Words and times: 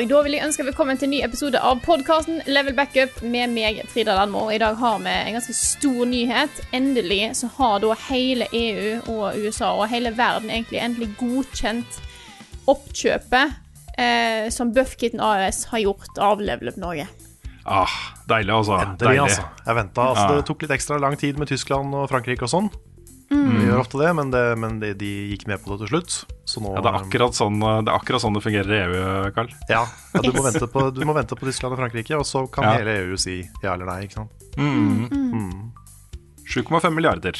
Og 0.00 0.08
da 0.08 0.22
vil 0.24 0.32
jeg 0.32 0.46
ønske 0.46 0.64
velkommen 0.64 0.96
til 0.96 1.10
en 1.10 1.12
ny 1.12 1.18
episode 1.26 1.60
av 1.60 1.82
podkasten 1.84 2.38
Level 2.48 2.72
Backup 2.72 3.18
med 3.20 3.50
meg, 3.52 3.82
Frida 3.92 4.14
Landmo. 4.16 4.46
I 4.48 4.56
dag 4.56 4.78
har 4.80 5.02
vi 5.02 5.12
en 5.12 5.36
ganske 5.36 5.52
stor 5.58 6.08
nyhet. 6.08 6.62
Endelig 6.72 7.18
så 7.36 7.50
har 7.58 7.82
da 7.82 7.90
hele 8.06 8.46
EU 8.48 8.94
og 9.12 9.36
USA 9.36 9.74
og 9.74 9.90
hele 9.92 10.14
verden 10.16 10.48
egentlig 10.48 10.80
endelig 10.80 11.10
godkjent 11.20 12.00
oppkjøpet 12.72 13.52
eh, 14.00 14.48
som 14.48 14.72
Buffkitten 14.72 15.20
AS 15.20 15.66
har 15.68 15.84
gjort 15.84 16.16
av 16.16 16.40
Level 16.40 16.72
Up 16.72 16.80
Norge. 16.80 17.04
Ah, 17.68 18.00
deilig, 18.24 18.54
altså. 18.56 18.80
Endelig, 18.80 19.04
deilig. 19.04 19.26
altså. 19.26 19.48
Jeg 19.66 19.80
ventet, 19.82 20.04
altså. 20.06 20.24
ah. 20.24 20.36
Det 20.38 20.48
tok 20.48 20.64
litt 20.64 20.78
ekstra 20.80 21.02
lang 21.04 21.20
tid 21.20 21.36
med 21.36 21.52
Tyskland 21.52 21.92
og 21.92 22.08
Frankrike 22.08 22.48
og 22.48 22.54
sånn. 22.56 22.72
Vi 23.30 23.62
gjør 23.68 23.78
ofte 23.84 23.98
det, 24.00 24.08
men, 24.18 24.30
det, 24.34 24.40
men 24.58 24.80
de, 24.82 24.88
de 24.98 25.08
gikk 25.30 25.44
med 25.46 25.60
på 25.62 25.70
det 25.76 25.84
til 25.84 25.90
slutt. 25.92 26.14
Så 26.50 26.58
nå 26.64 26.72
Ja, 26.74 26.80
det, 26.82 26.90
er 26.90 26.96
akkurat 27.04 27.36
sånn, 27.38 27.60
det 27.62 27.86
er 27.92 27.94
akkurat 27.94 28.22
sånn 28.24 28.34
det 28.34 28.42
fungerer 28.42 28.72
i 28.74 28.80
EU, 28.88 29.30
Karl. 29.36 29.52
Ja, 29.70 29.84
ja, 30.16 30.22
du, 30.24 30.32
må 30.34 30.42
vente 30.48 30.66
på, 30.66 30.82
du 30.96 31.04
må 31.06 31.14
vente 31.14 31.38
på 31.38 31.46
Tyskland 31.46 31.76
og 31.76 31.78
Frankrike, 31.78 32.18
og 32.18 32.26
så 32.26 32.42
kan 32.50 32.66
Ja. 32.66 32.72
hele 32.80 32.96
EU 33.04 33.16
si 33.20 33.36
ja 33.62 33.74
eller 33.76 33.86
nei. 33.86 34.00
ikke 34.08 34.18
sant? 34.18 34.32
7,5 36.50 36.90
milliarder. 36.94 37.38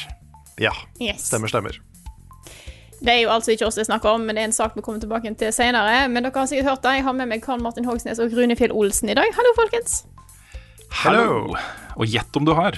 Ja, 0.63 0.71
Yes. 1.01 1.27
stemmer, 1.27 1.47
stemmer. 1.51 1.75
Det 3.01 3.09
er 3.15 3.21
jo 3.23 3.29
altså 3.33 3.51
ikke 3.55 3.65
oss 3.65 3.75
det 3.75 3.81
er 3.87 3.89
snakk 3.91 4.05
om, 4.05 4.23
men 4.27 4.35
det 4.37 4.43
er 4.43 4.49
en 4.51 4.53
sak 4.55 4.75
vi 4.77 4.81
kommer 4.85 5.01
tilbake 5.01 5.27
til 5.35 5.51
senere. 5.51 6.07
Men 6.07 6.23
dere 6.23 6.31
har 6.37 6.47
sikkert 6.47 6.69
hørt 6.69 6.83
det. 6.85 6.91
Jeg 6.99 7.03
har 7.07 7.13
med 7.17 7.27
meg 7.33 7.41
Karl 7.43 7.59
Martin 7.65 7.83
Hogsnes 7.89 8.19
og 8.21 8.31
Rune 8.37 8.55
Fjell 8.55 8.71
Olsen 8.77 9.09
i 9.09 9.15
dag. 9.17 9.25
Hallo, 9.35 9.51
folkens. 9.57 10.03
Hallo! 11.01 11.55
Og 11.97 12.05
gjett 12.05 12.37
om 12.37 12.45
du 12.45 12.53
har. 12.53 12.77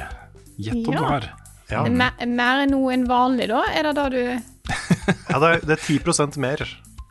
Gjett 0.58 0.88
om 0.88 0.94
Ja. 0.94 1.00
du 1.00 1.04
har. 1.12 1.30
Ja, 1.72 1.84
Mer, 1.88 2.12
mer 2.28 2.64
enn 2.66 2.72
noe 2.76 2.92
enn 2.94 3.06
vanlig, 3.08 3.48
da? 3.52 3.62
Er 3.74 3.84
det 3.88 3.94
da 3.96 4.08
du 4.12 4.20
ja 5.30 5.40
det, 5.40 5.48
er, 5.50 5.60
det 5.68 5.76
er 5.78 5.82
10% 5.82 6.38
mer. 6.42 6.64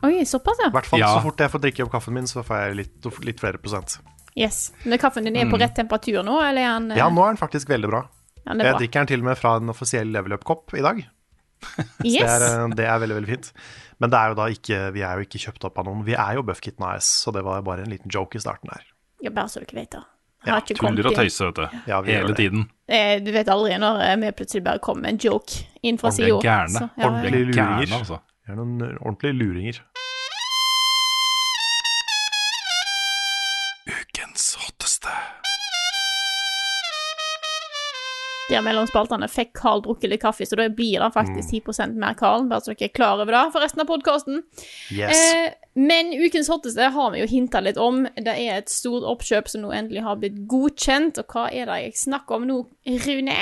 Oi, 0.03 0.23
såpass, 0.27 0.59
ja. 0.63 0.69
hvert 0.73 0.85
fall 0.89 0.99
Ja. 1.01 1.13
så 1.15 1.21
fort 1.23 1.39
jeg 1.39 1.51
får 1.53 1.61
drikke 1.63 1.85
opp 1.85 1.91
kaffen 1.93 2.13
min, 2.17 2.27
så 2.27 2.43
får 2.43 2.59
jeg 2.67 2.75
litt, 2.81 3.07
litt 3.25 3.39
flere 3.41 3.57
prosent. 3.61 3.97
Yes. 4.35 4.71
Men 4.83 4.97
kaffen 5.01 5.23
din 5.27 5.35
er 5.37 5.45
på 5.51 5.59
rett 5.61 5.75
temperatur 5.77 6.23
nå, 6.25 6.39
eller 6.41 6.65
er 6.65 6.91
eh, 6.95 6.97
Ja, 6.99 7.09
nå 7.13 7.21
er 7.25 7.35
den 7.35 7.41
faktisk 7.41 7.69
veldig 7.69 7.89
bra. 7.91 8.01
ja, 8.43 8.51
Jeg 8.53 8.65
bra. 8.65 8.77
drikker 8.81 8.99
den 9.03 9.11
til 9.13 9.21
og 9.23 9.27
med 9.29 9.37
fra 9.39 9.55
en 9.61 9.69
offisiell 9.73 10.09
level 10.11 10.33
up-kopp 10.39 10.73
i 10.77 10.81
dag. 10.85 11.03
Yes. 12.03 12.17
Det, 12.19 12.27
er, 12.27 12.43
eh, 12.49 12.67
det 12.75 12.87
er 12.89 12.99
veldig 13.05 13.15
veldig 13.21 13.29
fint. 13.35 13.51
Men 14.01 14.09
det 14.11 14.19
er 14.19 14.33
jo 14.33 14.35
da 14.41 14.47
ikke, 14.51 14.79
vi 14.97 15.03
er 15.05 15.19
jo 15.21 15.27
ikke 15.29 15.39
kjøpt 15.45 15.67
opp 15.69 15.77
av 15.79 15.85
noen. 15.87 16.01
Vi 16.03 16.15
er 16.17 16.33
jo 16.35 16.43
Buffkitten 16.43 16.83
AS, 16.89 17.07
så 17.23 17.31
det 17.31 17.43
var 17.45 17.61
bare 17.63 17.85
en 17.85 17.93
liten 17.93 18.11
joke 18.11 18.35
i 18.35 18.41
starten 18.43 18.73
her. 18.73 18.83
Ja, 19.23 19.31
bare 19.31 19.47
så 19.53 19.61
dere 19.63 19.77
vet 19.79 19.93
det. 19.95 20.01
Ja, 20.45 20.59
Tuller 20.59 21.07
og 21.07 21.15
tøyser, 21.15 21.45
vet 21.51 21.55
du. 21.55 21.77
Ja, 21.87 22.01
vi 22.03 22.11
Hele 22.11 22.27
det. 22.27 22.35
tiden. 22.37 22.65
Eh, 22.87 23.19
Du 23.23 23.31
vet 23.31 23.47
aldri 23.47 23.77
når 23.79 24.01
eh, 24.03 24.15
vi 24.19 24.31
plutselig 24.35 24.63
bare 24.65 24.79
kommer 24.83 25.01
med 25.07 25.13
en 25.15 25.21
joke 25.23 25.63
inn 25.83 25.97
fra 25.97 26.09
Ordentlig 26.09 26.33
Ordentlige 26.33 26.51
gærne. 26.51 26.89
ordentlige 26.97 26.99
ja, 26.99 27.09
Ordentlig. 27.09 27.55
Gærne, 27.55 27.99
altså. 27.99 28.19
Vi 28.43 28.51
er 28.51 28.55
noen 28.59 28.97
ordentlige 28.99 29.33
luringer. 29.39 29.79
Ukens 33.87 34.55
hotteste. 34.59 35.09
Der 38.51 38.61
mellom 38.61 38.85
spaltene 38.89 39.27
fikk 39.31 39.53
Carl 39.57 39.81
drukket 39.85 40.11
litt 40.11 40.21
kaffe, 40.21 40.45
så 40.45 40.57
da 40.59 40.67
blir 40.69 40.99
det 41.01 41.11
faktisk 41.15 41.49
10% 41.63 41.95
mer 41.97 42.13
Carl. 42.19 42.43
Bare 42.51 42.61
så 42.61 42.73
dere 42.75 42.89
er 42.91 42.93
klar 42.93 43.15
over 43.23 43.31
det 43.33 43.45
for 43.55 43.63
resten 43.63 43.81
av 43.81 43.87
podkasten. 43.89 44.43
Yes. 44.93 45.15
Eh, 45.15 45.53
men 45.73 46.11
ukens 46.13 46.49
hotteste 46.51 46.91
har 46.93 47.11
vi 47.13 47.23
jo 47.23 47.29
hinta 47.29 47.61
litt 47.63 47.79
om. 47.81 48.03
Det 48.13 48.33
er 48.33 48.59
et 48.59 48.69
stort 48.69 49.05
oppkjøp 49.09 49.49
som 49.49 49.63
nå 49.63 49.71
endelig 49.73 50.03
har 50.05 50.19
blitt 50.21 50.43
godkjent. 50.49 51.17
Og 51.23 51.33
hva 51.33 51.47
er 51.49 51.65
det 51.69 51.79
jeg 51.87 51.99
snakker 52.03 52.37
om 52.37 52.45
nå, 52.49 52.57
Rune? 53.07 53.39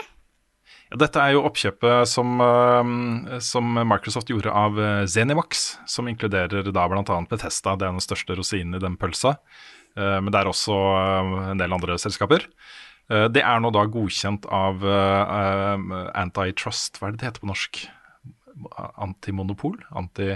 Ja, 0.91 0.99
dette 0.99 1.23
er 1.23 1.33
jo 1.35 1.43
oppkjøpet 1.47 2.07
som, 2.11 2.39
eh, 2.43 3.39
som 3.43 3.75
Microsoft 3.87 4.31
gjorde 4.31 4.51
av 4.51 4.79
eh, 4.79 5.05
Zenimax, 5.07 5.65
som 5.87 6.07
inkluderer 6.11 6.67
da 6.67 6.87
bl.a. 6.91 7.19
Bethesda. 7.31 7.75
Det 7.75 7.87
er 7.87 7.95
den 7.95 8.03
største 8.03 8.35
rosinen 8.39 8.75
i 8.75 8.83
den 8.83 8.95
pølsa. 8.99 9.37
Eh, 9.95 10.19
Men 10.19 10.31
det 10.31 10.39
er 10.39 10.51
også 10.51 10.75
en 11.51 11.59
del 11.59 11.73
andre 11.73 11.99
selskaper. 11.99 12.47
Det 13.11 13.41
er 13.43 13.57
nå 13.59 13.73
da 13.75 13.81
godkjent 13.91 14.45
av 14.55 14.79
Antitrust, 16.15 16.95
hva 16.95 17.09
er 17.09 17.11
det 17.11 17.19
det 17.19 17.25
heter 17.27 17.43
på 17.43 17.49
norsk? 17.49 17.81
Antimonopol? 19.03 19.81
Anti... 19.99 20.29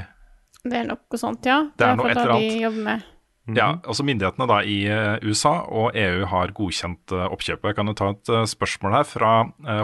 Det 0.66 0.80
er 0.82 0.88
noe 0.90 1.20
sånt, 1.20 1.46
ja. 1.46 1.60
Det 1.78 1.86
er 1.86 2.00
noe 2.00 2.10
et 2.10 2.18
eller 2.18 2.38
annet. 2.40 2.58
jobber 2.64 2.88
med. 2.90 3.12
Ja, 3.54 3.68
altså 3.86 4.02
Myndighetene 4.02 4.48
da 4.50 4.58
i 4.66 4.80
eh, 4.90 5.22
USA 5.22 5.60
og 5.70 5.94
EU 5.94 6.26
har 6.32 6.54
godkjent 6.58 7.14
eh, 7.14 7.28
oppkjøpet. 7.30 7.70
Jeg 7.70 7.78
kan 7.78 7.92
jo 7.92 7.98
ta 7.98 8.08
et 8.16 8.32
eh, 8.34 8.48
spørsmål 8.50 8.96
her 8.98 9.06
fra 9.06 9.34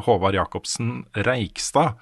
Håvard 0.08 0.38
Jacobsen 0.38 1.04
Reikstad, 1.28 2.00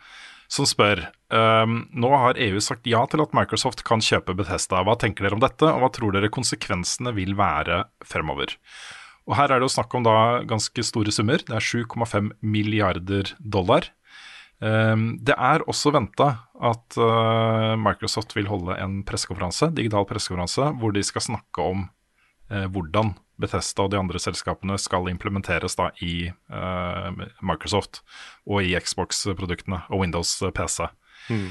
som 0.49 0.65
spør 0.65 1.03
um, 1.29 1.83
Nå 1.93 2.09
har 2.09 2.39
EU 2.41 2.57
sagt 2.63 2.87
ja 2.89 3.03
til 3.11 3.21
at 3.21 3.35
Microsoft 3.37 3.83
kan 3.85 4.01
kjøpe 4.01 4.33
Bethesda. 4.39 4.79
Hva 4.87 4.95
tenker 4.97 5.27
dere 5.27 5.37
om 5.37 5.43
dette, 5.43 5.67
og 5.67 5.83
hva 5.83 5.91
tror 5.93 6.15
dere 6.15 6.31
konsekvensene 6.33 7.13
vil 7.13 7.35
være 7.37 7.83
fremover? 8.07 8.55
Og 9.29 9.35
Her 9.37 9.51
er 9.51 9.59
det 9.59 9.67
jo 9.67 9.75
snakk 9.75 9.93
om 9.93 10.07
da 10.07 10.15
ganske 10.49 10.87
store 10.87 11.13
summer. 11.13 11.43
Det 11.45 11.53
er 11.53 11.61
7,5 11.61 12.31
milliarder 12.41 13.35
dollar. 13.37 13.91
Ehm, 14.59 15.13
det 15.23 15.35
er 15.39 15.63
også 15.71 15.93
venta 15.95 16.29
at 16.59 16.99
eh, 16.99 17.73
Microsoft 17.79 18.35
vil 18.35 18.49
holde 18.51 18.75
en 18.83 18.99
pressekonferanse, 19.07 19.71
digital 19.75 20.07
pressekonferanse 20.09 20.73
hvor 20.81 20.95
de 20.95 21.03
skal 21.05 21.23
snakke 21.29 21.63
om 21.63 21.85
eh, 22.51 22.67
hvordan 22.67 23.13
Bethesda 23.39 23.85
og 23.85 23.93
de 23.93 23.99
andre 24.01 24.19
selskapene 24.19 24.75
skal 24.81 25.07
implementeres 25.07 25.79
da 25.79 25.93
i 26.03 26.27
eh, 26.27 27.21
Microsoft 27.39 28.01
og 28.43 28.65
i 28.67 28.75
Xbox-produktene 28.75 29.85
og 29.87 30.03
Windows 30.03 30.35
PC. 30.55 30.89
Mm. 31.29 31.49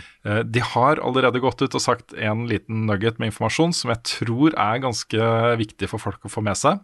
De 0.50 0.62
har 0.64 0.98
allerede 1.04 1.38
gått 1.38 1.60
ut 1.62 1.74
og 1.76 1.82
sagt 1.82 2.14
en 2.16 2.46
liten 2.50 2.80
nugget 2.88 3.20
med 3.20 3.30
informasjon 3.30 3.74
som 3.76 3.92
jeg 3.92 4.00
tror 4.10 4.56
er 4.58 4.80
ganske 4.82 5.28
viktig 5.60 5.86
for 5.92 6.02
folk 6.02 6.24
å 6.26 6.32
få 6.32 6.42
med 6.42 6.58
seg. 6.58 6.80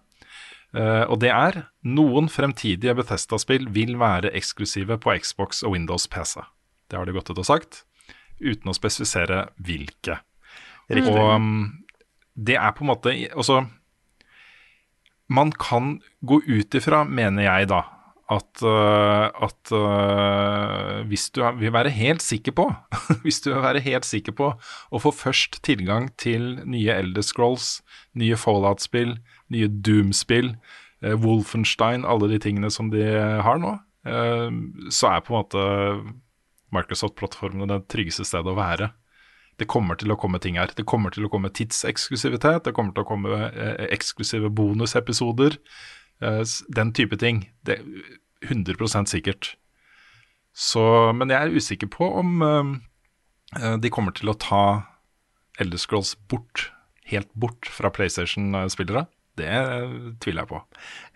Eh, 0.75 1.05
og 1.07 1.21
det 1.23 1.31
er 1.31 1.61
noen 1.87 2.27
fremtidige 2.33 2.97
Bethesda-spill 2.99 3.69
vil 3.75 3.95
være 4.01 4.33
eksklusive 4.35 4.99
på 5.03 5.15
Xbox 5.23 5.62
og 5.62 5.77
Windows 5.77 6.09
PC. 6.11 6.43
Det 6.91 6.99
har 6.99 7.07
de 7.07 7.15
gått 7.15 7.31
ut 7.31 7.39
og 7.39 7.47
sagt, 7.47 7.85
uten 8.43 8.73
å 8.73 8.77
spesifisere 8.77 9.47
hvilke. 9.62 10.19
Riktig. 10.91 11.15
Og 11.15 11.39
um, 11.39 11.55
det 12.35 12.59
er 12.59 12.75
på 12.77 12.85
en 12.85 12.91
måte 12.91 13.12
Altså, 13.33 13.62
man 15.33 15.53
kan 15.57 15.99
gå 16.27 16.43
ut 16.45 16.75
ifra, 16.77 17.05
mener 17.06 17.47
jeg 17.47 17.71
da, 17.71 17.81
at, 18.35 18.62
øh, 18.65 19.29
at 19.47 19.73
uh, 19.73 21.05
hvis 21.09 21.29
du 21.37 21.43
vil 21.61 21.73
være 21.73 21.93
helt 21.93 22.23
sikker 22.25 22.55
på 22.56 22.65
Hvis 23.25 23.43
du 23.44 23.50
vil 23.53 23.61
være 23.62 23.82
helt 23.85 24.09
sikker 24.09 24.32
på 24.32 24.47
å 24.56 25.00
få 25.00 25.12
først 25.12 25.61
tilgang 25.65 26.09
til 26.21 26.62
nye 26.65 26.97
Elder 26.97 27.25
Scrolls, 27.25 27.82
nye 28.17 28.37
Fallout-spill, 28.41 29.19
nye 29.55 29.71
Doom-spill, 29.71 30.55
eh, 31.03 31.17
Wolfenstein, 31.23 32.05
alle 32.05 32.29
de 32.33 32.41
tingene 32.43 32.71
som 32.73 32.91
de 32.93 33.05
har 33.47 33.61
nå, 33.62 33.77
eh, 34.09 34.51
så 34.91 35.15
er 35.15 35.25
på 35.25 35.35
en 35.35 35.41
måte 35.41 35.65
Microsoft-plattformene 36.75 37.71
det 37.71 37.87
tryggeste 37.93 38.27
stedet 38.27 38.51
å 38.51 38.59
være. 38.59 38.91
Det 39.59 39.69
kommer 39.71 39.95
til 39.95 40.11
å 40.11 40.19
komme 40.19 40.41
ting 40.43 40.59
her. 40.59 40.73
Det 40.75 40.87
kommer 40.91 41.15
til 41.15 41.29
å 41.29 41.31
komme 41.31 41.53
tidseksklusivitet, 41.55 42.65
det 42.67 42.75
kommer 42.75 42.95
til 42.95 43.05
å 43.05 43.11
komme 43.12 43.51
eh, 43.53 43.87
eksklusive 43.95 44.51
bonusepisoder. 44.51 45.59
den 46.21 46.93
type 46.93 47.17
ting. 47.19 47.50
Det 47.67 47.79
er 47.79 47.85
100 48.47 49.07
sikkert. 49.07 49.57
Så, 50.55 51.12
men 51.12 51.29
jeg 51.29 51.43
er 51.43 51.57
usikker 51.57 51.87
på 51.91 52.07
om 52.07 52.81
de 53.83 53.91
kommer 53.91 54.12
til 54.12 54.31
å 54.31 54.39
ta 54.39 54.95
Elder 55.61 55.79
Scrolls 55.79 56.15
bort, 56.31 56.71
helt 57.07 57.29
bort 57.35 57.67
fra 57.67 57.91
PlayStation-spillere. 57.91 59.07
Det 59.39 59.51
eh, 59.51 59.95
tviler 60.23 60.45
jeg 60.45 60.51
på. 60.53 60.61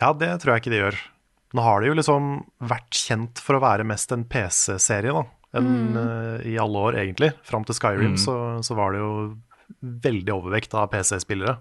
Ja, 0.02 0.12
det 0.16 0.30
tror 0.42 0.54
jeg 0.54 0.64
ikke 0.64 0.74
de 0.74 0.82
gjør. 0.82 0.98
Nå 1.56 1.64
har 1.64 1.80
de 1.80 1.88
jo 1.90 1.96
liksom 1.96 2.30
vært 2.68 2.98
kjent 2.98 3.40
for 3.40 3.56
å 3.56 3.62
være 3.64 3.86
mest 3.88 4.10
en 4.12 4.26
PC-serie, 4.28 5.14
da. 5.16 5.22
enn 5.56 5.96
uh, 5.96 6.42
i 6.44 6.58
alle 6.60 6.82
år, 6.90 6.98
egentlig. 7.00 7.30
Fram 7.48 7.64
til 7.64 7.78
Skyrim 7.78 8.12
Mm. 8.12 8.20
så, 8.20 8.34
så 8.66 8.76
var 8.76 8.92
det 8.92 9.00
jo 9.00 9.12
veldig 9.80 10.34
overvekt 10.34 10.74
av 10.76 10.90
PC-spillere. 10.92 11.56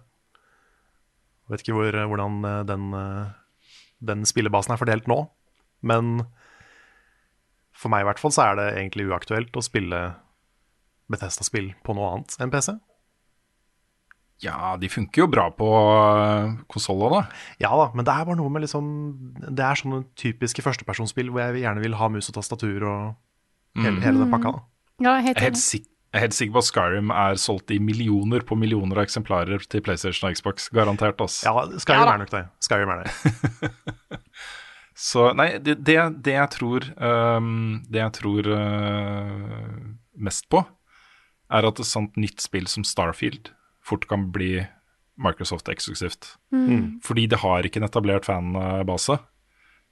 Vet 1.47 1.63
ikke 1.63 1.77
hvor, 1.77 1.95
hvordan 2.11 2.41
eh, 2.43 2.63
den, 2.67 2.89
eh, 2.97 3.29
den 4.09 4.25
spillebasen 4.27 4.73
er 4.75 4.81
fordelt 4.81 5.07
nå, 5.07 5.21
men 5.87 6.25
for 7.77 7.93
meg 7.93 8.03
i 8.03 8.07
hvert 8.09 8.19
fall 8.19 8.33
så 8.35 8.49
er 8.49 8.57
det 8.59 8.67
egentlig 8.73 9.05
uaktuelt 9.07 9.55
å 9.55 9.63
spille 9.63 10.01
Bethesda-spill 11.07 11.69
på 11.85 11.95
noe 11.95 12.09
annet 12.17 12.35
enn 12.43 12.51
PC. 12.51 12.73
Ja, 14.43 14.75
de 14.77 14.89
funker 14.91 15.23
jo 15.23 15.27
bra 15.33 15.47
på 15.49 15.67
konsoller, 16.69 17.09
da. 17.15 17.21
Ja 17.63 17.71
da, 17.73 17.87
men 17.97 18.05
det 18.05 18.13
er 18.13 18.25
bare 18.27 18.37
noe 18.37 18.51
med 18.53 18.61
liksom 18.67 18.89
Det 19.41 19.63
er 19.65 19.79
sånne 19.79 20.03
typiske 20.19 20.61
førstepersonsspill 20.61 21.31
hvor 21.33 21.41
jeg 21.41 21.63
gjerne 21.63 21.81
vil 21.81 21.97
ha 21.97 22.09
mus 22.13 22.29
og 22.29 22.37
tastatur 22.37 22.85
og 22.85 23.81
hele, 23.81 23.97
hele 24.03 24.21
den 24.21 24.33
pakka. 24.33 24.53
da. 24.59 24.65
Ja, 25.01 25.15
helt 25.21 25.37
Jeg 25.37 25.41
er 25.41 25.47
helt, 25.49 25.57
enig. 25.57 25.81
jeg 26.13 26.19
er 26.19 26.25
helt 26.27 26.37
sikker 26.37 26.53
på 26.53 26.61
at 26.63 26.69
Skyrim 26.69 27.11
er 27.13 27.41
solgt 27.41 27.73
i 27.73 27.79
millioner 27.81 28.45
på 28.45 28.57
millioner 28.57 29.01
av 29.01 29.07
eksemplarer 29.07 29.65
til 29.69 29.81
PlayStation 29.85 30.29
og 30.29 30.37
Xbox. 30.37 30.69
Garantert, 30.73 31.21
ass. 31.25 31.41
Ja, 31.45 31.53
Skyrim 31.81 32.05
Ja 32.05 32.13
er 32.13 32.23
nok 32.23 32.33
det. 32.33 32.45
Skyrim 32.65 32.93
er 32.93 33.03
det. 33.03 34.13
Så 34.97 35.27
nei, 35.37 35.51
det, 35.61 35.75
det, 35.85 35.97
det 36.25 36.33
jeg 36.33 36.49
tror 36.55 36.85
um, 36.97 37.83
Det 37.85 37.99
jeg 38.01 38.13
tror 38.17 38.47
uh, 38.49 39.75
mest 40.17 40.47
på, 40.49 40.63
er 41.53 41.67
at 41.69 41.79
et 41.79 41.89
sånt 41.89 42.17
nytt 42.17 42.41
spill 42.41 42.65
som 42.69 42.85
Starfield 42.85 43.51
fort 43.87 44.07
kan 44.11 44.27
bli 44.35 44.59
Microsoft 45.17 45.69
eksklusivt. 45.71 46.35
Fordi 47.03 47.25
det 47.31 47.39
har 47.41 47.65
ikke 47.65 47.81
en 47.81 47.87
etablert 47.87 48.27
fanbase. 48.27 49.17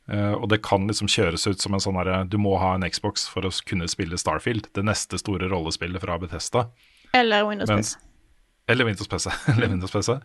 Uh, 0.06 0.36
og 0.38 0.50
det 0.51 0.59
kan 0.62 0.83
liksom 0.86 1.09
kjøres 1.09 1.47
ut 1.50 1.63
som 1.63 1.74
en 1.74 1.81
sånn 1.81 1.95
herre 1.97 2.19
Du 2.30 2.36
må 2.38 2.51
ha 2.62 2.75
en 2.75 2.83
Xbox 2.86 3.24
for 3.25 3.47
å 3.47 3.50
kunne 3.65 3.88
spille 3.89 4.19
Starfield, 4.21 4.68
det 4.77 4.83
neste 4.86 5.18
store 5.18 5.50
rollespillet 5.50 6.03
fra 6.03 6.19
Bethesda. 6.21 6.68
Eller 7.18 7.47
Windows 7.47 7.71
Mens- 7.71 7.95
PC. 7.95 8.12
Eller 8.69 8.86
Windows 8.86 9.09
PC. 9.09 9.31
Eller 9.56 9.71
Windows 9.74 9.95
PC. 9.95 10.19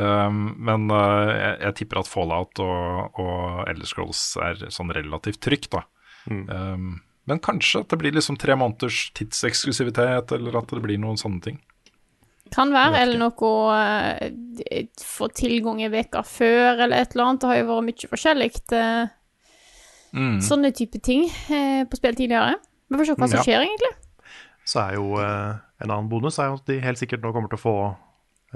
Um, 0.00 0.40
men 0.64 0.88
uh, 0.88 1.28
jeg, 1.28 1.52
jeg 1.66 1.76
tipper 1.82 2.00
at 2.00 2.08
Fallout 2.08 2.60
og, 2.64 3.20
og 3.20 3.68
Elder 3.68 3.88
Scrolls 3.88 4.22
er 4.44 4.64
sånn 4.72 4.92
relativt 4.96 5.42
trygt, 5.44 5.70
da. 5.76 5.84
Um, 6.28 6.98
men 7.28 7.40
kanskje 7.44 7.82
at 7.84 7.92
det 7.92 7.98
blir 8.00 8.16
liksom 8.16 8.36
tre 8.40 8.56
måneders 8.56 9.10
tidseksklusivitet, 9.16 10.32
eller 10.36 10.56
at 10.60 10.72
det 10.72 10.80
blir 10.84 11.00
noen 11.00 11.20
sånne 11.20 11.44
ting. 11.44 11.60
Kan 12.54 12.72
være, 12.72 13.02
eller 13.02 13.18
noe 13.18 13.30
å 13.30 13.52
Få 15.04 15.28
tilgang 15.34 15.80
i 15.84 15.88
veka 15.92 16.22
før, 16.26 16.80
eller 16.84 16.96
et 17.04 17.12
eller 17.14 17.24
annet. 17.28 17.40
Det 17.40 17.48
har 17.50 17.56
jo 17.60 17.68
vært 17.70 17.86
mye 17.88 18.10
forskjellig. 18.14 18.52
eh, 18.72 19.14
Mm. 20.16 20.38
Sånne 20.40 20.70
type 20.72 20.96
ting 21.04 21.26
eh, 21.52 21.84
på 21.84 21.96
spill 21.98 22.14
tidligere. 22.16 22.54
Vi 22.88 22.96
får 22.96 23.04
se 23.10 23.14
hva 23.14 23.26
som 23.28 23.36
Ja. 23.38 23.42
skjer, 23.44 23.60
egentlig. 23.66 23.90
Så 24.64 24.80
er 24.80 24.94
jo 24.96 25.18
eh, 25.20 25.58
en 25.84 25.90
annen 25.90 26.08
bonus 26.08 26.38
er 26.38 26.46
jo 26.48 26.54
at 26.54 26.64
de 26.64 26.78
helt 26.80 26.96
sikkert 26.96 27.20
nå 27.20 27.30
kommer 27.34 27.50
til 27.52 27.58
å 27.58 27.60
få 27.60 27.74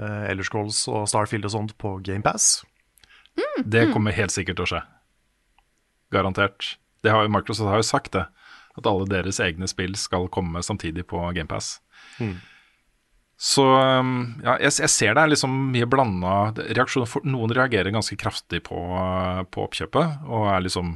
uh, 0.01 0.25
Elder 0.31 0.43
Scrolls 0.43 0.87
og 0.89 1.05
Starfield 1.07 1.45
og 1.45 1.51
sånt 1.53 1.77
på 1.77 2.01
GamePass. 2.03 2.63
Det 3.69 3.93
kommer 3.93 4.11
helt 4.17 4.31
sikkert 4.33 4.57
til 4.57 4.65
å 4.65 4.71
skje. 4.71 4.81
Garantert. 6.11 6.77
Det 7.03 7.11
har, 7.11 7.23
jo- 7.23 7.29
Microsoft 7.29 7.69
har 7.69 7.77
jo 7.77 7.85
sagt 7.85 8.11
det, 8.13 8.25
at 8.77 8.87
alle 8.89 9.05
deres 9.05 9.39
egne 9.39 9.67
spill 9.69 9.93
skal 9.95 10.27
komme 10.29 10.61
samtidig 10.65 11.05
på 11.05 11.21
GamePass. 11.35 11.79
Så 13.43 13.63
um, 13.67 14.39
ja, 14.39 14.53
jeg, 14.63 14.71
jeg 14.85 14.91
ser 14.91 15.15
det 15.17 15.23
er 15.25 15.31
liksom 15.33 15.55
mye 15.73 15.87
blanda 15.89 16.35
reaksjoner. 16.55 17.09
For 17.11 17.25
noen 17.27 17.51
reagerer 17.51 17.91
ganske 17.91 18.15
kraftig 18.19 18.61
på, 18.69 18.77
uh, 18.95 19.41
på 19.51 19.65
oppkjøpet, 19.65 20.21
og 20.31 20.47
er 20.47 20.63
liksom 20.63 20.93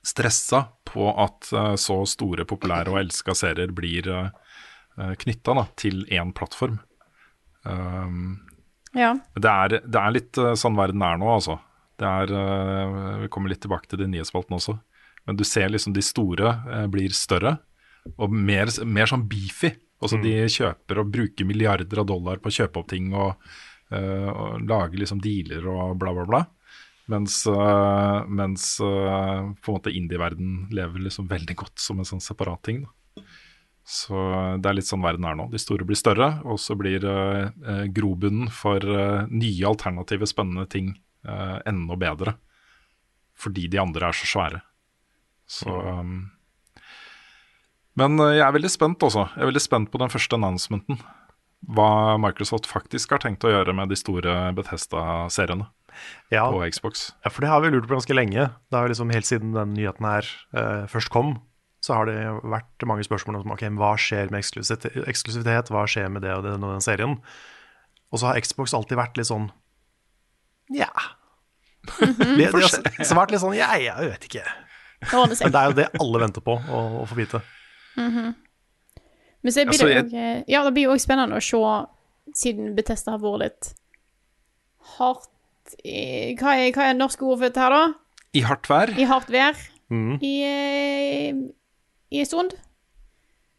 stressa 0.00 0.62
på 0.88 1.10
at 1.12 1.50
uh, 1.52 1.74
så 1.76 1.98
store, 2.08 2.46
populære 2.48 2.94
og 2.94 3.02
elska 3.02 3.36
serier 3.36 3.74
blir 3.76 4.08
uh, 4.08 4.30
knytta 5.20 5.66
til 5.76 6.06
én 6.08 6.32
plattform. 6.36 6.80
Um, 7.68 8.38
Ja. 8.96 9.12
det 9.36 9.50
er, 9.50 9.76
det 9.84 10.00
er 10.00 10.14
litt 10.16 10.38
sånn 10.58 10.74
verden 10.74 11.04
er 11.04 11.20
nå, 11.20 11.28
altså. 11.30 11.60
Det 12.00 12.08
er, 12.08 12.32
vi 13.20 13.28
kommer 13.30 13.52
litt 13.52 13.60
tilbake 13.60 13.86
til 13.86 14.00
de 14.00 14.08
nye 14.08 14.16
nyhetsspalten 14.16 14.56
også. 14.56 14.78
Men 15.28 15.36
du 15.36 15.44
ser 15.44 15.68
liksom 15.68 15.92
de 15.92 16.02
store 16.02 16.56
blir 16.90 17.12
større, 17.14 17.58
og 18.16 18.32
mer, 18.32 18.72
mer 18.88 19.06
sånn 19.12 19.28
beefy. 19.28 19.74
Altså 20.00 20.20
De 20.22 20.32
kjøper 20.48 21.02
og 21.02 21.10
bruker 21.12 21.48
milliarder 21.48 22.00
av 22.00 22.08
dollar 22.08 22.40
på 22.40 22.48
å 22.48 22.56
kjøpe 22.56 22.80
opp 22.80 22.88
ting 22.92 23.10
og, 23.12 23.34
uh, 23.92 24.30
og 24.30 24.64
lage 24.68 25.00
liksom 25.00 25.20
dealer 25.24 25.66
og 25.68 25.98
bla, 26.00 26.14
bla, 26.16 26.24
bla. 26.28 26.40
Mens, 27.10 27.42
uh, 27.50 28.22
mens 28.30 28.72
uh, 28.80 29.50
på 29.60 29.72
en 29.72 29.76
måte 29.76 29.92
indie-verden 29.92 30.70
lever 30.72 31.04
liksom 31.04 31.28
veldig 31.30 31.56
godt 31.58 31.82
som 31.82 32.00
en 32.00 32.08
sånn 32.08 32.22
separat 32.24 32.62
ting. 32.68 32.84
da. 32.86 33.24
Så 33.90 34.16
det 34.62 34.70
er 34.70 34.76
litt 34.78 34.88
sånn 34.88 35.02
verden 35.02 35.26
er 35.26 35.36
nå. 35.36 35.48
De 35.50 35.58
store 35.58 35.84
blir 35.88 35.98
større, 35.98 36.28
og 36.46 36.60
så 36.62 36.76
blir 36.78 37.02
eh, 37.02 37.86
grobunnen 37.90 38.46
for 38.54 38.84
nye 39.32 39.64
alternative, 39.66 40.28
spennende 40.30 40.68
ting 40.70 40.92
enda 41.26 41.96
bedre. 41.98 42.36
Fordi 43.40 43.64
de 43.72 43.80
andre 43.82 44.12
er 44.12 44.14
så 44.20 44.28
svære. 44.30 44.60
Så 45.50 45.74
um, 45.74 46.20
Men 47.98 48.18
eh, 48.22 48.36
jeg 48.38 48.44
er 48.46 48.54
veldig 48.54 48.70
spent 48.70 49.02
også. 49.02 49.26
Jeg 49.34 49.42
er 49.44 49.50
veldig 49.50 49.62
spent 49.64 49.90
på 49.92 49.98
den 50.02 50.12
første 50.12 50.36
announcementen. 50.38 51.00
Hva 51.76 52.16
Microsoft 52.22 52.64
faktisk 52.70 53.10
har 53.12 53.20
tenkt 53.20 53.44
å 53.44 53.50
gjøre 53.52 53.74
med 53.76 53.90
de 53.92 53.96
store 53.98 54.32
Bethesda-seriene 54.56 55.66
Ja, 56.32 56.46
på 56.48 56.62
Xbox. 56.72 57.10
ja, 57.24 57.28
for 57.34 57.44
det 57.44 57.50
har 57.52 57.60
vi 57.60 57.68
lurt 57.74 57.84
på 57.90 57.98
ganske 57.98 58.16
lenge. 58.16 58.46
Det 58.70 58.78
har 58.78 58.86
jo 58.88 58.92
liksom 58.94 59.10
Helt 59.12 59.28
siden 59.28 59.52
den 59.52 59.74
nyheten 59.76 60.06
her 60.08 60.24
eh, 60.56 60.86
først 60.88 61.10
kom, 61.12 61.34
så 61.84 61.98
har 61.98 62.08
det 62.08 62.16
vært 62.48 62.86
mange 62.88 63.04
spørsmål 63.04 63.42
om 63.42 63.52
ok, 63.52 63.66
hva 63.76 63.92
skjer 64.00 64.32
med 64.32 64.40
eksklusivitet, 64.44 65.68
hva 65.72 65.84
skjer 65.88 66.08
med 66.12 66.24
det 66.24 66.32
og 66.38 66.44
den 66.48 66.64
og 66.64 66.72
den 66.78 66.84
serien. 66.84 67.18
Og 68.10 68.20
så 68.22 68.30
har 68.30 68.40
Xbox 68.40 68.72
alltid 68.76 68.96
vært 69.00 69.20
litt 69.20 69.28
sånn 69.28 69.50
ja. 70.72 70.88
De, 72.00 72.08
de 72.36 72.48
har 72.48 72.64
s- 72.68 73.08
svart 73.08 73.32
litt 73.32 73.40
sånn 73.42 73.56
ja, 73.58 73.72
jeg 73.80 74.10
vet 74.14 74.26
ikke. 74.28 74.42
Men 75.12 75.32
det 75.32 75.60
er 75.60 75.70
jo 75.72 75.76
det 75.78 75.88
alle 76.00 76.20
venter 76.24 76.44
på 76.44 76.56
å, 76.60 76.80
å 77.00 77.06
få 77.08 77.16
vite. 77.20 77.40
Men 79.42 79.52
så 79.52 79.64
blir 79.64 79.72
Altså, 79.72 79.86
det 79.86 80.12
jeg- 80.12 80.44
jo 80.46 80.52
Ja, 80.52 80.64
det 80.64 80.72
blir 80.74 80.82
jo 80.88 80.94
også 80.94 81.06
spennende 81.08 81.36
å 81.36 81.42
se, 81.42 81.62
siden 82.34 82.74
Betesta 82.76 83.10
har 83.14 83.18
vært 83.22 83.40
litt 83.40 83.74
hardt 84.98 85.28
i 85.84 86.34
Hva 86.38 86.54
er, 86.58 86.72
hva 86.74 86.88
er 86.90 86.94
norske 86.98 87.22
ord 87.26 87.38
for 87.38 87.48
dette 87.48 87.60
her, 87.62 87.70
da? 87.70 87.94
I 88.34 88.40
hardt 88.46 88.68
vær. 88.70 88.92
I 88.98 89.04
hardt 89.10 89.30
vær 89.30 89.56
Mhm. 89.90 90.18
i, 90.22 90.34
eh, 90.44 91.32
i 92.12 92.20
en 92.20 92.26
stund. 92.26 92.54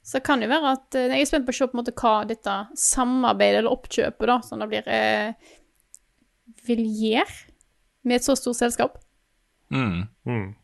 Så 0.04 0.22
kan 0.24 0.40
det 0.40 0.50
jo 0.50 0.56
være 0.56 0.72
at 0.72 0.96
eh, 0.96 1.08
Jeg 1.10 1.22
er 1.22 1.26
spent 1.26 1.46
på 1.46 1.52
å 1.52 1.56
se 1.56 1.68
på 1.68 1.76
en 1.78 1.84
måte 1.84 1.94
hva 1.94 2.26
dette 2.28 2.68
samarbeidet 2.76 3.60
eller 3.60 3.70
oppkjøpet 3.76 4.26
da, 4.28 4.40
som 4.42 4.60
det 4.60 4.70
blir, 4.70 4.88
eh, 4.88 5.34
vil 6.66 6.78
gjøre 6.86 7.46
med 8.04 8.16
et 8.16 8.22
så 8.24 8.36
stort 8.38 8.56
selskap. 8.58 8.98
Mm. 9.72 10.08
Mm. 10.26 10.56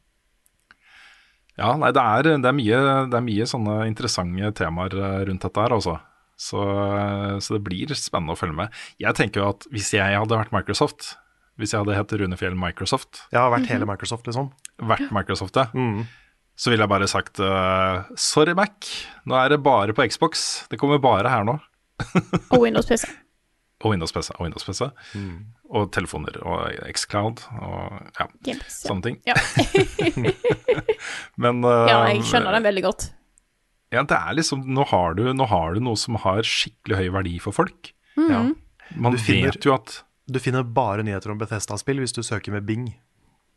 Ja, 1.58 1.72
nei, 1.80 1.90
det 1.96 2.02
er, 2.04 2.28
det, 2.38 2.46
er 2.46 2.54
mye, 2.54 2.80
det 3.10 3.18
er 3.18 3.26
mye 3.26 3.48
sånne 3.50 3.78
interessante 3.90 4.52
temaer 4.60 4.94
eh, 4.94 5.24
rundt 5.30 5.42
dette 5.48 5.64
her, 5.64 5.74
altså. 5.74 5.96
Så, 6.38 6.62
eh, 6.62 7.38
så 7.42 7.56
det 7.58 7.64
blir 7.66 7.94
spennende 7.98 8.36
å 8.36 8.38
følge 8.38 8.54
med. 8.60 8.76
Jeg 9.02 9.18
tenker 9.18 9.42
jo 9.42 9.48
at 9.56 9.66
hvis 9.74 9.90
jeg 9.98 10.14
hadde 10.20 10.38
vært 10.38 10.54
Microsoft, 10.54 11.16
hvis 11.58 11.74
jeg 11.74 11.82
hadde 11.82 11.96
hett 11.98 12.14
Runefjell 12.22 12.54
Microsoft, 12.60 13.24
har 13.34 13.50
vært 13.50 13.66
hele 13.72 13.88
Microsoft, 13.90 14.28
liksom. 14.30 14.52
vært 14.86 15.10
Microsoft, 15.16 15.58
ja, 15.58 15.66
Mm. 15.74 16.04
så 16.58 16.70
ville 16.70 16.86
jeg 16.86 16.90
bare 16.94 17.08
sagt 17.10 17.40
uh, 17.42 18.04
sorry, 18.16 18.54
Mac, 18.54 18.86
nå 19.26 19.34
er 19.42 19.50
det 19.56 19.64
bare 19.66 19.94
på 19.98 20.06
Xbox. 20.06 20.68
Det 20.70 20.78
kommer 20.78 21.02
bare 21.02 21.30
her 21.34 21.44
nå. 21.50 21.58
Og 22.54 22.62
Windows 22.62 22.86
PC. 22.86 23.10
Og 23.84 23.92
Windows 23.94 24.14
PC. 24.14 24.32
Og, 24.38 24.46
Windows 24.46 24.64
PC, 24.66 24.92
Mm. 25.18 25.34
Og 25.70 25.90
telefoner 25.92 26.38
og 26.48 26.72
Xcloud 26.96 27.42
og 27.60 27.92
ja, 28.20 28.28
Gamepass, 28.48 28.78
ja. 28.84 28.88
sånne 28.88 29.04
ting. 29.04 29.18
Ja. 29.28 29.36
Men 31.44 31.62
uh, 31.66 31.86
ja, 31.90 31.98
jeg 32.12 32.24
skjønner 32.28 32.56
den 32.58 32.66
veldig 32.68 32.84
godt. 32.88 33.08
Ja, 33.94 34.02
det 34.04 34.18
er 34.18 34.36
liksom, 34.36 34.66
nå 34.76 34.84
har, 34.90 35.14
du, 35.16 35.24
nå 35.36 35.46
har 35.48 35.76
du 35.78 35.82
noe 35.84 35.96
som 36.00 36.18
har 36.24 36.42
skikkelig 36.48 36.98
høy 37.00 37.10
verdi 37.16 37.38
for 37.44 37.56
folk. 37.56 37.94
Ja. 38.20 38.42
Man 38.96 39.16
Du 39.16 39.20
finner- 39.22 39.52
vet 39.54 39.66
jo 39.68 39.74
at 39.76 40.02
Du 40.28 40.40
finner 40.44 40.64
bare 40.64 41.04
nyheter 41.08 41.32
om 41.32 41.38
Bethesda-spill 41.40 42.02
hvis 42.04 42.12
du 42.16 42.22
søker 42.26 42.52
med 42.52 42.66
Bing. 42.68 42.90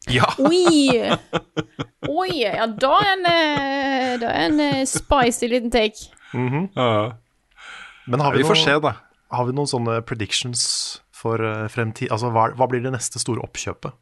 Ja, 0.08 0.24
Oi! 0.38 1.10
Oi, 2.08 2.30
ja, 2.44 2.66
da 2.70 2.92
er 3.02 3.10
en, 3.16 3.24
eh, 3.26 4.12
da 4.22 4.30
er 4.30 4.44
en 4.46 4.60
eh, 4.64 4.84
spicy 4.88 5.48
liten 5.50 5.70
take. 5.74 6.06
ja. 6.32 7.10
Men 8.06 8.20
har 8.24 8.32
vi, 8.32 8.38
vi 8.40 8.46
får 8.48 8.56
noe- 8.56 8.64
se, 8.64 8.78
da. 8.86 8.92
har 9.34 9.44
vi 9.50 9.56
noen 9.58 9.68
sånne 9.70 9.98
predictions 10.08 10.62
for 11.20 11.42
eh, 11.44 11.66
fremtid? 11.72 12.10
Altså, 12.14 12.30
hva, 12.34 12.48
hva 12.56 12.66
blir 12.70 12.82
det 12.84 12.94
neste 12.96 13.20
store 13.22 13.44
oppkjøpet? 13.44 13.92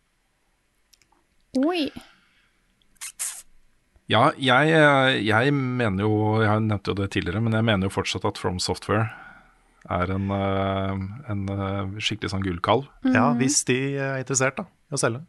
Oi. 1.65 1.89
Ja, 4.09 4.31
jeg, 4.41 4.71
eh, 4.73 5.19
jeg 5.27 5.53
mener 5.53 6.07
jo 6.07 6.13
Jeg 6.41 6.63
nevnte 6.65 6.93
jo 6.95 6.97
det 7.03 7.11
tidligere, 7.13 7.43
men 7.45 7.53
jeg 7.59 7.67
mener 7.69 7.89
jo 7.91 7.93
fortsatt 7.99 8.25
at 8.29 8.39
From 8.41 8.61
Software 8.63 9.09
er 9.89 10.11
en, 10.13 10.31
eh, 10.35 11.03
en 11.33 11.43
skikkelig 12.03 12.33
sånn 12.33 12.43
gullkalv. 12.45 12.89
Ja, 13.09 13.31
hvis 13.39 13.63
de 13.69 13.77
er 13.97 14.19
interessert 14.21 14.59
da, 14.59 14.65
i 14.91 14.97
å 14.97 15.01
selge. 15.01 15.23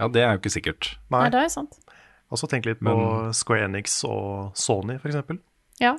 Ja, 0.00 0.06
det 0.14 0.22
er 0.22 0.30
jo 0.36 0.40
ikke 0.40 0.52
sikkert. 0.54 0.92
Nei, 1.10 1.24
Nei, 1.26 1.30
det 1.34 1.40
er 1.42 1.50
sant. 1.52 1.74
Og 2.30 2.38
så 2.40 2.48
tenk 2.48 2.64
litt 2.68 2.80
på 2.80 2.94
Men- 2.94 3.34
Square 3.36 3.66
Enix 3.66 3.98
og 4.08 4.54
Sony, 4.56 4.96
f.eks. 5.02 5.18
Ja. 5.82 5.96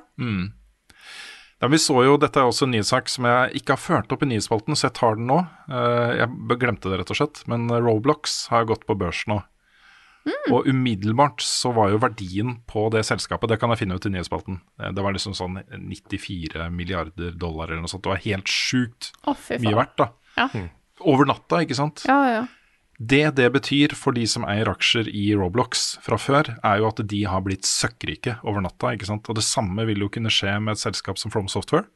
Ja, 1.60 1.68
vi 1.68 1.76
så 1.78 1.98
jo, 2.06 2.16
Dette 2.16 2.40
er 2.40 2.48
også 2.48 2.64
en 2.64 2.72
nyhetssak 2.72 3.10
som 3.12 3.26
jeg 3.28 3.60
ikke 3.60 3.74
har 3.76 3.82
ført 3.82 4.12
opp 4.14 4.22
i 4.24 4.28
nyhetsspalten, 4.30 4.76
så 4.78 4.88
jeg 4.88 4.96
tar 4.96 5.18
den 5.18 5.26
nå. 5.28 5.42
Eh, 5.68 6.12
Jeg 6.22 6.58
glemte 6.60 6.88
det, 6.88 7.02
rett 7.02 7.12
og 7.12 7.18
slett. 7.18 7.42
Men 7.52 7.68
Roblox 7.68 8.46
har 8.48 8.64
gått 8.70 8.86
på 8.88 8.96
børs 8.96 9.26
nå. 9.28 9.42
Og 10.52 10.66
umiddelbart 10.68 11.40
så 11.44 11.70
var 11.72 11.90
jo 11.92 12.00
verdien 12.02 12.58
på 12.68 12.82
det 12.92 13.00
selskapet 13.08 13.48
Det 13.48 13.56
kan 13.60 13.70
jeg 13.72 13.80
finne 13.80 13.96
ut 13.96 14.04
i 14.04 14.12
nyhetsspalten. 14.12 14.60
Eh, 14.80 14.90
Det 14.92 15.04
var 15.04 15.12
liksom 15.16 15.36
sånn 15.36 15.60
94 15.68 16.70
milliarder 16.72 17.32
dollar 17.36 17.68
eller 17.68 17.84
noe 17.84 17.92
sånt. 17.92 18.04
Det 18.04 18.12
var 18.14 18.24
helt 18.24 18.48
sjukt 18.48 19.12
oh, 19.26 19.36
mye 19.60 19.76
verdt, 19.76 19.96
da. 20.00 20.08
Ja. 20.36 20.48
Over 21.00 21.28
natta, 21.28 21.60
ikke 21.64 21.76
sant? 21.76 22.04
Ja, 22.08 22.20
ja. 22.28 22.42
Det 23.00 23.30
det 23.32 23.46
betyr 23.54 23.94
for 23.96 24.12
de 24.12 24.26
som 24.28 24.44
eier 24.44 24.68
aksjer 24.68 25.06
i 25.08 25.30
Roblox 25.32 25.94
fra 26.04 26.18
før, 26.20 26.50
er 26.60 26.82
jo 26.82 26.88
at 26.90 26.98
de 27.08 27.22
har 27.24 27.40
blitt 27.46 27.64
søkkrike 27.64 28.36
over 28.44 28.60
natta. 28.60 28.92
ikke 28.92 29.08
sant? 29.08 29.28
Og 29.32 29.38
det 29.38 29.46
samme 29.46 29.86
vil 29.88 30.04
jo 30.04 30.10
kunne 30.12 30.32
skje 30.32 30.58
med 30.60 30.76
et 30.76 30.82
selskap 30.82 31.16
som 31.16 31.32
From 31.32 31.48
Software, 31.48 31.88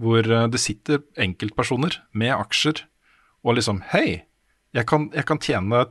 hvor 0.00 0.24
eh, 0.24 0.48
det 0.48 0.62
sitter 0.62 1.02
enkeltpersoner 1.20 2.00
med 2.16 2.32
aksjer 2.32 2.86
og 3.44 3.58
liksom 3.58 3.82
Hei, 3.92 4.24
jeg 4.72 4.88
kan, 4.88 5.10
jeg 5.12 5.28
kan 5.28 5.40
tjene 5.44 5.84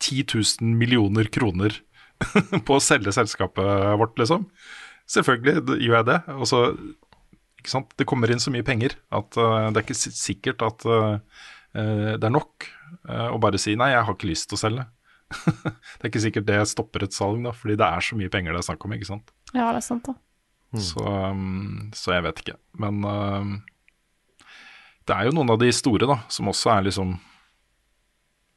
10 0.00 0.24
000 0.32 0.72
millioner 0.80 1.28
kroner 1.28 1.76
på 2.66 2.76
å 2.76 2.80
selge 2.80 3.12
selskapet 3.12 4.00
vårt, 4.00 4.16
liksom. 4.20 4.48
Selvfølgelig 5.10 5.76
gjør 5.76 5.98
jeg 5.98 6.08
det. 6.08 6.18
Og 6.38 6.48
så, 6.48 6.64
ikke 7.60 7.72
sant? 7.72 7.92
Det 8.00 8.08
kommer 8.08 8.32
inn 8.32 8.40
så 8.40 8.52
mye 8.54 8.64
penger 8.64 8.96
at 9.12 9.36
uh, 9.36 9.68
det 9.68 9.80
er 9.80 9.84
ikke 9.84 9.98
sikkert 9.98 10.64
at 10.64 10.86
eh, 10.88 11.40
det 12.16 12.26
er 12.26 12.32
nok 12.32 12.64
eh, 13.08 13.28
å 13.30 13.38
bare 13.42 13.60
si 13.60 13.76
nei, 13.78 13.92
jeg 13.94 14.06
har 14.06 14.16
ikke 14.16 14.30
lyst 14.30 14.50
til 14.50 14.58
å 14.58 14.62
selge. 14.64 14.86
det 15.54 16.02
er 16.02 16.10
ikke 16.10 16.24
sikkert 16.24 16.48
det 16.48 16.58
stopper 16.70 17.06
et 17.06 17.14
salg, 17.14 17.38
da, 17.44 17.54
fordi 17.54 17.78
det 17.78 17.86
er 17.86 18.04
så 18.04 18.18
mye 18.18 18.32
penger 18.32 18.56
det 18.56 18.62
er 18.62 18.68
snakk 18.72 18.86
om. 18.86 18.96
ikke 18.96 19.10
sant? 19.12 19.32
ja, 19.54 19.70
det 19.70 19.80
er 19.80 19.86
sant, 19.86 20.10
da. 20.10 20.16
Så, 20.78 21.02
um, 21.02 21.90
så 21.98 22.14
jeg 22.14 22.24
vet 22.28 22.44
ikke. 22.44 22.56
Men 22.78 23.02
uh, 23.02 24.46
det 25.08 25.16
er 25.16 25.26
jo 25.26 25.34
noen 25.34 25.50
av 25.54 25.58
de 25.62 25.70
store 25.74 26.06
da, 26.06 26.20
som 26.30 26.50
også 26.50 26.70
er 26.76 26.86
liksom 26.86 27.16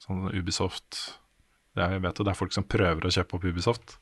sånn 0.04 0.28
Ubisoft 0.36 1.00
det 1.74 1.82
er, 1.82 1.96
Jeg 1.96 2.04
vet 2.04 2.20
det 2.20 2.30
er 2.30 2.38
folk 2.38 2.54
som 2.54 2.66
prøver 2.70 3.08
å 3.08 3.12
kjøpe 3.14 3.38
opp 3.38 3.46
Ubisoft 3.50 3.96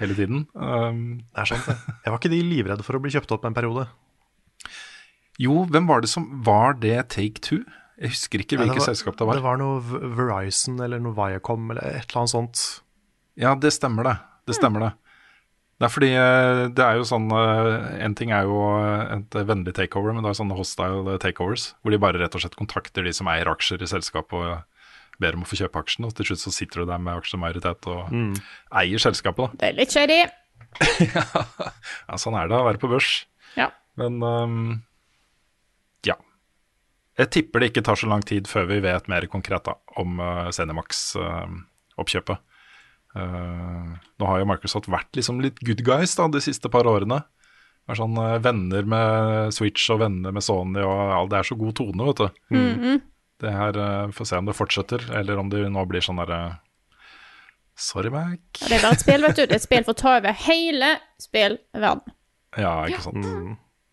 hele 0.00 0.16
tiden. 0.16 0.46
Um, 0.56 1.20
Det 1.34 1.42
er 1.42 1.50
sant, 1.52 1.66
det. 1.68 1.76
Jeg 2.06 2.14
var 2.14 2.20
ikke 2.20 2.32
de 2.32 2.40
livredde 2.48 2.86
for 2.86 2.96
å 2.96 3.02
bli 3.02 3.12
kjøpt 3.12 3.34
opp 3.36 3.44
en 3.44 3.56
periode. 3.56 3.84
jo, 5.44 5.64
hvem 5.68 5.90
var 5.90 6.00
det 6.00 6.10
som 6.12 6.30
Var 6.46 6.78
det 6.80 6.96
Take 7.12 7.44
Two? 7.44 7.60
Jeg 8.00 8.10
husker 8.10 8.42
ikke 8.42 8.58
hvilket 8.58 8.80
var, 8.80 8.88
selskap 8.88 9.18
det 9.18 9.26
var. 9.28 9.38
Det 9.38 9.44
var 9.44 9.60
noe 9.60 9.78
Verizon 10.18 10.80
eller 10.82 11.02
noe 11.02 11.14
Viacom 11.14 11.70
eller 11.70 12.00
et 12.00 12.08
eller 12.08 12.24
annet 12.24 12.32
sånt. 12.32 12.62
Ja, 13.38 13.54
det 13.58 13.70
stemmer 13.74 14.06
det. 14.08 14.16
Det 14.48 14.56
stemmer 14.58 14.88
det. 14.88 14.92
Det 15.74 15.88
er 15.88 15.90
fordi 15.90 16.10
eh, 16.14 16.60
det 16.70 16.84
er 16.84 16.98
jo 17.00 17.06
sånn 17.08 17.26
eh, 17.34 18.04
En 18.06 18.14
ting 18.14 18.30
er 18.30 18.46
jo 18.46 18.58
eh, 18.78 19.16
et 19.16 19.36
vennlig 19.48 19.74
takeover, 19.74 20.14
men 20.14 20.22
det 20.22 20.30
er 20.30 20.38
sånne 20.38 20.58
hostile 20.58 21.16
takeovers. 21.22 21.72
Hvor 21.82 21.94
de 21.94 22.00
bare 22.02 22.20
rett 22.22 22.36
og 22.38 22.44
slett 22.44 22.58
kontakter 22.58 23.06
de 23.06 23.14
som 23.14 23.30
eier 23.30 23.50
aksjer 23.50 23.82
i 23.82 23.90
selskapet 23.90 24.38
og 24.38 25.18
ber 25.22 25.36
om 25.38 25.44
å 25.46 25.48
få 25.50 25.58
kjøpe 25.58 25.82
aksjene. 25.82 26.10
Og 26.10 26.18
til 26.18 26.30
slutt 26.30 26.44
så 26.44 26.54
sitter 26.54 26.82
du 26.82 26.90
der 26.90 27.02
med 27.02 27.18
aksjemajoritet 27.18 27.90
og 27.90 28.14
eier 28.74 29.02
selskapet, 29.02 29.54
Det 29.60 29.70
er 29.70 29.78
litt 29.78 29.94
shady. 29.94 30.24
Ja, 31.14 32.16
sånn 32.18 32.34
er 32.38 32.50
det 32.50 32.58
å 32.58 32.66
være 32.66 32.80
på 32.82 32.90
børs. 32.90 33.12
Ja. 33.58 33.68
Men 33.98 34.18
ja. 34.18 34.80
Jeg 37.20 37.30
tipper 37.30 37.62
det 37.62 37.70
ikke 37.70 37.84
tar 37.86 37.98
så 38.00 38.08
lang 38.10 38.24
tid 38.26 38.48
før 38.50 38.66
vi 38.72 38.80
vet 38.82 39.06
mer 39.10 39.26
konkret 39.30 39.64
da, 39.68 39.76
om 40.02 40.18
uh, 40.18 40.50
Zenimax-oppkjøpet. 40.54 42.42
Eh, 43.14 43.90
nå 44.18 44.26
har 44.26 44.40
jo 44.40 44.46
Microsoft 44.50 44.88
vært 44.90 45.14
liksom 45.14 45.38
litt 45.42 45.60
good 45.62 45.84
guys 45.86 46.16
da, 46.18 46.26
de 46.26 46.42
siste 46.42 46.70
par 46.72 46.88
årene. 46.90 47.20
Vært 47.86 48.00
sånn 48.00 48.16
uh, 48.18 48.40
Venner 48.42 48.86
med 48.88 49.54
Switch 49.54 49.86
og 49.92 50.00
venner 50.00 50.34
med 50.34 50.42
Sony 50.42 50.82
og 50.82 51.28
Det 51.30 51.38
er 51.38 51.46
så 51.46 51.56
god 51.60 51.76
tone, 51.78 52.08
vet 52.08 52.22
du. 52.22 52.28
Det 53.44 53.52
her 53.52 53.76
uh, 53.78 54.12
Får 54.14 54.30
se 54.30 54.40
om 54.40 54.48
det 54.48 54.56
fortsetter, 54.56 55.04
eller 55.14 55.38
om 55.38 55.52
det 55.52 55.66
nå 55.70 55.84
blir 55.90 56.02
sånn 56.04 56.18
derre 56.22 56.40
Sorry, 57.78 58.10
Mac. 58.14 58.38
Det 58.62 58.76
er 58.76 58.82
bare 58.84 58.94
et 58.94 59.02
spill, 59.02 59.24
vet 59.26 59.38
du. 59.38 59.42
Det 59.42 59.54
er 59.56 59.58
et 59.58 59.64
spill 59.64 59.86
for 59.86 59.96
å 59.96 59.98
ta 59.98 60.12
over 60.20 60.36
hele 60.44 60.92
spillverden. 61.18 62.12
Ja, 62.54 62.74
ikke 62.86 63.02
sant. 63.02 63.26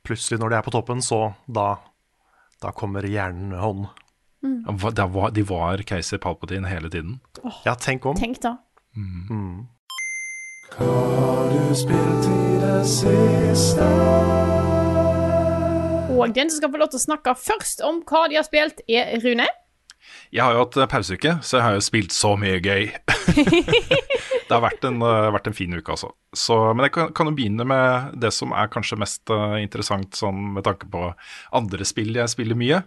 Plutselig, 0.06 0.38
når 0.38 0.54
de 0.54 0.58
er 0.60 0.66
på 0.68 0.74
toppen, 0.76 1.02
så 1.02 1.32
da, 1.50 1.72
da 2.62 2.72
kommer 2.72 3.04
jernhånd. 3.04 3.88
Mm. 4.44 4.78
det 4.96 5.06
var, 5.14 5.32
de 5.32 5.44
var 5.46 5.84
keiser 5.86 6.18
Palpatine 6.18 6.68
hele 6.68 6.90
tiden. 6.90 7.20
Ja, 7.66 7.76
tenk 7.76 8.06
om. 8.06 8.16
Tenk 8.18 8.42
da. 8.42 8.58
Hva 10.72 10.88
har 10.88 11.52
du 11.52 11.76
spilt 11.78 12.28
i 12.32 12.58
det 12.62 12.82
siste? 12.90 13.88
Og 16.12 16.34
den 16.36 16.50
som 16.50 16.62
skal 16.62 16.72
få 16.74 16.82
lov 16.82 16.92
til 16.94 17.02
å 17.02 17.06
snakke 17.06 17.34
først 17.38 17.82
om 17.86 18.02
hva 18.06 18.28
de 18.30 18.38
har 18.38 18.46
spilt, 18.46 18.82
er 18.90 19.18
Rune. 19.24 19.48
Jeg 20.32 20.44
har 20.44 20.56
jo 20.56 20.64
hatt 20.64 20.78
eh, 20.80 20.90
pauseuke, 20.90 21.34
så 21.44 21.58
jeg 21.58 21.66
har 21.66 21.76
jo 21.78 21.84
spilt 21.86 22.16
så 22.16 22.34
mye 22.40 22.60
gøy. 22.64 22.90
det 24.48 24.52
har 24.52 24.64
vært 24.64 24.86
en, 24.88 25.00
eh, 25.06 25.30
vært 25.36 25.50
en 25.52 25.58
fin 25.58 25.74
uke, 25.76 25.94
altså. 25.94 26.12
Så, 26.36 26.58
men 26.76 26.88
jeg 26.88 26.96
kan, 26.96 27.12
kan 27.16 27.30
jo 27.30 27.36
begynne 27.38 27.68
med 27.68 28.16
det 28.24 28.32
som 28.36 28.56
er 28.56 28.72
kanskje 28.72 29.00
mest 29.02 29.32
eh, 29.34 29.58
interessant 29.64 30.18
sånn, 30.18 30.54
med 30.58 30.66
tanke 30.68 30.90
på 30.92 31.10
andre 31.58 31.88
spill 31.88 32.16
jeg 32.20 32.34
spiller 32.34 32.60
mye. 32.60 32.82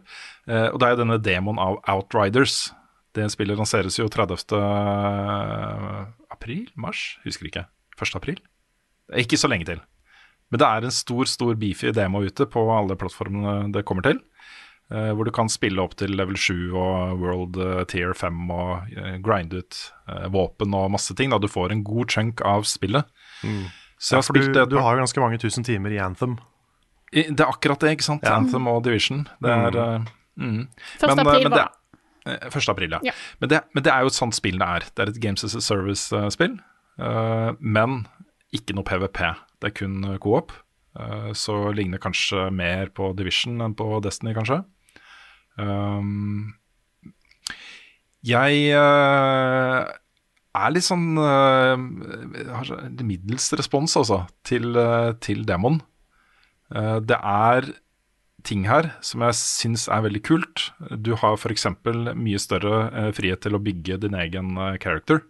Eh, 0.49 0.68
og 0.71 0.80
det 0.80 0.88
er 0.88 0.97
jo 0.97 1.02
denne 1.04 1.21
demoen 1.23 1.61
av 1.62 1.80
Outriders. 1.94 2.73
Det 3.14 3.28
spillet 3.30 3.61
lanseres 3.61 4.00
jo 4.00 4.09
30. 4.11 4.56
april? 6.35 6.64
Mars? 6.75 7.14
Husker 7.25 7.47
ikke. 7.50 7.68
1. 8.00 8.16
april? 8.18 8.40
Ikke 9.21 9.38
så 9.38 9.50
lenge 9.52 9.68
til. 9.68 9.85
Men 10.50 10.61
det 10.61 10.66
er 10.68 10.87
en 10.87 10.94
stor, 10.94 11.28
stor 11.30 11.56
beefy 11.59 11.92
demo 11.94 12.21
ute 12.25 12.47
på 12.50 12.64
alle 12.75 12.97
plattformene 12.99 13.73
det 13.75 13.85
kommer 13.87 14.06
til. 14.06 14.21
Eh, 14.93 15.12
hvor 15.17 15.25
du 15.25 15.31
kan 15.33 15.49
spille 15.49 15.81
opp 15.81 15.95
til 15.97 16.12
level 16.12 16.37
7 16.37 16.75
og 16.76 17.19
World 17.23 17.57
eh, 17.57 17.85
Tier 17.88 18.12
5 18.14 18.50
og 18.53 18.91
eh, 18.97 19.14
grinde 19.25 19.62
ut 19.62 19.79
våpen 20.31 20.75
og 20.76 20.91
masse 20.93 21.14
ting. 21.17 21.31
Da 21.33 21.38
du 21.41 21.49
får 21.49 21.73
en 21.73 21.83
god 21.85 22.11
chunk 22.12 22.43
av 22.45 22.67
spillet. 22.69 23.05
Så 23.41 23.47
jeg 23.49 23.55
Mm. 23.55 23.64
Har 24.19 24.23
spilt 24.23 24.53
det 24.53 24.62
et 24.62 24.69
du 24.69 24.76
har 24.79 24.95
jo 24.97 25.00
ganske 25.00 25.21
mange 25.23 25.38
tusen 25.41 25.64
timer 25.64 25.91
i 25.91 25.99
Anthem. 25.99 26.37
I- 27.12 27.31
Det 27.31 27.41
er 27.41 27.47
akkurat 27.49 27.81
det, 27.81 27.95
ikke 27.97 28.05
sant? 28.05 28.23
Ja. 28.23 28.37
Anthem 28.37 28.67
og 28.69 28.83
Division. 28.85 29.25
Det 29.41 29.50
er 29.50 29.76
eh, 29.76 30.05
mm. 30.37 30.69
1. 30.69 30.69
Men, 31.00 31.19
eh, 31.19 31.25
april 31.25 31.43
men 31.49 31.53
det- 31.53 31.59
var 31.59 31.73
det. 32.26 32.55
1. 32.55 32.69
april, 32.69 32.91
ja. 32.91 33.00
Ja. 33.05 33.12
Men, 33.41 33.49
det, 33.49 33.61
men 33.75 33.83
det 33.83 33.93
er 33.93 34.00
jo 34.00 34.07
et 34.07 34.12
sånt 34.21 34.35
spill 34.35 34.59
det 34.59 34.69
er. 34.69 34.81
Det 34.95 34.99
er 35.07 35.11
et 35.12 35.21
Games 35.21 35.45
as 35.45 35.55
a 35.57 35.61
Service-spill, 35.61 36.59
men 37.61 38.07
ikke 38.55 38.75
noe 38.76 38.85
PVP. 38.85 39.19
Det 39.61 39.71
er 39.71 39.75
kun 39.79 40.03
co-op. 40.21 40.53
Eh, 40.99 41.33
så 41.35 41.73
ligner 41.75 41.99
kanskje 41.99 42.50
mer 42.55 42.87
på 42.95 43.14
Division 43.17 43.61
enn 43.64 43.75
på 43.75 44.00
Destiny, 44.05 44.35
kanskje. 44.37 44.64
Um, 45.61 46.55
jeg 48.25 48.73
uh, 48.73 49.85
er 50.55 50.73
litt 50.73 50.87
sånn 50.87 51.19
uh, 51.21 51.75
har 52.57 52.75
middels 53.05 53.51
respons, 53.59 53.97
altså, 54.01 54.25
til, 54.47 54.73
uh, 54.79 55.13
til 55.23 55.45
Demon. 55.49 55.81
Uh, 56.73 56.99
det 57.05 57.19
er 57.21 57.69
ting 58.45 58.67
her 58.69 58.91
som 59.05 59.25
jeg 59.25 59.39
syns 59.41 59.87
er 59.93 60.05
veldig 60.05 60.25
kult. 60.25 60.69
Du 61.01 61.15
har 61.21 61.37
f.eks. 61.39 61.69
mye 62.13 62.41
større 62.41 63.13
frihet 63.17 63.41
til 63.45 63.57
å 63.57 63.63
bygge 63.65 64.03
din 64.03 64.17
egen 64.21 64.53
character. 64.83 65.23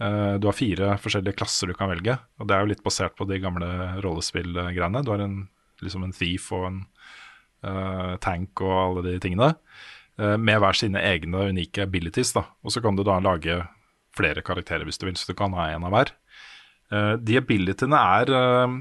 Du 0.00 0.48
har 0.48 0.56
fire 0.56 0.96
forskjellige 0.98 1.38
klasser 1.38 1.70
du 1.70 1.76
kan 1.78 1.92
velge, 1.92 2.16
og 2.40 2.48
det 2.50 2.56
er 2.56 2.64
jo 2.64 2.70
litt 2.72 2.82
basert 2.82 3.14
på 3.14 3.28
de 3.30 3.38
gamle 3.38 3.68
rollespillgreiene. 4.02 5.04
Du 5.06 5.12
har 5.12 5.22
en, 5.22 5.44
liksom 5.84 6.08
en 6.08 6.16
thief 6.16 6.48
og 6.56 6.66
en 6.72 6.80
tank 8.22 8.62
og 8.64 8.76
alle 8.76 9.02
de 9.06 9.18
tingene, 9.20 9.52
eh, 10.18 10.36
med 10.36 10.62
hver 10.62 10.78
sine 10.78 11.02
egne 11.02 11.50
unike 11.50 11.82
abilities. 11.82 12.32
da. 12.32 12.46
Og 12.64 12.72
så 12.72 12.82
kan 12.82 12.96
du 12.96 13.04
da 13.04 13.18
lage 13.20 13.60
flere 14.16 14.42
karakterer 14.42 14.84
hvis 14.84 14.98
du 14.98 15.06
vil, 15.06 15.18
så 15.18 15.30
du 15.30 15.38
kan 15.38 15.54
ha 15.56 15.70
en 15.70 15.86
av 15.86 15.94
hver. 15.94 16.14
Eh, 16.90 17.14
de 17.22 17.38
abilityene 17.38 18.00
er 18.18 18.32
eh, 18.34 18.78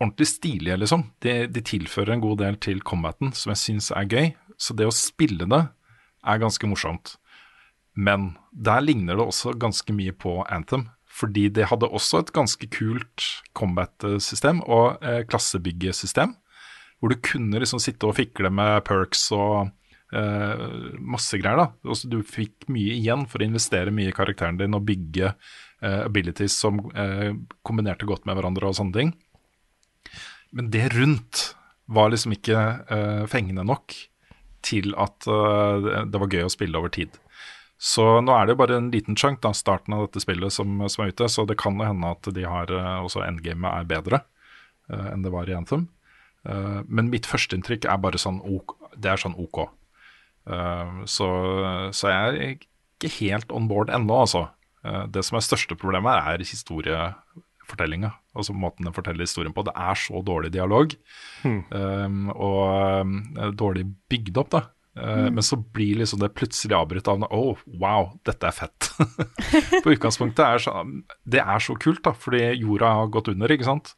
ordentlig 0.00 0.28
stilige, 0.30 0.78
liksom. 0.82 1.06
De, 1.22 1.46
de 1.46 1.62
tilfører 1.62 2.16
en 2.16 2.24
god 2.24 2.42
del 2.42 2.58
til 2.62 2.82
combaten 2.82 3.32
som 3.36 3.54
jeg 3.54 3.62
syns 3.62 3.92
er 3.94 4.10
gøy. 4.10 4.34
Så 4.58 4.76
det 4.76 4.88
å 4.88 4.94
spille 4.94 5.46
det 5.48 5.62
er 6.26 6.42
ganske 6.42 6.68
morsomt. 6.68 7.16
Men 7.96 8.34
der 8.52 8.82
ligner 8.84 9.16
det 9.16 9.24
også 9.24 9.54
ganske 9.56 9.92
mye 9.96 10.12
på 10.12 10.42
Anthem. 10.52 10.88
Fordi 11.16 11.46
det 11.48 11.70
hadde 11.70 11.88
også 11.88 12.20
et 12.20 12.32
ganske 12.36 12.66
kult 12.68 13.24
combat-system 13.56 14.60
og 14.66 14.98
eh, 15.00 15.22
klassebyggesystem. 15.28 16.34
Hvor 17.00 17.12
du 17.12 17.18
kunne 17.20 17.60
liksom 17.60 17.80
sitte 17.82 18.08
og 18.08 18.16
fikle 18.16 18.50
med 18.52 18.80
perks 18.86 19.26
og 19.36 19.68
uh, 20.14 20.64
masse 21.00 21.38
greier. 21.40 21.60
da. 21.60 21.90
Også 21.90 22.10
du 22.10 22.20
fikk 22.26 22.68
mye 22.72 22.96
igjen 22.96 23.26
for 23.30 23.42
å 23.42 23.48
investere 23.48 23.94
mye 23.94 24.12
i 24.12 24.16
karakteren 24.16 24.58
din 24.60 24.76
og 24.76 24.86
bygge 24.88 25.32
uh, 25.34 26.02
abilities 26.06 26.56
som 26.58 26.80
uh, 26.96 27.32
kombinerte 27.66 28.08
godt 28.08 28.26
med 28.28 28.38
hverandre 28.38 28.70
og 28.70 28.78
sånne 28.78 28.96
ting. 28.96 29.14
Men 30.56 30.70
det 30.72 30.88
rundt 30.94 31.50
var 31.90 32.10
liksom 32.10 32.32
ikke 32.34 32.58
fengende 33.30 33.62
nok 33.66 33.92
til 34.66 34.94
at 34.98 35.22
det- 35.22 36.18
var 36.18 36.30
gøy 36.32 36.46
å 36.46 36.50
spille 36.50 36.78
over 36.78 36.90
tid. 36.90 37.12
Så 37.78 38.20
nå 38.24 38.32
er 38.34 38.46
det 38.46 38.54
jo 38.54 38.60
bare 38.62 38.78
en 38.78 38.88
liten 38.90 39.14
chunk, 39.18 39.40
da, 39.42 39.52
starten 39.54 39.94
av 39.94 40.06
dette 40.06 40.22
spillet, 40.22 40.50
som, 40.54 40.80
som 40.88 41.04
er 41.04 41.12
ute. 41.12 41.28
Så 41.30 41.44
det 41.46 41.58
kan 41.60 41.78
jo 41.78 41.86
hende 41.86 42.10
at 42.10 42.26
de 42.34 42.46
har 42.46 42.72
også 43.04 43.22
endgamet 43.26 43.68
er 43.70 43.90
bedre 43.90 44.22
uh, 44.90 45.12
enn 45.12 45.22
det 45.22 45.34
var 45.34 45.50
i 45.50 45.54
Anthem. 45.58 45.86
Uh, 46.46 46.82
men 46.86 47.10
mitt 47.12 47.26
førsteinntrykk 47.28 47.88
er 47.90 48.02
bare 48.02 48.20
sånn 48.20 48.40
OK. 48.44 48.76
Det 48.96 49.12
er 49.12 49.20
sånn 49.20 49.36
OK. 49.36 49.66
så, 51.10 51.26
så 51.90 52.10
jeg 52.12 52.26
er 52.30 52.52
ikke 52.54 53.10
helt 53.18 53.50
on 53.52 53.66
board 53.66 53.90
ennå, 53.90 54.20
altså. 54.22 54.44
det 55.10 55.24
som 55.26 55.36
er 55.36 55.42
største 55.42 55.74
problemet, 55.76 56.22
er 56.22 56.44
historiefortellinga. 56.46 58.12
Altså 58.32 58.54
måten 58.54 58.86
den 58.86 58.94
forteller 58.94 59.26
historien 59.26 59.52
på. 59.52 59.64
Det 59.66 59.74
er 59.74 59.98
så 59.98 60.22
dårlig 60.22 60.52
dialog. 60.54 60.94
Um, 61.42 62.30
og 62.30 63.50
dårlig 63.58 63.88
bygd 64.08 64.40
opp, 64.40 64.54
da. 64.54 64.62
Mm. 64.96 65.34
Men 65.34 65.44
så 65.44 65.58
blir 65.60 65.98
liksom 66.00 66.22
det 66.22 66.32
plutselig 66.32 66.72
avbrutt 66.76 67.08
av 67.12 67.26
oh, 67.28 67.58
wow, 67.80 68.14
dette 68.24 68.48
er 68.48 68.56
fett. 68.56 68.88
På 69.84 69.92
utgangspunktet 69.94 70.44
er 70.46 70.62
så, 70.64 70.72
Det 71.24 71.42
er 71.42 71.60
så 71.60 71.76
kult, 71.76 72.02
da, 72.06 72.14
fordi 72.16 72.42
jorda 72.62 72.94
har 73.00 73.12
gått 73.12 73.28
under, 73.32 73.52
ikke 73.52 73.68
sant. 73.68 73.92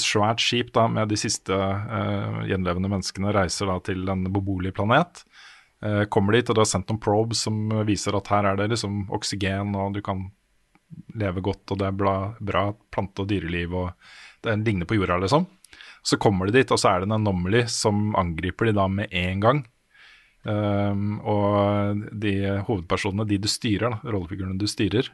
Svært 0.00 0.40
skip 0.40 0.72
da 0.72 0.86
med 0.88 1.10
de 1.12 1.18
siste 1.20 1.52
uh, 1.52 2.42
gjenlevende 2.48 2.88
menneskene 2.88 3.32
reiser 3.34 3.68
da 3.68 3.78
til 3.84 4.08
en 4.08 4.24
beboelig 4.32 4.72
planet. 4.76 5.24
Uh, 5.84 6.04
kommer 6.12 6.38
dit, 6.38 6.48
og 6.48 6.56
det 6.56 6.64
har 6.64 6.70
sendt 6.70 6.92
noen 6.92 7.02
probes 7.02 7.42
som 7.44 7.58
viser 7.88 8.16
at 8.16 8.30
her 8.32 8.48
er 8.52 8.60
det 8.60 8.70
liksom 8.72 9.04
oksygen, 9.12 9.74
og 9.76 9.96
du 9.96 10.00
kan 10.04 10.28
leve 11.18 11.42
godt, 11.44 11.64
og 11.72 11.80
det 11.80 11.88
er 11.88 11.96
bra, 11.96 12.16
bra 12.40 12.68
plante- 12.92 13.24
og 13.24 13.28
dyreliv, 13.30 13.74
og 13.74 13.90
det 14.44 14.56
ligner 14.64 14.88
på 14.88 14.96
jorda, 14.98 15.18
liksom. 15.22 15.46
Så 16.02 16.18
kommer 16.20 16.48
de 16.48 16.58
dit, 16.58 16.72
og 16.72 16.80
så 16.80 16.90
er 16.90 17.02
det 17.02 17.08
en 17.08 17.18
anomaly 17.20 17.64
som 17.70 18.10
angriper 18.18 18.68
de 18.68 18.76
da 18.76 18.88
med 18.90 19.12
en 19.14 19.42
gang. 19.42 19.62
Um, 20.42 21.20
og 21.22 22.02
de 22.18 22.34
hovedpersonene, 22.66 23.28
de 23.30 23.38
du 23.38 23.48
styrer, 23.50 23.94
da, 23.94 24.10
rollefigurene 24.10 24.58
du 24.58 24.66
styrer, 24.66 25.12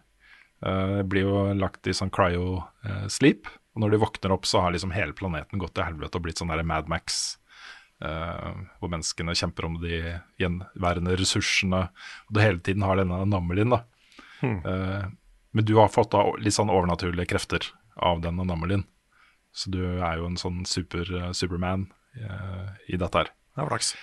uh, 0.64 1.02
blir 1.04 1.26
jo 1.28 1.42
lagt 1.58 1.90
i 1.90 1.96
sånn 1.96 2.12
cryo-sleep. 2.14 3.50
Og 3.78 3.84
når 3.84 3.94
de 3.94 4.00
våkner 4.02 4.32
opp, 4.34 4.46
så 4.50 4.64
har 4.64 4.72
liksom 4.74 4.90
hele 4.90 5.14
planeten 5.14 5.60
gått 5.62 5.76
til 5.78 5.86
helvete 5.86 6.18
og 6.18 6.24
blitt 6.24 6.40
sånn 6.40 6.50
der 6.50 6.64
Mad 6.66 6.90
Max. 6.90 7.38
Uh, 8.02 8.66
hvor 8.78 8.90
menneskene 8.90 9.36
kjemper 9.38 9.66
om 9.68 9.76
de 9.82 10.00
gjenværende 10.38 11.14
ressursene. 11.18 11.84
Og 12.26 12.34
du 12.34 12.42
hele 12.42 12.58
tiden 12.58 12.82
har 12.86 12.98
denne 12.98 13.22
anomalien, 13.22 13.70
da. 13.74 13.84
Hmm. 14.40 14.58
Uh, 14.66 15.06
men 15.54 15.66
du 15.66 15.76
har 15.78 15.94
fått 15.94 16.10
da 16.10 16.24
litt 16.42 16.58
sånn 16.58 16.74
overnaturlige 16.74 17.30
krefter 17.30 17.70
av 17.94 18.18
den 18.26 18.42
anomalien. 18.42 18.82
Så 19.54 19.70
du 19.70 19.80
er 19.86 20.18
jo 20.18 20.26
en 20.26 20.38
sånn 20.38 20.64
super, 20.68 21.06
Superman 21.34 21.86
i 22.90 22.98
dette 22.98 23.22
her. 23.22 23.30
Det 23.30 23.62
var 23.62 23.70
flaks. 23.72 23.94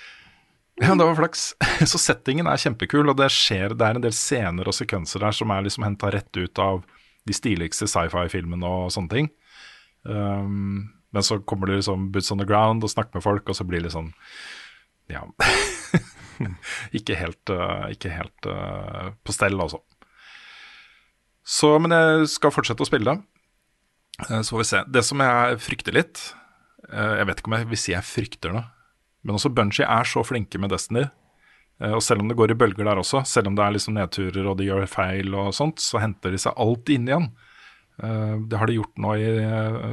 Ja, 0.81 0.95
det 0.95 1.03
var 1.03 1.15
flaks. 1.19 1.43
Så 1.91 1.99
settingen 1.99 2.47
er 2.47 2.59
kjempekul, 2.59 3.07
og 3.11 3.19
det 3.19 3.29
skjer, 3.31 3.75
det 3.75 3.87
er 3.87 3.99
en 3.99 4.03
del 4.03 4.15
scener 4.15 4.67
og 4.67 4.75
sekvenser 4.75 5.23
der 5.23 5.35
som 5.35 5.51
er 5.51 5.67
liksom 5.67 5.85
henta 5.87 6.11
rett 6.15 6.39
ut 6.39 6.63
av 6.63 6.83
de 7.25 7.35
stiligste 7.35 7.87
sci-fi-filmene 7.89 8.67
og 8.67 8.91
sånne 8.93 9.11
ting. 9.13 9.29
Um, 10.05 10.93
men 11.15 11.23
så 11.23 11.39
kommer 11.39 11.67
det 11.67 11.75
liksom 11.79 12.11
boots 12.11 12.31
on 12.31 12.37
the 12.37 12.45
ground 12.45 12.83
og 12.83 12.91
snakker 12.91 13.17
med 13.17 13.23
folk, 13.23 13.49
og 13.49 13.57
så 13.57 13.65
blir 13.65 13.83
det 13.83 13.93
sånn 13.93 14.11
Ja. 15.09 15.23
ikke 16.97 17.15
helt, 17.15 17.49
uh, 17.49 17.87
ikke 17.93 18.11
helt 18.11 18.49
uh, 18.49 19.13
på 19.23 19.35
stell, 19.35 19.57
altså. 19.61 19.79
Så, 21.45 21.69
men 21.79 21.93
jeg 21.93 22.27
skal 22.33 22.53
fortsette 22.53 22.83
å 22.83 22.89
spille. 22.89 23.19
Uh, 24.27 24.41
så 24.41 24.55
får 24.55 24.61
vi 24.61 24.69
se. 24.73 24.83
Det 24.91 25.05
som 25.05 25.21
jeg 25.23 25.61
frykter 25.61 25.95
litt 25.95 26.21
Jeg 26.85 27.25
vet 27.27 27.39
ikke 27.39 27.49
om 27.49 27.55
jeg 27.57 27.67
vil 27.69 27.79
si 27.81 27.93
jeg 27.93 28.05
frykter 28.05 28.51
noe, 28.53 28.67
men 29.25 29.39
også 29.39 29.49
Bunji 29.55 29.87
er 29.87 30.05
så 30.05 30.21
flinke 30.21 30.59
med 30.61 30.69
Destiny. 30.69 31.07
Og 31.95 32.03
selv 32.05 32.21
om 32.21 32.29
det 32.29 32.37
går 32.37 32.53
i 32.53 32.57
bølger 32.59 32.85
der 32.85 32.99
også, 33.01 33.23
selv 33.27 33.49
om 33.49 33.55
det 33.57 33.63
er 33.65 33.73
liksom 33.73 33.97
nedturer 33.97 34.45
og 34.47 34.59
de 34.59 34.67
gjør 34.67 34.85
feil 34.87 35.33
og 35.33 35.49
sånt, 35.57 35.81
så 35.81 35.99
henter 35.99 36.31
de 36.31 36.39
seg 36.39 36.53
alltid 36.61 36.99
inn 36.99 37.09
igjen. 37.09 37.25
Det 37.95 38.59
har 38.59 38.67
de 38.67 38.77
gjort 38.77 38.97
nå 38.99 39.13
i 39.15 39.27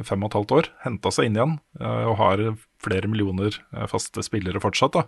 fem 0.03 0.23
og 0.25 0.29
et 0.29 0.37
halvt 0.39 0.53
år. 0.57 0.69
Henta 0.83 1.11
seg 1.13 1.29
inn 1.29 1.37
igjen 1.37 1.55
og 1.79 2.15
har 2.19 2.43
flere 2.83 3.07
millioner 3.07 3.55
faste 3.87 4.23
spillere 4.25 4.59
fortsatt. 4.63 4.97
da. 4.97 5.05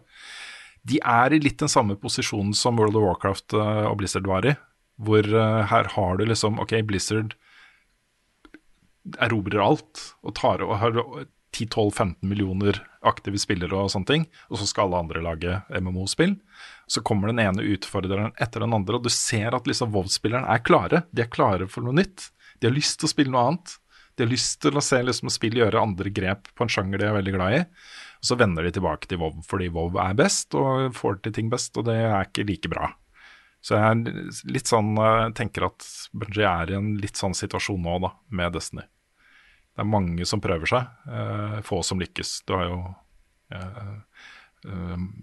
De 0.88 1.02
er 1.02 1.34
i 1.34 1.42
litt 1.42 1.60
den 1.60 1.72
samme 1.72 1.98
posisjonen 2.00 2.54
som 2.56 2.80
World 2.80 2.96
of 2.96 3.04
Warcraft 3.08 3.58
og 3.58 3.98
Blizzard 4.00 4.30
var 4.30 4.48
i. 4.48 4.56
Hvor 4.96 5.28
her 5.28 5.92
har 5.96 6.18
du 6.18 6.24
liksom 6.30 6.62
OK, 6.64 6.78
Blizzard 6.88 7.36
erobrer 9.22 9.60
alt 9.62 10.06
og 10.24 10.36
tar 10.40 10.64
og 10.66 10.78
har 10.82 11.02
10-12-15 11.56 12.16
millioner 12.28 12.80
aktive 13.06 13.40
spillere 13.40 13.78
og 13.78 13.92
sånne 13.94 14.10
ting, 14.10 14.24
og 14.52 14.60
så 14.60 14.66
skal 14.68 14.90
alle 14.90 15.04
andre 15.06 15.22
lage 15.24 15.60
MMO-spill. 15.72 16.34
Så 16.92 17.04
kommer 17.06 17.32
den 17.32 17.40
ene 17.44 17.64
utfordreren 17.76 18.34
etter 18.42 18.64
den 18.66 18.76
andre, 18.76 18.98
og 18.98 19.06
du 19.06 19.12
ser 19.14 19.56
at 19.56 19.68
liksom 19.70 19.94
WoW-spillerne 19.94 20.50
er 20.52 20.64
klare. 20.66 21.04
De 21.16 21.24
er 21.24 21.32
klare 21.32 21.68
for 21.72 21.86
noe 21.86 21.96
nytt. 21.96 22.30
De 22.60 22.70
har 22.70 22.76
lyst 22.76 23.00
til 23.00 23.10
å 23.10 23.12
spille 23.12 23.34
noe 23.34 23.46
annet. 23.50 23.76
De 24.16 24.24
har 24.24 24.32
lyst 24.32 24.62
til 24.64 24.78
å 24.78 24.84
se 24.84 25.02
liksom, 25.04 25.32
spill 25.34 25.58
gjøre 25.60 25.82
andre 25.82 26.12
grep 26.14 26.52
på 26.56 26.66
en 26.66 26.72
sjanger 26.72 27.02
de 27.02 27.10
er 27.10 27.18
veldig 27.18 27.34
glad 27.36 27.58
i. 27.58 27.64
Og 28.22 28.30
så 28.30 28.38
vender 28.40 28.66
de 28.66 28.74
tilbake 28.78 29.10
til 29.12 29.20
WoW 29.22 29.42
fordi 29.46 29.72
WoW 29.74 30.00
er 30.02 30.16
best 30.18 30.56
og 30.58 30.96
får 30.96 31.20
til 31.26 31.36
ting 31.36 31.52
best, 31.52 31.76
og 31.78 31.90
det 31.90 31.98
er 32.00 32.22
ikke 32.24 32.48
like 32.48 32.72
bra. 32.72 32.94
Så 33.66 33.80
jeg 33.80 34.26
litt 34.54 34.70
sånn, 34.70 34.94
tenker 35.38 35.66
at 35.68 35.86
Bungie 36.14 36.46
er 36.46 36.70
i 36.70 36.78
en 36.78 36.92
litt 37.02 37.18
sånn 37.18 37.34
situasjon 37.34 37.82
nå, 37.82 37.98
da, 38.04 38.12
med 38.38 38.54
Destiny. 38.54 38.86
Det 39.76 39.84
er 39.84 39.90
mange 39.90 40.28
som 40.30 40.40
prøver 40.40 40.70
seg, 40.70 40.92
uh, 41.10 41.58
få 41.66 41.82
som 41.84 42.00
lykkes. 42.00 42.38
Du 42.48 42.54
har 42.56 42.68
jo 42.70 42.78
uh, 43.52 43.96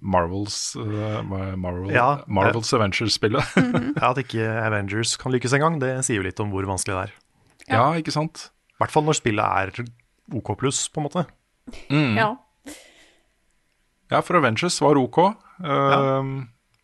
Marvels, 0.01 0.77
Marvel, 0.79 1.91
Ja, 1.95 2.23
Marvels 2.31 2.71
Avengers-spillet. 2.77 3.43
Ja, 3.99 4.09
At 4.13 4.21
ikke 4.23 4.47
Avengers 4.63 5.17
kan 5.19 5.35
lykkes 5.35 5.57
engang, 5.59 5.81
det 5.83 5.97
sier 6.07 6.21
jo 6.21 6.27
litt 6.27 6.41
om 6.43 6.53
hvor 6.55 6.67
vanskelig 6.69 6.95
det 6.95 7.03
er. 7.09 7.15
ja, 7.75 7.85
ikke 7.99 8.15
sant? 8.15 8.49
I 8.71 8.79
hvert 8.83 8.95
fall 8.95 9.07
når 9.07 9.19
spillet 9.19 9.45
er 9.45 9.85
OK 10.39 10.53
pluss, 10.59 10.85
på 10.91 11.03
en 11.03 11.07
måte. 11.09 11.25
Mm. 11.91 12.15
Ja. 12.19 12.31
Ja, 14.13 14.21
for 14.23 14.39
Avengers 14.39 14.79
var 14.83 14.99
OK. 15.01 15.19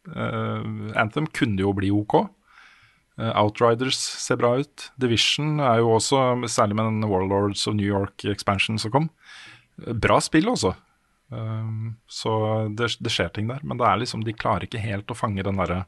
Anthem 0.09 1.27
kunne 1.35 1.63
jo 1.63 1.73
bli 1.77 1.91
OK. 1.95 2.21
Uh, 3.19 3.33
Outriders 3.35 3.99
ser 3.99 4.39
bra 4.39 4.53
ut. 4.61 4.91
Division 5.03 5.59
er 5.59 5.81
jo 5.83 5.97
også, 5.97 6.21
særlig 6.47 6.77
med 6.79 6.87
den 6.87 7.09
Warlords 7.11 7.67
of 7.67 7.75
New 7.75 7.87
York 7.87 8.23
expansion 8.31 8.79
som 8.79 8.93
kom, 8.95 9.09
uh, 9.83 9.91
bra 9.99 10.21
spill, 10.23 10.47
altså. 10.53 10.77
Um, 11.29 11.99
så 12.09 12.33
det, 12.73 12.89
det, 13.05 13.13
skjer 13.13 13.29
ting 13.35 13.51
der. 13.51 13.61
Men 13.63 13.81
det 13.81 13.89
er 13.89 14.01
liksom, 14.01 14.25
de 14.25 14.37
klarer 14.37 14.69
ikke 14.69 14.81
helt 14.81 15.11
å 15.11 15.19
fange 15.19 15.45
den 15.45 15.61
derre 15.61 15.85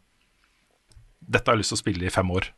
Dette 1.21 1.49
har 1.49 1.57
jeg 1.57 1.63
lyst 1.63 1.73
til 1.73 1.79
å 1.79 1.85
spille 1.85 2.07
i 2.09 2.13
fem 2.13 2.31
år. 2.33 2.51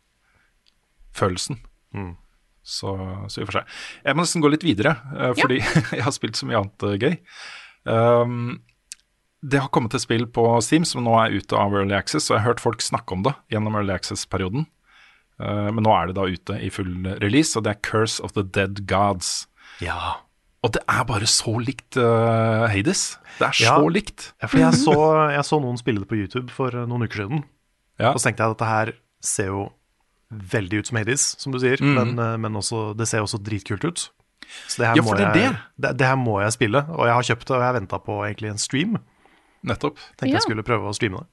Følelsen. 1.19 1.59
Mm. 1.93 2.15
Så, 2.63 2.93
så 3.29 3.41
vi 3.41 3.47
får 3.49 3.59
se. 3.59 3.63
Jeg 4.07 4.17
må 4.17 4.23
nesten 4.23 4.45
gå 4.45 4.51
litt 4.53 4.65
videre, 4.65 4.95
uh, 5.13 5.33
fordi 5.37 5.59
jeg 5.99 6.05
har 6.07 6.15
spilt 6.15 6.39
så 6.39 6.49
mye 6.49 6.63
annet 6.63 7.03
gøy. 7.03 7.17
Um, 7.85 8.63
det 9.43 9.59
har 9.59 9.73
kommet 9.75 9.97
et 9.99 10.05
spill 10.05 10.29
på 10.31 10.47
Steam 10.63 10.87
som 10.87 11.03
nå 11.03 11.17
er 11.19 11.35
ute 11.35 11.59
av 11.59 11.75
Early 11.75 11.97
Access, 11.99 12.31
og 12.31 12.37
jeg 12.37 12.45
har 12.45 12.53
hørt 12.53 12.63
folk 12.63 12.85
snakke 12.85 13.19
om 13.19 13.27
det 13.27 13.35
gjennom 13.53 13.77
Early 13.77 13.93
Access-perioden. 13.97 14.69
Uh, 15.43 15.69
men 15.75 15.83
nå 15.83 15.93
er 15.99 16.09
det 16.09 16.17
da 16.21 16.29
ute 16.31 16.59
i 16.63 16.71
full 16.73 16.95
release, 17.21 17.57
og 17.59 17.67
det 17.67 17.75
er 17.75 17.83
Curse 17.91 18.23
of 18.23 18.39
the 18.39 18.47
Dead 18.47 18.85
Gods. 18.87 19.49
Ja. 19.83 20.23
Og 20.63 20.71
det 20.77 20.83
er 20.87 21.03
bare 21.09 21.27
så 21.27 21.57
likt 21.59 21.97
uh, 21.99 22.69
Hades. 22.71 23.19
Det 23.41 23.49
er 23.49 23.57
Ja. 23.65 23.77
så 23.81 23.89
likt. 23.91 24.29
Ja, 24.43 24.47
for 24.47 24.59
jeg 24.63 24.75
så, 24.79 24.95
jeg 25.35 25.45
så 25.49 25.59
noen 25.61 25.79
spille 25.81 26.01
det 26.05 26.09
på 26.09 26.19
YouTube 26.21 26.51
for 26.55 26.69
eh, 26.71 26.87
noen 26.87 27.03
uker 27.09 27.25
siden. 27.25 27.41
Ja. 27.99 28.13
Og 28.13 28.21
så 28.21 28.29
tenkte 28.29 28.45
jeg 28.45 28.51
at 28.53 28.59
dette 28.61 28.69
her 28.71 28.93
ser 29.25 29.47
jo 29.51 29.63
veldig 30.31 30.79
ut 30.83 30.87
som 30.93 30.97
Hades, 31.01 31.25
som 31.43 31.53
du 31.53 31.59
sier. 31.59 31.83
Mm. 31.83 31.95
Men, 31.99 32.13
eh, 32.23 32.37
men 32.45 32.55
også, 32.61 32.93
det 32.97 33.09
ser 33.11 33.25
også 33.27 33.41
dritkult 33.43 33.85
ut. 33.89 34.05
Så 34.69 34.79
det 34.83 34.87
her, 34.93 34.97
Ja, 35.01 35.03
må 35.03 35.17
det 35.17 35.27
er 35.27 35.35
jeg, 35.35 35.51
det. 35.51 35.59
det, 35.89 35.93
det 35.99 36.07
her 36.13 36.17
må 36.21 36.39
jeg 36.45 36.53
spille. 36.55 36.85
Og 36.95 37.07
jeg 37.11 37.15
har 37.19 37.27
kjøpt 37.33 37.47
det, 37.49 37.57
og 37.57 37.61
jeg 37.65 37.71
har 37.73 37.79
venta 37.81 37.99
på 38.07 38.21
egentlig 38.29 38.51
en 38.53 38.63
stream. 38.63 38.97
Nettopp. 39.67 39.99
Tenkte 40.15 40.29
Ja. 40.31 40.39
jeg 40.39 40.47
skulle 40.47 40.63
prøve 40.67 40.87
å 40.91 40.95
streame 40.95 41.25
det. 41.25 41.29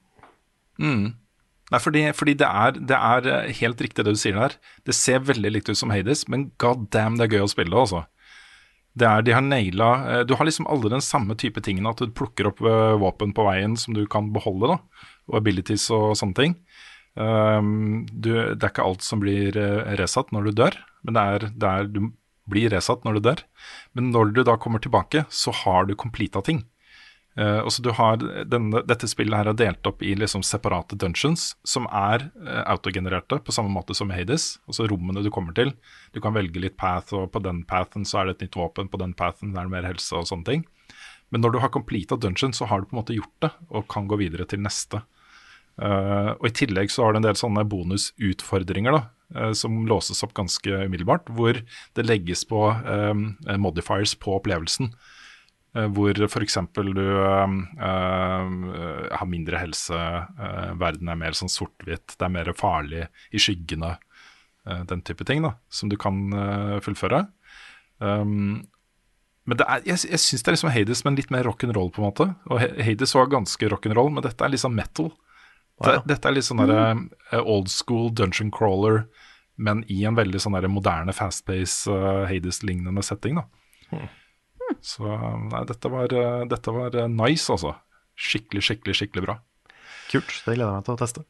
Nei, 1.70 1.78
fordi, 1.78 2.02
fordi 2.18 2.34
det, 2.40 2.48
er, 2.50 2.72
det 2.82 2.98
er 2.98 3.28
eh, 3.30 3.54
helt 3.60 3.82
riktig 3.84 4.06
det 4.08 4.16
du 4.16 4.18
sier 4.18 4.34
der. 4.40 4.56
Det 4.90 4.96
ser 4.98 5.20
veldig 5.22 5.52
likt 5.54 5.70
ut 5.70 5.78
som 5.78 5.92
Hades, 5.94 6.26
men 6.32 6.48
god 6.58 6.88
damn, 6.90 7.18
det 7.20 7.28
er 7.28 7.36
gøy 7.38 7.46
å 7.46 7.52
spille 7.52 7.70
det, 7.70 7.78
altså. 7.84 8.06
Det 8.98 9.06
er, 9.06 9.24
de 9.24 9.34
har 9.36 9.44
naila 9.46 9.90
eh, 10.10 10.22
Du 10.28 10.34
har 10.36 10.48
liksom 10.48 10.68
alle 10.72 10.92
den 10.92 11.04
samme 11.06 11.38
type 11.40 11.62
tingene, 11.66 11.92
at 11.92 12.02
du 12.02 12.14
plukker 12.16 12.50
opp 12.50 12.62
eh, 12.66 12.96
våpen 13.00 13.34
på 13.36 13.46
veien 13.48 13.78
som 13.80 13.96
du 13.98 14.06
kan 14.10 14.32
beholde, 14.36 14.74
da. 14.74 15.06
Og 15.30 15.42
abilities 15.42 15.90
og 15.94 16.16
sånne 16.20 16.38
ting. 16.40 16.56
Um, 17.20 18.06
du, 18.10 18.32
det 18.56 18.64
er 18.64 18.72
ikke 18.72 18.86
alt 18.86 19.04
som 19.04 19.20
blir 19.20 19.58
uh, 19.58 19.92
resatt 20.00 20.30
når 20.32 20.46
du 20.48 20.60
dør, 20.62 20.76
men 21.04 21.16
det 21.18 21.24
er, 21.34 21.46
det 21.52 21.70
er 21.70 21.90
Du 21.92 22.00
blir 22.50 22.72
resatt 22.74 23.04
når 23.06 23.18
du 23.18 23.26
dør. 23.28 23.42
Men 23.94 24.10
når 24.14 24.32
du 24.34 24.44
da 24.48 24.56
kommer 24.58 24.82
tilbake, 24.82 25.26
så 25.30 25.54
har 25.54 25.86
du 25.86 25.98
completa 26.00 26.42
ting. 26.46 26.64
Uh, 27.38 27.62
og 27.62 27.70
så 27.72 27.84
du 27.86 27.92
har 27.96 28.18
denne, 28.20 28.82
Dette 28.90 29.08
spillet 29.08 29.38
her 29.38 29.52
er 29.52 29.58
delt 29.58 29.86
opp 29.88 30.02
i 30.04 30.16
liksom 30.18 30.42
separate 30.44 30.98
dungeons, 31.00 31.54
som 31.68 31.86
er 31.94 32.26
uh, 32.42 32.64
autogenererte 32.74 33.38
på 33.46 33.54
samme 33.56 33.72
måte 33.72 33.96
som 33.96 34.12
Hades. 34.12 34.58
Altså 34.68 34.88
rommene 34.90 35.24
du 35.24 35.30
kommer 35.34 35.56
til. 35.56 35.76
Du 36.16 36.20
kan 36.24 36.36
velge 36.36 36.64
litt 36.64 36.76
path, 36.80 37.14
og 37.16 37.30
på 37.36 37.44
den 37.46 37.62
pathen 37.70 38.08
så 38.08 38.22
er 38.22 38.30
det 38.30 38.38
et 38.38 38.48
nytt 38.48 38.60
våpen, 38.60 38.90
på 38.92 39.00
den 39.02 39.14
pathen 39.18 39.54
er 39.56 39.70
det 39.70 39.76
mer 39.76 39.88
helse 39.88 40.18
og 40.18 40.28
sånne 40.32 40.50
ting. 40.50 40.66
Men 41.30 41.46
når 41.46 41.54
du 41.54 41.62
har 41.62 41.72
completa 41.74 42.18
dungeon, 42.18 42.56
så 42.58 42.66
har 42.70 42.82
du 42.82 42.90
på 42.90 42.96
en 42.96 43.02
måte 43.04 43.16
gjort 43.16 43.46
det, 43.46 43.54
og 43.70 43.88
kan 43.92 44.10
gå 44.10 44.18
videre 44.20 44.48
til 44.50 44.64
neste. 44.66 45.04
Uh, 45.80 46.36
og 46.36 46.50
I 46.50 46.56
tillegg 46.60 46.92
så 46.92 47.06
har 47.06 47.14
du 47.14 47.22
en 47.22 47.28
del 47.30 47.38
sånne 47.40 47.64
bonusutfordringer 47.72 48.98
da, 48.98 49.04
eh, 49.38 49.54
som 49.56 49.78
låses 49.88 50.26
opp 50.26 50.34
ganske 50.36 50.82
umiddelbart, 50.90 51.30
hvor 51.38 51.56
det 51.96 52.04
legges 52.04 52.44
på 52.50 52.66
um, 52.84 53.30
modifiers 53.62 54.12
på 54.20 54.36
opplevelsen. 54.36 54.92
Eh, 55.78 55.86
hvor 55.94 56.18
f.eks. 56.26 56.58
du 56.74 57.04
eh, 57.06 57.56
eh, 57.90 58.54
har 59.14 59.30
mindre 59.30 59.62
helse, 59.62 59.94
eh, 59.94 60.72
verden 60.82 61.12
er 61.12 61.20
mer 61.20 61.38
sånn 61.38 61.52
sort-hvitt, 61.52 62.16
det 62.18 62.26
er 62.26 62.34
mer 62.34 62.50
farlig 62.58 63.06
i 63.30 63.42
skyggene, 63.42 63.94
eh, 64.66 64.82
den 64.90 65.06
type 65.06 65.28
ting 65.30 65.46
da, 65.46 65.54
som 65.70 65.92
du 65.92 65.98
kan 66.02 66.26
fullføre. 66.86 67.28
Um, 68.00 68.66
men 69.50 69.58
det 69.60 69.66
er, 69.66 69.82
jeg, 69.88 70.06
jeg 70.14 70.22
syns 70.22 70.44
det 70.44 70.50
er 70.50 70.56
liksom 70.56 70.74
Hades, 70.74 71.02
men 71.06 71.18
litt 71.18 71.32
mer 71.34 71.48
rock'n'roll, 71.48 71.90
på 71.94 72.02
en 72.02 72.08
måte. 72.10 72.28
Og 72.54 72.62
Hades 72.62 73.16
var 73.18 73.32
ganske 73.32 73.70
rock'n'roll, 73.74 74.12
men 74.14 74.26
dette 74.26 74.46
er 74.46 74.54
liksom 74.54 74.76
metal. 74.78 75.10
Det, 75.80 75.96
ja. 75.96 76.04
Dette 76.06 76.30
er 76.30 76.36
litt 76.36 76.46
sånn 76.46 76.62
eh, 76.66 77.40
old 77.40 77.70
school 77.72 78.10
dungeon 78.14 78.52
crawler, 78.54 79.06
men 79.60 79.82
i 79.92 80.04
en 80.08 80.18
veldig 80.18 80.42
sånn 80.44 80.58
moderne 80.72 81.16
fast-pace 81.16 81.92
uh, 81.92 82.26
Hades-lignende 82.30 83.04
setting, 83.06 83.42
da. 83.42 84.06
Så 84.86 85.06
nei, 85.50 85.64
dette 85.70 85.92
var, 85.92 86.14
dette 86.50 86.74
var 86.76 86.96
eh, 86.96 87.12
nice, 87.12 87.50
altså. 87.52 87.76
Skikkelig, 88.20 88.64
skikkelig, 88.68 88.96
skikkelig 89.00 89.26
bra. 89.26 89.38
Kult. 90.10 90.32
Det 90.46 90.56
gleder 90.56 90.68
jeg 90.68 90.80
meg 90.80 90.88
til 90.88 90.96
å 90.96 91.00
teste. 91.00 91.26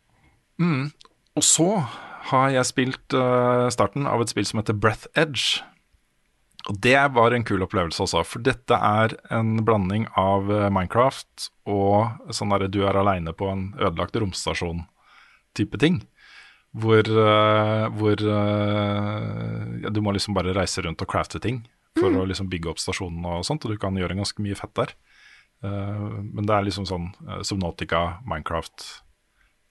Og 1.39 1.45
så 1.45 1.69
har 2.29 2.53
jeg 2.53 2.67
spilt 2.67 3.15
uh, 3.15 3.67
starten 3.71 4.07
av 4.09 4.23
et 4.23 4.31
spill 4.31 4.47
som 4.47 4.61
heter 4.61 4.77
Breath 4.77 5.07
Edge. 5.17 5.61
Og 6.67 6.77
det 6.83 6.97
var 7.15 7.33
en 7.33 7.45
kul 7.47 7.63
opplevelse 7.63 8.03
altså. 8.03 8.21
for 8.27 8.43
dette 8.43 8.75
er 8.75 9.15
en 9.33 9.61
blanding 9.65 10.09
av 10.19 10.49
eh, 10.51 10.65
Minecraft 10.67 11.45
og 11.71 12.33
sånn 12.35 12.51
derre 12.51 12.67
du 12.67 12.81
er 12.83 12.99
aleine 12.99 13.31
på 13.33 13.47
en 13.47 13.69
ødelagt 13.79 14.19
romstasjon-type 14.19 15.79
ting. 15.79 16.01
Hvor, 16.75 17.07
uh, 17.07 17.87
hvor 17.95 18.21
uh, 18.21 19.79
ja, 19.81 19.89
du 19.89 20.03
må 20.05 20.13
liksom 20.13 20.35
bare 20.37 20.53
reise 20.53 20.83
rundt 20.85 21.01
og 21.01 21.09
crafte 21.09 21.41
ting 21.41 21.63
for 21.99 22.21
å 22.21 22.25
liksom 22.29 22.49
bygge 22.51 22.71
opp 22.73 22.81
stasjonen 22.81 23.27
og 23.27 23.45
sånt, 23.47 23.65
og 23.65 23.75
du 23.75 23.81
kan 23.81 23.97
gjøre 23.99 24.17
ganske 24.17 24.43
mye 24.45 24.57
fett 24.57 24.75
der. 24.79 24.95
Uh, 25.63 26.23
men 26.23 26.47
det 26.47 26.55
er 26.55 26.65
liksom 26.67 26.87
sånn 26.87 27.09
uh, 27.27 27.41
Subnotica, 27.43 28.21
Minecraft 28.27 28.85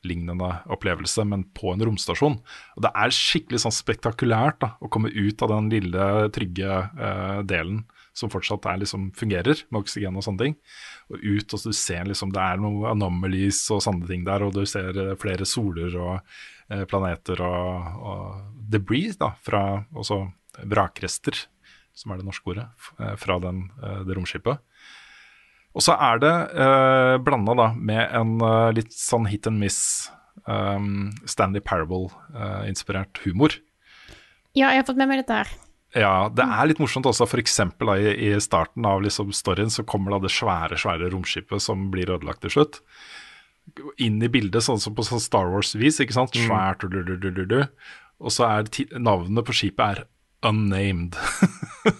lignende 0.06 0.50
opplevelse, 0.70 1.24
men 1.26 1.42
på 1.56 1.72
en 1.72 1.82
romstasjon. 1.88 2.36
Og 2.76 2.84
det 2.84 2.90
er 2.94 3.14
skikkelig 3.14 3.64
sånn 3.64 3.74
spektakulært 3.74 4.60
da, 4.62 4.74
å 4.78 4.90
komme 4.92 5.10
ut 5.10 5.42
av 5.42 5.50
den 5.56 5.70
lille, 5.72 6.04
trygge 6.34 6.82
uh, 7.00 7.40
delen 7.48 7.82
som 8.18 8.30
fortsatt 8.32 8.66
er, 8.66 8.80
liksom, 8.82 9.10
fungerer, 9.16 9.62
med 9.70 9.84
oksygen 9.84 10.16
og 10.18 10.24
sånne 10.26 10.44
ting. 10.44 10.56
Og 11.12 11.22
ut, 11.22 11.54
og 11.54 11.60
så 11.60 11.72
du 11.72 11.76
ser 11.76 12.08
liksom 12.08 12.32
det 12.34 12.42
er 12.42 12.62
noe 12.62 12.92
anomalies 12.92 13.60
og 13.74 13.82
sånne 13.84 14.08
ting 14.10 14.24
der, 14.26 14.44
og 14.44 14.56
du 14.56 14.64
ser 14.68 14.96
eh, 14.98 15.14
flere 15.20 15.46
soler 15.48 15.94
og 15.98 16.16
eh, 16.18 16.84
planeter 16.90 17.42
og, 17.46 18.02
og 18.12 18.64
debris 18.74 19.18
da, 19.20 19.32
fra 19.44 19.62
også 19.94 20.24
vrakrester, 20.68 21.44
som 21.98 22.14
er 22.14 22.20
det 22.20 22.28
norske 22.28 22.54
ordet, 22.54 22.68
eh, 23.00 23.14
fra 23.18 23.38
den, 23.42 23.66
eh, 23.82 24.00
det 24.06 24.16
romskipet. 24.18 24.62
Og 25.76 25.84
så 25.84 25.94
er 25.94 26.22
det 26.22 26.34
eh, 26.58 27.14
blanda 27.22 27.72
med 27.76 28.02
en 28.16 28.38
eh, 28.42 28.72
litt 28.78 28.94
sånn 28.94 29.28
hit 29.30 29.46
and 29.50 29.60
miss 29.62 30.10
um, 30.48 31.10
Stanley 31.28 31.62
Parable-inspirert 31.62 33.20
humor. 33.26 33.54
Ja, 34.56 34.72
jeg 34.72 34.82
har 34.82 34.88
fått 34.88 34.98
med 34.98 35.10
meg 35.10 35.22
dette 35.22 35.42
her. 35.42 35.52
Ja, 35.96 36.28
det 36.28 36.44
er 36.44 36.68
litt 36.68 36.80
morsomt 36.82 37.06
også, 37.08 37.28
for 37.28 37.40
eksempel 37.40 37.92
da, 37.92 37.96
i, 38.00 38.10
i 38.28 38.42
starten 38.44 38.84
av 38.88 39.00
liksom 39.04 39.30
storyen 39.36 39.72
så 39.72 39.86
kommer 39.88 40.14
da 40.14 40.26
det 40.26 40.34
svære, 40.34 40.76
svære 40.80 41.08
romskipet 41.14 41.64
som 41.64 41.88
blir 41.92 42.10
ødelagt 42.12 42.42
til 42.44 42.52
slutt. 42.58 42.82
Inn 44.00 44.20
i 44.24 44.30
bildet, 44.32 44.64
sånn 44.64 44.80
som 44.82 44.96
på 44.96 45.04
sånn 45.06 45.22
Star 45.22 45.48
Wars-vis, 45.52 46.00
ikke 46.02 46.16
sant? 46.16 46.36
Svært, 46.36 46.84
du, 46.84 47.00
du, 47.04 47.16
du, 47.16 47.30
du, 47.32 47.44
du. 47.48 47.60
Og 48.18 48.34
så 48.34 48.48
er 48.48 48.68
navnet 49.00 49.46
på 49.46 49.56
skipet 49.56 49.84
er 49.84 50.04
unnamed. 50.46 51.16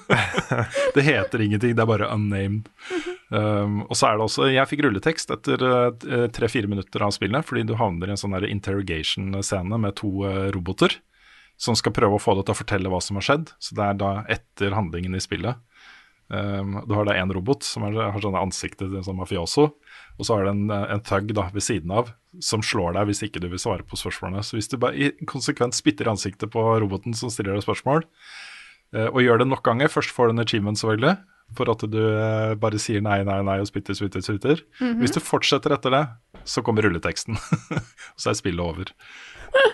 det 0.95 1.03
heter 1.03 1.41
ingenting, 1.41 1.75
det 1.77 1.83
er 1.83 1.91
bare 1.91 2.11
unnamed. 2.15 2.69
Um, 3.29 3.83
og 3.85 3.97
så 3.99 4.09
er 4.09 4.17
det 4.17 4.25
også 4.25 4.47
Jeg 4.49 4.69
fikk 4.71 4.81
rulletekst 4.87 5.35
etter 5.35 5.61
eh, 5.69 6.23
tre-fire 6.33 6.71
minutter 6.71 7.03
av 7.05 7.13
spillet, 7.13 7.45
fordi 7.45 7.67
du 7.69 7.75
havner 7.77 8.09
i 8.09 8.15
en 8.15 8.21
sånn 8.21 8.37
interrogation-scene 8.47 9.81
med 9.83 9.99
to 10.01 10.13
eh, 10.25 10.49
roboter 10.55 10.97
som 11.59 11.77
skal 11.77 11.93
prøve 11.93 12.17
å 12.17 12.23
få 12.23 12.37
deg 12.39 12.47
til 12.47 12.55
å 12.55 12.61
fortelle 12.61 12.93
hva 12.93 13.01
som 13.03 13.19
har 13.19 13.27
skjedd. 13.27 13.53
Så 13.59 13.75
det 13.77 13.85
er 13.85 13.99
da 13.99 14.13
etter 14.31 14.77
handlingen 14.79 15.19
i 15.19 15.23
spillet. 15.23 15.59
Um, 16.29 16.83
du 16.85 16.93
har 16.93 17.07
da 17.09 17.15
én 17.17 17.31
robot 17.33 17.65
som 17.65 17.87
er, 17.89 17.95
har 18.13 18.21
sånne 18.21 18.43
ansikter 18.45 18.91
som 19.05 19.17
mafioso, 19.17 19.71
og 20.19 20.27
så 20.27 20.37
har 20.37 20.45
du 20.45 20.51
en, 20.51 20.67
en 20.69 21.01
thug 21.01 21.33
da 21.33 21.47
ved 21.55 21.65
siden 21.65 21.95
av 21.95 22.11
som 22.45 22.61
slår 22.65 22.99
deg 22.99 23.09
hvis 23.09 23.23
ikke 23.25 23.41
du 23.41 23.49
vil 23.49 23.63
svare 23.63 23.87
på 23.89 23.97
spørsmålene. 23.97 24.45
Så 24.45 24.59
hvis 24.59 24.69
du 24.69 24.77
bare 24.81 25.15
konsekvent 25.31 25.79
spytter 25.79 26.11
ansiktet 26.13 26.53
på 26.53 26.65
roboten 26.83 27.17
som 27.17 27.33
stiller 27.33 27.57
deg 27.57 27.65
spørsmål, 27.65 28.05
uh, 28.97 29.09
og 29.09 29.23
gjør 29.25 29.43
det 29.43 29.49
nok 29.49 29.65
ganger, 29.65 29.93
først 29.93 30.13
får 30.13 30.29
du 30.29 30.37
en 30.37 30.45
achievement 30.45 30.81
selvfølgelig, 30.81 31.17
for 31.57 31.73
at 31.73 31.87
du 31.89 32.01
uh, 32.05 32.53
bare 32.61 32.83
sier 32.83 33.01
nei, 33.05 33.23
nei, 33.25 33.41
nei 33.49 33.57
og 33.63 33.71
spytter, 33.71 33.97
spytter, 33.97 34.21
spytter. 34.25 34.65
Hvis 35.01 35.17
du 35.17 35.23
fortsetter 35.25 35.73
etter 35.79 35.97
det, 35.97 36.05
så 36.45 36.61
kommer 36.65 36.85
rulleteksten. 36.85 37.41
og 38.13 38.21
så 38.21 38.35
er 38.35 38.37
spillet 38.37 38.65
over. 38.65 38.93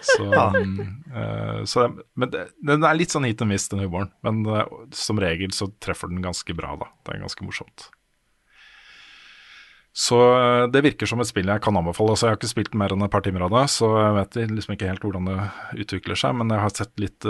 Så, 0.04 0.28
ja. 0.32 0.46
uh, 1.16 1.64
så 1.64 1.88
Men 2.14 2.30
det, 2.32 2.46
den 2.62 2.84
er 2.84 2.96
litt 2.98 3.14
sånn 3.14 3.26
hit 3.28 3.42
and 3.42 3.54
miss, 3.54 3.68
den 3.72 3.84
humoren. 3.84 4.12
Men 4.26 4.44
uh, 4.46 4.64
som 4.94 5.20
regel 5.20 5.54
så 5.56 5.70
treffer 5.82 6.12
den 6.12 6.24
ganske 6.24 6.56
bra, 6.56 6.76
da. 6.80 6.90
Det 7.04 7.14
er 7.14 7.22
ganske 7.24 7.46
morsomt. 7.46 7.88
Så 9.94 10.18
uh, 10.18 10.66
det 10.74 10.82
virker 10.82 11.06
som 11.06 11.22
et 11.22 11.30
spill 11.30 11.50
jeg 11.50 11.62
kan 11.62 11.76
anbefale. 11.78 12.14
Altså, 12.14 12.26
jeg 12.26 12.34
har 12.34 12.40
ikke 12.40 12.50
spilt 12.50 12.78
mer 12.78 12.94
enn 12.94 13.06
et 13.06 13.12
par 13.14 13.24
timer 13.24 13.46
av 13.46 13.54
det, 13.54 13.64
så 13.72 13.90
jeg 13.94 14.14
vet 14.18 14.38
liksom 14.52 14.76
ikke 14.76 14.90
helt 14.90 15.06
hvordan 15.06 15.30
det 15.30 15.38
utvikler 15.86 16.18
seg. 16.18 16.36
Men 16.40 16.50
jeg 16.52 16.64
har 16.64 16.74
sett 16.74 16.94
litt 17.02 17.28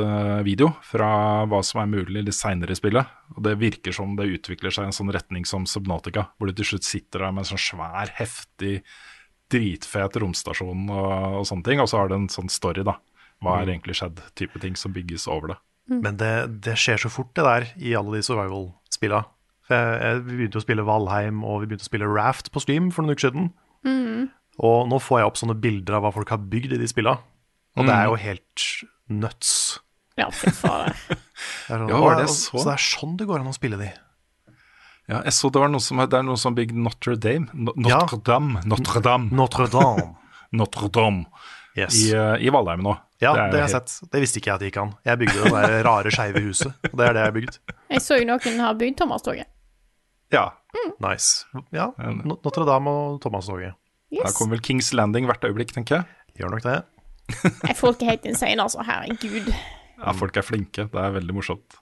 video 0.49 0.73
fra 0.89 1.11
hva 1.51 1.61
som 1.67 1.83
er 1.85 1.93
mulig 1.93 2.25
litt 2.25 2.39
seinere 2.39 2.75
i 2.75 2.81
spillet. 2.81 3.17
Og 3.37 3.45
det 3.47 3.59
virker 3.61 3.97
som 3.97 4.17
det 4.19 4.31
utvikler 4.39 4.75
seg 4.75 4.89
i 4.89 4.93
en 4.93 4.97
sånn 4.97 5.13
retning 5.15 5.45
som 5.49 5.69
Subnautica, 5.69 6.31
hvor 6.39 6.49
du 6.49 6.57
til 6.57 6.75
slutt 6.75 6.89
sitter 6.89 7.27
der 7.27 7.37
med 7.37 7.45
en 7.45 7.53
sånn 7.53 7.67
svær, 7.69 8.17
heftig, 8.17 8.79
dritfet 9.55 10.19
romstasjon 10.21 10.89
og, 10.91 11.13
og 11.41 11.47
sånne 11.49 11.67
ting. 11.71 11.83
Og 11.83 11.91
så 11.91 12.03
har 12.03 12.11
det 12.11 12.19
en 12.19 12.31
sånn 12.33 12.51
story, 12.53 12.85
da. 12.87 12.99
Hva 13.45 13.61
er 13.61 13.71
egentlig 13.75 13.97
skjedd? 13.99 14.21
Type 14.39 14.61
ting 14.63 14.77
som 14.79 14.95
bygges 14.95 15.27
over 15.31 15.55
det. 15.55 15.59
Men 15.91 16.17
det, 16.21 16.33
det 16.65 16.79
skjer 16.81 17.03
så 17.03 17.11
fort, 17.13 17.33
det 17.37 17.45
der, 17.45 17.67
i 17.77 17.93
alle 17.99 18.17
de 18.17 18.25
survival-spilla. 18.25 19.25
Vi 19.69 20.37
begynte 20.39 20.61
å 20.61 20.65
spille 20.65 20.85
Valheim, 20.87 21.43
og 21.45 21.61
vi 21.63 21.69
begynte 21.71 21.85
å 21.85 21.91
spille 21.91 22.09
Raft 22.09 22.51
på 22.55 22.63
stream 22.65 22.91
for 22.95 23.05
noen 23.05 23.17
uker 23.17 23.27
siden. 23.29 23.51
Og 24.65 24.89
nå 24.89 25.01
får 25.03 25.21
jeg 25.21 25.29
opp 25.29 25.41
sånne 25.41 25.57
bilder 25.61 25.99
av 25.99 26.07
hva 26.07 26.13
folk 26.15 26.31
har 26.33 26.41
bygd 26.53 26.77
i 26.77 26.81
de 26.81 26.89
spilla. 26.89 27.19
Og 27.75 27.89
det 27.89 27.95
er 27.97 28.07
jo 28.07 28.19
helt 28.23 28.67
nuts. 29.11 29.53
Ja, 30.21 30.29
fy 30.31 30.53
faen. 30.55 30.95
Det 31.67 31.75
er 31.75 31.81
sånn, 31.81 31.89
Ja, 31.91 31.99
var 31.99 32.21
det 32.21 32.29
så?» 32.31 32.61
så 32.61 32.63
det 32.69 32.73
er 32.77 32.83
sånn 32.85 33.15
det 33.19 33.27
går 33.27 33.43
an 33.43 33.49
å 33.51 33.55
spille 33.57 33.77
de. 33.81 33.89
Ja, 35.09 35.19
jeg 35.27 35.35
så 35.37 35.51
det 35.53 35.61
var 35.61 35.69
noen 35.69 35.83
som, 35.85 35.99
det 36.01 36.17
er 36.17 36.23
noe 36.25 36.39
som 36.41 36.55
bygd 36.57 36.73
Notre 36.81 37.17
Dame. 37.21 37.49
No, 37.53 37.75
Ja. 37.89 37.99
Notre 38.01 38.19
Dame. 38.25 38.63
Notre 38.65 39.01
Dame. 39.05 39.29
Notre-Dame. 39.37 40.07
Notre 40.61 40.89
Dame. 40.89 41.27
Yes. 41.77 41.97
I, 42.07 42.13
eh, 42.15 42.47
I 42.47 42.53
Valheim 42.55 42.81
nå. 42.87 42.95
Ja, 43.21 43.33
det, 43.35 43.51
det 43.53 43.61
har 43.61 43.69
jeg 43.69 43.75
helt- 43.75 43.89
sett. 43.93 44.11
Det 44.13 44.21
visste 44.23 44.39
ikke 44.41 44.51
jeg 44.51 44.55
at 44.55 44.61
det 44.63 44.69
gikk 44.71 44.79
an. 44.83 44.93
Jeg 45.05 45.19
bygde 45.21 45.43
det 45.45 45.53
der 45.53 45.77
rare 45.87 46.11
skeive 46.15 46.43
huset, 46.45 46.73
og 46.91 46.95
det 46.99 47.07
er 47.09 47.13
det 47.17 47.21
jeg 47.25 47.29
har 47.31 47.37
bygd. 47.37 47.59
Jeg 47.95 48.03
så 48.05 48.19
jo 48.21 48.27
noen 48.29 48.61
har 48.65 48.75
bygd 48.81 48.97
Thomas-toget. 49.03 49.51
Ja. 50.33 50.45
Nice. 51.05 51.45
Ja, 51.75 51.91
Notre-Dame 51.99 52.91
og 52.91 53.21
Thomas-toget. 53.23 53.75
Yes. 54.15 54.25
Der 54.29 54.35
kommer 54.39 54.57
vel 54.57 54.63
Kings 54.65 54.93
Landing 54.95 55.27
hvert 55.29 55.45
øyeblikk, 55.45 55.73
tenker 55.75 56.01
jeg. 56.01 56.05
Gjør 56.41 56.55
nok 56.55 56.65
det. 56.67 56.81
Folk 57.79 58.03
er 58.03 58.13
helt 58.15 58.27
insane, 58.31 58.61
altså. 58.63 58.83
Herregud. 58.87 59.49
Ja, 59.99 60.13
folk 60.15 60.37
er 60.37 60.45
flinke. 60.47 60.89
Det 60.93 61.01
er 61.01 61.15
veldig 61.17 61.35
morsomt. 61.37 61.77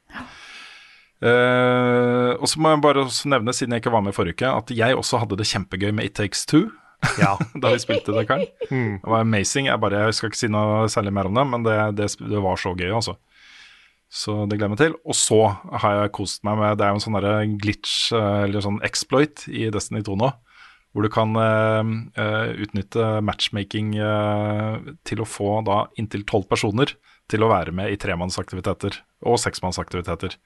Eh, 1.23 2.31
og 2.35 2.49
så 2.51 2.59
må 2.59 2.73
jeg 2.73 2.83
bare 2.83 3.05
også 3.07 3.31
nevne, 3.31 3.55
siden 3.55 3.77
jeg 3.77 3.85
ikke 3.85 3.95
var 3.95 4.03
med 4.03 4.17
forrige 4.17 4.41
uke, 4.41 4.49
at 4.51 4.73
jeg 4.75 4.97
også 4.99 5.21
hadde 5.23 5.39
det 5.39 5.47
kjempegøy 5.47 5.93
med 5.95 6.11
It 6.11 6.17
Takes 6.19 6.47
Two. 6.51 6.67
Ja. 7.19 7.37
da 7.63 7.73
vi 7.75 7.83
spilte 7.83 8.15
det, 8.15 8.27
Karl. 8.31 8.47
Det 8.69 9.11
var 9.11 9.23
amazing. 9.23 9.69
Jeg, 9.71 9.81
bare, 9.83 10.07
jeg 10.07 10.19
skal 10.19 10.33
ikke 10.33 10.43
si 10.43 10.51
noe 10.51 10.89
særlig 10.91 11.15
mer 11.15 11.31
om 11.31 11.39
det, 11.39 11.47
men 11.51 11.67
det, 11.67 11.77
det, 11.99 12.11
det 12.21 12.43
var 12.43 12.59
så 12.61 12.75
gøy, 12.75 12.91
altså. 12.91 13.17
Så 14.13 14.43
det 14.45 14.59
gleder 14.59 14.69
jeg 14.69 14.75
meg 14.75 14.83
til. 14.83 14.97
Og 15.09 15.17
så 15.17 15.41
har 15.83 16.03
jeg 16.03 16.15
kost 16.19 16.43
meg 16.45 16.59
med 16.61 16.77
Det 16.77 16.85
er 16.85 16.93
jo 16.93 17.01
en 17.01 17.05
sånn 17.07 17.59
glitch, 17.63 17.95
eh, 18.17 18.43
eller 18.47 18.65
sånn 18.65 18.83
exploit, 18.85 19.47
i 19.49 19.71
Destiny 19.73 20.03
2 20.05 20.19
nå. 20.21 20.33
Hvor 20.93 21.07
du 21.07 21.09
kan 21.09 21.33
eh, 21.41 22.51
utnytte 22.61 23.23
matchmaking 23.25 23.95
uh, 23.97 24.77
til 25.09 25.23
å 25.25 25.29
få 25.29 25.63
da 25.65 25.87
inntil 25.97 26.27
tolv 26.29 26.45
personer 26.51 26.93
til 27.33 27.47
å 27.47 27.49
være 27.49 27.73
med 27.73 27.89
i 27.89 27.97
tremannsaktiviteter 27.97 28.99
og 29.25 29.41
seksmannsaktiviteter. 29.41 30.37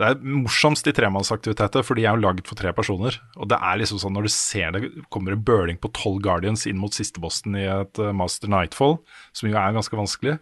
Det 0.00 0.06
er 0.08 0.22
morsomst 0.24 0.86
i 0.88 0.92
tremannsaktiviteter, 0.96 1.84
for 1.84 1.98
de 1.98 2.06
er 2.06 2.14
jo 2.16 2.22
lagd 2.24 2.46
for 2.48 2.56
tre 2.58 2.70
personer. 2.74 3.18
Og 3.36 3.44
det 3.52 3.58
er 3.60 3.76
liksom 3.78 3.98
sånn 4.00 4.14
når 4.16 4.24
du 4.26 4.30
ser 4.32 4.72
det 4.72 4.88
kommer 5.12 5.34
en 5.36 5.42
burning 5.44 5.76
på 5.78 5.90
tolv 5.94 6.22
Guardians 6.24 6.64
inn 6.66 6.80
mot 6.80 6.96
siste 6.96 7.20
bossen 7.22 7.54
i 7.60 7.66
et 7.68 8.00
eh, 8.00 8.08
Master 8.16 8.48
Nightfall, 8.50 8.96
som 9.36 9.50
jo 9.50 9.58
er 9.60 9.76
ganske 9.76 9.98
vanskelig, 10.00 10.38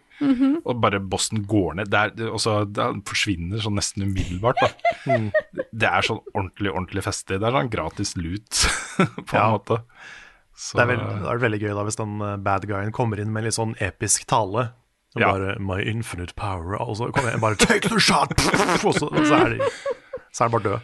og 0.69 0.81
bare 0.85 1.01
bossen 1.01 1.43
går 1.49 1.79
ned 1.81 1.95
er, 1.97 2.11
det, 2.15 2.27
også, 2.29 2.59
det 2.69 2.87
forsvinner 3.09 3.63
sånn 3.65 3.79
nesten 3.81 4.05
umiddelbart. 4.07 4.61
Da. 4.63 5.19
Det 5.81 5.89
er 5.89 6.05
sånn 6.05 6.21
ordentlig, 6.35 6.71
ordentlig 6.75 7.03
festlig. 7.07 7.39
Det 7.41 7.49
er 7.49 7.55
sånn 7.57 7.71
gratis 7.73 8.15
loot, 8.21 8.63
på 9.27 9.33
en 9.35 9.39
Ja. 9.39 9.47
måte. 9.57 9.81
Så, 10.61 10.77
Det 10.77 10.83
er, 10.85 10.89
veld, 10.93 11.07
det 11.25 11.31
er 11.33 11.39
veldig 11.41 11.61
gøy 11.63 11.71
da 11.79 11.85
hvis 11.89 11.97
den 11.97 12.21
eh, 12.21 12.37
bad 12.45 12.67
guyen 12.69 12.93
kommer 12.93 13.19
inn 13.23 13.33
med 13.33 13.47
litt 13.49 13.57
sånn 13.57 13.73
episk 13.81 14.27
tale. 14.29 14.69
Og 15.17 15.23
Ja. 15.23 15.33
bare 15.33 15.57
'My 15.59 15.81
infinite 15.83 16.35
power', 16.35 16.79
og 16.81 16.97
så 16.97 17.11
kommer 17.11 17.31
jeg 17.33 17.41
bare 17.41 17.57
'Take 17.57 17.89
the 17.89 17.99
shot!' 17.99 18.31
Og 18.87 18.95
så, 18.95 19.09
så, 19.27 19.35
er, 19.35 19.49
de, 19.49 19.71
så 20.33 20.45
er 20.45 20.49
de, 20.49 20.53
bare 20.53 20.63
døde. 20.63 20.81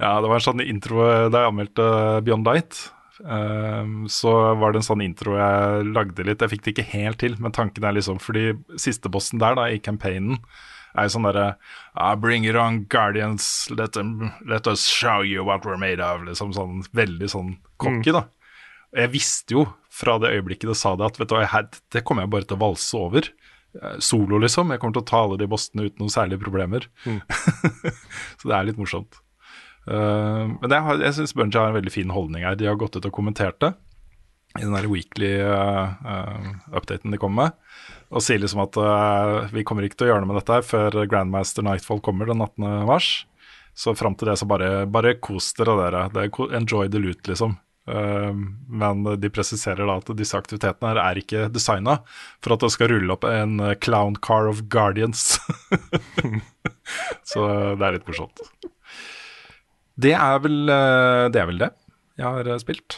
Ja, 0.00 0.20
det 0.20 0.28
var 0.28 0.40
en 0.40 0.46
sånn 0.46 0.64
intro 0.64 1.28
da 1.30 1.44
jeg 1.44 1.52
anmeldte 1.52 2.24
Beyond 2.24 2.46
Light. 2.46 2.90
Um, 3.20 4.08
så 4.08 4.56
var 4.56 4.72
det 4.72 4.80
en 4.80 4.86
sånn 4.86 5.02
intro 5.04 5.36
jeg 5.36 5.92
lagde 5.92 6.24
litt. 6.24 6.40
Jeg 6.40 6.50
fikk 6.54 6.62
det 6.64 6.72
ikke 6.72 6.88
helt 6.94 7.18
til, 7.20 7.36
men 7.38 7.52
tanken 7.52 7.84
er 7.84 7.92
liksom 7.92 8.18
Fordi 8.18 8.54
siste 8.80 9.12
bossen 9.12 9.38
der, 9.42 9.54
da, 9.58 9.66
i 9.68 9.78
campaignen, 9.78 10.40
er 10.96 11.06
jo 11.06 11.14
sånn 11.18 11.28
derre 11.28 11.50
ah, 11.94 12.14
Bring 12.16 12.46
it 12.48 12.56
on, 12.56 12.86
Guardians. 12.88 13.68
Let, 13.70 13.92
them, 13.92 14.32
let 14.48 14.66
us 14.66 14.86
show 14.88 15.20
you 15.20 15.44
what 15.44 15.66
we're 15.68 15.76
made 15.76 16.00
of. 16.00 16.24
Liksom 16.26 16.54
sånn 16.56 16.80
veldig 16.96 17.28
sånn 17.30 17.58
cocky, 17.76 18.14
da. 18.16 18.24
Jeg 18.96 19.12
visste 19.12 19.54
jo 19.54 19.66
fra 19.92 20.16
det 20.18 20.32
øyeblikket 20.34 20.72
det 20.72 20.78
sa 20.80 20.96
det, 20.98 21.12
at 21.12 21.20
vet 21.20 21.30
du, 21.30 21.36
hva, 21.36 21.62
det 21.92 22.02
kommer 22.06 22.24
jeg 22.24 22.32
bare 22.32 22.48
til 22.48 22.56
å 22.56 22.64
valse 22.64 22.96
over. 22.98 23.28
Eh, 23.78 23.98
Solo, 24.02 24.38
liksom. 24.42 24.72
Jeg 24.74 24.80
kommer 24.82 24.96
til 24.98 25.04
å 25.04 25.10
ta 25.10 25.20
alle 25.26 25.38
de 25.40 25.46
bossene 25.50 25.86
uten 25.86 26.02
noen 26.02 26.12
særlige 26.14 26.42
problemer. 26.42 26.86
så 28.40 28.48
det 28.50 28.56
er 28.56 28.66
litt 28.70 28.80
morsomt. 28.80 29.20
Uh, 29.88 30.50
men 30.60 30.70
jeg, 30.74 30.82
har- 30.86 31.00
jeg 31.06 31.16
syns 31.16 31.32
Bunji 31.34 31.56
har 31.58 31.70
en 31.70 31.78
veldig 31.78 31.92
fin 31.94 32.10
holdning 32.12 32.44
her. 32.46 32.58
De 32.58 32.68
har 32.68 32.76
gått 32.80 32.98
ut 32.98 33.06
og 33.08 33.14
kommentert 33.16 33.60
det 33.64 33.72
i 34.58 34.64
den 34.64 34.74
der 34.74 34.88
weekly 34.90 35.28
uh, 35.46 35.94
uh, 36.02 36.48
updaten 36.74 37.14
de 37.14 37.18
kommer 37.22 37.46
med. 37.48 37.58
Og 38.10 38.22
sier 38.26 38.40
liksom 38.42 38.64
at 38.64 38.74
vi 39.54 39.62
kommer 39.62 39.86
ikke 39.86 40.00
til 40.00 40.08
å 40.08 40.10
gjøre 40.10 40.24
noe 40.24 40.32
med 40.32 40.40
dette 40.40 40.56
her 40.56 40.64
før 40.66 40.96
Grandmaster 41.06 41.62
Nightfall 41.62 42.00
kommer 42.02 42.26
den 42.26 42.42
18. 42.42 42.66
mars. 42.88 43.10
Så 43.78 43.94
fram 43.94 44.16
til 44.18 44.26
det 44.26 44.34
så 44.40 44.48
bare, 44.50 44.82
bare 44.90 45.12
kos 45.22 45.52
dere, 45.54 45.76
dere. 45.78 46.00
Det 46.10 46.24
er 46.26 46.56
enjoy 46.58 46.90
the 46.90 46.98
loot, 46.98 47.22
liksom. 47.30 47.54
Uh, 47.90 48.30
men 48.70 49.02
de 49.18 49.30
presiserer 49.34 49.82
da 49.88 49.96
at 49.98 50.12
disse 50.18 50.38
aktivitetene 50.38 50.92
her 50.92 51.00
er 51.02 51.18
ikke 51.18 51.48
designa 51.50 51.98
for 52.38 52.54
at 52.54 52.62
det 52.62 52.70
skal 52.76 52.92
rulle 52.94 53.16
opp 53.16 53.26
en 53.26 53.58
uh, 53.58 53.72
clown 53.82 54.14
car 54.22 54.46
of 54.50 54.62
guardians. 54.70 55.40
så 57.30 57.46
det 57.74 57.86
er 57.88 57.96
litt 57.98 58.06
morsomt. 58.08 58.44
Det 60.00 60.14
er 60.16 60.40
vel 60.40 60.70
eh, 60.72 61.26
det, 61.32 61.40
er 61.42 61.48
vel 61.50 61.60
det 61.60 61.70
jeg 62.20 62.26
har 62.26 62.48
eh, 62.48 62.58
spilt. 62.62 62.96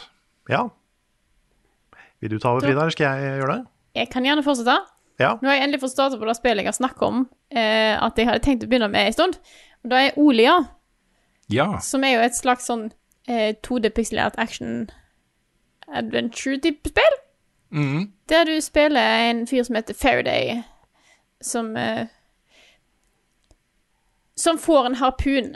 Ja. 0.51 0.65
Vil 2.23 2.31
du 2.31 2.39
ta 2.39 2.53
over, 2.53 2.63
Frida, 2.63 2.79
eller 2.83 2.93
skal 2.95 3.17
jeg 3.19 3.39
gjøre 3.41 3.57
det? 3.57 3.63
Jeg 3.99 4.09
kan 4.13 4.27
gjerne 4.27 4.43
fortsette. 4.45 4.77
Ja. 5.21 5.33
Nå 5.41 5.49
har 5.49 5.57
jeg 5.57 5.65
endelig 5.67 5.83
fått 5.83 5.93
starte 5.93 6.17
på 6.19 6.27
det 6.27 6.35
spillet 6.39 6.63
jeg 6.65 6.71
har 6.71 6.77
snakket 6.79 7.03
om 7.05 7.19
eh, 7.53 7.93
at 8.01 8.17
jeg 8.17 8.29
hadde 8.29 8.43
tenkt 8.45 8.65
å 8.65 8.69
begynne 8.71 8.89
med 8.93 9.09
en 9.09 9.15
stund. 9.15 9.37
Og 9.83 9.91
det 9.91 9.99
er 9.99 10.19
Olia, 10.21 10.55
Ja. 11.51 11.67
som 11.83 12.05
er 12.07 12.15
jo 12.15 12.23
et 12.25 12.37
slags 12.39 12.69
sånn 12.71 12.87
eh, 13.27 13.53
2D-pikselert 13.67 14.35
action 14.37 14.89
adventure-type 15.87 16.89
spill. 16.89 17.15
Mhm. 17.69 18.11
Der 18.29 18.43
du 18.43 18.61
spiller 18.61 19.29
en 19.29 19.47
fyr 19.47 19.63
som 19.63 19.75
heter 19.75 19.93
Faraday, 19.93 20.63
som 21.41 21.77
eh, 21.77 22.05
Som 24.35 24.57
får 24.57 24.85
en 24.85 24.95
harpun, 24.95 25.55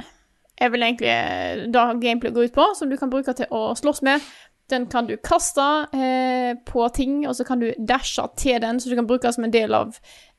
er 0.58 0.70
vel 0.70 0.84
egentlig 0.84 1.74
da 1.74 1.94
det 1.94 2.02
gameplay 2.02 2.32
går 2.34 2.44
ut 2.44 2.54
på, 2.54 2.66
som 2.78 2.90
du 2.90 2.98
kan 2.98 3.10
bruke 3.10 3.34
til 3.34 3.46
å 3.52 3.74
slåss 3.76 4.02
med. 4.06 4.22
Den 4.70 4.86
kan 4.86 5.08
du 5.08 5.16
kaste 5.18 5.88
eh, 5.94 6.54
på 6.66 6.88
ting, 6.94 7.28
og 7.28 7.36
så 7.36 7.44
kan 7.44 7.60
du 7.60 7.72
dashe 7.90 8.22
til 8.38 8.62
den, 8.62 8.80
så 8.80 8.90
du 8.90 8.96
kan 8.96 9.08
bruke 9.08 9.24
den 9.24 9.34
som 9.34 9.44
en 9.48 9.54
del 9.54 9.74
av 9.74 9.96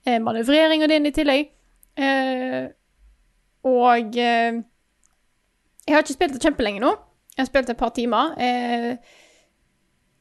eh, 0.07 0.21
manøvreringa 0.23 0.87
din 0.87 1.07
i 1.07 1.11
tillegg. 1.11 1.51
Eh, 1.99 2.69
og 3.64 4.17
eh, 4.17 4.62
Jeg 5.88 5.95
har 5.97 6.03
ikke 6.05 6.12
spilt 6.19 6.35
det 6.37 6.43
kjempelenge 6.43 6.81
nå. 6.85 6.95
Jeg 7.38 7.48
spilte 7.48 7.74
et 7.74 7.81
par 7.81 7.94
timer. 7.94 8.35
Eh, 8.42 8.96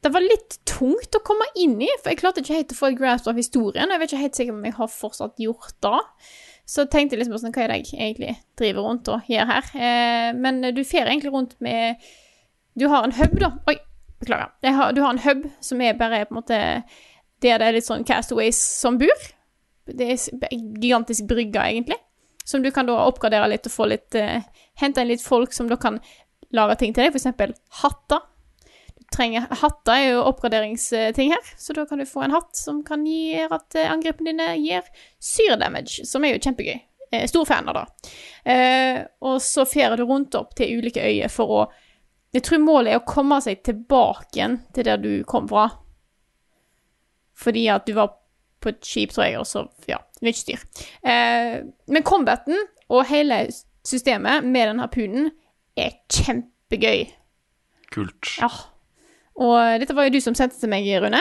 det 0.04 0.12
var 0.14 0.22
litt 0.22 0.60
tungt 0.68 1.16
å 1.18 1.24
komme 1.26 1.48
inn 1.58 1.80
i, 1.82 1.88
for 1.98 2.12
jeg 2.12 2.20
klarte 2.20 2.44
ikke 2.44 2.60
helt 2.60 2.74
å 2.74 2.78
få 2.78 2.92
et 2.92 3.00
grasp 3.00 3.26
av 3.30 3.38
historien. 3.38 3.90
Jeg 3.90 4.00
vet 4.00 4.12
ikke 4.12 4.22
helt 4.22 4.38
sikkert 4.38 4.58
om 4.58 4.68
jeg 4.68 4.76
har 4.76 4.92
fortsatt 4.92 5.42
gjort 5.42 5.74
det. 5.82 6.02
Så 6.68 6.84
tenkte 6.86 7.16
jeg 7.16 7.24
liksom 7.24 7.40
sånn, 7.40 7.54
hva 7.56 7.64
er 7.64 7.72
det 7.72 7.78
jeg 7.80 7.96
egentlig 7.96 8.34
driver 8.60 8.86
rundt 8.86 9.10
og 9.10 9.30
gjør 9.32 9.50
her? 9.50 9.70
Eh, 9.74 10.30
men 10.38 10.60
du 10.76 10.82
fer 10.86 11.08
egentlig 11.08 11.32
rundt 11.34 11.56
med 11.64 12.08
Du 12.78 12.86
har 12.92 13.02
en 13.02 13.14
hub, 13.16 13.34
da. 13.40 13.50
Oi, 13.66 13.74
beklager. 14.20 14.52
Har, 14.76 14.92
du 14.92 15.00
har 15.02 15.14
en 15.16 15.24
hub 15.24 15.48
som 15.64 15.80
er 15.82 15.98
bare 15.98 16.26
på 16.28 16.36
en 16.36 16.38
måte 16.38 16.58
Der 17.42 17.58
det 17.58 17.66
er 17.66 17.74
litt 17.74 17.86
sånn 17.86 18.06
castaways 18.06 18.58
som 18.58 18.98
bor. 19.00 19.26
Det 19.88 20.06
er 20.06 20.14
en 20.52 20.70
gigantisk 20.78 21.26
brygge, 21.30 21.58
egentlig. 21.58 21.98
Som 22.44 22.62
du 22.62 22.70
kan 22.74 22.86
da 22.86 23.00
oppgradere 23.06 23.48
litt 23.50 23.66
og 23.66 23.74
få 23.74 23.88
litt 23.90 24.14
eh, 24.18 24.44
Hente 24.78 25.02
inn 25.02 25.10
litt 25.10 25.24
folk 25.24 25.52
som 25.56 25.66
da 25.70 25.78
kan 25.80 25.98
lage 26.56 26.78
ting 26.80 26.94
til 26.96 27.04
deg, 27.04 27.14
f.eks. 27.14 27.54
hatter 27.82 28.24
trenger 29.14 29.46
Hatter 29.62 29.94
er 29.94 30.06
jo 30.10 30.24
oppgraderingsting 30.28 31.32
her, 31.32 31.50
så 31.56 31.74
da 31.76 31.86
kan 31.88 32.00
du 32.00 32.06
få 32.08 32.26
en 32.26 32.34
hatt 32.34 32.56
som 32.56 32.82
kan 32.86 33.06
gjøre 33.08 33.56
at 33.56 33.78
eh, 33.78 33.90
angrepene 33.90 34.34
dine 34.34 34.48
gir 34.60 34.88
syredamage, 35.22 36.04
som 36.08 36.24
er 36.24 36.34
jo 36.34 36.42
kjempegøy. 36.44 36.76
Eh, 37.10 37.26
stor 37.30 37.46
fan 37.48 37.68
av 37.72 37.78
det. 37.78 38.12
Eh, 38.52 39.00
og 39.24 39.40
så 39.42 39.64
fer 39.68 39.96
du 39.96 40.04
rundt 40.04 40.36
opp 40.38 40.54
til 40.58 40.78
ulike 40.78 41.04
øyer 41.04 41.32
for 41.32 41.60
å 41.60 41.66
Jeg 42.36 42.44
tror 42.44 42.60
målet 42.60 42.92
er 42.92 42.98
å 43.00 43.08
komme 43.08 43.38
seg 43.40 43.62
tilbake 43.64 44.36
igjen 44.36 44.58
til 44.76 44.84
der 44.84 44.98
du 45.00 45.24
kom 45.24 45.46
fra. 45.48 45.70
Fordi 47.32 47.62
at 47.72 47.86
du 47.88 47.94
var 47.96 48.10
på 48.60 48.68
et 48.68 48.84
skip, 48.84 49.14
tror 49.14 49.24
jeg, 49.24 49.38
og 49.40 49.46
så 49.48 49.64
Ja, 49.88 50.02
mye 50.20 50.36
styr. 50.36 50.60
Eh, 51.00 51.64
men 51.88 52.04
combaten 52.04 52.58
og 52.92 53.06
hele 53.08 53.46
systemet 53.86 54.44
med 54.44 54.68
den 54.68 54.84
harpunen 54.84 55.30
er 55.84 55.96
kjempegøy. 56.12 57.06
Kult. 57.94 58.34
Ja. 58.40 58.48
Og 59.38 59.80
dette 59.80 59.94
var 59.96 60.08
jo 60.08 60.16
du 60.16 60.20
som 60.22 60.34
sendte 60.36 60.58
til 60.60 60.70
meg, 60.72 60.86
Rune. 61.02 61.20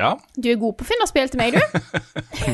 Ja, 0.00 0.16
Du 0.34 0.48
er 0.50 0.58
god 0.58 0.74
på 0.78 0.82
å 0.82 0.88
finne 0.88 1.06
spill 1.06 1.28
til 1.30 1.38
meg, 1.38 1.54
du. 1.54 1.60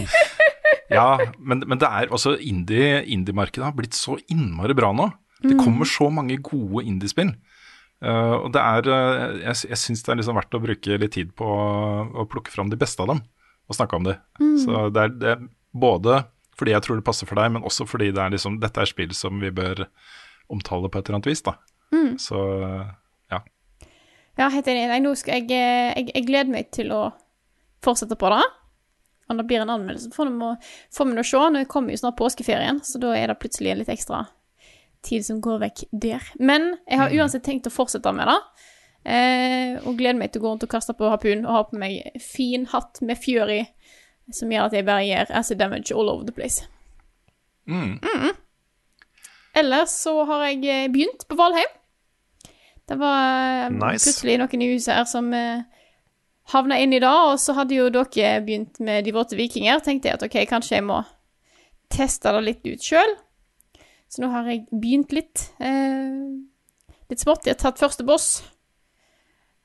ja 0.97 1.07
men, 1.39 1.63
men 1.65 1.79
det 1.81 1.89
er 1.89 2.11
altså 2.13 2.35
indie- 2.37 3.05
indie-markedet 3.09 3.65
har 3.65 3.77
blitt 3.79 3.97
så 3.97 4.19
innmari 4.29 4.77
bra 4.77 4.91
nå. 4.93 5.07
Det 5.41 5.57
kommer 5.57 5.89
så 5.89 6.11
mange 6.13 6.37
gode 6.45 6.83
indiespill. 6.85 7.31
Uh, 8.05 8.45
og 8.45 8.51
det 8.53 8.61
er 8.61 8.87
uh, 8.89 9.39
Jeg, 9.43 9.57
jeg 9.73 9.77
syns 9.81 10.03
det 10.05 10.13
er 10.13 10.19
liksom 10.21 10.37
verdt 10.37 10.57
å 10.57 10.61
bruke 10.63 10.97
litt 11.01 11.13
tid 11.17 11.33
på 11.37 11.45
å, 11.45 11.65
å 12.23 12.27
plukke 12.29 12.53
fram 12.53 12.69
de 12.73 12.79
beste 12.81 13.01
av 13.05 13.11
dem 13.13 13.19
og 13.71 13.77
snakke 13.77 13.97
om 14.01 14.07
de. 14.09 14.15
Så 14.61 14.87
det 14.91 15.03
er, 15.07 15.11
det 15.21 15.29
er 15.37 15.43
både 15.79 16.23
fordi 16.59 16.73
jeg 16.75 16.83
tror 16.85 16.99
det 16.99 17.05
passer 17.07 17.29
for 17.29 17.39
deg, 17.41 17.53
men 17.55 17.65
også 17.65 17.87
fordi 17.89 18.11
det 18.13 18.21
er 18.21 18.33
liksom, 18.35 18.57
dette 18.61 18.83
er 18.83 18.89
spill 18.91 19.13
som 19.17 19.39
vi 19.41 19.49
bør 19.55 19.85
omtale 20.51 20.91
på 20.91 20.99
et 20.99 21.09
eller 21.09 21.21
annet 21.21 21.31
vis. 21.31 21.43
da. 21.47 21.57
Så 22.19 22.39
ja. 23.31 23.43
Ja, 24.39 24.49
helt 24.49 24.71
enig. 24.71 25.03
Nå 25.03 25.15
skal 25.19 25.41
jeg, 25.41 25.51
eh, 25.51 25.93
jeg 25.97 26.13
Jeg 26.15 26.27
gleder 26.27 26.53
meg 26.53 26.71
til 26.75 26.93
å 26.95 27.13
fortsette 27.85 28.19
på 28.19 28.31
det. 28.33 28.43
Om 29.31 29.39
det 29.39 29.47
blir 29.47 29.63
en 29.63 29.71
anmeldelse, 29.71 30.11
får 30.11 30.27
vi 30.27 30.51
får 30.97 31.07
vi 31.07 31.15
nå 31.15 31.23
se. 31.23 31.39
Nå 31.55 31.65
kommer 31.71 31.95
jo 31.95 32.03
snart 32.03 32.19
påskeferien, 32.19 32.81
så 32.83 32.99
da 32.99 33.15
er 33.15 33.31
det 33.31 33.39
plutselig 33.39 33.77
litt 33.79 33.93
ekstra 33.93 34.27
tid 35.07 35.25
som 35.25 35.41
går 35.41 35.61
vekk 35.63 35.85
der. 35.93 36.25
Men 36.39 36.75
jeg 36.89 36.99
har 36.99 37.15
uansett 37.15 37.45
tenkt 37.47 37.69
å 37.69 37.73
fortsette 37.73 38.13
med 38.13 38.29
det. 38.29 38.39
Eh, 39.11 39.79
og 39.87 39.97
gleder 39.97 40.19
meg 40.19 40.33
til 40.33 40.43
å 40.43 40.45
gå 40.45 40.51
rundt 40.53 40.67
og 40.67 40.73
kaste 40.75 40.93
på 40.97 41.09
harpun 41.09 41.47
og 41.47 41.55
ha 41.55 41.63
på 41.71 41.79
meg 41.81 42.19
fin 42.21 42.67
hatt 42.69 43.01
med 43.01 43.17
fjør 43.17 43.55
i, 43.55 43.63
som 44.35 44.53
gjør 44.53 44.69
at 44.69 44.77
jeg 44.77 44.87
bare 44.91 45.07
gjør 45.07 45.33
acid 45.41 45.63
damage 45.63 45.95
all 45.95 46.13
over 46.13 46.27
the 46.29 46.37
place. 46.37 46.67
Mm. 47.71 47.97
Ellers 49.61 49.93
så 50.05 50.15
har 50.29 50.47
jeg 50.49 50.65
eh, 50.67 50.89
begynt 50.93 51.27
på 51.29 51.37
Valheim. 51.39 51.71
Det 52.91 52.97
var 52.99 53.21
eh, 53.67 53.71
Nice. 53.77 54.05
plutselig 54.09 54.39
noen 54.43 54.65
i 54.67 54.71
huset 54.73 54.95
her 54.97 55.07
som 55.09 55.29
eh, 55.37 55.63
havna 56.55 56.79
inn 56.83 56.93
i 56.97 57.01
det, 57.03 57.11
og 57.11 57.37
så 57.39 57.55
hadde 57.59 57.77
jo 57.79 57.89
dere 57.95 58.41
begynt 58.47 58.81
med 58.83 59.05
De 59.07 59.15
våte 59.15 59.39
vikinger. 59.39 59.83
Tenkte 59.87 60.11
jeg 60.11 60.19
at 60.19 60.25
OK, 60.27 60.39
kanskje 60.51 60.79
jeg 60.81 60.87
må 60.89 61.03
teste 61.91 62.33
det 62.37 62.43
litt 62.47 62.67
ut 62.71 62.83
sjøl. 62.87 63.17
Så 64.11 64.23
nå 64.25 64.31
har 64.33 64.49
jeg 64.51 64.65
begynt 64.73 65.13
litt. 65.15 65.45
Eh, 65.63 66.41
litt 67.11 67.23
smått. 67.23 67.47
Jeg 67.47 67.55
har 67.59 67.63
tatt 67.69 67.79
første 67.83 68.07
boss. 68.07 68.41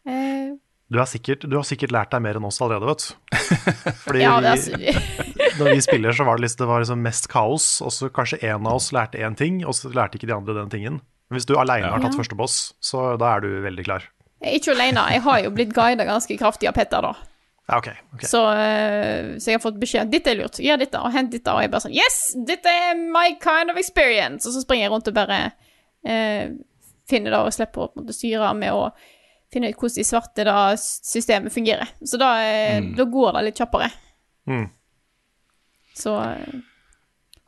Eh, 0.05 0.53
Du, 0.85 0.99
er 1.01 1.07
sikkert, 1.09 1.47
du 1.49 1.55
har 1.57 1.65
sikkert 1.65 1.89
lært 1.95 2.11
deg 2.13 2.21
mer 2.21 2.37
enn 2.37 2.45
oss 2.45 2.59
allerede, 2.61 2.85
vet 2.91 3.07
du. 3.07 3.39
Fordi 4.05 4.21
ja, 4.21 4.35
det, 4.45 4.51
vi, 4.69 4.85
altså, 4.85 5.41
når 5.59 5.71
vi 5.71 5.83
spiller, 5.85 6.15
så 6.15 6.25
var 6.27 6.37
det, 6.37 6.45
liksom, 6.45 6.61
det 6.63 6.69
var 6.69 6.83
liksom 6.83 7.03
mest 7.05 7.29
kaos, 7.31 7.67
og 7.85 7.93
så 7.93 8.09
kanskje 8.13 8.41
en 8.47 8.65
av 8.65 8.79
oss 8.79 8.91
lærte 8.95 9.21
én 9.21 9.37
ting, 9.37 9.61
og 9.65 9.77
så 9.77 9.91
lærte 9.93 10.19
ikke 10.19 10.29
de 10.29 10.35
andre 10.35 10.57
den 10.57 10.73
tingen. 10.73 10.99
Men 11.29 11.39
hvis 11.39 11.47
du 11.49 11.55
aleine 11.57 11.89
har 11.89 12.03
tatt 12.03 12.17
første 12.17 12.37
boss, 12.37 12.73
så 12.83 13.15
da 13.21 13.35
er 13.35 13.45
du 13.45 13.61
veldig 13.65 13.85
klar. 13.87 14.09
jeg 14.43 14.51
er 14.51 14.59
ikke 14.59 14.75
alene. 14.75 15.07
Jeg 15.15 15.23
har 15.25 15.39
jo 15.41 15.53
blitt 15.55 15.73
guida 15.73 16.05
ganske 16.05 16.37
kraftig 16.37 16.69
av 16.69 16.75
Petter, 16.77 17.01
da. 17.01 17.15
Ja, 17.65 17.79
okay, 17.79 17.95
okay. 18.13 18.27
Så, 18.29 18.43
eh, 18.53 19.31
så 19.41 19.49
jeg 19.49 19.57
har 19.57 19.63
fått 19.63 19.79
beskjed 19.81 20.11
Dette 20.13 20.29
er 20.29 20.37
lurt. 20.37 20.59
Gjør 20.61 20.83
dette, 20.83 21.01
og 21.01 21.13
hent 21.15 21.31
dette. 21.33 21.49
Og 21.49 21.63
jeg 21.63 21.71
bare 21.73 21.81
sånn 21.87 21.95
Yes! 21.97 22.19
Dette 22.45 22.69
er 22.69 22.93
my 22.93 23.39
kind 23.41 23.73
of 23.73 23.79
experience! 23.81 24.45
Og 24.45 24.53
så 24.53 24.61
springer 24.61 24.85
jeg 24.85 24.93
rundt 24.93 25.09
og 25.09 25.17
bare 25.17 25.39
eh, 26.05 26.53
finner 27.09 27.33
det, 27.33 27.41
og 27.41 27.55
slipper 27.55 27.87
å 27.87 27.91
måte 27.97 28.13
styre 28.13 28.53
med 28.57 28.75
å 28.75 28.91
finne 29.53 29.71
ut 29.71 29.79
hvordan 29.79 29.97
de 29.97 30.05
svarte 30.05 30.45
da 30.45 30.59
systemet 30.77 31.53
fungerer. 31.53 31.89
Så 32.05 32.19
da, 32.21 32.35
mm. 32.37 32.93
da 32.99 33.07
går 33.09 33.37
det 33.37 33.43
litt 33.47 33.61
kjappere. 33.61 33.89
Mm. 34.49 34.67
Så 35.95 36.13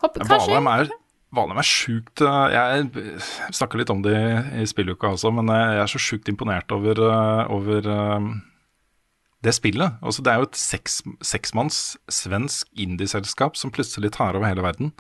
hopp, 0.01 0.17
kanskje 0.21 0.31
Valheim 0.31 0.69
er, 0.71 0.91
Valheim 1.35 1.59
er 1.59 1.67
sjukt 1.67 2.23
eh, 2.23 2.53
Jeg 2.55 3.17
snakka 3.55 3.81
litt 3.81 3.91
om 3.91 4.03
det 4.05 4.15
i 4.61 4.67
spilluka 4.69 5.11
også, 5.15 5.33
men 5.35 5.51
eh, 5.51 5.73
jeg 5.77 5.83
er 5.83 5.91
så 5.91 6.03
sjukt 6.03 6.31
imponert 6.31 6.71
over, 6.75 7.01
eh, 7.09 7.43
over 7.53 7.89
eh, 7.93 8.29
det 9.45 9.53
spillet. 9.57 9.99
Altså, 10.01 10.23
det 10.25 10.33
er 10.33 10.41
jo 10.41 10.47
et 10.47 10.59
seks, 10.59 11.01
seksmanns 11.25 11.81
svensk 12.11 12.71
indieselskap 12.79 13.59
som 13.59 13.73
plutselig 13.75 14.13
tar 14.15 14.37
over 14.39 14.47
hele 14.49 14.65
verden. 14.65 14.93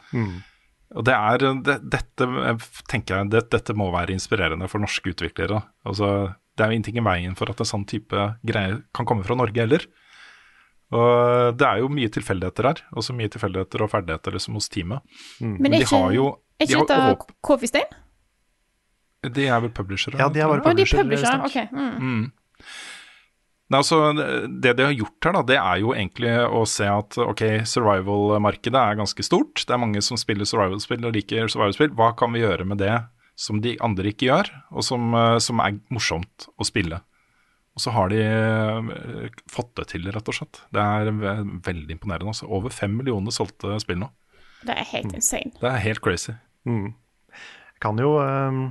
Og 0.95 1.03
det 1.07 1.15
er 1.15 1.41
det, 1.65 1.77
Dette 1.91 2.27
tenker 2.87 3.17
jeg, 3.17 3.31
det, 3.33 3.47
dette 3.51 3.75
må 3.75 3.89
være 3.91 4.13
inspirerende 4.15 4.69
for 4.71 4.83
norske 4.83 5.11
utviklere. 5.11 5.63
Altså, 5.87 6.35
det 6.55 6.63
er 6.63 6.71
jo 6.71 6.77
ingenting 6.77 6.99
i 7.01 7.07
veien 7.07 7.35
for 7.39 7.51
at 7.51 7.59
en 7.63 7.67
sånn 7.67 7.87
type 7.89 8.27
greie 8.47 8.77
kan 8.95 9.07
komme 9.09 9.25
fra 9.27 9.35
Norge 9.39 9.63
heller. 9.63 9.83
Og 10.95 11.57
det 11.59 11.67
er 11.67 11.81
jo 11.81 11.89
mye 11.91 12.09
tilfeldigheter 12.15 12.69
her, 12.69 12.81
også 12.95 13.15
mye 13.17 13.31
tilfeldigheter 13.33 13.83
og 13.83 13.89
ferdigheter 13.91 14.37
liksom 14.37 14.55
hos 14.55 14.69
teamet. 14.71 15.03
Men 15.41 15.57
Men 15.59 15.71
de 15.75 15.81
ikke, 15.83 15.97
har 15.99 16.13
jo 16.15 16.27
er 16.59 16.65
ikke 16.65 16.85
dette 16.87 17.33
Coffee 17.43 17.67
Stain? 17.67 17.97
De 19.27 19.47
er 19.49 19.59
vel 19.59 19.73
publishere? 19.75 20.15
Ja, 20.21 20.29
de 20.31 20.39
er 20.39 20.47
bare 20.47 20.61
Å, 20.63 20.75
de 20.77 20.85
er 20.85 20.93
publisher. 21.01 21.41
ok. 21.43 21.57
Mm. 21.73 22.31
Nei, 23.67 23.79
altså, 23.81 23.97
det 24.47 24.77
de 24.77 24.85
har 24.85 24.93
gjort 24.95 25.27
her, 25.27 25.33
da, 25.35 25.41
det 25.49 25.57
er 25.59 25.79
jo 25.83 25.91
egentlig 25.91 26.31
å 26.47 26.61
se 26.69 26.87
at 26.87 27.17
ok, 27.19 27.41
survival-markedet 27.67 28.79
er 28.79 28.95
ganske 29.01 29.25
stort. 29.27 29.65
Det 29.67 29.75
er 29.75 29.81
mange 29.81 29.99
som 30.05 30.15
spiller 30.19 30.47
survival-spill 30.47 31.03
og 31.03 31.17
liker 31.17 31.51
survival-spill. 31.51 31.91
Hva 31.97 32.13
kan 32.15 32.31
vi 32.31 32.45
gjøre 32.45 32.63
med 32.69 32.79
det 32.79 32.95
som 33.35 33.59
de 33.61 33.75
andre 33.83 34.13
ikke 34.13 34.29
gjør, 34.29 34.53
og 34.71 34.87
som, 34.87 35.11
eh, 35.13 35.35
som 35.43 35.59
er 35.59 35.81
morsomt 35.91 36.47
å 36.55 36.63
spille? 36.65 37.01
Og 37.77 37.81
så 37.83 37.91
har 37.93 38.09
de 38.09 38.17
eh, 38.25 39.27
fått 39.53 39.75
det 39.77 39.83
til, 39.93 40.07
rett 40.09 40.29
og 40.31 40.33
slett. 40.33 40.63
Det 40.73 40.81
er 40.81 41.11
veldig 41.13 41.93
imponerende. 41.93 42.31
Altså. 42.33 42.47
Over 42.49 42.73
fem 42.73 42.95
millioner 42.97 43.35
solgte 43.35 43.75
spill 43.83 43.99
nå. 44.01 44.09
Det 44.65 44.73
er 44.73 44.87
helt 44.95 45.13
insane. 45.13 45.53
Det 45.61 45.69
er 45.69 45.77
helt 45.83 46.01
crazy. 46.01 46.33
Jeg 46.65 47.81
kan 47.85 47.99
jo 48.01 48.15
um, 48.17 48.63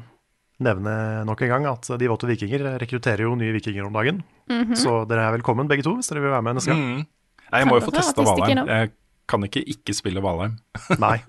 nevne 0.67 0.95
nok 1.29 1.45
en 1.47 1.53
gang 1.53 1.69
at 1.71 1.87
De 2.03 2.09
våte 2.11 2.27
vikinger 2.29 2.65
rekrutterer 2.83 3.23
jo 3.29 3.37
nye 3.39 3.55
vikinger 3.55 3.87
om 3.87 3.95
dagen. 3.95 4.25
Mhm. 4.51 4.75
Så 4.77 5.05
dere 5.07 5.29
er 5.29 5.37
velkommen 5.39 5.71
begge 5.71 5.87
to 5.87 5.95
hvis 6.01 6.11
dere 6.11 6.25
vil 6.27 6.35
være 6.35 6.43
med 6.49 6.59
neste 6.59 6.75
gang. 6.75 6.83
Mm. 6.83 7.07
Nei, 7.47 7.61
jeg 7.63 7.71
må 7.71 7.79
jo 7.79 7.87
få 7.87 7.95
testa 7.95 8.27
Valheim. 8.27 8.67
Jeg 8.67 8.91
kan 9.31 9.47
ikke 9.47 9.63
ikke 9.71 9.95
spille 9.95 10.23
Valheim. 10.27 10.59
Nei. 11.07 11.21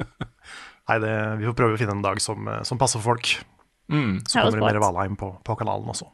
Nei 0.90 0.98
det, 1.04 1.14
vi 1.38 1.46
får 1.52 1.58
prøve 1.62 1.78
å 1.78 1.80
finne 1.84 1.94
en 2.00 2.04
dag 2.06 2.20
som, 2.24 2.50
eh, 2.50 2.64
som 2.66 2.82
passer 2.82 2.98
for 3.04 3.14
folk. 3.14 3.36
Mm, 3.94 4.26
Så 4.26 4.42
kommer 4.42 4.58
det 4.58 4.66
mer. 4.66 4.82
Valheim 4.84 5.16
på, 5.22 5.30
på 5.46 5.56
kanalen 5.62 5.94
også. 5.94 6.10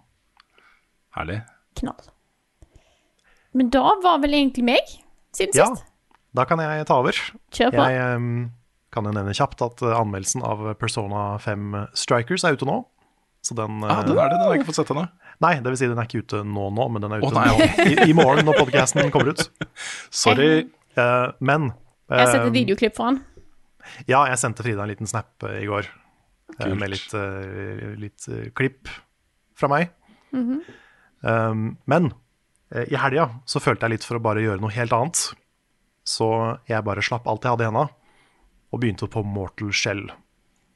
herlig. 1.15 1.39
Knall. 1.79 2.11
Men 3.53 3.69
da 3.73 3.95
var 4.01 4.21
vel 4.23 4.35
egentlig 4.37 4.65
meg 4.65 4.95
siden 5.33 5.57
Ja, 5.57 5.69
sist. 5.73 5.85
da 6.33 6.45
kan 6.49 6.61
jeg 6.61 6.87
ta 6.89 6.97
over. 7.01 7.17
Kjør 7.53 7.73
på. 7.75 7.85
Jeg 7.93 8.17
um, 8.17 8.31
kan 8.93 9.09
jo 9.09 9.13
nevne 9.15 9.35
kjapt 9.37 9.61
at 9.65 9.83
eh, 9.85 9.93
anmeldelsen 9.97 10.43
av 10.45 10.65
Persona 10.81 11.33
5 11.41 11.77
Strikers 11.97 12.45
er 12.45 12.57
ute 12.57 12.67
nå. 12.69 12.81
Så 13.43 13.57
den, 13.57 13.81
Ah, 13.83 14.01
den 14.07 14.15
er 14.15 14.29
det, 14.31 14.37
den 14.37 14.45
har 14.45 14.53
jeg 14.53 14.61
ikke 14.61 14.69
fått 14.71 14.79
sett 14.81 14.93
ennå. 14.93 15.03
Nei, 15.43 15.57
det 15.59 15.71
vil 15.73 15.79
si 15.81 15.89
den 15.89 15.99
er 15.99 16.07
ikke 16.07 16.23
ute 16.23 16.43
nå 16.47 16.69
nå, 16.71 16.85
men 16.93 17.03
den 17.03 17.15
er 17.15 17.23
ute 17.23 17.27
oh, 17.27 17.35
nei, 17.35 17.47
ja. 17.49 17.87
i, 17.89 18.11
i 18.13 18.15
morgen 18.15 18.47
når 18.47 18.61
podcasten 18.61 19.09
kommer 19.11 19.33
ut. 19.33 19.43
Sorry. 20.23 20.69
Uh, 20.95 21.33
men 21.43 21.73
Jeg 22.07 22.21
har 22.21 22.29
sett 22.29 22.39
eh, 22.39 22.47
et 22.47 22.55
videoklipp 22.55 22.95
for 22.95 23.09
han. 23.11 23.19
Ja, 24.07 24.23
jeg 24.31 24.39
sendte 24.39 24.63
Frida 24.63 24.85
en 24.85 24.93
liten 24.93 25.09
snap 25.09 25.43
i 25.49 25.65
går 25.67 25.89
Kult. 26.53 26.77
med 26.79 26.93
litt, 26.93 27.11
litt 27.99 28.27
klipp 28.55 28.87
fra 29.59 29.67
meg. 29.73 29.91
Um, 31.23 31.73
men 31.89 32.11
eh, 32.73 32.85
i 32.91 32.99
helga 32.99 33.29
så 33.49 33.61
følte 33.63 33.87
jeg 33.87 33.97
litt 33.97 34.07
for 34.07 34.19
å 34.19 34.23
bare 34.23 34.43
gjøre 34.43 34.61
noe 34.63 34.73
helt 34.75 34.93
annet. 34.95 35.25
Så 36.07 36.27
jeg 36.67 36.83
bare 36.83 37.03
slapp 37.05 37.27
alt 37.31 37.45
jeg 37.45 37.55
hadde 37.55 37.65
i 37.65 37.71
henda, 37.71 37.87
og 38.73 38.81
begynte 38.81 39.07
på 39.11 39.23
Mortal 39.23 39.71
Shell. 39.75 40.07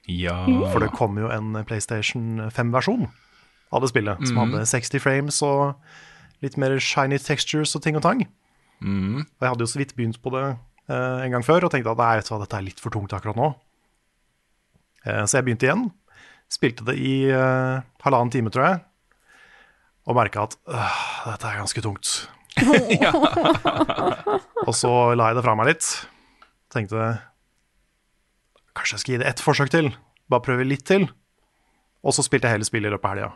Ja. 0.08 0.40
For 0.72 0.80
det 0.80 0.94
kom 0.96 1.18
jo 1.20 1.28
en 1.34 1.52
PlayStation 1.68 2.48
5-versjon 2.56 3.10
av 3.76 3.84
det 3.84 3.90
spillet, 3.92 4.22
som 4.30 4.40
hadde 4.40 4.64
60 4.70 5.04
frames 5.04 5.42
og 5.44 5.76
litt 6.46 6.56
mer 6.62 6.78
shiny 6.80 7.20
textures 7.20 7.76
og 7.76 7.84
ting 7.84 7.98
og 8.00 8.06
tang. 8.06 8.24
Og 9.20 9.44
jeg 9.44 9.52
hadde 9.52 9.66
jo 9.66 9.72
så 9.74 9.82
vidt 9.82 9.96
begynt 9.98 10.22
på 10.24 10.32
det 10.36 10.46
eh, 10.48 11.24
en 11.26 11.34
gang 11.34 11.44
før 11.46 11.68
og 11.68 11.74
tenkte 11.74 11.92
at 11.92 12.00
nei, 12.02 12.12
vet 12.20 12.30
du 12.30 12.34
hva, 12.34 12.42
dette 12.44 12.60
er 12.60 12.68
litt 12.70 12.84
for 12.84 12.94
tungt 12.94 13.16
akkurat 13.18 13.40
nå. 13.40 13.50
Eh, 15.04 15.24
så 15.26 15.40
jeg 15.40 15.48
begynte 15.48 15.68
igjen. 15.68 15.88
Spilte 16.48 16.86
det 16.88 16.96
i 17.02 17.16
eh, 17.34 17.84
halvannen 18.06 18.32
time, 18.32 18.54
tror 18.54 18.68
jeg. 18.68 18.80
Og 20.08 20.16
merka 20.16 20.46
at 20.48 20.56
øh, 20.72 21.00
dette 21.28 21.50
er 21.50 21.60
ganske 21.60 21.84
tungt. 21.84 22.12
og 24.68 24.74
så 24.74 24.92
la 25.20 25.30
jeg 25.30 25.38
det 25.38 25.44
fra 25.46 25.58
meg 25.60 25.74
litt. 25.74 25.90
Tenkte 26.74 27.10
kanskje 28.78 28.96
jeg 28.96 29.04
skal 29.04 29.14
gi 29.14 29.22
det 29.24 29.30
ett 29.32 29.44
forsøk 29.44 29.74
til. 29.74 29.92
Bare 30.32 30.46
prøve 30.46 30.68
litt 30.68 30.86
til. 30.88 31.08
Og 32.06 32.16
så 32.16 32.26
spilte 32.26 32.48
jeg 32.48 32.60
hele 32.60 32.68
spillet 32.68 32.92
i 32.92 32.96
løpet 32.96 33.10
av 33.10 33.16
helga. 33.16 33.32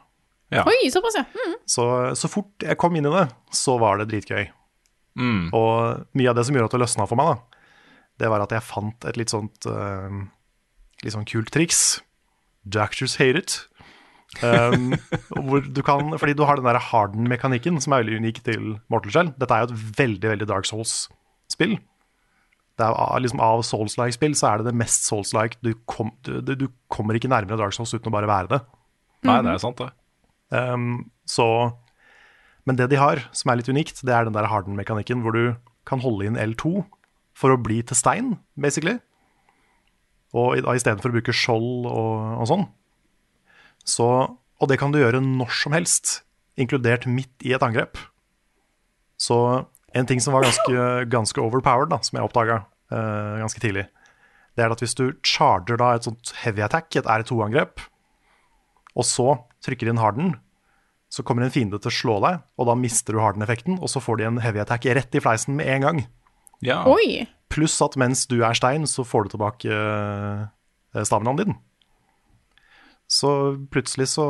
ja. 0.53 0.65
Oi, 0.69 0.91
såpass, 0.93 1.17
ja. 1.17 1.25
Mm. 1.33 1.55
Så, 1.69 1.85
så 2.19 2.29
fort 2.31 2.65
jeg 2.65 2.79
kom 2.79 2.95
inn 2.95 3.07
i 3.07 3.13
det, 3.13 3.25
så 3.55 3.77
var 3.81 3.99
det 3.99 4.09
dritgøy. 4.11 4.45
Mm. 5.19 5.49
Og 5.57 6.05
mye 6.17 6.31
av 6.31 6.37
det 6.37 6.45
som 6.47 6.55
gjorde 6.55 6.71
at 6.71 6.77
det 6.77 6.83
løsna 6.85 7.07
for 7.09 7.19
meg, 7.19 7.33
da, 7.33 7.65
det 8.21 8.29
var 8.31 8.45
at 8.45 8.53
jeg 8.55 8.63
fant 8.63 9.09
et 9.09 9.17
litt 9.19 9.33
sånt 9.33 9.67
uh, 9.67 10.21
litt 11.01 11.15
sånn 11.15 11.27
kult 11.27 11.51
triks. 11.53 11.99
Doctors 12.61 13.17
hate 13.19 13.41
it. 13.41 13.57
Um, 14.39 14.93
hvor 15.43 15.59
du 15.67 15.81
kan, 15.83 16.13
fordi 16.17 16.33
du 16.39 16.45
har 16.47 16.55
den 16.57 16.65
der 16.69 16.79
harden-mekanikken 16.79 17.81
som 17.83 17.91
er 17.93 18.05
veldig 18.05 18.21
unik 18.23 18.37
til 18.47 18.61
Mortal 18.89 19.11
Shell. 19.11 19.31
Dette 19.41 19.53
er 19.57 19.65
jo 19.65 19.73
et 19.73 19.81
veldig 19.99 20.29
veldig 20.31 20.47
Dark 20.49 20.69
Souls-spill. 20.69 21.75
Det 22.79 22.85
er 22.87 22.95
av- 22.95 23.19
liksom 23.21 23.41
Av 23.43 23.59
Souls-like-spill 23.67 24.33
så 24.39 24.47
er 24.53 24.61
det 24.61 24.69
det 24.71 24.77
mest 24.79 25.03
Souls-like. 25.09 25.59
Du, 25.61 25.73
kom, 25.85 26.13
du, 26.23 26.39
du 26.41 26.53
du 26.63 26.65
kommer 26.89 27.19
ikke 27.19 27.29
nærmere 27.29 27.59
Dark 27.59 27.75
Souls 27.75 27.91
uten 27.93 28.07
å 28.07 28.15
bare 28.15 28.31
være 28.31 28.53
det. 28.55 28.61
Nei, 29.27 29.37
det 29.45 29.51
er 29.57 29.61
sant, 29.61 29.83
det. 29.83 29.91
Um, 30.55 31.11
så, 31.29 31.45
men 32.65 32.79
det 32.79 32.87
de 32.95 32.97
har, 33.03 33.21
som 33.35 33.51
er 33.51 33.59
litt 33.59 33.69
unikt, 33.69 33.99
det 34.07 34.15
er 34.15 34.25
den 34.25 34.33
der 34.39 34.47
harden-mekanikken 34.49 35.21
hvor 35.27 35.35
du 35.35 35.43
kan 35.85 36.01
holde 36.01 36.25
inn 36.31 36.39
L2 36.39 36.85
for 37.37 37.53
å 37.53 37.59
bli 37.61 37.83
til 37.83 37.99
stein, 37.99 38.37
basically. 38.55 38.95
Og 40.31 40.55
istedenfor 40.63 41.11
å 41.11 41.17
bruke 41.19 41.35
skjold 41.35 41.85
og, 41.91 42.13
og 42.41 42.47
sånn. 42.47 42.65
Så, 43.87 44.07
og 44.31 44.69
det 44.69 44.79
kan 44.81 44.93
du 44.93 44.99
gjøre 45.01 45.23
når 45.23 45.53
som 45.57 45.75
helst, 45.75 46.21
inkludert 46.59 47.07
midt 47.09 47.47
i 47.47 47.55
et 47.55 47.63
angrep. 47.65 47.99
Så 49.21 49.37
en 49.93 50.07
ting 50.07 50.21
som 50.23 50.35
var 50.35 50.45
ganske, 50.45 50.85
ganske 51.11 51.41
overpowered, 51.41 51.91
da, 51.93 52.01
som 52.05 52.17
jeg 52.17 52.27
oppdaga 52.27 52.61
ganske 52.91 53.61
tidlig, 53.63 53.85
det 54.57 54.65
er 54.65 54.73
at 54.73 54.81
hvis 54.83 54.97
du 54.99 55.05
charger 55.23 55.79
da 55.79 55.93
et 55.95 56.07
sånt 56.07 56.33
heavy 56.41 56.63
attack, 56.65 56.89
et 56.95 57.07
R2-angrep, 57.07 57.83
og 58.99 59.07
så 59.07 59.35
trykker 59.63 59.87
inn 59.87 60.01
harden, 60.01 60.33
så 61.11 61.23
kommer 61.27 61.45
en 61.45 61.53
fiende 61.53 61.79
til 61.79 61.91
å 61.91 61.95
slå 61.95 62.17
deg, 62.23 62.41
og 62.59 62.67
da 62.69 62.75
mister 62.79 63.15
du 63.15 63.21
harden-effekten, 63.23 63.79
og 63.79 63.91
så 63.91 64.03
får 64.03 64.19
de 64.19 64.27
en 64.27 64.41
heavy 64.43 64.61
attack 64.63 64.87
rett 64.87 65.15
i 65.15 65.23
fleisen 65.23 65.57
med 65.59 65.71
en 65.71 65.87
gang. 65.87 66.01
Ja. 66.63 66.83
Pluss 67.51 67.75
at 67.83 67.97
mens 67.99 68.23
du 68.31 68.37
er 68.47 68.55
stein, 68.55 68.87
så 68.87 69.03
får 69.07 69.27
du 69.27 69.33
tilbake 69.33 69.75
uh, 69.75 71.03
staminaen 71.03 71.41
din. 71.41 71.57
Så 73.11 73.29
plutselig 73.71 74.07
så 74.13 74.25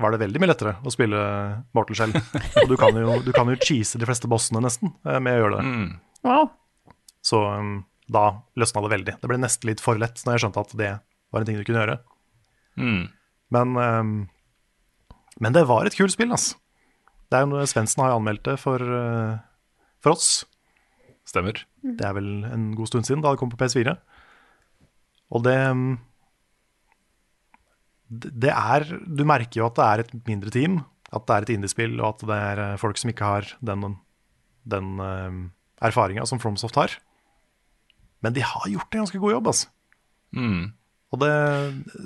var 0.00 0.14
det 0.14 0.22
veldig 0.24 0.40
mye 0.42 0.50
lettere 0.50 0.74
å 0.82 0.92
spille 0.92 1.18
Mortal 1.76 1.98
Shell. 1.98 2.14
Og 2.62 2.70
du 2.70 2.76
kan 2.80 2.96
jo, 2.98 3.18
du 3.22 3.30
kan 3.36 3.50
jo 3.50 3.58
cheese 3.60 4.00
de 4.00 4.08
fleste 4.08 4.30
bossene 4.30 4.62
nesten 4.64 4.94
eh, 5.06 5.20
med 5.22 5.36
å 5.36 5.42
gjøre 5.42 5.58
det. 5.58 5.64
Mm. 5.68 5.90
Wow. 6.24 6.48
Så 7.24 7.40
um, 7.44 7.74
da 8.10 8.24
løsna 8.58 8.82
det 8.84 8.92
veldig. 8.94 9.16
Det 9.20 9.30
ble 9.30 9.38
nesten 9.42 9.70
litt 9.70 9.82
for 9.84 10.00
lett 10.00 10.24
når 10.24 10.36
jeg 10.36 10.44
skjønte 10.44 10.64
at 10.64 10.74
det 10.80 10.90
var 11.34 11.42
en 11.42 11.50
ting 11.50 11.60
du 11.60 11.66
kunne 11.66 11.84
gjøre. 11.84 11.98
Mm. 12.80 13.02
Men, 13.54 13.76
um, 13.76 14.14
men 15.44 15.56
det 15.56 15.66
var 15.68 15.86
et 15.86 15.98
kult 15.98 16.14
spill, 16.14 16.32
altså. 16.34 16.58
Det 17.30 17.38
er 17.38 17.46
jo 17.46 17.52
noe 17.52 17.68
Svendsen 17.68 18.02
har 18.04 18.16
anmeldt 18.16 18.44
det 18.46 18.56
for, 18.62 18.80
uh, 18.80 19.36
for 20.04 20.16
oss. 20.16 20.32
Stemmer. 21.28 21.60
Det 21.84 22.04
er 22.04 22.16
vel 22.16 22.48
en 22.48 22.72
god 22.76 22.90
stund 22.90 23.06
siden, 23.08 23.22
da 23.24 23.32
det 23.32 23.40
kom 23.40 23.52
på 23.52 23.60
PS4. 23.60 23.94
Og 25.34 25.44
det 25.46 25.56
um, 25.70 25.86
Det 28.14 28.52
er 28.52 28.84
Du 29.04 29.24
merker 29.28 29.60
jo 29.60 29.66
at 29.68 29.78
det 29.78 29.86
er 29.86 30.02
et 30.04 30.14
mindre 30.28 30.52
team, 30.54 30.82
at 31.14 31.26
det 31.26 31.34
er 31.34 31.46
et 31.46 31.52
indiespill, 31.56 31.98
og 32.00 32.14
at 32.14 32.24
det 32.28 32.38
er 32.50 32.62
uh, 32.62 32.80
folk 32.80 32.98
som 33.00 33.10
ikke 33.12 33.28
har 33.28 33.50
den, 33.64 33.96
den 34.68 34.94
uh, 35.00 35.36
erfaringa 35.84 36.26
som 36.28 36.40
Fromsoft 36.42 36.78
har. 36.80 36.96
Men 38.24 38.34
de 38.36 38.44
har 38.44 38.70
gjort 38.72 38.94
en 38.94 39.04
ganske 39.04 39.20
god 39.20 39.36
jobb, 39.36 39.50
altså. 39.52 39.70
Mm. 40.34 40.72
Og 41.14 41.20
det, 41.22 41.34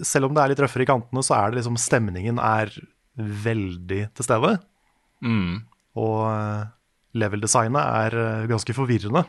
selv 0.05 0.29
om 0.29 0.35
det 0.37 0.43
er 0.43 0.53
litt 0.53 0.61
røffere 0.61 0.85
i 0.85 0.89
kantene, 0.91 1.23
så 1.25 1.37
er 1.39 1.51
det 1.51 1.61
liksom 1.61 1.79
stemningen 1.81 2.41
er 2.43 2.73
veldig 3.19 4.03
til 4.19 4.27
stede. 4.27 4.57
Mm. 5.25 5.63
Og 5.99 6.19
eh, 6.29 6.67
level-designet 7.19 7.81
er 7.81 8.19
eh, 8.21 8.49
ganske 8.51 8.77
forvirrende. 8.77 9.25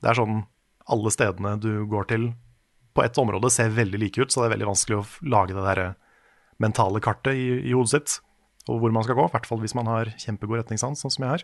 Det 0.00 0.10
er 0.10 0.18
sånn 0.18 0.40
alle 0.90 1.12
stedene 1.12 1.54
du 1.60 1.84
går 1.90 2.08
til 2.10 2.30
på 2.94 3.02
ett 3.04 3.18
område 3.18 3.50
ser 3.50 3.74
veldig 3.74 4.00
like 4.00 4.22
ut, 4.22 4.32
så 4.32 4.42
det 4.42 4.48
er 4.48 4.54
veldig 4.54 4.70
vanskelig 4.70 5.00
å 5.00 5.08
lage 5.34 5.56
det 5.56 5.64
der 5.66 5.82
eh, 5.82 5.96
mentale 6.62 7.02
kartet 7.02 7.34
i, 7.34 7.48
i 7.70 7.74
hodet 7.74 7.92
sitt. 7.94 8.16
Og 8.70 8.80
hvor 8.80 8.94
man 8.94 9.04
skal 9.04 9.18
gå, 9.18 9.26
i 9.28 9.34
hvert 9.34 9.48
fall 9.48 9.60
hvis 9.60 9.76
man 9.76 9.90
har 9.90 10.12
kjempegod 10.20 10.62
retningssans, 10.62 11.02
sånn 11.02 11.12
som 11.12 11.26
jeg 11.26 11.32
har. 11.34 11.42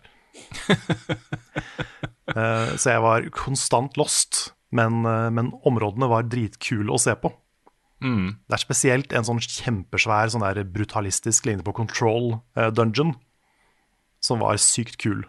uh, 2.33 2.71
så 2.81 2.95
jeg 2.95 3.05
var 3.05 3.29
konstant 3.35 3.99
lost 4.01 4.55
men, 4.71 5.03
uh, 5.05 5.29
men 5.35 5.51
områdene 5.67 6.09
var 6.11 6.29
dritkule 6.31 6.95
å 6.95 7.01
se 7.03 7.17
på. 7.19 7.33
Det 8.49 8.57
er 8.57 8.63
spesielt 8.63 9.13
en 9.13 9.27
sånn 9.27 9.43
kjempesvær, 9.43 10.31
sånn 10.33 10.47
der 10.47 10.63
brutalistisk 10.65 11.45
lignende 11.45 11.67
på 11.67 11.77
Control 11.83 12.39
uh, 12.57 12.71
dungeon, 12.73 13.13
som 14.25 14.41
var 14.41 14.61
sykt 14.63 14.97
kul. 15.03 15.27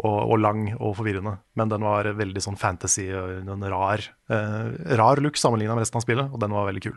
Og, 0.00 0.30
og 0.32 0.38
lang 0.40 0.62
og 0.78 0.94
forvirrende. 0.96 1.34
Men 1.60 1.68
den 1.68 1.82
var 1.84 2.06
veldig 2.16 2.40
sånn 2.40 2.56
fantasy 2.56 3.10
og 3.12 3.42
en 3.42 3.66
rar, 3.68 4.00
eh, 4.32 4.70
rar 4.96 5.20
look 5.20 5.36
sammenligna 5.36 5.74
med 5.76 5.84
resten 5.84 6.00
av 6.00 6.06
spillet, 6.06 6.30
og 6.32 6.40
den 6.40 6.54
var 6.56 6.70
veldig 6.70 6.82
kul. 6.86 6.94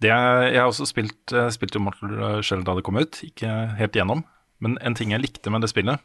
Det, 0.00 0.08
jeg 0.08 0.56
har 0.56 0.70
også 0.70 0.88
spilt, 0.88 1.34
eh, 1.36 1.50
spilt 1.52 1.76
Mortal 1.76 2.40
Shell 2.40 2.64
da 2.64 2.78
det 2.78 2.86
kom 2.86 2.96
ut, 2.96 3.20
ikke 3.26 3.52
helt 3.76 4.00
gjennom. 4.00 4.24
Men 4.64 4.78
en 4.80 4.96
ting 4.96 5.12
jeg 5.12 5.20
likte 5.20 5.52
med 5.52 5.64
det 5.64 5.72
spillet 5.72 6.00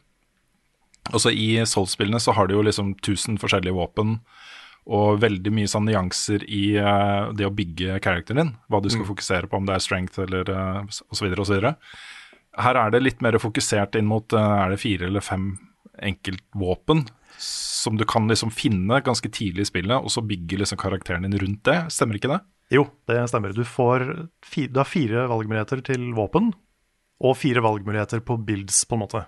Også 1.16 1.32
i 1.32 1.62
Souls-spillene 1.64 2.20
så 2.20 2.34
har 2.36 2.48
du 2.48 2.58
jo 2.58 2.64
liksom 2.66 2.92
1000 2.98 3.40
forskjellige 3.40 3.76
våpen 3.78 4.18
og 4.90 5.20
veldig 5.22 5.52
mye 5.54 5.68
sånn 5.70 5.84
nyanser 5.86 6.42
i 6.48 6.74
uh, 6.80 7.30
det 7.36 7.46
å 7.46 7.52
bygge 7.54 7.98
characteren 8.02 8.40
din. 8.40 8.52
Hva 8.72 8.80
du 8.82 8.88
skal 8.90 9.06
fokusere 9.06 9.50
på, 9.50 9.58
om 9.60 9.68
det 9.68 9.76
er 9.76 9.84
strength 9.84 10.22
eller 10.24 10.48
uh, 10.50 10.80
osv. 11.12 11.28
osv. 11.36 11.68
Her 12.60 12.78
er 12.78 12.92
det 12.94 13.02
litt 13.02 13.24
mer 13.24 13.38
fokusert 13.40 13.96
inn 13.98 14.08
mot 14.10 14.36
eh, 14.36 14.54
er 14.64 14.74
det 14.74 14.80
fire 14.82 15.08
eller 15.08 15.24
fem 15.24 15.52
enkeltvåpen 16.00 17.04
som 17.40 17.96
du 17.96 18.04
kan 18.08 18.26
liksom 18.28 18.52
finne 18.52 19.00
ganske 19.04 19.28
tidlig 19.32 19.64
i 19.64 19.68
spillet, 19.70 19.96
og 19.96 20.12
så 20.12 20.22
bygge 20.24 20.58
liksom 20.60 20.80
karakteren 20.80 21.24
din 21.24 21.38
rundt 21.40 21.62
det. 21.68 21.76
Stemmer 21.92 22.18
ikke 22.18 22.32
det? 22.32 22.40
Jo, 22.74 22.84
det 23.08 23.22
stemmer. 23.30 23.54
Du, 23.56 23.64
får 23.66 24.04
du 24.04 24.78
har 24.78 24.88
fire 24.88 25.24
valgmuligheter 25.30 25.80
til 25.86 26.10
våpen, 26.16 26.52
og 27.20 27.36
fire 27.36 27.62
valgmuligheter 27.64 28.22
på 28.24 28.36
builds, 28.44 28.84
på 28.88 28.96
en 28.96 29.02
måte. 29.04 29.24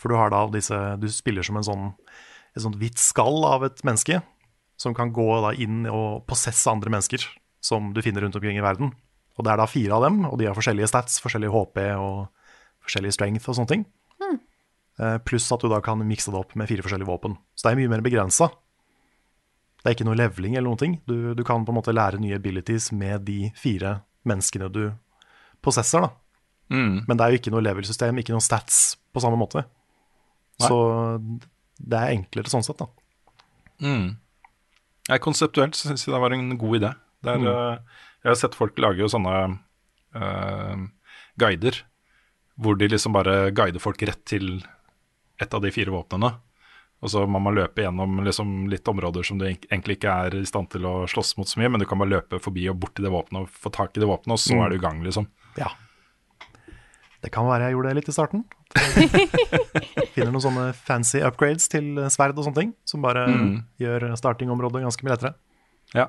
For 0.00 0.08
du 0.08 0.16
har 0.16 0.30
da 0.32 0.46
disse 0.48 0.76
Du 0.96 1.04
spiller 1.12 1.44
som 1.44 1.58
en 1.60 1.66
sånn 1.66 1.88
et 2.54 2.62
sånt 2.62 2.78
hvitt 2.78 3.00
skall 3.02 3.42
av 3.48 3.64
et 3.66 3.82
menneske, 3.86 4.20
som 4.80 4.94
kan 4.94 5.12
gå 5.14 5.26
da 5.42 5.50
inn 5.58 5.84
og 5.90 6.24
possesse 6.28 6.70
andre 6.70 6.92
mennesker 6.94 7.24
som 7.64 7.92
du 7.94 8.00
finner 8.04 8.24
rundt 8.24 8.36
omkring 8.38 8.58
i 8.58 8.64
verden. 8.64 8.92
Og 9.34 9.46
det 9.46 9.52
er 9.52 9.60
da 9.60 9.66
fire 9.66 9.96
av 9.96 10.04
dem, 10.06 10.24
og 10.28 10.38
de 10.38 10.46
har 10.48 10.56
forskjellige 10.56 10.90
stats, 10.90 11.18
forskjellig 11.24 11.50
HP 11.50 11.80
og 11.98 12.26
forskjellig 12.86 13.14
strength 13.16 13.48
og 13.50 13.56
sånne 13.58 13.72
ting. 13.72 13.86
Mm. 14.22 14.36
Pluss 15.26 15.48
at 15.54 15.64
du 15.64 15.70
da 15.72 15.80
kan 15.82 16.02
mikse 16.06 16.30
det 16.30 16.38
opp 16.38 16.54
med 16.58 16.70
fire 16.70 16.84
forskjellige 16.86 17.08
våpen. 17.08 17.34
Så 17.56 17.66
det 17.66 17.72
er 17.72 17.80
mye 17.80 17.90
mer 17.96 18.04
begrensa. 18.04 18.50
Det 19.82 19.90
er 19.90 19.96
ikke 19.96 20.06
noe 20.06 20.16
leveling 20.16 20.54
eller 20.54 20.70
noen 20.70 20.80
ting. 20.80 20.94
Du, 21.08 21.34
du 21.34 21.42
kan 21.44 21.64
på 21.66 21.74
en 21.74 21.80
måte 21.80 21.92
lære 21.92 22.20
nye 22.22 22.38
abilities 22.38 22.92
med 22.94 23.26
de 23.26 23.50
fire 23.58 23.98
menneskene 24.28 24.70
du 24.72 24.84
possesser, 25.64 26.06
da. 26.06 26.12
Men 27.08 27.18
det 27.18 27.24
er 27.24 27.34
jo 27.34 27.40
ikke 27.42 27.52
noe 27.52 27.64
level-system, 27.64 28.20
ikke 28.22 28.32
noe 28.32 28.44
stats 28.44 28.94
på 29.12 29.20
samme 29.20 29.36
måte. 29.40 29.64
Nei. 30.62 30.68
Så 30.70 30.78
det 31.82 31.98
er 31.98 32.14
enklere 32.14 32.52
sånn 32.52 32.64
sett, 32.64 32.80
da. 32.80 32.88
Nei, 35.10 35.18
konseptuelt 35.20 35.76
så 35.76 35.90
syns 35.90 36.06
jeg 36.06 36.14
det 36.14 36.22
var 36.22 36.32
en 36.32 36.54
god 36.60 36.78
idé. 36.78 36.90
Det 37.24 37.34
er, 37.34 37.46
eh, 37.50 38.00
jeg 38.24 38.32
har 38.32 38.40
sett 38.40 38.56
folk 38.56 38.78
lage 38.80 39.04
jo 39.04 39.10
sånne 39.12 39.34
uh, 40.16 40.84
guider, 41.40 41.76
hvor 42.56 42.78
de 42.80 42.88
liksom 42.88 43.12
bare 43.12 43.50
guider 43.52 43.82
folk 43.82 44.00
rett 44.06 44.22
til 44.28 44.56
et 45.42 45.54
av 45.54 45.60
de 45.60 45.72
fire 45.74 45.92
våpnene. 45.92 46.30
Og 47.04 47.10
så 47.12 47.26
må 47.28 47.40
man 47.42 47.56
løpe 47.56 47.82
gjennom 47.84 48.22
liksom 48.24 48.64
litt 48.72 48.88
områder 48.88 49.26
som 49.28 49.36
du 49.36 49.44
egentlig 49.50 49.98
ikke 49.98 50.12
er 50.24 50.38
i 50.38 50.46
stand 50.48 50.70
til 50.72 50.86
å 50.88 50.94
slåss 51.10 51.34
mot 51.36 51.50
så 51.50 51.60
mye, 51.60 51.68
men 51.74 51.82
du 51.82 51.88
kan 51.88 52.00
bare 52.00 52.14
løpe 52.14 52.40
forbi 52.40 52.64
og 52.72 52.78
bort 52.80 52.94
til 52.96 53.04
det 53.04 53.12
våpenet 53.12 53.44
og 53.44 53.58
få 53.66 53.72
tak 53.74 53.92
i 53.92 54.00
det 54.00 54.08
våpenet, 54.08 54.38
og 54.38 54.40
så 54.40 54.56
er 54.64 54.72
du 54.72 54.78
i 54.78 54.84
gang, 54.86 55.02
liksom. 55.04 55.28
Ja. 55.60 55.68
Det 57.20 57.32
kan 57.34 57.44
være 57.48 57.68
jeg 57.68 57.76
gjorde 57.76 57.92
det 57.92 57.98
litt 57.98 58.08
i 58.08 58.14
starten. 58.16 58.46
Finner 60.14 60.32
noen 60.32 60.44
sånne 60.46 60.66
fancy 60.76 61.20
upgrades 61.24 61.68
til 61.72 62.00
sverd 62.12 62.40
og 62.40 62.48
sånne 62.48 62.60
ting, 62.62 62.74
som 62.88 63.04
bare 63.04 63.26
gjør 63.80 64.10
startingområdet 64.20 64.86
ganske 64.86 65.04
mye 65.04 65.16
lettere. 65.16 65.36
Ja. 65.92 66.08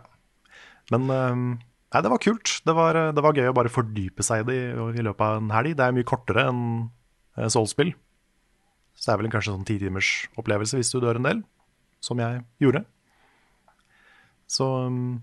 Men 0.94 1.12
øhm, 1.12 1.48
nei, 1.94 2.02
det 2.02 2.12
var 2.12 2.24
kult. 2.24 2.56
Det 2.66 2.76
var, 2.78 3.00
det 3.16 3.24
var 3.24 3.38
gøy 3.38 3.52
å 3.52 3.58
bare 3.58 3.74
fordype 3.74 4.26
seg 4.26 4.44
i 4.44 4.48
det 4.50 4.58
i, 5.00 5.06
løpet 5.06 5.26
av 5.26 5.42
en 5.42 5.54
helg. 5.56 5.76
Det 5.78 5.86
er 5.86 5.96
mye 5.96 6.08
kortere 6.08 6.48
enn 6.50 6.66
eh, 7.38 7.48
Soul-spill. 7.52 7.94
Så 8.96 9.10
det 9.10 9.14
er 9.14 9.22
vel 9.22 9.30
en 9.30 9.36
kanskje 9.36 9.54
sånn 9.54 9.68
ti 9.68 9.78
timers 9.82 10.12
opplevelse 10.40 10.80
hvis 10.80 10.92
du 10.94 11.02
dør 11.04 11.20
en 11.20 11.30
del, 11.30 11.42
som 12.04 12.20
jeg 12.22 12.44
gjorde. 12.64 12.86
Så 14.52 14.68
øhm, 14.86 15.18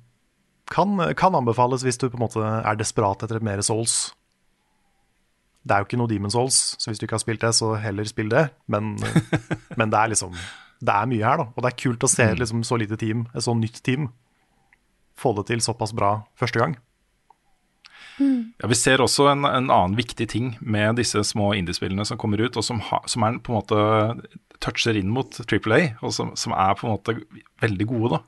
kan, 0.72 0.98
kan 1.18 1.36
anbefales 1.38 1.84
hvis 1.86 2.00
du 2.00 2.08
på 2.08 2.18
en 2.18 2.24
måte 2.26 2.42
er 2.42 2.78
desperat 2.78 3.24
etter 3.24 3.38
et 3.38 3.46
mer 3.46 3.62
Souls. 3.64 4.12
Det 5.62 5.74
er 5.74 5.82
jo 5.82 5.88
ikke 5.88 6.00
noe 6.00 6.10
Demon 6.10 6.32
Souls, 6.32 6.58
så 6.80 6.90
hvis 6.90 7.00
du 7.00 7.06
ikke 7.06 7.16
har 7.16 7.22
spilt 7.22 7.44
det, 7.44 7.52
så 7.54 7.74
heller 7.80 8.08
spill 8.08 8.32
det. 8.32 8.48
Men, 8.66 8.96
men 9.78 9.92
det 9.92 9.98
er 9.98 10.12
liksom 10.12 10.34
Det 10.82 10.90
er 10.90 11.06
mye 11.06 11.22
her, 11.22 11.38
da. 11.38 11.46
Og 11.54 11.62
det 11.62 11.70
er 11.70 11.78
kult 11.78 12.04
å 12.04 12.10
se 12.10 12.24
et 12.26 12.40
liksom, 12.40 12.64
så 12.66 12.76
lite 12.80 12.98
team, 12.98 13.28
et 13.30 13.44
så 13.44 13.54
nytt 13.54 13.78
team, 13.86 14.08
få 15.22 15.34
det 15.38 15.48
til 15.50 15.62
såpass 15.64 15.94
bra 15.96 16.18
første 16.38 16.60
gang. 16.62 16.76
Ja, 18.20 18.68
Vi 18.68 18.76
ser 18.76 19.02
også 19.02 19.26
en, 19.30 19.46
en 19.48 19.70
annen 19.72 19.96
viktig 19.98 20.28
ting 20.30 20.54
med 20.60 20.98
disse 21.00 21.22
små 21.24 21.52
indiespillene 21.56 22.04
som 22.08 22.20
kommer 22.20 22.42
ut, 22.42 22.56
og 22.58 22.66
som, 22.66 22.82
ha, 22.90 23.00
som 23.08 23.24
er 23.26 23.40
på 23.40 23.52
en 23.52 23.58
måte 23.58 23.82
toucher 24.62 24.98
inn 24.98 25.10
mot 25.12 25.32
Triple 25.48 25.78
A, 25.78 25.90
og 26.04 26.14
som, 26.14 26.34
som 26.38 26.54
er 26.54 26.76
på 26.78 26.86
en 26.86 26.94
måte 26.94 27.16
veldig 27.62 27.88
gode. 27.90 28.18
da. 28.18 28.22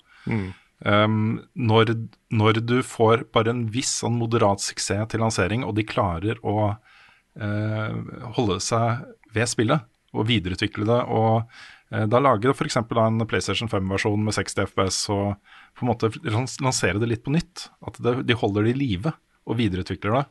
Um, 0.84 1.38
når, 1.54 1.94
når 2.34 2.58
du 2.60 2.78
får 2.84 3.28
bare 3.32 3.54
en 3.54 3.62
viss 3.72 3.92
sånn 4.02 4.18
moderat 4.20 4.60
suksess 4.60 5.06
til 5.12 5.22
lansering, 5.22 5.64
og 5.64 5.76
de 5.78 5.86
klarer 5.86 6.40
å 6.44 6.74
uh, 6.74 7.94
holde 8.36 8.58
seg 8.64 9.04
ved 9.34 9.48
spillet 9.50 9.86
og 10.14 10.28
videreutvikle 10.28 10.88
det, 10.88 11.00
og 11.08 11.46
uh, 11.46 12.04
da 12.10 12.20
lage 12.20 12.52
f.eks. 12.52 12.80
en 12.82 13.28
PlayStation 13.30 13.70
5-versjon 13.70 14.26
med 14.26 14.36
60 14.36 14.68
FPS 14.74 15.00
og 15.14 15.53
på 15.74 15.84
en 15.84 15.90
måte 15.90 16.10
lansere 16.30 17.00
det 17.02 17.10
litt 17.10 17.24
på 17.24 17.34
nytt, 17.34 17.68
at 17.86 17.98
det, 18.02 18.20
de 18.28 18.36
holder 18.38 18.66
det 18.66 18.74
i 18.74 18.80
live 18.82 19.14
og 19.44 19.58
videreutvikler 19.58 20.20
det, 20.20 20.24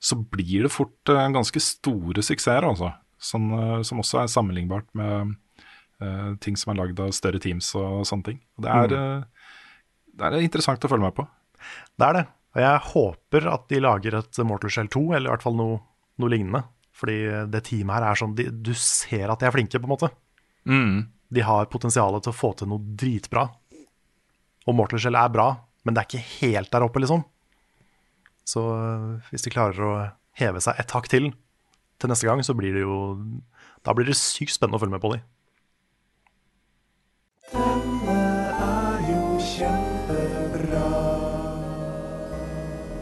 så 0.00 0.16
blir 0.16 0.64
det 0.64 0.72
fort 0.72 1.12
uh, 1.12 1.28
ganske 1.32 1.60
store 1.62 2.24
suksesser, 2.24 2.66
altså. 2.66 2.94
Som, 3.20 3.50
uh, 3.52 3.80
som 3.84 4.00
også 4.00 4.22
er 4.22 4.32
sammenlignbart 4.32 4.88
med 4.96 5.34
uh, 6.00 6.32
ting 6.40 6.56
som 6.56 6.72
er 6.72 6.80
lagd 6.80 7.02
av 7.04 7.12
større 7.16 7.40
teams 7.42 7.68
og 7.78 8.02
sånne 8.08 8.30
ting. 8.30 8.40
Og 8.56 8.64
det 8.64 8.72
er, 8.72 8.96
eh, 8.96 9.54
det 10.16 10.30
er 10.30 10.40
interessant 10.40 10.84
å 10.84 10.90
følge 10.90 11.04
med 11.04 11.16
på. 11.18 11.26
Det 12.00 12.08
er 12.08 12.16
det. 12.16 12.26
Og 12.56 12.62
jeg 12.64 12.84
håper 12.88 13.48
at 13.52 13.68
de 13.70 13.82
lager 13.84 14.16
et 14.18 14.42
Mortal 14.48 14.72
Shell 14.72 14.90
2, 14.90 15.04
eller 15.12 15.28
i 15.28 15.34
hvert 15.34 15.44
fall 15.44 15.58
noe, 15.58 15.78
noe 16.18 16.32
lignende. 16.32 16.64
Fordi 16.96 17.18
det 17.52 17.62
teamet 17.68 17.94
her 17.94 18.08
er 18.08 18.18
sånn 18.18 18.32
de, 18.36 18.48
Du 18.50 18.72
ser 18.76 19.30
at 19.30 19.40
de 19.40 19.46
er 19.48 19.54
flinke, 19.54 19.78
på 19.78 19.86
en 19.86 19.92
måte. 19.92 20.10
De 21.30 21.44
har 21.46 21.68
potensialet 21.70 22.24
til 22.24 22.32
å 22.32 22.36
få 22.40 22.54
til 22.58 22.72
noe 22.72 22.96
dritbra. 22.98 23.46
Og 24.68 24.74
Mortal 24.76 25.00
Shell 25.00 25.16
er 25.16 25.30
bra, 25.32 25.48
men 25.84 25.94
det 25.96 26.02
er 26.02 26.08
ikke 26.10 26.26
helt 26.40 26.70
der 26.72 26.84
oppe, 26.84 27.00
liksom. 27.00 27.22
Så 28.44 28.60
øh, 28.60 29.20
hvis 29.30 29.42
de 29.46 29.52
klarer 29.54 29.80
å 29.86 29.92
heve 30.40 30.60
seg 30.64 30.78
et 30.80 30.90
hakk 30.96 31.08
til 31.12 31.30
til 32.00 32.08
neste 32.08 32.24
gang, 32.28 32.40
så 32.44 32.54
blir 32.56 32.72
det 32.72 32.80
jo 32.80 32.96
Da 33.84 33.92
blir 33.96 34.06
det 34.08 34.14
sykt 34.16 34.54
spennende 34.54 34.78
å 34.78 34.80
følge 34.80 34.94
med 34.96 35.02
på 35.04 35.10
de. 35.14 35.18
Denne 37.52 38.16
er 38.56 39.00
jo 39.08 39.38
kjempebra. 39.44 40.88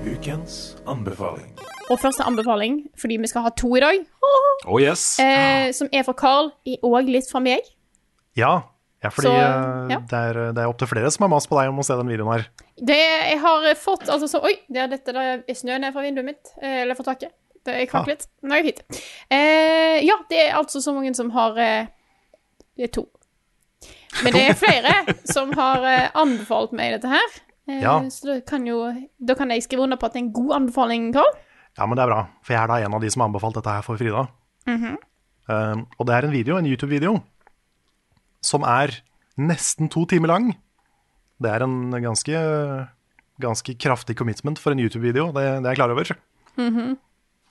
Ukens 0.09 0.59
anbefaling. 0.89 1.53
Og 1.91 1.99
første 2.03 2.25
anbefaling, 2.27 2.83
fordi 3.01 3.17
vi 3.23 3.31
skal 3.31 3.47
ha 3.47 3.53
to 3.57 3.71
i 3.77 3.81
dag, 3.83 4.03
Oh 4.67 4.81
yes. 4.83 5.19
eh, 5.23 5.71
som 5.73 5.89
er 5.93 6.03
fra 6.05 6.13
Carl, 6.19 6.51
og 6.83 6.97
litt 7.09 7.31
fra 7.31 7.41
meg. 7.41 7.65
Ja, 8.37 8.63
ja 9.03 9.11
fordi 9.15 9.29
Så, 9.29 9.33
øh, 9.35 9.91
ja. 9.93 9.99
det 10.11 10.19
er, 10.31 10.39
det 10.57 10.63
er 10.65 10.69
opptil 10.73 10.89
flere 10.91 11.11
som 11.15 11.23
har 11.27 11.31
mast 11.31 11.49
på 11.51 11.59
deg 11.61 11.69
om 11.71 11.79
å 11.79 11.85
se 11.87 11.95
den 12.01 12.09
videoen 12.11 12.33
her. 12.35 12.47
Det 12.79 12.97
jeg 12.99 13.39
har 13.43 13.69
fått 13.79 14.09
altså 14.11 14.27
så, 14.31 14.41
Oi, 14.45 14.57
det 14.69 14.81
er 14.83 14.89
dette 14.91 15.13
der 15.15 15.45
er 15.47 15.55
snø 15.55 15.77
ned 15.79 15.93
fra 15.95 16.03
vinduet 16.03 16.27
mitt. 16.27 16.51
eh, 16.63 16.81
Eller 16.83 16.95
fra 16.99 17.05
taket. 17.13 17.31
Det 17.65 17.75
er 17.75 17.87
knakk 17.91 18.07
Ah. 18.07 18.11
litt. 18.11 18.27
Nå 18.43 18.55
er 18.57 18.63
det 18.63 18.73
fint. 18.79 19.03
Eh, 19.31 19.99
ja, 20.07 20.15
det 20.31 20.39
er 20.49 20.57
altså 20.59 20.81
så 20.83 20.95
mange 20.97 21.15
som 21.15 21.31
har 21.31 21.59
eh, 21.59 21.87
Det 22.79 22.89
er 22.89 22.93
to. 22.95 23.07
Men 24.25 24.33
det 24.33 24.43
er 24.49 24.55
flere 24.65 24.95
som 25.29 25.53
har 25.59 25.85
eh, 25.85 26.09
anbefalt 26.15 26.73
meg 26.73 26.97
dette 26.97 27.09
her. 27.13 27.29
Eh, 27.69 27.83
Ja. 27.83 27.99
Så 28.11 28.27
da 28.33 28.41
kan 28.41 28.65
jo 28.67 28.81
Da 29.21 29.35
kan 29.35 29.51
jeg 29.51 29.63
skrive 29.63 29.83
under 29.85 29.97
på 30.01 30.07
at 30.07 30.15
det 30.15 30.23
er 30.23 30.27
en 30.27 30.33
god 30.33 30.55
anbefaling, 30.63 31.13
Karl. 31.13 31.31
Ja, 31.79 31.87
men 31.87 31.95
det 31.99 32.03
er 32.03 32.11
bra, 32.11 32.23
for 32.43 32.55
jeg 32.57 32.63
er 32.63 32.67
da 32.67 32.79
en 32.87 32.95
av 32.95 33.01
de 33.05 33.11
som 33.11 33.21
har 33.23 33.29
anbefalt 33.29 33.55
dette 33.55 33.71
her 33.71 33.83
for 33.87 33.97
Frida. 34.01 34.27
Um, 35.49 35.87
og 35.99 36.07
det 36.09 36.15
er 36.15 36.27
en 36.27 36.33
video, 36.35 36.57
en 36.59 36.67
YouTube-video, 36.67 37.13
som 38.49 38.65
er 38.67 38.95
nesten 39.39 39.91
to 39.93 40.07
timer 40.11 40.33
lang. 40.33 40.49
Det 41.39 41.51
er 41.53 41.63
en 41.67 41.93
ganske, 42.03 42.41
ganske 43.43 43.75
kraftig 43.79 44.17
commitment 44.19 44.59
for 44.59 44.75
en 44.75 44.81
YouTube-video, 44.83 45.29
det, 45.37 45.45
det 45.63 45.69
er 45.69 45.77
jeg 45.77 45.83
klar 45.83 45.95
over. 45.95 46.17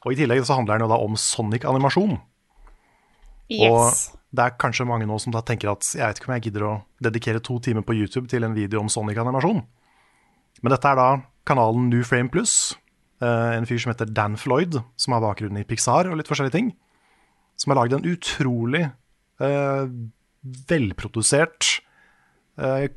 Og 0.05 0.13
i 0.13 0.17
tillegg 0.19 0.43
så 0.47 0.57
handler 0.57 0.77
den 0.77 0.87
jo 0.87 0.91
da 0.93 0.99
om 1.03 1.15
Sonic-animasjon. 1.19 2.17
Yes. 3.47 3.71
Og 3.71 4.35
det 4.35 4.43
er 4.43 4.57
kanskje 4.59 4.85
mange 4.87 5.07
nå 5.07 5.15
som 5.23 5.31
da 5.31 5.41
tenker 5.45 5.71
at 5.71 5.87
jeg 5.95 6.03
vet 6.03 6.19
ikke 6.19 6.29
om 6.29 6.35
jeg 6.35 6.45
gidder 6.49 6.65
å 6.67 6.73
dedikere 7.03 7.43
to 7.43 7.57
timer 7.63 7.85
på 7.87 7.95
YouTube 7.95 8.27
til 8.31 8.43
en 8.43 8.55
video 8.57 8.81
om 8.83 8.91
Sonic-animasjon. 8.91 9.63
Men 10.63 10.73
dette 10.73 10.91
er 10.91 10.99
da 10.99 11.07
kanalen 11.47 11.87
New 11.91 12.03
Frame 12.03 12.31
Plus. 12.33 12.75
eh, 13.21 13.57
en 13.57 13.65
fyr 13.65 13.79
som 13.81 13.93
heter 13.93 14.11
Dan 14.11 14.37
Floyd, 14.37 14.77
som 14.99 15.15
har 15.15 15.23
bakgrunn 15.23 15.57
i 15.57 15.65
Pixar 15.67 16.09
og 16.09 16.19
litt 16.19 16.29
forskjellige 16.29 16.57
ting. 16.57 16.71
Som 17.57 17.71
har 17.71 17.81
lagd 17.81 17.97
en 17.97 18.05
utrolig 18.05 18.83
eh, 18.85 19.85
velprodusert 20.69 21.69
eh, 22.61 22.87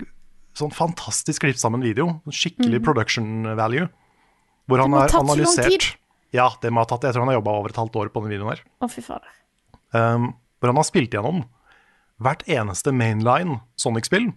sånn 0.56 0.74
fantastisk 0.74 1.44
klippet 1.44 1.62
sammen 1.62 1.84
video. 1.84 2.18
Skikkelig 2.28 2.80
mm. 2.80 2.84
production 2.86 3.30
value. 3.58 3.88
Hvor 4.70 4.84
han 4.84 4.94
har 4.94 5.10
så 5.12 5.22
analysert. 5.24 5.94
Ja, 6.34 6.46
det 6.62 6.70
må 6.70 6.84
ha 6.84 6.86
tatt 6.86 7.02
Jeg 7.02 7.16
tror 7.16 7.24
han 7.24 7.32
har 7.32 7.40
jobba 7.40 7.56
over 7.58 7.72
et 7.72 7.80
halvt 7.80 7.96
år 7.98 8.10
på 8.14 8.22
den 8.22 8.34
videoen 8.34 8.52
her. 8.52 8.62
Å, 8.78 8.90
fy 8.90 9.02
fader. 9.02 9.32
Um, 9.90 10.30
hvor 10.60 10.70
han 10.70 10.78
har 10.78 10.86
spilt 10.86 11.16
gjennom 11.16 11.42
hvert 12.20 12.44
eneste 12.50 12.92
mainline 12.94 13.58
Sonic-spill. 13.80 14.28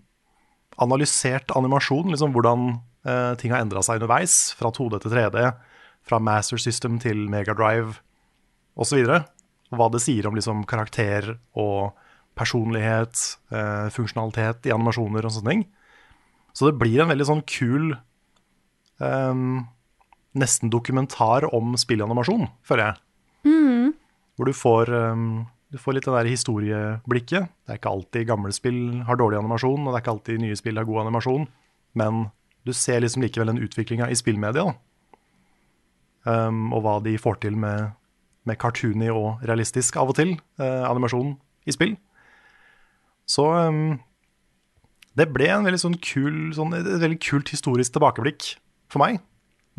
Analysert 0.81 1.51
animasjon, 1.53 2.09
liksom 2.13 2.33
hvordan 2.33 2.69
eh, 3.05 3.33
ting 3.37 3.53
har 3.53 3.61
endra 3.61 3.83
seg 3.85 3.99
underveis. 3.99 4.55
Fra 4.57 4.71
2D 4.73 5.03
til 5.03 5.13
3D, 5.13 5.43
fra 6.07 6.19
Master 6.23 6.61
System 6.61 6.97
til 7.03 7.27
Megadrive 7.29 7.99
osv. 8.73 9.03
Og 9.03 9.77
hva 9.77 9.89
det 9.93 10.01
sier 10.05 10.29
om 10.29 10.37
liksom, 10.37 10.63
karakter 10.69 11.35
og 11.59 11.93
personlighet, 12.37 13.19
eh, 13.53 13.87
funksjonalitet 13.93 14.67
i 14.69 14.73
animasjoner 14.75 15.25
og 15.25 15.35
sånne 15.35 15.53
ting. 15.53 15.63
Så 16.53 16.69
det 16.69 16.79
blir 16.81 17.01
en 17.01 17.09
veldig 17.09 17.29
sånn 17.29 17.45
kul 17.49 17.93
eh, 19.01 19.37
Nesten 20.33 20.71
dokumentar 20.73 21.45
om 21.53 21.75
spillanimasjon, 21.77 22.47
føler 22.65 22.87
jeg. 22.87 23.01
Hvor 24.33 24.49
du 24.49 24.53
får, 24.57 24.89
um, 25.13 25.45
du 25.69 25.77
får 25.77 25.93
litt 25.93 26.07
det 26.07 26.15
der 26.15 26.29
historieblikket. 26.31 27.51
Det 27.65 27.75
er 27.75 27.77
ikke 27.77 27.91
alltid 27.91 28.29
gamle 28.31 28.53
spill 28.55 29.03
har 29.05 29.19
dårlig 29.19 29.37
animasjon, 29.43 29.83
og 29.83 29.91
det 29.91 29.99
er 29.99 30.03
ikke 30.03 30.15
alltid 30.15 30.41
nye 30.41 30.57
spill 30.57 30.79
har 30.81 30.87
god 30.89 31.03
animasjon, 31.03 31.45
men 32.01 32.23
du 32.65 32.73
ser 32.73 33.03
liksom 33.03 33.21
likevel 33.25 33.51
den 33.51 33.61
utviklinga 33.61 34.07
i 34.09 34.17
spillmedia. 34.17 34.71
Um, 36.23 36.71
og 36.73 36.81
hva 36.81 36.95
de 37.03 37.17
får 37.19 37.41
til 37.43 37.59
med, 37.59 37.93
med 38.47 38.57
cartoony 38.57 39.11
og 39.11 39.43
realistisk 39.45 39.99
av 39.99 40.13
og 40.13 40.17
til 40.17 40.37
eh, 40.57 40.83
animasjon 40.87 41.35
i 41.67 41.75
spill. 41.75 41.97
Så 43.29 43.45
um, 43.69 43.99
det 45.17 45.29
ble 45.31 45.47
en 45.53 45.63
veldig 45.67 45.79
sånn 45.79 45.95
kul, 46.03 46.51
sånn, 46.57 46.73
et 46.75 46.87
veldig 47.01 47.19
kult 47.23 47.51
historisk 47.53 47.93
tilbakeblikk 47.95 48.55
for 48.91 49.03
meg. 49.03 49.21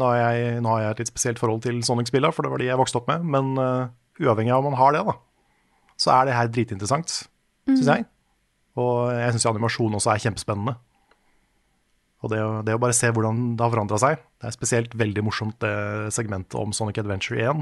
Nå 0.00 0.08
har 0.10 0.16
jeg, 0.34 0.56
nå 0.64 0.70
har 0.72 0.80
jeg 0.82 0.94
et 0.96 1.02
litt 1.04 1.10
spesielt 1.12 1.38
forhold 1.42 1.62
til 1.66 1.82
Sonic-spilla, 1.86 2.32
for 2.34 2.42
det 2.46 2.50
var 2.54 2.62
de 2.62 2.66
jeg 2.70 2.80
vokste 2.80 2.98
opp 3.02 3.10
med. 3.12 3.26
Men 3.34 3.52
uh, 3.60 3.92
uavhengig 4.22 4.54
av 4.54 4.64
om 4.64 4.72
man 4.72 4.78
har 4.80 4.96
det, 4.96 5.04
da, 5.06 5.14
så 6.00 6.10
er 6.16 6.26
det 6.30 6.34
her 6.38 6.50
dritinteressant, 6.50 7.12
syns 7.68 7.86
jeg. 7.92 8.06
Og 8.80 9.12
jeg 9.14 9.36
syns 9.36 9.46
animasjon 9.52 9.94
også 10.00 10.10
er 10.14 10.22
kjempespennende. 10.24 10.74
Og 12.24 12.30
det, 12.32 12.40
å- 12.42 12.62
det 12.66 12.74
å 12.74 12.80
bare 12.82 12.96
se 12.96 13.10
hvordan 13.12 13.52
det 13.54 13.62
har 13.62 13.70
forandra 13.74 13.98
seg 14.00 14.14
Det 14.40 14.48
er 14.48 14.54
spesielt 14.54 14.94
veldig 14.96 15.22
morsomt 15.26 15.58
det 15.60 15.74
segmentet 16.16 16.56
om 16.56 16.72
Sonic 16.72 16.96
Adventure 17.02 17.36
1. 17.52 17.60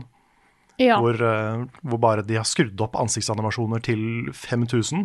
Ja. 0.81 0.97
Hvor, 1.03 1.19
uh, 1.19 1.65
hvor 1.83 1.99
bare 2.01 2.23
de 2.25 2.39
har 2.39 2.47
skrudd 2.49 2.81
opp 2.81 2.95
ansiktsanimasjoner 2.97 3.83
til 3.85 4.31
5000. 4.33 5.05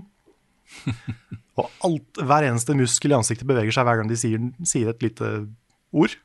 og 1.60 1.68
alt, 1.88 2.22
hver 2.22 2.48
eneste 2.48 2.76
muskel 2.78 3.14
i 3.14 3.18
ansiktet 3.18 3.50
beveger 3.50 3.76
seg 3.76 3.88
hver 3.88 4.02
gang 4.02 4.12
de 4.12 4.20
sier, 4.20 4.50
sier 4.68 4.94
et 4.94 5.04
lite 5.06 5.34
ord. 5.96 6.16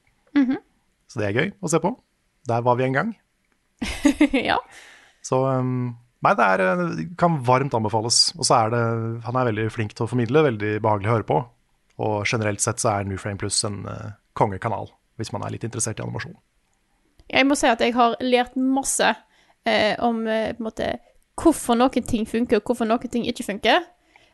Så 1.13 1.21
det 1.21 1.29
er 1.29 1.37
gøy 1.37 1.51
å 1.61 1.71
se 1.71 1.81
på. 1.83 1.93
Der 2.49 2.65
var 2.65 2.79
vi 2.79 2.87
en 2.87 2.97
gang. 2.97 3.11
ja. 4.51 4.59
Så 5.23 5.43
um, 5.45 5.93
Nei, 6.23 6.37
det 6.39 6.47
er, 6.55 6.63
eh, 6.63 7.01
kan 7.19 7.41
varmt 7.43 7.75
anbefales. 7.75 8.29
Og 8.39 8.47
så 8.47 8.61
er 8.61 8.71
det 8.71 8.83
Han 9.27 9.39
er 9.39 9.49
veldig 9.51 9.67
flink 9.75 9.95
til 9.97 10.07
å 10.07 10.11
formidle, 10.11 10.45
veldig 10.47 10.77
behagelig 10.85 11.11
å 11.11 11.17
høre 11.17 11.29
på. 11.29 11.39
Og 12.03 12.15
generelt 12.31 12.63
sett 12.63 12.83
så 12.83 12.95
er 12.95 13.09
Newframe 13.09 13.41
Plus 13.41 13.59
en 13.67 13.83
uh, 13.91 14.15
kongekanal, 14.39 14.91
hvis 15.21 15.33
man 15.35 15.45
er 15.45 15.55
litt 15.55 15.67
interessert 15.67 16.01
i 16.01 16.05
animasjon. 16.05 16.37
Jeg 17.33 17.47
må 17.49 17.57
si 17.59 17.69
at 17.69 17.83
jeg 17.83 17.95
har 17.97 18.17
lært 18.23 18.57
masse 18.57 19.09
eh, 19.09 19.95
om 20.03 20.23
eh, 20.27 20.53
på 20.55 20.63
en 20.63 20.69
måte, 20.69 20.89
hvorfor 21.39 21.79
noen 21.79 22.07
ting 22.09 22.27
funker, 22.29 22.61
og 22.61 22.71
hvorfor 22.71 22.89
noen 22.89 23.13
ting 23.13 23.27
ikke 23.29 23.47
funker. 23.47 23.85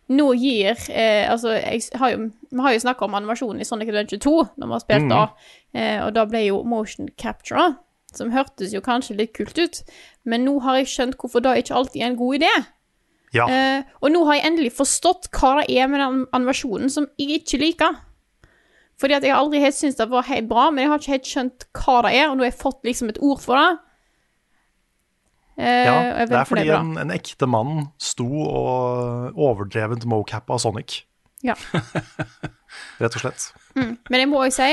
Nå 0.09 0.31
gir 0.41 0.73
eh, 0.89 1.27
Altså, 1.29 1.53
har 2.01 2.11
jo, 2.15 2.31
vi 2.51 2.63
har 2.65 2.73
jo 2.73 2.81
snakka 2.81 3.05
om 3.05 3.15
animasjonen 3.19 3.61
i 3.61 3.67
Sonic 3.69 3.91
Adventure 3.93 4.19
2, 4.25 4.33
når 4.57 4.67
vi 4.71 4.73
har 4.73 4.81
spilt 4.85 5.11
da, 5.13 5.23
eh, 5.75 5.99
og 6.07 6.15
da 6.17 6.25
ble 6.25 6.47
jo 6.47 6.63
motion 6.65 7.09
capture, 7.21 7.75
som 8.17 8.31
hørtes 8.33 8.73
jo 8.73 8.81
kanskje 8.81 9.19
litt 9.19 9.35
kult 9.37 9.59
ut, 9.61 9.83
men 10.25 10.47
nå 10.49 10.59
har 10.65 10.79
jeg 10.81 10.89
skjønt 10.89 11.19
hvorfor 11.21 11.45
det 11.45 11.59
ikke 11.61 11.75
alltid 11.77 12.03
er 12.03 12.07
en 12.07 12.17
god 12.17 12.39
idé. 12.41 12.53
Ja, 13.37 13.45
Eh, 13.53 13.83
og 14.01 14.09
nå 14.15 14.23
har 14.25 14.39
jeg 14.39 14.47
endelig 14.49 14.73
forstått 14.73 15.29
hva 15.37 15.59
det 15.61 15.77
er 15.77 15.89
med 15.93 16.01
den 16.01 16.23
animasjonen 16.33 16.89
som 16.89 17.07
jeg 17.21 17.43
ikke 17.43 17.61
liker. 17.61 17.99
Fordi 18.99 19.15
at 19.15 19.23
jeg 19.23 19.37
aldri 19.37 19.61
helt 19.61 19.77
syntes 19.77 19.99
det 20.01 20.09
var 20.11 20.25
helt 20.27 20.49
bra, 20.49 20.71
men 20.71 20.83
jeg 20.83 20.91
har 20.91 20.99
ikke 20.99 21.13
helt 21.13 21.29
skjønt 21.29 21.67
hva 21.77 21.99
det 22.07 22.15
er, 22.17 22.31
og 22.31 22.39
nå 22.39 22.43
har 22.47 22.51
jeg 22.51 22.63
fått 22.63 22.89
liksom 22.89 23.13
et 23.13 23.21
ord 23.21 23.43
for 23.45 23.61
det. 23.61 23.79
Eh, 25.59 25.85
ja 25.89 26.25
det 26.31 26.37
er 26.39 26.47
fordi 26.47 26.69
en, 26.71 26.93
en 27.03 27.11
ekte 27.11 27.49
mann 27.51 27.89
sto 27.99 28.27
og 28.31 29.35
overdrevent 29.35 30.05
mocappa 30.07 30.59
Sonic, 30.63 31.01
Ja. 31.43 31.55
rett 33.03 33.15
og 33.17 33.21
slett. 33.23 33.49
Men 33.75 34.21
jeg 34.23 34.29
må 34.31 34.41
òg 34.45 34.55
si 34.55 34.69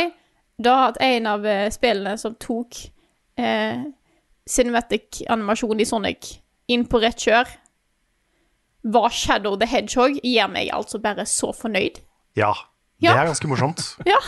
da 0.61 0.75
at 0.91 0.97
en 1.03 1.25
av 1.27 1.45
eh, 1.49 1.67
spillene 1.73 2.13
som 2.21 2.36
tok 2.39 2.77
eh, 3.41 3.81
cinematic-animasjon 4.49 5.81
i 5.81 5.88
Sonic 5.89 6.36
inn 6.71 6.86
på 6.89 7.01
rett 7.03 7.19
kjør, 7.21 7.49
var 8.86 9.09
Shadow 9.13 9.55
the 9.57 9.65
Hedgehog, 9.69 10.19
gjør 10.21 10.49
meg 10.53 10.69
altså 10.73 10.99
bare 11.01 11.25
så 11.29 11.49
fornøyd. 11.55 11.99
Ja, 12.38 12.53
Ja. 13.01 13.11
det 13.11 13.19
er 13.23 13.31
ganske 13.33 13.49
morsomt. 13.49 13.81
Ja. 14.09 14.19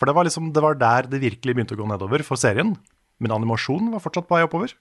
For 0.00 0.08
det 0.08 0.14
var, 0.16 0.24
liksom, 0.24 0.46
det 0.56 0.62
var 0.64 0.74
der 0.80 1.06
det 1.12 1.18
virkelig 1.20 1.54
begynte 1.54 1.74
å 1.76 1.80
gå 1.82 1.86
nedover 1.90 2.22
for 2.24 2.40
serien. 2.40 2.70
Men 3.20 3.34
animasjonen 3.36 3.90
var 3.92 4.00
fortsatt 4.00 4.24
på 4.30 4.32
vei 4.38 4.46
oppover. 4.46 4.72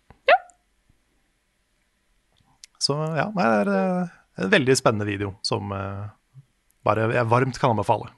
Så 2.89 2.95
ja, 3.13 3.27
det 3.35 3.45
er 3.45 3.69
eh, 3.75 4.13
en 4.41 4.49
veldig 4.49 4.75
spennende 4.79 5.05
video 5.05 5.35
som 5.45 5.69
eh, 5.75 6.07
bare 6.87 7.09
jeg 7.13 7.29
varmt 7.29 7.59
kan 7.61 7.75
anbefale. 7.75 8.09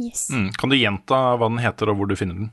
Yes. 0.00 0.28
Mm. 0.32 0.48
Kan 0.58 0.72
du 0.72 0.78
gjenta 0.78 1.20
hva 1.38 1.46
den 1.50 1.60
heter, 1.62 1.92
og 1.92 2.00
hvor 2.00 2.10
du 2.10 2.16
finner 2.18 2.38
den? 2.40 2.50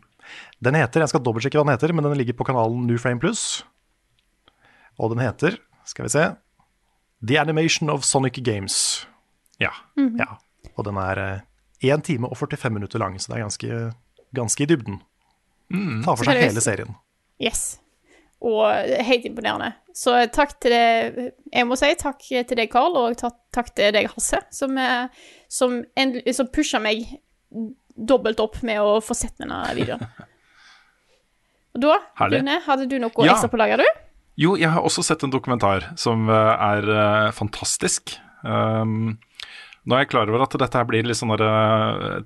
Den 0.61 0.75
heter, 0.75 1.01
Jeg 1.01 1.13
skal 1.13 1.23
dobbeltsjekke 1.23 1.57
hva 1.57 1.65
den 1.65 1.73
heter, 1.77 1.93
men 1.95 2.05
den 2.05 2.17
ligger 2.19 2.35
på 2.37 2.45
kanalen 2.49 2.85
Newframe 2.89 3.21
Plus. 3.23 3.63
Og 4.99 5.13
den 5.13 5.23
heter, 5.23 5.57
skal 5.87 6.05
vi 6.07 6.13
se 6.13 6.25
The 7.25 7.39
Animation 7.41 7.89
of 7.89 8.05
Sonic 8.05 8.41
Games. 8.45 9.07
Ja. 9.61 9.71
Ja, 9.97 10.37
Og 10.75 10.85
den 10.85 10.99
er 11.01 11.23
eh, 11.23 11.93
1 11.93 12.03
time 12.05 12.29
og 12.29 12.37
45 12.37 12.73
minutter 12.73 13.01
lang, 13.01 13.17
så 13.17 13.31
det 13.31 13.39
er 13.39 13.45
ganske, 13.47 13.81
ganske 14.35 14.65
i 14.65 14.69
dybden. 14.69 14.99
Ta 16.05 16.13
for 16.13 16.27
seg 16.27 16.43
hele 16.43 16.61
serien. 16.63 16.93
Yes. 17.41 17.79
Og 18.45 18.65
helt 19.07 19.25
imponerende. 19.25 19.71
Så 19.97 20.13
takk 20.29 20.51
til 20.61 20.69
det 20.75 21.31
Jeg 21.49 21.65
må 21.65 21.77
si 21.79 21.89
takk 21.97 22.21
til 22.21 22.57
deg, 22.59 22.69
Carl, 22.69 22.93
og 22.99 23.17
takk, 23.17 23.71
til 23.73 23.95
deg, 23.95 24.11
Hasse, 24.13 24.43
som, 24.53 24.77
eh, 24.77 25.07
som, 25.49 25.79
som 26.37 26.49
pusha 26.53 26.81
meg 26.83 27.07
dobbelt 27.97 28.39
opp 28.43 28.59
med 28.67 28.77
å 28.83 28.99
få 29.01 29.17
sett 29.17 29.39
denne 29.41 29.63
videoen. 29.73 30.05
Og 31.77 31.81
da. 31.83 31.97
Rune, 32.29 32.59
hadde 32.65 32.87
du 32.89 32.97
noe 33.01 33.25
Ja. 33.25 33.33
ekstra 33.33 33.49
på 33.53 33.57
lager, 33.57 33.81
du? 33.81 34.03
Jo, 34.37 34.55
jeg 34.57 34.69
har 34.69 34.85
også 34.85 35.03
sett 35.05 35.23
en 35.25 35.33
dokumentar 35.33 35.91
som 35.97 36.29
eh, 36.29 36.65
er 36.67 36.89
eh, 36.93 37.31
fantastisk. 37.33 38.15
Um, 38.45 39.17
nå 39.87 39.95
er 39.95 40.03
jeg 40.03 40.11
klar 40.11 40.29
over 40.29 40.43
at 40.45 40.53
dette 40.61 40.77
her 40.77 40.85
blir 40.85 41.05
litt 41.07 41.17
sånn 41.17 41.33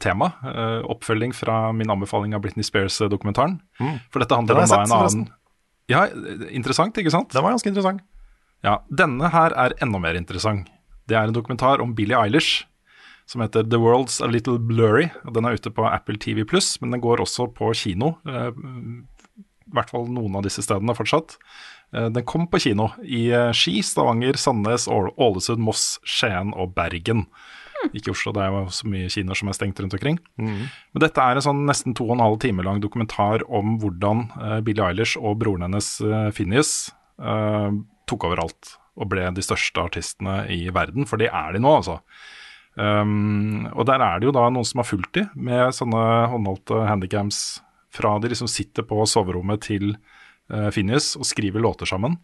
tema. 0.02 0.32
Uh, 0.44 0.82
oppfølging 0.92 1.32
fra 1.36 1.70
min 1.76 1.92
anbefaling 1.94 2.34
av 2.36 2.42
Britney 2.44 2.66
Spears-dokumentaren. 2.68 3.60
For 4.12 4.24
dette 4.24 4.40
handler 4.40 4.60
om 4.60 4.66
da 4.66 4.66
en 4.66 4.80
annen 4.82 4.96
forresten. 4.96 5.28
Ja, 5.90 6.06
interessant, 6.50 6.98
ikke 6.98 7.12
sant? 7.12 7.32
Den 7.34 7.44
var 7.44 7.52
ganske 7.56 7.68
interessant. 7.72 8.02
Ja, 8.64 8.78
Denne 8.90 9.30
her 9.34 9.52
er 9.58 9.74
enda 9.82 10.00
mer 10.00 10.14
interessant. 10.16 10.68
Det 11.10 11.18
er 11.18 11.28
en 11.28 11.34
dokumentar 11.34 11.82
om 11.82 11.96
Billie 11.98 12.16
Eilish 12.18 12.66
som 13.26 13.42
heter 13.42 13.64
The 13.64 13.78
World's 13.80 14.20
A 14.24 14.28
Little 14.28 14.60
Blurry. 14.60 15.10
og 15.26 15.34
Den 15.34 15.46
er 15.46 15.54
ute 15.56 15.72
på 15.72 15.86
Apple 15.88 16.18
TV 16.18 16.44
men 16.82 16.92
den 16.92 17.02
går 17.02 17.18
også 17.22 17.48
på 17.54 17.74
kino. 17.74 18.18
eh, 18.28 18.52
I 18.52 19.74
hvert 19.74 19.90
fall 19.90 20.08
noen 20.12 20.36
av 20.36 20.44
disse 20.44 20.62
stedene 20.62 20.94
fortsatt. 20.96 21.38
Eh, 21.94 22.10
Den 22.10 22.24
kom 22.26 22.48
på 22.48 22.60
kino 22.60 22.90
i 23.04 23.30
eh, 23.32 23.52
Ski, 23.52 23.82
Stavanger, 23.82 24.34
Sandnes, 24.38 24.88
Ål- 24.88 25.14
Ålesund, 25.18 25.60
Moss, 25.60 26.00
Skien 26.04 26.54
og 26.54 26.74
Bergen. 26.76 27.26
Ikke 27.90 28.14
Oslo, 28.14 28.32
det 28.36 28.44
er 28.44 28.54
jo 28.54 28.66
så 28.74 28.90
mye 28.90 29.10
kinoer 29.12 29.38
som 29.38 29.50
er 29.50 29.58
stengt 29.58 29.80
rundt 29.82 29.96
omkring. 29.98 30.20
Men 30.38 31.04
dette 31.04 31.24
er 31.24 31.38
en 31.38 31.46
sånn 31.46 31.64
nesten 31.68 31.96
to 31.98 32.06
og 32.10 32.16
en 32.18 32.24
halv 32.24 32.38
time 32.44 32.66
lang 32.66 32.82
dokumentar 32.84 33.46
om 33.50 33.78
hvordan 33.82 34.28
uh, 34.36 34.60
Billie 34.66 34.86
Eilish 34.86 35.18
og 35.20 35.40
broren 35.42 35.66
hennes 35.66 35.90
uh, 36.06 36.30
Phineas 36.36 36.92
uh, 37.22 37.74
tok 38.10 38.28
over 38.30 38.44
alt 38.46 38.76
og 39.02 39.10
ble 39.12 39.26
de 39.34 39.44
største 39.44 39.82
artistene 39.82 40.44
i 40.52 40.66
verden, 40.74 41.08
for 41.10 41.22
det 41.22 41.32
er 41.32 41.56
de 41.56 41.62
nå, 41.64 41.74
altså. 41.80 42.02
Um, 42.76 43.66
og 43.74 43.86
der 43.90 44.04
er 44.04 44.20
det 44.20 44.30
jo 44.30 44.34
da 44.36 44.46
noen 44.52 44.68
som 44.68 44.80
har 44.80 44.88
fulgt 44.88 45.16
de 45.18 45.26
med 45.36 45.74
sånne 45.76 46.04
håndholdte 46.32 46.86
handicams 46.88 47.62
fra 47.92 48.14
de 48.24 48.30
liksom 48.32 48.48
sitter 48.52 48.86
på 48.88 49.04
soverommet 49.10 49.64
til 49.66 49.90
uh, 50.52 50.70
Phineas 50.72 51.14
og 51.20 51.28
skriver 51.28 51.64
låter 51.64 51.90
sammen, 51.90 52.20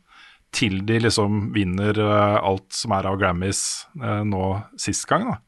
til 0.56 0.80
de 0.88 1.02
liksom 1.04 1.50
vinner 1.56 1.98
alt 2.00 2.70
som 2.72 2.94
er 2.96 3.10
av 3.10 3.18
Grammys 3.20 3.60
nå 4.00 4.44
sist 4.80 5.04
gang, 5.10 5.26
da. 5.28 5.42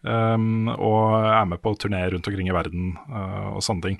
Um, 0.00 0.70
og 0.72 1.26
er 1.28 1.44
med 1.44 1.60
på 1.60 1.74
turné 1.76 2.06
rundt 2.08 2.28
omkring 2.28 2.48
i 2.48 2.54
verden 2.56 2.94
uh, 3.10 3.56
og 3.56 3.64
sånne 3.64 3.84
ting. 3.84 3.98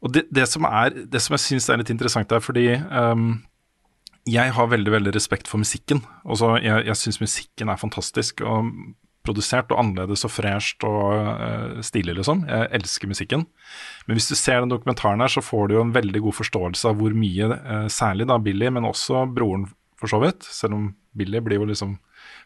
Og 0.00 0.12
det, 0.14 0.22
det 0.32 0.46
som 0.48 0.64
er 0.68 0.94
Det 1.04 1.20
som 1.20 1.34
jeg 1.36 1.42
syns 1.44 1.68
er 1.68 1.80
litt 1.80 1.92
interessant, 1.92 2.32
er 2.32 2.40
fordi 2.40 2.70
um, 2.88 3.42
jeg 4.26 4.54
har 4.56 4.70
veldig 4.72 4.92
veldig 4.92 5.12
respekt 5.14 5.50
for 5.50 5.60
musikken. 5.62 6.00
Også, 6.24 6.56
jeg 6.64 6.86
jeg 6.88 6.98
syns 6.98 7.20
musikken 7.20 7.68
er 7.68 7.82
fantastisk. 7.82 8.40
Og 8.40 8.72
produsert 9.26 9.72
og 9.74 9.80
annerledes 9.82 10.24
og 10.26 10.32
fresht 10.32 10.84
og 10.86 11.12
uh, 11.12 11.80
stilig, 11.84 12.16
liksom. 12.18 12.44
Jeg 12.48 12.70
elsker 12.78 13.10
musikken. 13.10 13.46
Men 14.06 14.18
hvis 14.18 14.30
du 14.30 14.36
ser 14.38 14.62
den 14.62 14.72
dokumentaren 14.72 15.22
her, 15.22 15.32
så 15.32 15.42
får 15.42 15.68
du 15.68 15.76
jo 15.76 15.84
en 15.84 15.94
veldig 15.94 16.22
god 16.28 16.36
forståelse 16.40 16.90
av 16.90 17.00
hvor 17.00 17.16
mye, 17.16 17.50
uh, 17.52 17.88
særlig 17.92 18.28
da 18.30 18.38
Billy, 18.42 18.70
men 18.70 18.86
også 18.86 19.26
broren 19.34 19.68
for 19.98 20.12
så 20.12 20.20
vidt, 20.22 20.46
selv 20.46 20.76
om 20.76 20.90
Billy 21.16 21.40
blir 21.42 21.60
jo 21.60 21.68
liksom 21.70 21.96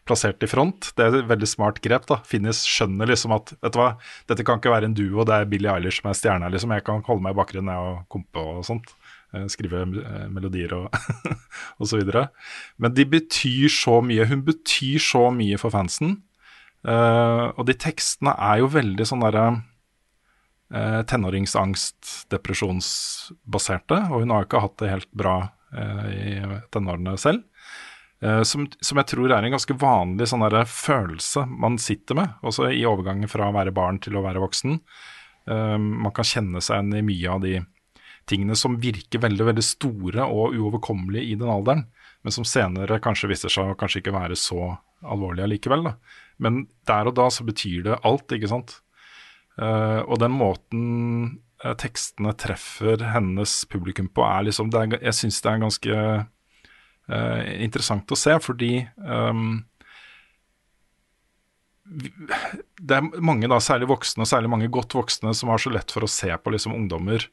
plassert 0.07 0.43
i 0.43 0.49
front. 0.49 0.91
Det 0.97 1.05
er 1.05 1.19
et 1.19 1.29
veldig 1.29 1.49
smart 1.49 1.81
grep. 1.83 2.07
da. 2.09 2.19
Finnes 2.27 2.63
skjønner 2.67 3.09
liksom 3.09 3.35
at 3.35 3.53
vet 3.57 3.75
du 3.75 3.79
hva, 3.81 3.91
dette 4.31 4.45
kan 4.47 4.61
ikke 4.61 4.73
være 4.73 4.89
en 4.89 4.97
duo, 4.97 5.25
det 5.27 5.37
er 5.37 5.49
Billy 5.49 5.69
Eilish 5.71 6.01
som 6.01 6.11
er 6.11 6.17
stjerna. 6.17 6.51
Liksom. 6.53 6.73
Jeg 6.75 6.85
kan 6.87 7.03
holde 7.07 7.25
meg 7.25 7.35
i 7.35 7.39
bakgrunnen 7.41 7.73
og 7.75 8.03
kompe 8.11 8.41
og 8.41 8.65
sånt. 8.67 8.93
Eh, 9.31 9.45
skrive 9.47 9.85
eh, 9.85 10.25
melodier 10.27 10.73
og, 10.75 10.97
og 11.79 11.87
så 11.87 12.01
videre. 12.01 12.27
Men 12.81 12.95
de 12.97 13.05
betyr 13.07 13.71
så 13.71 14.01
mye. 14.03 14.27
Hun 14.27 14.43
betyr 14.47 14.99
så 15.03 15.29
mye 15.35 15.59
for 15.61 15.73
fansen. 15.73 16.19
Uh, 16.81 17.53
og 17.61 17.67
de 17.69 17.75
tekstene 17.77 18.31
er 18.41 18.63
jo 18.63 18.71
veldig 18.73 19.05
sånn 19.05 19.21
derre 19.21 19.43
uh, 20.73 21.01
tenåringsangst, 21.05 22.25
depresjonsbaserte. 22.33 23.99
Og 24.09 24.23
hun 24.23 24.33
har 24.33 24.41
jo 24.41 24.49
ikke 24.49 24.63
hatt 24.63 24.79
det 24.81 24.89
helt 24.95 25.11
bra 25.13 25.35
uh, 25.77 26.07
i 26.09 26.39
tenårene 26.73 27.13
selv. 27.21 27.45
Uh, 28.21 28.43
som, 28.45 28.67
som, 28.85 28.99
jeg 29.01 29.09
tror 29.15 29.31
er 29.33 29.41
en 29.41 29.55
ganske 29.55 29.75
vanlig 29.81 30.27
sånn 30.29 30.45
der 30.45 30.67
følelse 30.69 31.47
man 31.49 31.79
sitter 31.81 32.19
med, 32.19 32.35
også 32.45 32.69
i 32.69 32.83
overgangen 32.85 33.29
fra 33.31 33.49
å 33.49 33.55
være 33.55 33.73
barn 33.73 33.97
til 34.03 34.17
å 34.17 34.25
være 34.25 34.43
voksen. 34.43 34.77
Uh, 35.49 35.77
man 35.77 36.13
kan 36.13 36.27
kjenne 36.27 36.61
seg 36.61 36.77
igjen 36.77 36.99
i 36.99 37.05
mye 37.07 37.33
av 37.33 37.41
de 37.45 37.55
tingene 38.29 38.55
som 38.55 38.77
virker 38.81 39.23
veldig 39.23 39.47
veldig 39.49 39.65
store 39.65 40.27
og 40.29 40.53
uoverkommelige 40.53 41.33
i 41.33 41.37
den 41.39 41.49
alderen, 41.49 41.87
men 42.21 42.35
som 42.35 42.45
senere 42.45 43.01
kanskje 43.01 43.31
viser 43.31 43.51
seg 43.53 43.71
å 43.71 43.77
kanskje 43.79 44.03
ikke 44.03 44.13
være 44.13 44.37
så 44.37 44.75
alvorlige 45.01 45.49
likevel. 45.55 45.89
Men 46.41 46.67
der 46.87 47.09
og 47.09 47.17
da 47.17 47.25
så 47.33 47.45
betyr 47.47 47.87
det 47.89 48.01
alt, 48.05 48.29
ikke 48.29 48.51
sant. 48.51 48.77
Uh, 49.57 50.05
og 50.05 50.21
den 50.21 50.37
måten 50.37 51.39
tekstene 51.81 52.33
treffer 52.37 53.01
hennes 53.13 53.63
publikum 53.69 54.07
på, 54.09 54.23
er 54.25 54.47
liksom 54.47 54.71
er, 54.73 54.97
Jeg 55.01 55.17
syns 55.17 55.41
det 55.41 55.51
er 55.51 55.61
ganske 55.61 55.97
uh, 57.11 57.43
interessant 57.61 58.11
å 58.11 58.19
se, 58.19 58.37
fordi 58.43 58.73
um, 59.03 59.59
det 61.91 62.97
er 62.97 63.07
mange, 63.19 63.49
da, 63.51 63.59
særlig 63.63 63.89
voksne, 63.91 64.27
særlig 64.27 64.51
mange 64.51 64.71
godt 64.71 64.95
voksne, 64.95 65.33
som 65.35 65.51
har 65.51 65.61
så 65.61 65.73
lett 65.73 65.91
for 65.91 66.07
å 66.07 66.11
se 66.11 66.31
på 66.31 66.53
liksom, 66.53 66.75
ungdommer 66.77 67.27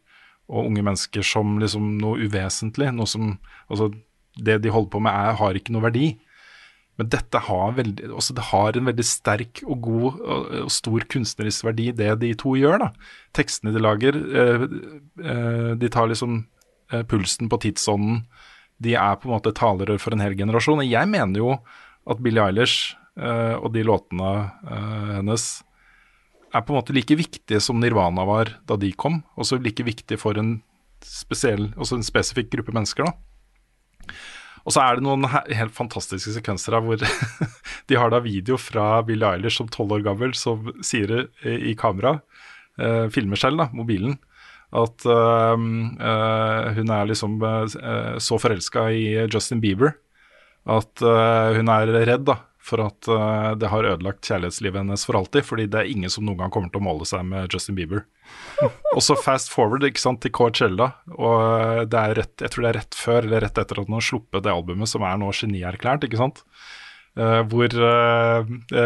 og 0.48 0.64
unge 0.64 0.82
mennesker 0.84 1.26
som 1.26 1.58
liksom, 1.62 1.92
noe 2.00 2.24
uvesentlig. 2.26 2.90
Noe 2.96 3.08
som, 3.10 3.36
altså, 3.68 3.92
det 4.34 4.58
de 4.64 4.72
holder 4.72 4.90
på 4.94 5.02
med, 5.04 5.14
er, 5.14 5.38
har 5.38 5.58
ikke 5.58 5.74
noe 5.76 5.86
verdi. 5.86 6.08
Men 6.98 7.10
dette 7.12 7.38
har, 7.46 7.76
veldig, 7.76 8.08
altså, 8.10 8.34
det 8.34 8.48
har 8.48 8.74
en 8.74 8.88
veldig 8.90 9.06
sterk 9.06 9.62
og 9.68 9.82
god 9.86 10.06
og, 10.18 10.46
og 10.64 10.72
stor 10.74 11.06
kunstnerisk 11.12 11.68
verdi, 11.68 11.92
det 11.94 12.10
de 12.24 12.32
to 12.40 12.56
gjør. 12.58 12.80
da. 12.82 12.90
Tekstene 13.38 13.74
de 13.76 13.82
lager, 13.84 14.18
eh, 14.18 14.64
eh, 15.22 15.72
de 15.78 15.92
tar 15.94 16.10
liksom 16.10 16.40
eh, 16.90 17.04
pulsen 17.06 17.52
på 17.52 17.60
tidsånden 17.68 18.24
de 18.82 18.94
er 18.94 19.18
på 19.18 19.28
en 19.28 19.36
måte 19.36 19.54
talerør 19.56 20.00
for 20.02 20.14
en 20.14 20.22
hel 20.22 20.36
generasjon. 20.38 20.82
Og 20.82 20.88
jeg 20.88 21.10
mener 21.10 21.42
jo 21.42 21.54
at 22.08 22.22
Billie 22.24 22.44
Eilish 22.44 22.94
uh, 23.18 23.58
og 23.58 23.72
de 23.74 23.84
låtene 23.86 24.32
uh, 24.68 25.14
hennes 25.18 25.48
er 26.48 26.64
på 26.64 26.72
en 26.72 26.78
måte 26.78 26.94
like 26.96 27.18
viktige 27.18 27.60
som 27.60 27.80
Nirvana 27.82 28.24
var 28.28 28.54
da 28.68 28.78
de 28.80 28.92
kom. 28.96 29.20
Også 29.36 29.58
like 29.60 29.84
viktige 29.84 30.20
for 30.20 30.38
en 30.40 30.60
spesiell, 31.04 31.72
også 31.76 31.98
en 31.98 32.06
spesifikk 32.06 32.52
gruppe 32.54 32.74
mennesker. 32.74 33.08
da. 33.08 34.14
Og 34.66 34.74
så 34.74 34.82
er 34.82 34.98
det 34.98 35.04
noen 35.06 35.24
helt 35.28 35.72
fantastiske 35.72 36.34
sekvenser 36.34 36.76
her 36.76 36.84
hvor 36.84 37.00
de 37.88 37.98
har 37.98 38.10
da 38.12 38.22
video 38.24 38.58
fra 38.60 39.02
Billie 39.06 39.28
Eilish 39.28 39.60
som 39.60 39.68
tolv 39.72 39.98
år 39.98 40.06
gammel 40.06 40.34
som 40.36 40.70
sier 40.84 41.28
i 41.44 41.74
kamera, 41.78 42.18
uh, 42.80 43.06
filmer 43.12 43.40
selv, 43.40 43.60
da, 43.62 43.68
mobilen, 43.76 44.18
at 44.68 45.06
uh, 45.08 45.56
uh, 45.56 46.66
hun 46.76 46.92
er 46.92 47.08
liksom 47.08 47.38
uh, 47.40 48.18
så 48.20 48.38
forelska 48.40 48.90
i 48.92 49.06
Justin 49.32 49.62
Bieber 49.64 49.96
at 50.68 51.00
hun 51.00 51.70
er 51.72 51.88
redd 52.04 52.26
da, 52.28 52.34
for 52.60 52.82
at 52.84 53.06
det 53.56 53.70
har 53.72 53.86
ødelagt 53.88 54.26
kjærlighetslivet 54.28 54.82
hennes 54.82 55.04
for 55.08 55.16
alltid. 55.16 55.46
Fordi 55.48 55.64
det 55.72 55.78
er 55.80 55.88
ingen 55.88 56.12
som 56.12 56.26
noen 56.26 56.36
gang 56.42 56.52
kommer 56.52 56.68
til 56.68 56.82
å 56.82 56.84
måle 56.84 57.06
seg 57.08 57.22
med 57.24 57.48
Justin 57.48 57.78
Bieber. 57.78 58.02
og 58.94 59.00
så 59.00 59.16
fast 59.16 59.48
forward 59.48 59.86
ikke 59.88 60.02
sant, 60.02 60.20
til 60.20 60.34
Coachella. 60.36 60.90
Og 61.16 61.88
det 61.88 62.02
er 62.02 62.20
rett, 62.20 62.34
jeg 62.44 62.52
tror 62.52 62.66
det 62.66 62.74
er 62.74 62.78
rett 62.82 62.98
før 63.00 63.22
eller 63.22 63.46
rett 63.46 63.62
etter 63.62 63.80
at 63.80 63.88
hun 63.88 63.96
har 63.96 64.04
sluppet 64.10 64.44
det 64.44 64.52
albumet 64.52 64.92
som 64.92 65.06
er 65.08 65.16
nå 65.22 65.32
genierklært. 65.40 66.04
ikke 66.04 66.20
sant? 66.20 66.44
Uh, 67.18 67.40
hvor 67.50 67.72
uh, 67.82 68.44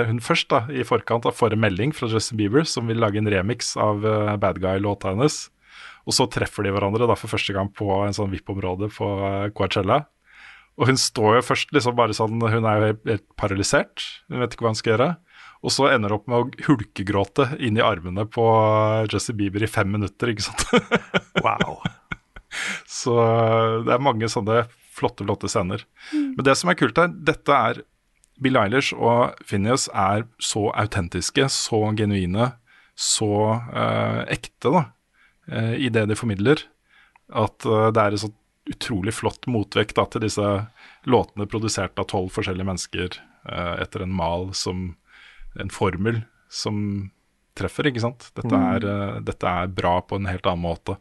hun 0.08 0.20
først 0.24 0.48
da, 0.48 0.62
i 0.72 0.86
forkant 0.88 1.26
da, 1.26 1.34
får 1.34 1.52
en 1.52 1.60
melding 1.66 1.90
fra 1.92 2.08
Justin 2.08 2.38
Bieber 2.38 2.64
som 2.64 2.86
vil 2.88 3.02
lage 3.02 3.18
en 3.20 3.28
remix 3.28 3.74
av 3.76 4.06
uh, 4.06 4.36
Bad 4.40 4.62
Guy-låta 4.62 5.12
hennes. 5.12 5.48
Og 6.09 6.16
så 6.16 6.26
treffer 6.30 6.66
de 6.66 6.72
hverandre 6.74 7.07
da 7.09 7.16
for 7.18 7.30
første 7.30 7.55
gang 7.55 7.70
på 7.74 7.88
en 8.03 8.16
sånn 8.16 8.32
VIP-område 8.32 8.90
på 8.94 9.11
eh, 9.28 9.50
Coachella. 9.55 10.03
Og 10.80 10.88
hun 10.88 10.98
står 10.98 11.36
jo 11.38 11.44
først 11.44 11.74
liksom 11.76 11.96
bare 11.98 12.16
sånn 12.16 12.40
Hun 12.40 12.64
er 12.64 12.78
jo 12.78 12.86
helt, 12.86 13.03
helt 13.05 13.26
paralysert. 13.38 14.07
Hun 14.32 14.40
vet 14.42 14.55
ikke 14.55 14.66
hva 14.66 14.72
hun 14.72 14.80
skal 14.80 14.94
gjøre. 14.94 15.09
Og 15.62 15.74
så 15.74 15.90
ender 15.92 16.11
hun 16.11 16.18
opp 16.18 16.30
med 16.30 16.38
å 16.40 16.66
hulkegråte 16.66 17.53
inn 17.62 17.78
i 17.78 17.84
armene 17.84 18.24
på 18.26 18.44
Jesse 19.05 19.30
Justin 19.30 19.38
Bieber 19.38 19.62
i 19.62 19.70
fem 19.70 19.92
minutter, 19.94 20.32
ikke 20.32 20.48
sant. 20.48 20.64
wow. 21.44 21.78
Så 22.90 23.14
eh, 23.14 23.76
det 23.86 23.94
er 23.94 24.03
mange 24.03 24.30
sånne 24.32 24.64
flotte, 24.92 25.26
flotte 25.28 25.50
scener. 25.53 25.84
Mm. 26.11 26.32
Men 26.34 26.48
det 26.48 26.57
som 26.59 26.72
er 26.72 26.78
kult 26.80 26.98
her, 26.98 27.12
dette 27.30 27.61
er 27.68 27.84
Bill 28.42 28.59
Eilish 28.59 28.90
og 28.96 29.38
Phineas 29.46 29.86
er 29.94 30.26
så 30.42 30.66
autentiske, 30.74 31.46
så 31.53 31.84
genuine, 31.94 32.50
så 32.98 33.30
eh, 33.70 34.20
ekte, 34.34 34.72
da 34.72 34.82
i 35.51 35.88
det 35.90 36.05
de 36.07 36.14
formidler, 36.14 36.61
at 37.32 37.66
uh, 37.66 37.88
det 37.95 38.03
er 38.03 38.14
en 38.14 38.22
sånn 38.26 38.38
utrolig 38.70 39.14
flott 39.16 39.49
motvekt 39.51 39.97
da, 39.99 40.05
til 40.07 40.22
disse 40.22 40.49
låtene 41.11 41.49
produsert 41.51 41.99
av 41.99 42.07
tolv 42.12 42.30
forskjellige 42.34 42.68
mennesker 42.68 43.16
uh, 43.51 43.74
etter 43.82 44.05
en 44.05 44.14
mal 44.14 44.53
som 44.55 44.93
en 45.59 45.72
formel 45.72 46.22
som 46.53 47.11
treffer, 47.59 47.90
ikke 47.90 48.05
sant. 48.05 48.30
Dette 48.36 48.53
mm. 48.53 48.68
er, 48.68 48.86
dette 49.24 49.49
er 49.49 49.72
bra 49.72 49.99
på 50.07 50.16
en 50.16 50.28
helt 50.30 50.47
annen 50.49 50.64
måte. 50.64 50.97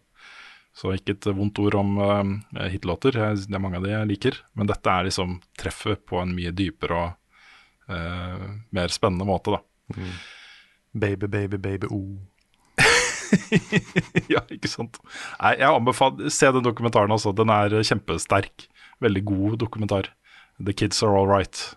Så 0.75 0.93
ikke 0.95 1.13
et 1.13 1.27
vondt 1.35 1.59
ord 1.63 1.77
om 1.79 1.93
uh, 1.99 2.65
hitlåter, 2.71 3.15
det 3.15 3.55
er 3.55 3.63
mange 3.63 3.79
av 3.79 3.85
de 3.85 3.93
jeg 3.93 4.09
liker. 4.09 4.41
Men 4.57 4.71
dette 4.71 4.91
er 4.91 5.07
liksom 5.07 5.37
treffet 5.59 6.03
på 6.07 6.19
en 6.23 6.33
mye 6.35 6.51
dypere 6.55 6.97
og 6.97 7.93
uh, 7.93 8.45
mer 8.75 8.91
spennende 8.91 9.27
måte, 9.27 9.55
da. 9.55 9.61
Mm. 9.95 10.13
Baby, 10.91 11.27
baby, 11.31 11.61
baby, 11.61 11.91
oh. 11.91 12.17
ja, 14.33 14.43
ikke 14.51 14.69
sant. 14.71 14.99
Nei, 15.41 15.55
jeg 15.59 15.69
anbefaler 15.69 16.31
Se 16.33 16.51
den 16.53 16.65
dokumentaren 16.65 17.13
også. 17.13 17.33
Den 17.35 17.53
er 17.53 17.77
kjempesterk. 17.81 18.67
Veldig 19.01 19.23
god 19.25 19.57
dokumentar. 19.63 20.11
The 20.61 20.73
Kids 20.73 21.01
Are 21.03 21.17
All 21.17 21.27
Right. 21.27 21.75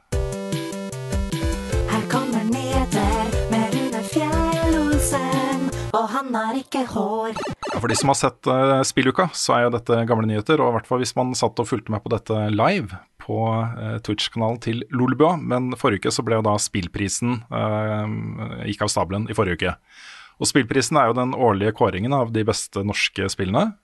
Her 1.89 2.05
kommer 2.11 2.45
nyheter 2.45 3.31
med 3.53 3.75
Rune 3.75 4.03
Fjell-Olsen, 4.11 5.71
og 5.95 6.09
han 6.13 6.35
har 6.37 6.59
ikke 6.59 6.85
hår. 6.91 7.39
Ja, 7.73 7.81
for 7.81 7.89
de 7.89 7.97
som 7.97 8.13
har 8.13 8.19
sett 8.19 8.51
uh, 8.51 8.83
spilluka, 8.85 9.31
så 9.33 9.57
er 9.57 9.67
jo 9.67 9.75
dette 9.79 10.03
gamle 10.11 10.29
nyheter. 10.29 10.61
Og 10.61 10.73
i 10.73 10.77
hvert 10.77 10.91
fall 10.91 11.01
hvis 11.01 11.17
man 11.17 11.33
satt 11.39 11.61
og 11.63 11.71
fulgte 11.71 11.95
med 11.95 12.05
på 12.05 12.13
dette 12.13 12.49
live 12.53 13.01
på 13.25 13.39
uh, 13.49 13.97
Twitch-kanalen 14.05 14.61
til 14.63 14.85
Lolbua. 14.93 15.39
Men 15.41 15.73
forrige 15.81 16.05
uke 16.05 16.13
så 16.15 16.27
ble 16.27 16.43
jo 16.43 16.47
da 16.47 16.59
spillprisen 16.61 17.41
uh, 17.49 18.05
gikk 18.69 18.85
av 18.85 18.93
stabelen 18.93 19.31
i 19.33 19.39
forrige 19.39 19.63
uke. 19.63 19.77
Og 20.41 20.51
Spillprisen 20.51 20.99
er 20.99 21.11
jo 21.11 21.19
den 21.19 21.35
årlige 21.37 21.75
kåringen 21.79 22.15
av 22.17 22.33
de 22.35 22.45
beste 22.47 22.83
norske 22.87 23.29
spillene. 23.33 23.75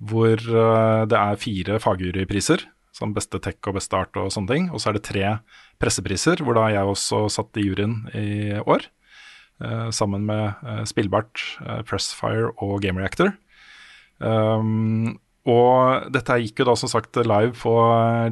Hvor 0.00 0.40
uh, 0.40 1.04
det 1.08 1.18
er 1.18 1.40
fire 1.40 1.80
fagjurypriser, 1.82 2.64
som 2.96 3.12
beste 3.16 3.40
tech 3.42 3.60
og 3.68 3.76
beste 3.76 3.98
art 3.98 4.16
og 4.16 4.30
sånne 4.32 4.54
ting. 4.54 4.70
Og 4.72 4.80
så 4.80 4.90
er 4.90 4.96
det 4.96 5.04
tre 5.08 5.26
pressepriser, 5.80 6.40
hvor 6.44 6.56
da 6.56 6.70
jeg 6.72 6.88
også 6.88 7.26
satt 7.32 7.60
i 7.60 7.66
juryen 7.68 8.02
i 8.16 8.56
år. 8.64 8.88
Uh, 9.60 9.90
sammen 9.92 10.24
med 10.28 10.56
uh, 10.64 10.82
Spillbart, 10.88 11.44
Pressfire 11.88 12.54
og 12.64 12.80
Game 12.84 13.02
Reactor. 13.02 13.34
Um, 14.20 15.18
og 15.48 16.08
dette 16.12 16.36
gikk 16.42 16.60
jo 16.60 16.68
da 16.68 16.74
som 16.76 16.88
sagt 16.92 17.16
live 17.20 17.54
på 17.56 17.72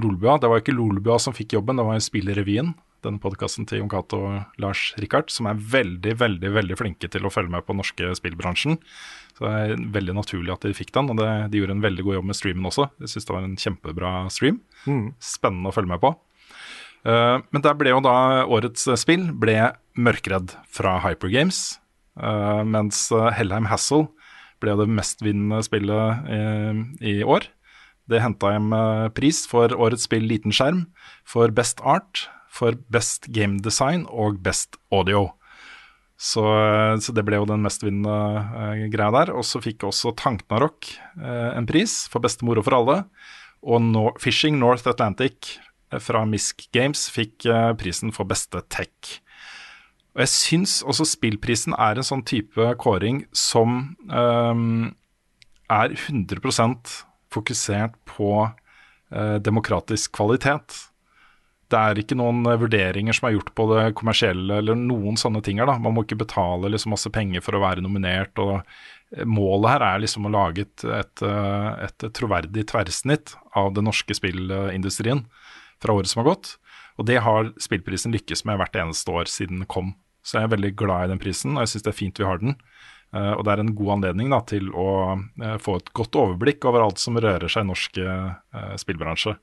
Lolbua. 0.01 0.37
Det 0.41 0.49
var 0.49 0.61
ikke 0.61 0.77
Lolbua 0.77 1.17
som 1.21 1.37
fikk 1.37 1.57
jobben, 1.57 1.81
det 1.81 1.87
var 1.89 1.97
jo 1.97 2.05
Spillrevyen 2.05 2.73
denne 3.07 3.21
podkasten 3.23 3.67
til 3.69 3.83
Jon 3.83 3.91
Cato 3.93 4.21
og 4.27 4.61
Lars 4.63 4.91
Rikard, 5.01 5.31
som 5.33 5.49
er 5.51 5.59
veldig 5.59 6.15
veldig, 6.21 6.51
veldig 6.57 6.79
flinke 6.79 7.11
til 7.11 7.27
å 7.27 7.33
følge 7.33 7.53
med 7.55 7.65
på 7.65 7.75
den 7.75 7.81
norske 7.83 8.13
spillbransjen. 8.19 8.79
Så 9.39 9.47
det 9.47 9.53
er 9.55 9.83
veldig 9.95 10.17
naturlig 10.19 10.55
at 10.55 10.67
de 10.67 10.75
fikk 10.75 10.91
den, 10.97 11.13
og 11.13 11.21
det, 11.21 11.29
de 11.53 11.61
gjorde 11.61 11.77
en 11.77 11.85
veldig 11.85 12.07
god 12.07 12.19
jobb 12.19 12.31
med 12.31 12.39
streamen 12.39 12.71
også. 12.71 12.89
Jeg 13.05 13.13
syns 13.13 13.29
det 13.29 13.37
var 13.37 13.45
en 13.47 13.59
kjempebra 13.65 14.13
stream. 14.35 14.63
Mm. 14.87 15.05
Spennende 15.23 15.71
å 15.71 15.77
følge 15.77 15.93
med 15.93 16.03
på. 16.03 16.15
Uh, 17.07 17.39
men 17.55 17.63
der 17.63 17.77
ble 17.79 17.93
jo 17.93 18.01
da 18.03 18.17
årets 18.51 18.89
spill 18.99 19.29
ble 19.39 19.55
Mørkredd 19.99 20.57
fra 20.75 20.97
Hypergames, 21.05 21.79
uh, 22.19 22.65
mens 22.67 23.07
Hellheim 23.39 23.69
Hassle 23.71 24.09
ble 24.59 24.75
det 24.81 24.89
mestvinnende 24.91 25.63
spillet 25.63 26.27
i, 26.35 27.13
i 27.13 27.15
år. 27.23 27.47
Det 28.11 28.19
henta 28.25 28.51
hjem 28.57 28.73
pris 29.15 29.45
for 29.47 29.71
årets 29.71 30.09
spill 30.09 30.25
Liten 30.27 30.51
skjerm, 30.51 30.89
for 31.23 31.53
Best 31.55 31.79
Art, 31.87 32.25
for 32.51 32.79
Best 32.93 33.29
Game 33.35 33.61
Design 33.65 34.07
og 34.11 34.41
Best 34.45 34.79
Audio. 34.93 35.29
Så, 36.19 36.43
så 36.99 37.15
det 37.15 37.23
ble 37.27 37.39
jo 37.39 37.47
den 37.47 37.63
mestvinnende 37.63 38.11
uh, 38.11 38.89
greia 38.91 39.13
der. 39.15 39.33
Og 39.37 39.47
så 39.47 39.63
fikk 39.63 39.87
også 39.87 40.17
Tanknarok 40.19 40.91
uh, 41.21 41.55
en 41.55 41.69
pris 41.69 42.01
for 42.11 42.25
beste 42.25 42.47
moro 42.47 42.65
for 42.67 42.75
alle. 42.81 42.99
Og 43.63 43.83
no 43.85 44.11
Fishing 44.19 44.59
North 44.59 44.89
Atlantic 44.91 45.59
uh, 45.93 46.01
fra 46.03 46.25
Misk 46.27 46.67
Games 46.75 47.07
fikk 47.15 47.47
uh, 47.47 47.71
prisen 47.79 48.11
for 48.15 48.27
beste 48.27 48.65
tech. 48.67 49.21
Og 50.19 50.25
jeg 50.25 50.35
syns 50.35 50.81
også 50.83 51.07
spillprisen 51.07 51.77
er 51.79 52.01
en 52.01 52.07
sånn 52.07 52.25
type 52.27 52.65
kåring 52.83 53.23
som 53.31 53.95
um, 54.11 54.89
er 55.71 55.95
100 55.95 56.43
fokusert 57.31 57.95
på 58.09 58.33
uh, 58.49 59.37
demokratisk 59.39 60.17
kvalitet. 60.19 60.75
Det 61.69 61.79
er 61.79 61.99
ikke 62.01 62.17
noen 62.17 62.47
uh, 62.49 62.57
vurderinger 62.61 63.17
som 63.17 63.29
er 63.29 63.35
gjort 63.37 63.51
på 63.57 63.67
det 63.75 63.83
kommersielle 63.99 64.61
eller 64.63 64.79
noen 64.79 65.19
sånne 65.21 65.43
ting 65.45 65.61
her. 65.61 65.69
da. 65.69 65.77
Man 65.83 65.97
må 65.97 66.05
ikke 66.07 66.21
betale 66.23 66.71
liksom 66.73 66.95
masse 66.95 67.13
penger 67.13 67.45
for 67.45 67.59
å 67.59 67.63
være 67.65 67.85
nominert. 67.85 68.33
og 68.41 68.63
uh, 68.63 69.25
Målet 69.29 69.75
her 69.75 69.87
er 69.91 70.03
liksom 70.05 70.29
å 70.29 70.33
lage 70.33 70.65
et, 70.65 70.85
et, 70.85 71.25
et 71.89 72.09
troverdig 72.17 72.67
tverrsnitt 72.69 73.37
av 73.57 73.73
den 73.77 73.89
norske 73.89 74.17
spillindustrien 74.17 75.25
fra 75.81 75.95
året 75.97 76.11
som 76.11 76.23
har 76.23 76.35
gått. 76.35 76.57
Og 76.99 77.07
det 77.09 77.21
har 77.25 77.53
spillprisen 77.63 78.13
lykkes 78.17 78.45
med 78.49 78.59
hvert 78.61 78.77
eneste 78.77 79.13
år 79.15 79.31
siden 79.31 79.63
den 79.63 79.71
kom. 79.71 79.95
Så 80.21 80.37
jeg 80.39 80.49
er 80.49 80.55
veldig 80.57 80.75
glad 80.77 81.07
i 81.07 81.13
den 81.13 81.23
prisen, 81.23 81.55
og 81.57 81.65
jeg 81.65 81.73
syns 81.73 81.87
det 81.87 81.93
er 81.93 82.01
fint 82.01 82.21
vi 82.21 82.27
har 82.27 82.41
den. 82.43 82.57
Og 83.17 83.45
det 83.47 83.53
er 83.55 83.63
en 83.63 83.71
god 83.79 83.93
anledning 83.95 84.35
da, 84.35 84.43
til 84.45 84.67
å 84.77 84.89
få 85.63 85.79
et 85.79 85.93
godt 85.97 86.19
overblikk 86.19 86.67
over 86.69 86.85
alt 86.85 87.01
som 87.01 87.17
rører 87.17 87.49
seg 87.49 87.65
i 87.65 87.71
norsk 87.71 88.01
spillbransje. 88.83 89.39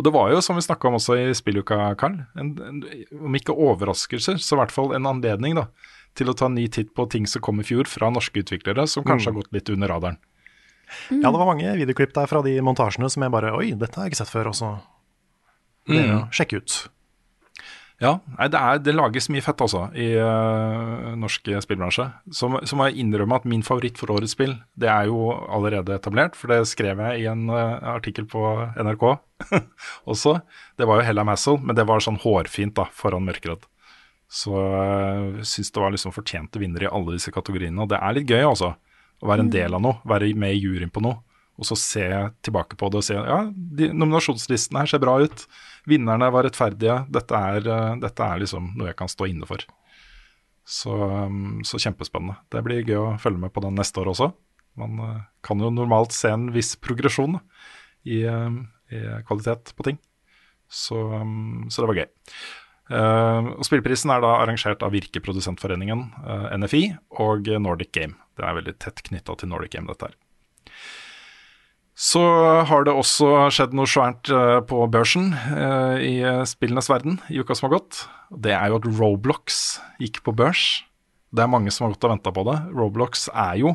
Og 0.00 0.04
det 0.06 0.14
var 0.14 0.30
jo, 0.32 0.40
som 0.40 0.56
vi 0.56 0.64
snakka 0.64 0.88
om 0.88 0.96
også 0.96 1.18
i 1.20 1.24
spilluka, 1.36 1.76
Karl, 2.00 2.22
en, 2.40 2.54
en, 2.64 2.78
om 3.20 3.34
ikke 3.36 3.52
overraskelser, 3.52 4.38
så 4.40 4.56
i 4.56 4.60
hvert 4.62 4.72
fall 4.72 4.94
en 4.96 5.08
anledning 5.10 5.58
da, 5.58 5.66
til 6.16 6.32
å 6.32 6.34
ta 6.36 6.48
en 6.48 6.56
ny 6.56 6.64
titt 6.72 6.94
på 6.96 7.04
ting 7.12 7.28
som 7.28 7.44
kom 7.44 7.60
i 7.60 7.66
fjor 7.68 7.84
fra 7.90 8.08
norske 8.08 8.40
utviklere, 8.40 8.86
som 8.88 9.04
kanskje 9.04 9.28
mm. 9.28 9.34
har 9.34 9.42
gått 9.42 9.58
litt 9.58 9.72
under 9.76 9.92
radaren. 9.92 10.16
Mm. 11.10 11.20
Ja, 11.20 11.28
det 11.28 11.36
var 11.36 11.50
mange 11.50 11.74
videoklipp 11.82 12.16
der 12.16 12.30
fra 12.32 12.40
de 12.48 12.56
montasjene 12.64 13.10
som 13.12 13.22
jeg 13.22 13.34
bare 13.34 13.52
Oi, 13.58 13.74
dette 13.78 14.00
har 14.00 14.08
jeg 14.08 14.14
ikke 14.14 14.22
sett 14.22 14.32
før. 14.32 14.50
Og 14.50 14.56
så 14.56 14.72
det 15.90 16.00
mm. 16.00 16.24
sjekke 16.34 16.62
ut. 16.62 16.78
Ja, 18.00 18.14
det, 18.48 18.56
er, 18.56 18.78
det, 18.80 18.94
lages 18.96 19.26
mye 19.28 19.44
fett 19.44 19.60
altså 19.60 19.82
i 19.92 20.06
uh, 20.16 21.10
norsk 21.20 21.50
spillbransje. 21.60 22.06
Så, 22.32 22.48
så, 22.64 22.78
må 22.78 22.86
jeg 22.88 23.02
innrømme 23.02 23.36
at 23.36 23.48
min 23.48 23.64
favoritt 23.66 24.00
for 24.00 24.14
årets 24.14 24.32
spill, 24.32 24.54
det 24.80 24.88
er 24.88 25.10
jo 25.10 25.28
allerede 25.36 25.98
etablert. 25.98 26.38
For 26.38 26.48
det 26.48 26.62
skrev 26.70 27.02
jeg 27.04 27.26
i 27.26 27.28
en 27.28 27.44
uh, 27.52 27.76
artikkel 27.92 28.24
på 28.30 28.40
NRK 28.80 29.04
også. 30.12 30.38
Det 30.80 30.88
var 30.88 31.02
jo 31.02 31.06
Hella 31.10 31.26
Massel, 31.28 31.60
men 31.60 31.76
det 31.76 31.84
var 31.90 32.00
sånn 32.00 32.16
hårfint 32.24 32.78
da, 32.80 32.88
foran 32.96 33.28
Mørkeredd. 33.28 33.68
Så 34.32 34.56
jeg 34.56 35.32
uh, 35.36 35.44
syns 35.52 35.68
det 35.74 35.84
var 35.84 35.92
liksom 35.92 36.16
fortjente 36.16 36.62
vinnere 36.62 36.88
i 36.88 36.92
alle 36.92 37.18
disse 37.18 37.34
kategoriene. 37.36 37.84
Og 37.84 37.92
det 37.92 38.00
er 38.00 38.16
litt 38.16 38.32
gøy, 38.32 38.46
altså. 38.48 38.78
Å 39.20 39.28
være 39.28 39.44
en 39.44 39.52
mm. 39.52 39.56
del 39.58 39.76
av 39.76 39.84
noe, 39.84 40.00
være 40.08 40.32
med 40.40 40.56
i 40.56 40.62
juryen 40.62 40.88
på 40.88 41.04
noe. 41.04 41.20
Og 41.60 41.68
så 41.68 41.76
se 41.76 42.06
tilbake 42.40 42.80
på 42.80 42.88
det 42.88 43.02
og 43.02 43.04
se 43.04 43.18
ja, 43.20 43.42
de 43.52 43.90
nominasjonslistene 43.92 44.80
her 44.80 44.88
ser 44.88 45.02
bra 45.02 45.18
ut 45.20 45.44
vinnerne 45.88 46.30
var 46.32 46.46
rettferdige. 46.46 47.04
Dette 47.12 47.36
er, 47.36 47.66
eh, 47.68 47.96
dette 48.02 48.26
er 48.26 48.42
liksom 48.42 48.72
noe 48.76 48.90
jeg 48.90 48.98
kan 48.98 49.10
stå 49.10 49.28
inne 49.30 49.48
for. 49.48 49.64
Så, 50.66 50.92
mm, 50.94 51.64
så, 51.66 51.80
kjempespennende. 51.82 52.38
Det 52.52 52.62
blir 52.64 52.84
gøy 52.86 52.98
å 53.00 53.18
følge 53.20 53.40
med 53.42 53.52
på 53.54 53.62
den 53.64 53.78
neste 53.78 54.02
år 54.02 54.12
også. 54.12 54.30
Man 54.78 55.00
eh, 55.06 55.20
kan 55.46 55.62
jo 55.62 55.72
normalt 55.74 56.14
se 56.16 56.30
en 56.30 56.50
viss 56.54 56.76
progresjon 56.76 57.40
i, 58.06 58.22
eh, 58.22 58.50
i 58.94 59.04
kvalitet 59.28 59.74
på 59.76 59.88
ting. 59.88 60.00
Så, 60.70 60.96
mm, 60.96 61.70
så, 61.70 61.82
det 61.82 61.90
var 61.90 62.02
gøy. 62.04 62.10
Og 62.90 63.62
Spillprisen 63.62 64.10
er 64.10 64.18
da 64.18 64.32
arrangert 64.40 64.80
av 64.82 64.90
Virkeprodusentforeningen, 64.90 66.00
uh, 66.26 66.48
NFI, 66.58 66.88
og 67.22 67.46
Nordic 67.62 67.92
Game. 67.94 68.16
Det 68.34 68.42
er 68.42 68.56
veldig 68.56 68.74
tett 68.82 69.04
knytta 69.06 69.36
til 69.38 69.52
Nordic 69.52 69.76
Game, 69.76 69.86
dette 69.86 70.08
her. 70.08 70.16
Så 72.00 72.20
har 72.64 72.86
det 72.86 72.94
også 72.96 73.50
skjedd 73.52 73.74
noe 73.76 73.88
svært 73.88 74.30
uh, 74.32 74.62
på 74.64 74.86
børsen 74.88 75.34
uh, 75.36 76.00
i 76.00 76.14
spillenes 76.48 76.88
verden 76.88 77.18
i 77.28 77.42
uka 77.42 77.56
som 77.56 77.68
har 77.68 77.76
gått. 77.76 78.06
Det 78.32 78.54
er 78.56 78.70
jo 78.70 78.78
at 78.78 78.88
Roblox 78.96 79.58
gikk 80.00 80.22
på 80.24 80.32
børs. 80.32 80.80
Det 81.30 81.44
er 81.44 81.52
mange 81.52 81.72
som 81.74 81.84
har 81.84 81.92
gått 81.92 82.06
og 82.08 82.14
venta 82.14 82.32
på 82.32 82.46
det. 82.48 82.56
Roblox 82.72 83.28
er 83.28 83.58
jo 83.60 83.74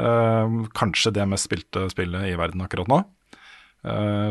eh, 0.00 0.52
kanskje 0.76 1.10
det 1.12 1.26
mest 1.28 1.44
spilte 1.44 1.82
spillet 1.92 2.30
i 2.30 2.38
verden 2.40 2.62
akkurat 2.64 2.88
nå. 2.88 3.00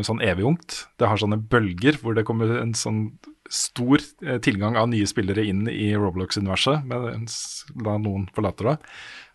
sånn 0.06 0.22
evig 0.26 0.48
ungt. 0.48 0.80
Det 0.98 1.06
har 1.06 1.20
sånne 1.22 1.38
bølger 1.38 2.00
hvor 2.02 2.16
det 2.18 2.24
kommer 2.26 2.56
en 2.58 2.74
sånn 2.74 3.04
stor 3.46 4.02
tilgang 4.42 4.78
av 4.78 4.90
nye 4.90 5.06
spillere 5.06 5.44
inn 5.46 5.62
i 5.70 5.92
Roblox-universet, 5.94 6.82
mens 6.90 7.38
da 7.70 7.94
noen 8.02 8.26
forlater 8.34 8.72
det. 8.72 8.76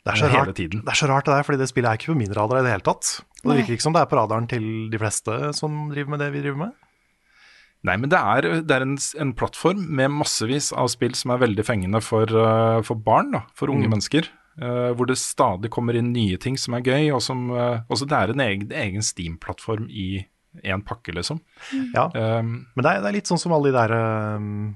Det 0.06 0.14
er, 0.14 0.20
så 0.22 0.28
rart, 0.30 0.52
det 0.54 0.78
er 0.86 0.98
så 1.00 1.08
rart 1.10 1.26
det 1.26 1.34
der, 1.34 1.46
fordi 1.48 1.58
det 1.64 1.68
spillet 1.72 1.90
er 1.90 1.98
ikke 1.98 2.12
på 2.12 2.20
min 2.20 2.34
radar 2.38 2.60
i 2.60 2.66
det 2.68 2.76
hele 2.76 2.86
tatt. 2.86 3.08
Og 3.42 3.50
det 3.50 3.56
virker 3.58 3.74
ikke 3.74 3.86
som 3.88 3.96
det 3.96 4.04
er 4.04 4.10
på 4.12 4.20
radaren 4.20 4.46
til 4.50 4.66
de 4.92 5.00
fleste 5.02 5.38
som 5.58 5.88
driver 5.90 6.14
med 6.14 6.22
det 6.22 6.28
vi 6.36 6.44
driver 6.44 6.60
med. 6.68 6.76
Nei, 7.86 7.96
men 8.02 8.10
det 8.10 8.20
er, 8.20 8.48
det 8.66 8.76
er 8.76 8.86
en, 8.86 8.96
en, 9.22 9.34
plattform 9.38 9.82
med 9.98 10.14
massevis 10.14 10.72
av 10.74 10.90
spill 10.94 11.14
som 11.18 11.34
er 11.34 11.42
veldig 11.44 11.66
fengende 11.66 12.02
for, 12.02 12.30
uh, 12.30 12.82
for 12.86 13.02
barn, 13.02 13.34
da, 13.36 13.44
for 13.58 13.74
unge 13.74 13.86
mm. 13.90 13.96
mennesker. 13.96 14.30
Uh, 14.62 14.94
hvor 14.96 15.10
det 15.10 15.18
stadig 15.20 15.70
kommer 15.74 15.98
inn 15.98 16.14
nye 16.14 16.38
ting 16.42 16.56
som 16.58 16.78
er 16.78 16.86
gøy, 16.86 17.10
og 17.14 17.22
som 17.26 17.50
uh, 17.52 17.84
også 17.92 18.08
det 18.10 18.18
er 18.22 18.34
en 18.34 18.46
egen, 18.46 18.70
egen 18.86 19.06
Steam-plattform 19.06 19.90
i 19.90 20.24
én 20.64 20.86
pakke, 20.88 21.14
liksom. 21.18 21.42
Ja, 21.94 22.08
um, 22.14 22.62
men 22.74 22.86
det 22.86 22.92
er, 22.94 23.04
det 23.04 23.10
er, 23.10 23.18
litt 23.18 23.30
sånn 23.30 23.42
som 23.42 23.54
alle 23.58 23.74
de 23.74 23.78
der 23.78 23.96
um, 24.40 24.76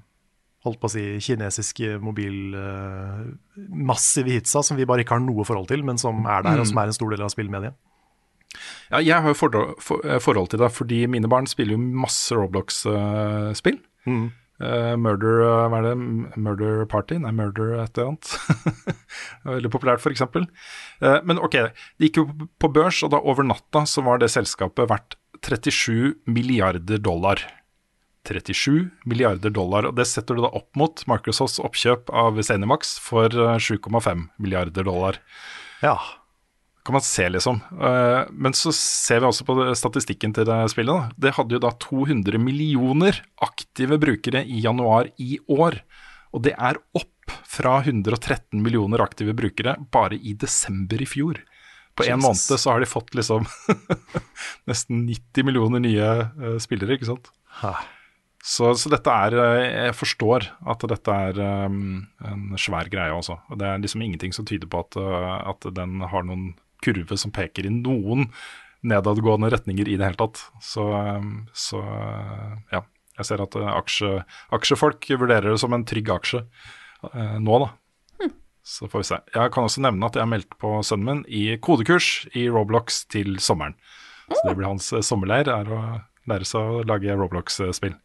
holdt 0.66 0.80
på 0.82 0.88
å 0.90 0.92
si, 0.92 1.04
kinesiske 1.24 2.00
mobilmassive 2.04 4.28
uh, 4.28 4.34
hitsa 4.36 4.60
som 4.66 4.76
vi 4.80 4.88
bare 4.90 5.02
ikke 5.06 5.16
har 5.16 5.24
noe 5.24 5.44
forhold 5.48 5.68
til, 5.72 5.82
men 5.88 5.98
som 6.02 6.16
er 6.26 6.42
der, 6.44 6.56
mm. 6.58 6.62
og 6.64 6.68
som 6.72 6.80
er 6.82 6.88
en 6.92 6.98
stor 6.98 7.10
del 7.14 7.26
av 7.26 7.34
spillmediet. 7.34 7.74
Ja, 8.90 8.98
jeg 9.00 9.22
har 9.22 9.30
jo 9.30 9.38
forhold, 9.38 9.76
for, 9.84 9.98
eh, 10.04 10.20
forhold, 10.20 10.48
til 10.50 10.60
det, 10.60 10.72
fordi 10.74 11.08
mine 11.08 11.28
barn 11.30 11.48
spiller 11.48 11.72
jo 11.78 11.82
masse 12.04 12.36
Roblox-spill. 12.36 13.78
Uh, 14.08 14.12
mm. 14.12 14.32
uh, 14.64 14.96
murder 14.98 15.36
hva 15.70 15.78
er 15.80 15.84
det? 15.86 15.96
Murder 16.42 16.86
Party? 16.90 17.16
Nei, 17.22 17.32
Murder 17.36 17.84
et 17.84 17.98
eller 17.98 18.08
annet. 18.16 18.26
Veldig 19.54 19.72
populært, 19.72 20.02
f.eks. 20.02 20.22
Uh, 20.26 20.40
men 21.24 21.38
ok, 21.38 21.56
det 22.02 22.06
gikk 22.10 22.18
jo 22.24 22.26
på 22.60 22.68
børs, 22.74 23.04
og 23.06 23.10
da 23.14 23.20
over 23.22 23.44
natta 23.46 23.86
så 23.88 24.02
var 24.04 24.18
det 24.20 24.34
selskapet 24.34 24.90
verdt 24.90 25.16
37 25.46 26.16
milliarder 26.28 26.98
dollar. 27.00 27.59
37 28.30 28.90
milliarder 29.10 29.54
dollar. 29.54 29.90
og 29.90 29.98
Det 29.98 30.06
setter 30.08 30.38
du 30.38 30.44
da 30.46 30.54
opp 30.54 30.70
mot 30.80 31.04
Microsofts 31.10 31.60
oppkjøp 31.64 32.14
av 32.14 32.40
Zenimax 32.46 32.98
for 33.04 33.34
7,5 33.34 34.00
eh, 34.00 34.24
milliarder 34.38 34.88
dollar. 34.88 35.20
Ja. 35.82 35.98
kan 36.86 36.94
man 36.94 37.06
se, 37.06 37.28
liksom. 37.30 37.62
Eh, 37.74 38.22
men 38.32 38.56
så 38.58 38.72
ser 38.76 39.22
vi 39.22 39.30
også 39.30 39.46
på 39.48 39.58
statistikken 39.78 40.34
til 40.34 40.48
det 40.50 40.60
spillet. 40.74 40.94
Da. 40.94 41.28
Det 41.28 41.36
hadde 41.38 41.58
jo 41.58 41.64
da 41.66 41.74
200 41.90 42.42
millioner 42.42 43.22
aktive 43.46 44.00
brukere 44.02 44.46
i 44.46 44.62
januar 44.64 45.12
i 45.18 45.40
år. 45.50 45.82
Og 46.34 46.46
det 46.46 46.54
er 46.58 46.78
opp 46.98 47.34
fra 47.50 47.80
113 47.84 48.62
millioner 48.62 49.02
aktive 49.04 49.36
brukere 49.38 49.76
bare 49.92 50.18
i 50.18 50.34
desember 50.38 51.02
i 51.02 51.10
fjor. 51.10 51.42
På 52.00 52.06
én 52.08 52.22
måned 52.22 52.40
så 52.40 52.72
har 52.72 52.80
de 52.80 52.88
fått 52.88 53.16
liksom 53.18 53.46
nesten 54.70 55.04
90 55.08 55.48
millioner 55.48 55.84
nye 55.84 56.10
uh, 56.40 56.58
spillere, 56.62 56.96
ikke 56.96 57.10
sant. 57.10 57.32
Ha. 57.60 57.74
Så, 58.40 58.72
så, 58.80 58.88
dette 58.92 59.12
er 59.12 59.36
eh, 59.36 59.66
Jeg 59.90 59.96
forstår 60.00 60.48
at 60.72 60.86
dette 60.88 61.16
er 61.28 61.42
um, 61.68 62.06
en 62.24 62.56
svær 62.60 62.88
greie 62.92 63.12
også. 63.12 63.36
Det 63.60 63.68
er 63.68 63.82
liksom 63.84 64.06
ingenting 64.06 64.36
som 64.36 64.48
tyder 64.48 64.70
på 64.72 64.80
at, 64.86 64.96
uh, 64.96 65.52
at 65.52 65.68
den 65.76 66.00
har 66.08 66.24
noen 66.28 66.54
kurve 66.84 67.18
som 67.20 67.34
peker 67.36 67.68
i 67.68 67.74
noen 67.74 68.30
nedadgående 68.88 69.52
retninger 69.52 69.92
i 69.92 69.98
det 70.00 70.08
hele 70.08 70.20
tatt. 70.22 70.40
Så, 70.64 70.88
så 71.52 71.84
ja. 72.72 72.86
Jeg 73.20 73.28
ser 73.28 73.42
at 73.44 73.56
aksje, 73.60 74.10
aksjefolk 74.56 75.04
vurderer 75.20 75.50
det 75.52 75.60
som 75.60 75.74
en 75.76 75.84
trygg 75.84 76.08
aksje 76.14 76.40
nå, 77.44 77.58
da. 77.66 77.68
Hm. 78.22 78.32
Så 78.64 78.88
får 78.88 79.04
vi 79.04 79.08
se. 79.10 79.18
Jeg 79.36 79.52
kan 79.52 79.68
også 79.68 79.84
nevne 79.84 80.08
at 80.08 80.16
jeg 80.16 80.24
har 80.24 80.32
meldt 80.32 80.56
på 80.64 80.78
sønnen 80.88 81.10
min 81.10 81.26
i 81.28 81.58
kodekurs 81.60 82.30
i 82.32 82.46
Roblox 82.48 83.02
til 83.12 83.36
sommeren. 83.44 83.76
Så 84.32 84.40
det 84.46 84.56
blir 84.56 84.70
hans 84.70 84.88
sommerleir, 85.04 85.52
er 85.52 85.74
å 85.76 85.82
lære 86.32 86.48
seg 86.48 86.80
å 86.80 86.86
lage 86.88 87.20
Roblox-spill. 87.20 88.00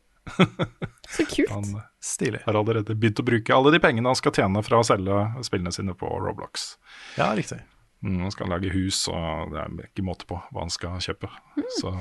Så 1.14 1.24
kult. 1.28 1.50
Han 1.50 1.80
Stilig. 2.00 2.40
har 2.44 2.56
allerede 2.56 2.96
begynt 2.96 3.20
å 3.20 3.26
bruke 3.26 3.54
alle 3.54 3.72
de 3.74 3.80
pengene 3.82 4.10
han 4.10 4.18
skal 4.18 4.34
tjene 4.36 4.62
fra 4.64 4.80
å 4.80 4.86
selge 4.86 5.20
spillene 5.46 5.72
sine 5.74 5.94
på 5.98 6.08
Roblox. 6.08 6.74
Ja, 7.18 7.30
riktig. 7.36 7.60
Mm, 8.04 8.20
han 8.26 8.32
skal 8.34 8.50
lage 8.52 8.72
hus, 8.74 9.06
og 9.08 9.54
det 9.54 9.62
er 9.62 9.86
ikke 9.86 10.04
måte 10.04 10.28
på 10.28 10.36
hva 10.36 10.64
han 10.66 10.72
skal 10.72 11.00
kjøpe. 11.04 11.30
Mm. 11.56 11.68
Så, 11.78 11.94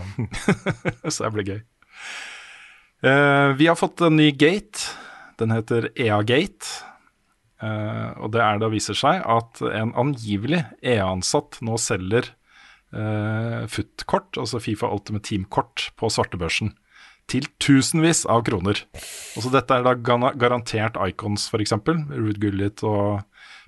så, 1.13 1.17
det 1.23 1.33
blir 1.35 1.51
gøy. 1.53 1.61
Uh, 3.03 3.49
vi 3.59 3.69
har 3.69 3.79
fått 3.79 4.03
en 4.03 4.17
ny 4.19 4.31
gate. 4.35 4.91
Den 5.39 5.55
heter 5.55 5.89
EA-gate. 5.95 6.67
Uh, 7.63 8.11
og 8.19 8.33
det 8.35 8.43
er 8.43 8.59
da 8.59 8.67
viser 8.71 8.97
seg 8.97 9.23
at 9.23 9.63
en 9.69 9.93
angivelig 9.99 10.65
EA-ansatt 10.83 11.61
nå 11.63 11.79
selger 11.79 12.27
uh, 12.91 13.63
FUT-kort, 13.71 14.35
altså 14.35 14.59
Fifa 14.63 14.91
Ultimate 14.91 15.29
Team-kort, 15.29 15.91
på 15.95 16.11
svartebørsen 16.11 16.73
til 17.31 17.47
tusenvis 17.63 18.25
av 18.29 18.43
kroner. 18.47 18.83
Og 19.37 19.45
så 19.45 19.51
dette 19.53 19.77
er 19.77 19.85
da 19.85 19.95
garantert 19.95 20.99
icons, 21.07 21.47
f.eks. 21.49 21.75
Ruud 22.11 22.39
Gullit 22.41 22.83
og 22.87 23.23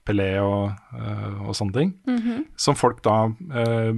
Pelé 0.05 0.35
og, 0.43 0.75
eh, 0.93 1.39
og 1.41 1.55
sånne 1.57 1.77
ting. 1.79 1.93
Som 2.61 2.77
folk 2.77 3.01
da 3.05 3.31
eh, 3.61 3.95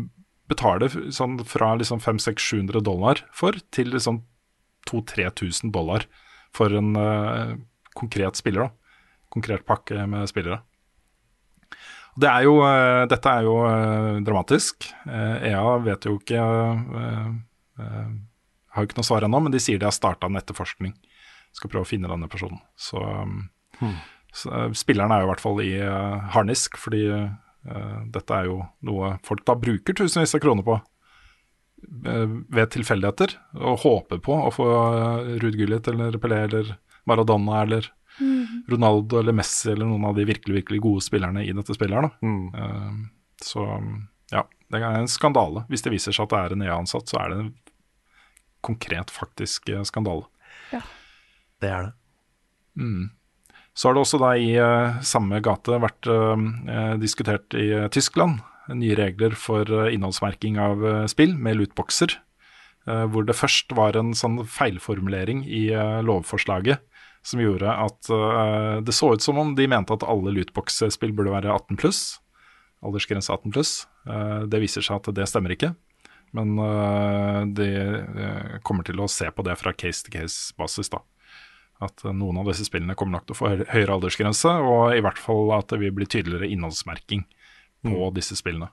betaler 0.48 0.94
sånn 1.12 1.36
fra 1.48 1.74
liksom 1.80 2.00
500-700 2.04 2.86
dollar 2.86 3.24
for, 3.36 3.58
til 3.76 3.92
liksom 3.96 4.22
2000-3000 4.88 5.74
dollar 5.76 6.08
for 6.56 6.72
en 6.72 6.96
eh, 6.96 7.58
konkret 7.98 8.40
spiller. 8.40 8.70
da. 8.70 9.04
Konkret 9.34 9.66
pakke 9.68 10.06
med 10.08 10.30
spillere. 10.32 10.62
Det 12.18 12.30
er 12.30 12.48
jo, 12.48 12.56
eh, 12.66 13.04
dette 13.12 13.30
er 13.30 13.46
jo 13.46 13.58
eh, 13.68 14.14
dramatisk. 14.26 14.88
Eh, 15.06 15.52
EA 15.52 15.78
vet 15.86 16.08
jo 16.08 16.18
ikke 16.18 16.46
Har 18.78 18.86
jo 18.86 18.92
ikke 18.92 19.00
noe 19.00 19.08
svar 19.08 19.26
ennå, 19.26 19.42
men 19.44 19.54
de 19.54 19.62
sier 19.64 19.82
de 19.82 19.88
har 19.90 19.96
starta 19.96 20.30
en 20.30 20.40
etterforskning. 20.40 20.94
Skal 21.58 21.72
prøve 21.74 21.88
å 21.88 21.90
finne 21.90 22.12
denne 22.12 22.30
personen. 22.30 22.62
Så, 22.78 23.02
um, 23.02 23.96
så 24.36 24.54
eh, 24.54 24.70
spilleren 24.78 25.14
er 25.14 25.24
jo 25.24 25.28
i 25.28 25.32
hvert 25.32 25.44
fall 25.44 25.64
i 25.64 25.72
uh, 25.82 26.28
harnisk, 26.36 26.78
fordi 26.80 27.04
uh, 27.10 27.98
dette 28.14 28.38
er 28.38 28.52
jo 28.52 28.62
noe 28.86 29.16
folk 29.26 29.42
da 29.48 29.58
bruker 29.58 29.98
tusenvis 29.98 30.38
av 30.38 30.44
kroner 30.44 30.68
på 30.68 30.78
uh, 30.78 32.28
ved 32.54 32.74
tilfeldigheter, 32.78 33.34
og 33.58 33.82
håper 33.88 34.22
på 34.24 34.38
å 34.46 34.54
få 34.54 34.70
uh, 34.70 35.38
Ruud 35.42 35.58
Gullit 35.58 35.90
eller 35.90 36.20
Pelé 36.22 36.44
eller 36.48 36.76
Maradona 37.08 37.64
eller 37.64 37.92
Ronaldo 38.68 39.20
eller 39.20 39.32
Messi 39.34 39.72
eller 39.72 39.86
noen 39.86 40.06
av 40.06 40.16
de 40.16 40.26
virkelig 40.26 40.56
virkelig 40.56 40.82
gode 40.82 41.06
spillerne 41.06 41.44
i 41.46 41.54
dette 41.54 41.76
spillet. 41.78 42.18
Eh, 42.24 42.94
så 43.46 43.66
ja, 44.34 44.44
det 44.72 44.82
er 44.82 44.98
en 44.98 45.12
skandale. 45.12 45.66
Hvis 45.70 45.86
det 45.86 45.94
viser 45.94 46.16
seg 46.16 46.26
at 46.26 46.34
det 46.34 46.40
er 46.42 46.56
en 46.56 46.66
EA-ansatt, 46.66 47.10
så 47.10 47.22
er 47.22 47.32
det 47.32 47.40
en 47.42 47.52
konkret, 48.68 49.14
faktisk 49.14 49.72
skandale. 49.88 50.28
Ja. 50.74 50.84
Det 51.64 51.72
er 51.74 51.88
det. 51.88 51.96
Så 53.78 53.88
har 53.90 53.94
det 53.98 54.02
også 54.04 54.20
da 54.22 54.32
i 54.38 54.52
eh, 54.58 55.00
samme 55.06 55.40
gate 55.46 55.78
vært 55.82 56.08
eh, 56.10 56.46
eh, 56.74 56.94
diskutert 57.02 57.54
i 57.58 57.68
eh, 57.78 57.88
Tyskland 57.94 58.40
nye 58.74 58.96
regler 58.98 59.36
for 59.38 59.70
eh, 59.70 59.92
innholdsmerking 59.96 60.58
av 60.62 60.82
eh, 60.86 61.04
spill 61.10 61.36
med 61.38 61.60
lootboxer. 61.60 62.16
eh, 62.88 63.06
hvor 63.14 63.26
det 63.28 63.38
først 63.38 63.74
var 63.78 63.98
en 64.00 64.14
sånn 64.18 64.42
feilformulering 64.50 65.44
i 65.46 65.68
eh, 65.74 66.00
lovforslaget 66.06 66.82
som 67.28 67.42
gjorde 67.44 67.70
at 67.70 68.10
eh, 68.14 68.82
det 68.88 68.96
så 68.98 69.14
ut 69.14 69.22
som 69.26 69.38
om 69.42 69.54
de 69.58 69.68
mente 69.70 69.94
at 69.94 70.06
alle 70.08 70.34
lootbox-spill 70.38 71.14
burde 71.18 71.34
være 71.36 71.54
18 71.54 71.78
pluss. 71.82 72.02
Aldersgrense 72.86 73.30
18 73.34 73.54
pluss. 73.54 73.76
Eh, 74.10 74.42
det 74.50 74.62
viser 74.64 74.86
seg 74.86 75.02
at 75.02 75.14
det 75.18 75.30
stemmer 75.30 75.54
ikke. 75.54 75.74
Men 76.36 76.58
eh, 76.60 77.42
de 77.58 77.68
kommer 78.68 78.88
til 78.88 79.00
å 79.00 79.10
se 79.12 79.30
på 79.32 79.46
det 79.48 79.56
fra 79.60 79.74
case 79.76 80.06
to 80.06 80.14
case-basis, 80.14 80.92
da. 80.94 81.02
At 81.84 82.04
eh, 82.06 82.16
noen 82.16 82.42
av 82.42 82.50
disse 82.52 82.68
spillene 82.68 82.98
kommer 82.98 83.18
nok 83.18 83.28
til 83.28 83.38
å 83.38 83.40
få 83.40 83.52
høyere 83.72 83.98
aldersgrense, 83.98 84.54
og 84.64 84.98
i 84.98 85.04
hvert 85.06 85.22
fall 85.22 85.54
at 85.58 85.70
det 85.72 85.82
vil 85.84 85.96
bli 85.96 86.10
tydeligere 86.10 86.50
innholdsmerking 86.52 87.26
på 87.88 88.10
disse 88.16 88.36
spillene. 88.40 88.72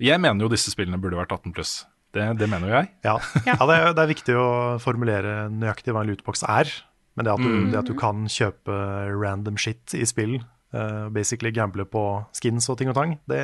Jeg 0.00 0.20
mener 0.22 0.46
jo 0.46 0.52
disse 0.52 0.72
spillene 0.72 1.00
burde 1.00 1.18
vært 1.18 1.32
18 1.34 1.56
pluss. 1.56 1.80
Det, 2.14 2.24
det 2.40 2.48
mener 2.50 2.70
jo 2.70 2.76
jeg. 2.78 2.92
Ja, 3.08 3.16
ja 3.46 3.58
det, 3.58 3.74
er, 3.74 3.90
det 3.96 4.04
er 4.04 4.14
viktig 4.14 4.38
å 4.38 4.46
formulere 4.82 5.34
nøyaktig 5.52 5.94
hva 5.94 6.04
en 6.04 6.12
lootbox 6.12 6.44
er. 6.46 6.70
Men 7.18 7.26
det 7.26 7.34
at 7.34 7.42
du, 7.42 7.52
det 7.72 7.78
at 7.80 7.90
du 7.90 7.96
kan 7.98 8.24
kjøpe 8.30 8.74
random 9.18 9.58
shit 9.60 9.94
i 9.98 10.06
spill, 10.08 10.38
uh, 10.72 11.10
basically 11.12 11.52
gamble 11.52 11.84
på 11.90 12.04
skins 12.36 12.70
og 12.70 12.78
ting 12.80 12.92
og 12.92 12.96
tang, 12.96 13.16
det, 13.30 13.40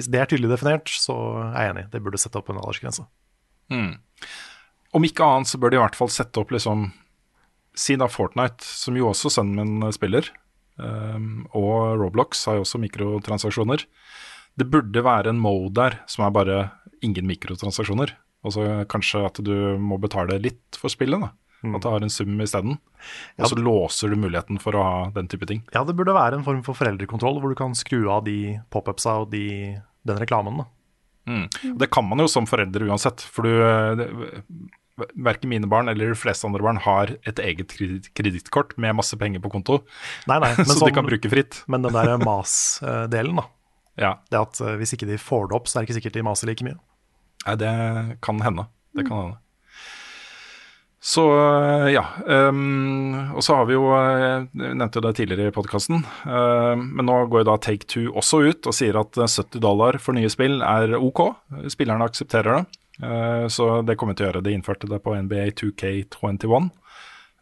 hvis 0.00 0.10
det 0.10 0.22
er 0.22 0.30
tydelig 0.30 0.50
definert, 0.54 0.88
så 0.90 1.14
er 1.52 1.68
jeg 1.68 1.74
enig. 1.74 1.86
Det 1.92 2.00
burde 2.02 2.20
sette 2.20 2.40
opp 2.40 2.48
en 2.50 2.58
aldersgrense. 2.60 3.04
Om 4.96 5.06
ikke 5.06 5.26
annet 5.26 5.50
så 5.50 5.60
bør 5.60 5.70
de 5.72 5.78
i 5.78 5.82
hvert 5.84 5.98
fall 5.98 6.10
sette 6.12 6.40
opp 6.42 6.50
liksom 6.54 6.90
Si 7.78 7.94
da 7.94 8.08
Fortnite, 8.10 8.66
som 8.66 8.96
jo 8.98 9.06
også 9.12 9.30
sønnen 9.30 9.76
min 9.78 9.92
spiller, 9.94 10.26
um, 10.74 11.44
og 11.54 12.00
Roblox 12.00 12.42
har 12.50 12.58
jo 12.58 12.64
også 12.64 12.80
mikrotransaksjoner. 12.82 13.84
Det 14.58 14.66
burde 14.68 15.04
være 15.06 15.30
en 15.30 15.38
mode 15.40 15.70
der 15.78 16.00
som 16.10 16.26
er 16.26 16.34
bare 16.34 16.56
ingen 17.06 17.30
mikrotransaksjoner. 17.30 18.10
Og 18.42 18.56
så 18.56 18.66
kanskje 18.90 19.22
at 19.28 19.38
du 19.46 19.54
må 19.78 20.00
betale 20.02 20.40
litt 20.42 20.76
for 20.80 20.92
spillet, 20.92 21.22
da. 21.22 21.30
At 21.60 21.84
det 21.84 21.92
har 21.92 22.04
en 22.04 22.12
sum 22.12 22.38
isteden. 22.40 22.78
Og 23.38 23.50
så 23.52 23.58
låser 23.60 24.10
du 24.10 24.16
muligheten 24.18 24.58
for 24.62 24.76
å 24.76 24.84
ha 24.84 25.00
den 25.14 25.28
type 25.28 25.46
ting. 25.48 25.60
Ja, 25.74 25.84
det 25.84 25.94
burde 25.98 26.16
være 26.16 26.38
en 26.40 26.46
form 26.46 26.62
for 26.64 26.78
foreldrekontroll, 26.78 27.40
hvor 27.40 27.52
du 27.52 27.58
kan 27.58 27.76
skru 27.76 28.08
av 28.12 28.24
de 28.24 28.56
pop-upsa 28.72 29.18
og 29.22 29.30
de, 29.34 29.76
den 30.06 30.18
reklamen. 30.20 30.62
da. 30.62 30.66
Mm. 31.30 31.76
Det 31.78 31.90
kan 31.92 32.06
man 32.08 32.18
jo 32.22 32.26
som 32.32 32.46
foreldre 32.48 32.86
uansett, 32.88 33.20
for 33.20 33.46
du 33.46 33.52
eh, 33.62 34.06
Verken 35.16 35.48
mine 35.48 35.64
barn 35.70 35.88
eller 35.88 36.10
de 36.12 36.16
fleste 36.18 36.44
andre 36.44 36.60
barn 36.64 36.76
har 36.84 37.14
et 37.24 37.38
eget 37.40 37.70
kreditt- 37.72 38.10
kredittkort 38.18 38.74
med 38.76 38.92
masse 38.98 39.16
penger 39.16 39.40
på 39.40 39.48
konto, 39.54 39.78
Nei, 40.28 40.36
nei, 40.42 40.50
men, 40.58 40.66
så 40.68 40.74
sånn, 40.76 40.90
de 40.90 40.96
kan 40.98 41.06
bruke 41.08 41.30
fritt. 41.32 41.62
men 41.72 41.86
den 41.86 41.94
der 41.96 42.18
mas-delen, 42.20 43.40
da. 43.40 43.46
Ja, 44.00 44.10
Det 44.32 44.38
at 44.40 44.60
eh, 44.64 44.76
hvis 44.80 44.92
ikke 44.96 45.08
de 45.08 45.16
får 45.20 45.48
det 45.50 45.56
opp, 45.56 45.68
så 45.68 45.78
er 45.78 45.82
det 45.84 45.88
ikke 45.90 45.98
sikkert 46.00 46.18
de 46.18 46.22
maser 46.28 46.48
like 46.50 46.64
mye. 46.66 46.76
Nei, 47.46 47.54
det 47.60 47.72
kan 48.24 48.40
hende. 48.44 48.66
Det 48.96 49.06
kan 49.08 49.16
hende. 49.24 49.38
Så 51.00 51.22
ja. 51.88 52.02
Um, 52.26 53.32
og 53.32 53.40
så 53.40 53.54
har 53.56 53.64
vi 53.70 53.72
jo 53.72 53.86
eh, 53.96 54.42
Jeg 54.52 54.76
nevnte 54.76 55.00
jo 55.00 55.04
det 55.06 55.14
tidligere 55.16 55.48
i 55.48 55.54
podkasten. 55.54 56.02
men 56.26 57.08
nå 57.08 57.14
går 57.32 57.40
jo 57.40 57.48
da 57.48 57.54
Take 57.56 57.88
Two 57.88 58.10
også 58.12 58.42
ut 58.44 58.68
og 58.68 58.76
sier 58.76 58.98
at 59.00 59.16
eh, 59.16 59.30
70 59.32 59.64
dollar 59.64 59.96
for 59.96 60.12
nye 60.12 60.28
spill 60.28 60.60
er 60.60 60.92
ok. 60.98 61.22
Spillerne 61.72 62.04
aksepterer 62.04 62.58
det. 62.58 62.80
Uh, 63.00 63.48
så 63.48 63.80
det 63.86 63.96
kommer 63.96 64.16
til 64.16 64.26
å 64.26 64.30
gjøre. 64.30 64.44
De 64.44 64.54
innførte 64.54 64.88
det 64.90 65.00
på 65.04 65.14
NBA 65.16 65.50
2K21. 65.60 66.70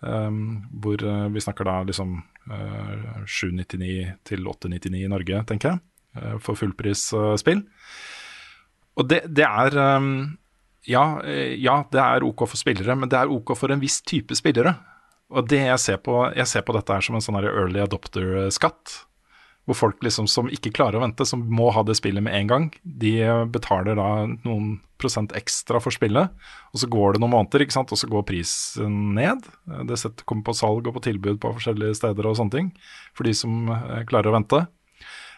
um, 0.00 0.42
hvor 0.82 1.02
eh, 1.02 1.28
vi 1.34 1.42
snakker 1.42 1.66
da 1.66 1.80
liksom 1.88 2.20
uh, 2.50 3.24
799 3.26 4.12
til 4.28 4.46
899 4.46 5.00
i 5.02 5.11
Norge, 5.11 5.42
tenker 5.48 5.72
jeg. 5.72 5.80
uh, 6.20 6.36
for 6.38 6.54
fullprisspill. 6.59 7.64
Og 8.98 9.06
det, 9.11 9.24
det 9.30 9.46
er 9.46 9.76
ehm, 9.78 10.38
ja, 10.89 11.05
eh, 11.24 11.55
ja, 11.61 11.82
det 11.93 12.01
er 12.01 12.24
ok 12.26 12.47
for 12.49 12.61
spillere, 12.61 12.97
men 12.97 13.11
det 13.11 13.20
er 13.20 13.32
ok 13.32 13.55
for 13.59 13.72
en 13.72 13.82
viss 13.82 14.01
type 14.07 14.36
spillere. 14.39 14.74
Og 15.28 15.45
det 15.51 15.61
jeg 15.61 15.82
ser 15.82 16.01
på, 16.01 16.22
jeg 16.32 16.49
ser 16.49 16.64
på 16.64 16.72
dette 16.76 16.95
her 16.95 17.05
som 17.05 17.18
en 17.18 17.24
sånn 17.24 17.41
early 17.43 17.82
adopter-skatt. 17.84 19.03
Hvor 19.68 19.76
folk 19.76 20.05
liksom 20.05 20.24
som 20.32 20.49
ikke 20.49 20.72
klarer 20.72 20.97
å 20.97 21.03
vente, 21.05 21.26
som 21.28 21.43
må 21.45 21.68
ha 21.76 21.82
det 21.84 21.99
spillet 21.99 22.24
med 22.24 22.32
en 22.32 22.49
gang, 22.49 22.68
de 22.80 23.12
betaler 23.53 23.99
da 23.99 24.24
noen 24.47 24.78
prosent 24.99 25.34
ekstra 25.36 25.82
for 25.84 25.95
spillet. 25.95 26.32
Og 26.72 26.80
så 26.80 26.89
går 26.91 27.14
det 27.14 27.22
noen 27.22 27.34
måneder, 27.36 27.66
ikke 27.66 27.76
sant? 27.76 27.93
og 27.93 28.01
så 28.01 28.09
går 28.09 28.24
prisen 28.30 29.12
ned. 29.18 29.45
Det 29.91 30.01
kommer 30.24 30.49
på 30.49 30.57
salg 30.57 30.89
og 30.89 30.97
på 30.97 31.05
tilbud 31.11 31.36
på 31.43 31.53
forskjellige 31.59 32.01
steder 32.01 32.30
og 32.30 32.41
sånne 32.41 32.57
ting. 32.57 32.72
For 33.12 33.28
de 33.28 33.36
som 33.36 33.68
eh, 33.74 34.03
klarer 34.09 34.32
å 34.32 34.39
vente. 34.39 34.64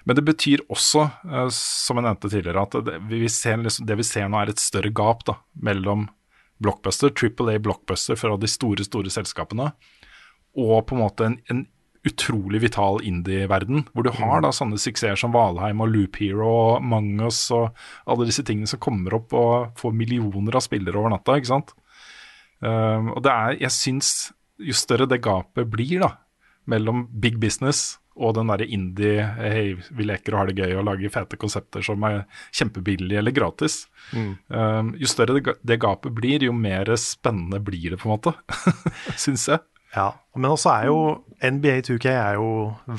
Men 0.09 0.17
det 0.17 0.25
betyr 0.27 0.65
også, 0.73 1.07
eh, 1.29 1.49
som 1.55 1.99
jeg 2.01 2.07
nevnte 2.07 2.31
tidligere, 2.33 2.65
at 2.65 2.79
det 2.87 3.01
vi, 3.11 3.29
ser, 3.33 3.61
liksom, 3.61 3.89
det 3.89 3.99
vi 4.01 4.07
ser 4.07 4.31
nå 4.31 4.41
er 4.41 4.53
et 4.53 4.63
større 4.63 4.93
gap 4.95 5.27
da, 5.29 5.37
mellom 5.61 6.09
blockbuster, 6.61 7.13
Triple 7.17 7.57
A 7.57 7.61
blockbuster 7.63 8.19
fra 8.21 8.37
de 8.41 8.49
store, 8.51 8.85
store 8.85 9.13
selskapene, 9.13 9.71
og 10.61 10.81
på 10.89 10.97
en 10.97 11.03
måte 11.05 11.29
en, 11.29 11.39
en 11.53 11.67
utrolig 12.07 12.63
vital 12.63 13.03
indie-verden, 13.05 13.85
hvor 13.93 14.07
du 14.07 14.11
har 14.17 14.41
da 14.41 14.53
sånne 14.57 14.81
suksesser 14.81 15.21
som 15.21 15.35
Valheim 15.37 15.83
og 15.85 15.91
Loop 15.93 16.17
Hero 16.21 16.49
og 16.49 16.85
Mangus 16.85 17.43
og 17.53 17.77
alle 18.09 18.29
disse 18.29 18.45
tingene 18.47 18.71
som 18.71 18.81
kommer 18.81 19.19
opp 19.19 19.35
og 19.37 19.77
får 19.81 19.93
millioner 19.97 20.57
av 20.57 20.65
spillere 20.65 20.97
over 20.97 21.13
natta, 21.13 21.37
ikke 21.37 21.53
sant. 21.53 21.75
Um, 22.61 23.13
og 23.13 23.21
det 23.25 23.35
er, 23.35 23.59
jeg 23.67 23.77
syns 23.77 24.15
jo 24.61 24.77
større 24.77 25.09
det 25.09 25.21
gapet 25.25 25.69
blir 25.73 26.01
da, 26.05 26.15
mellom 26.69 27.07
big 27.21 27.37
business 27.41 27.99
og 28.21 28.35
den 28.37 28.51
derre 28.53 28.67
indie 28.69 29.25
hei, 29.41 29.65
vi 29.97 30.05
leker 30.05 30.35
og 30.37 30.43
har 30.43 30.51
det 30.51 30.59
gøy 30.61 30.75
og 30.77 30.85
lager 30.91 31.13
fete 31.15 31.39
konsepter 31.41 31.83
som 31.87 32.03
er 32.05 32.23
kjempebillige 32.53 33.19
eller 33.23 33.33
gratis. 33.35 33.79
Um, 34.13 34.93
jo 35.01 35.09
større 35.09 35.39
det, 35.39 35.57
det 35.65 35.79
gapet 35.81 36.13
blir, 36.17 36.45
jo 36.45 36.53
mer 36.53 36.91
spennende 37.01 37.63
blir 37.65 37.95
det, 37.95 38.01
på 38.03 38.09
en 38.11 38.15
måte. 38.19 38.35
Syns 39.25 39.49
jeg. 39.49 39.65
Ja, 39.97 40.11
Men 40.39 40.53
også 40.53 40.71
er 40.71 40.85
jo 40.91 40.99
NBA 41.43 41.81
2K 41.89 42.13
er 42.13 42.37
jo 42.39 42.51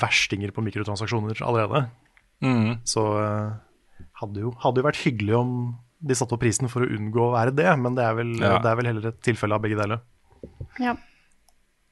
verstinger 0.01 0.51
på 0.51 0.63
mikrotransaksjoner 0.65 1.39
allerede. 1.47 1.85
Så 2.89 3.05
eh, 3.21 3.53
hadde 4.23 4.41
jo, 4.43 4.51
hadde 4.63 4.81
jo 4.81 4.87
vært 4.89 4.99
hyggelig 5.05 5.37
om 5.37 5.53
de 6.01 6.17
satte 6.17 6.33
opp 6.33 6.41
prisen 6.41 6.65
for 6.71 6.81
å 6.83 6.89
unngå 6.89 7.27
å 7.27 7.33
være 7.35 7.53
det, 7.53 7.69
men 7.77 7.93
det 7.95 8.03
er 8.07 8.15
vel, 8.17 8.33
Ja. 8.41 8.55
det 8.59 8.71
er 8.71 8.79
vel 8.79 8.89
heller 8.89 9.07
et 9.11 9.21
tilfelle 9.23 9.53
av 9.55 9.61
begge 9.61 9.77
deler. 9.77 10.01
Ja. 10.81 10.95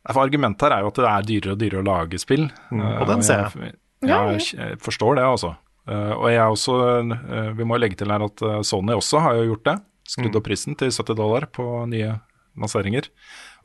For 0.08 0.24
Argumentet 0.24 0.64
her 0.66 0.78
er 0.78 0.86
jo 0.86 0.91
at 0.93 1.00
det 1.00 1.10
er 1.10 1.26
dyrere 1.28 1.56
og 1.56 1.60
dyrere 1.62 1.84
å 1.84 1.88
lage 1.89 2.20
spill. 2.22 2.47
Mm, 2.72 2.80
Eh, 2.84 3.02
og 3.02 3.10
den 3.10 3.26
ser 3.26 3.43
jeg. 3.43 3.74
Ja, 4.08 4.22
jeg 4.32 4.45
jeg 4.56 4.80
forstår 4.80 5.20
det, 5.20 5.26
altså. 5.28 5.56
Eh, 5.89 6.14
og 6.16 6.30
jeg 6.32 6.54
også 6.54 6.76
eh, 7.02 7.52
Vi 7.58 7.68
må 7.68 7.78
legge 7.78 7.97
til 8.00 8.12
her 8.14 8.24
at 8.24 8.43
Sony 8.64 8.95
også 8.95 9.20
har 9.26 9.36
jo 9.39 9.50
gjort 9.52 9.66
det. 9.68 9.78
Skrudd 10.10 10.39
opp 10.39 10.47
prisen 10.47 10.76
til 10.80 10.89
70 10.89 11.16
dollar 11.20 11.45
på 11.54 11.66
nye 11.91 12.16
lanseringer. 12.58 13.10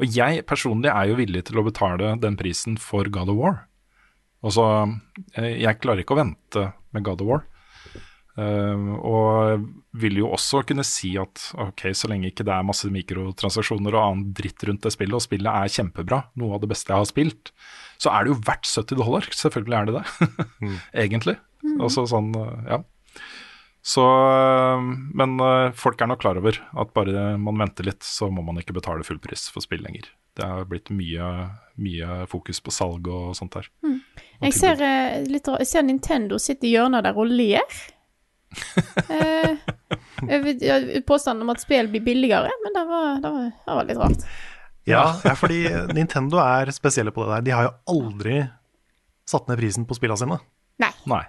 Og 0.02 0.10
jeg 0.10 0.42
personlig 0.44 0.90
er 0.92 1.08
jo 1.08 1.16
villig 1.16 1.44
til 1.48 1.58
å 1.58 1.64
betale 1.64 2.16
den 2.20 2.36
prisen 2.36 2.76
for 2.76 3.08
God 3.08 3.30
of 3.32 3.38
War. 3.38 3.56
Altså, 4.44 4.64
jeg 5.38 5.80
klarer 5.80 6.02
ikke 6.02 6.12
å 6.12 6.20
vente 6.20 6.66
med 6.92 7.06
God 7.06 7.22
of 7.24 7.30
War. 7.30 7.44
Eh, 8.34 8.86
og 8.98 9.66
vil 10.00 10.18
jo 10.18 10.32
også 10.34 10.64
kunne 10.66 10.84
si 10.86 11.12
at 11.20 11.52
ok, 11.60 11.86
så 11.94 12.10
lenge 12.10 12.32
ikke 12.32 12.46
det 12.46 12.54
er 12.56 12.66
masse 12.66 12.90
mikrotransaksjoner 12.90 13.94
og 13.94 14.02
annen 14.02 14.34
dritt 14.34 14.64
rundt 14.66 14.82
det 14.86 14.94
spillet, 14.94 15.18
og 15.18 15.22
spillet 15.22 15.50
er 15.50 15.74
kjempebra, 15.76 16.24
noe 16.40 16.56
av 16.56 16.64
det 16.64 16.72
beste 16.72 16.90
jeg 16.90 17.04
har 17.04 17.10
spilt, 17.10 17.54
så 18.02 18.10
er 18.10 18.24
det 18.24 18.34
jo 18.34 18.42
verdt 18.46 18.68
70 18.68 19.00
dollar. 19.00 19.30
Selvfølgelig 19.44 19.78
er 19.78 19.90
det 19.90 19.96
det, 20.00 20.38
egentlig. 21.06 21.38
Altså 21.78 22.06
sånn, 22.10 22.34
eh, 22.40 22.74
ja. 22.74 22.82
Så, 23.84 24.00
øh, 24.00 24.84
men 25.12 25.36
øh, 25.44 25.70
folk 25.76 26.00
er 26.00 26.08
nok 26.08 26.22
klar 26.24 26.38
over 26.40 26.56
at 26.56 26.92
bare 26.96 27.34
man 27.36 27.58
venter 27.60 27.84
litt, 27.84 28.02
så 28.02 28.30
må 28.32 28.42
man 28.42 28.56
ikke 28.60 28.76
betale 28.76 29.04
full 29.04 29.20
pris 29.20 29.50
for 29.52 29.64
spill 29.64 29.84
lenger. 29.84 30.08
Det 30.34 30.46
har 30.48 30.64
blitt 30.66 30.88
mye, 30.90 31.26
mye 31.78 32.24
fokus 32.30 32.62
på 32.64 32.72
salg 32.74 33.06
og 33.12 33.36
sånt 33.38 33.54
her. 33.58 33.68
Mm. 33.84 34.00
Jeg 34.48 34.56
ser, 34.56 34.80
eh, 34.82 35.20
litt, 35.28 35.46
jeg 35.46 35.68
ser 35.68 35.84
Nintendo 35.86 36.40
sitte 36.42 36.66
i 36.66 36.72
hjørnet 36.72 37.04
der 37.06 37.20
og 37.20 37.28
ler. 37.28 37.76
Eh, 39.08 41.00
påstanden 41.06 41.42
om 41.46 41.52
at 41.54 41.62
spill 41.62 41.88
blir 41.92 42.04
billigere, 42.04 42.50
men 42.64 42.76
det 42.76 42.84
var, 42.88 43.06
det 43.22 43.32
var, 43.36 43.46
det 43.66 43.78
var 43.78 43.88
litt 43.88 44.02
rart. 44.02 44.26
Ja, 44.84 45.04
ja, 45.24 45.32
fordi 45.38 45.62
Nintendo 45.96 46.40
er 46.42 46.72
spesielle 46.76 47.12
på 47.14 47.24
det 47.24 47.38
der. 47.38 47.46
De 47.46 47.54
har 47.56 47.68
jo 47.68 47.72
aldri 47.94 48.42
satt 49.28 49.48
ned 49.48 49.56
prisen 49.60 49.86
på 49.88 49.96
spillene 49.96 50.20
sine. 50.20 50.38
Nei. 50.82 50.92
Nei. 51.08 51.22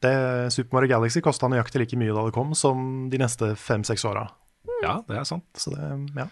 Det, 0.00 0.14
Super 0.52 0.78
Mario 0.78 0.94
Galaxy 0.94 1.20
kosta 1.24 1.48
nøyaktig 1.50 1.82
like 1.82 1.98
mye 2.00 2.14
da 2.16 2.24
det 2.28 2.34
kom, 2.36 2.54
som 2.56 3.06
de 3.12 3.20
neste 3.20 3.52
fem-seks 3.60 4.04
åra. 4.08 4.26
Ja, 4.82 4.98
det 5.08 5.20
er 5.20 5.28
sant. 5.28 5.46
Så 5.60 5.72
det, 5.74 5.84
ja. 6.16 6.28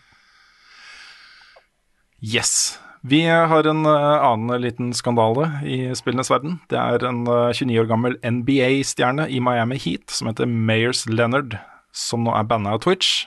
Yes. 2.24 2.78
Vi 3.04 3.20
har 3.28 3.66
en 3.68 3.84
eh, 3.86 4.24
annen 4.24 4.60
liten 4.62 4.94
skandale 4.96 5.50
i 5.68 5.90
spillenes 5.92 6.30
verden. 6.32 6.56
Det 6.72 6.78
er 6.80 7.04
en 7.04 7.26
eh, 7.28 7.52
29 7.52 7.82
år 7.82 7.88
gammel 7.90 8.16
NBA-stjerne 8.24 9.26
i 9.28 9.42
Miami 9.44 9.76
Heat 9.76 10.14
som 10.14 10.30
heter 10.30 10.48
Mayers 10.48 11.04
Leonard, 11.10 11.58
som 11.92 12.24
nå 12.24 12.32
er 12.32 12.48
banna 12.48 12.72
av 12.78 12.80
Twitch 12.86 13.26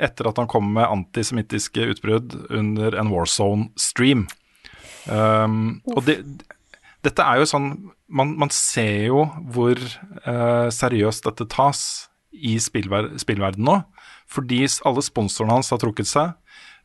etter 0.00 0.26
at 0.26 0.40
han 0.40 0.48
kom 0.50 0.72
med 0.74 0.88
antisemittiske 0.88 1.84
utbrudd 1.92 2.32
under 2.48 2.96
en 2.98 3.12
Warzone-stream. 3.12 4.24
Um, 5.06 5.84
og 5.92 6.00
det, 6.08 6.16
dette 7.04 7.26
er 7.28 7.42
jo 7.42 7.48
sånn 7.50 7.66
Man, 8.08 8.30
man 8.40 8.48
ser 8.54 9.10
jo 9.10 9.26
hvor 9.52 9.76
uh, 9.76 10.70
seriøst 10.72 11.26
dette 11.28 11.44
tas 11.52 11.80
i 12.32 12.56
spillver 12.62 13.10
spillverden 13.20 13.64
nå. 13.68 13.78
Fordi 14.30 14.62
alle 14.86 15.04
sponsorene 15.04 15.58
hans 15.58 15.72
har 15.74 15.80
trukket 15.82 16.08
seg. 16.08 16.32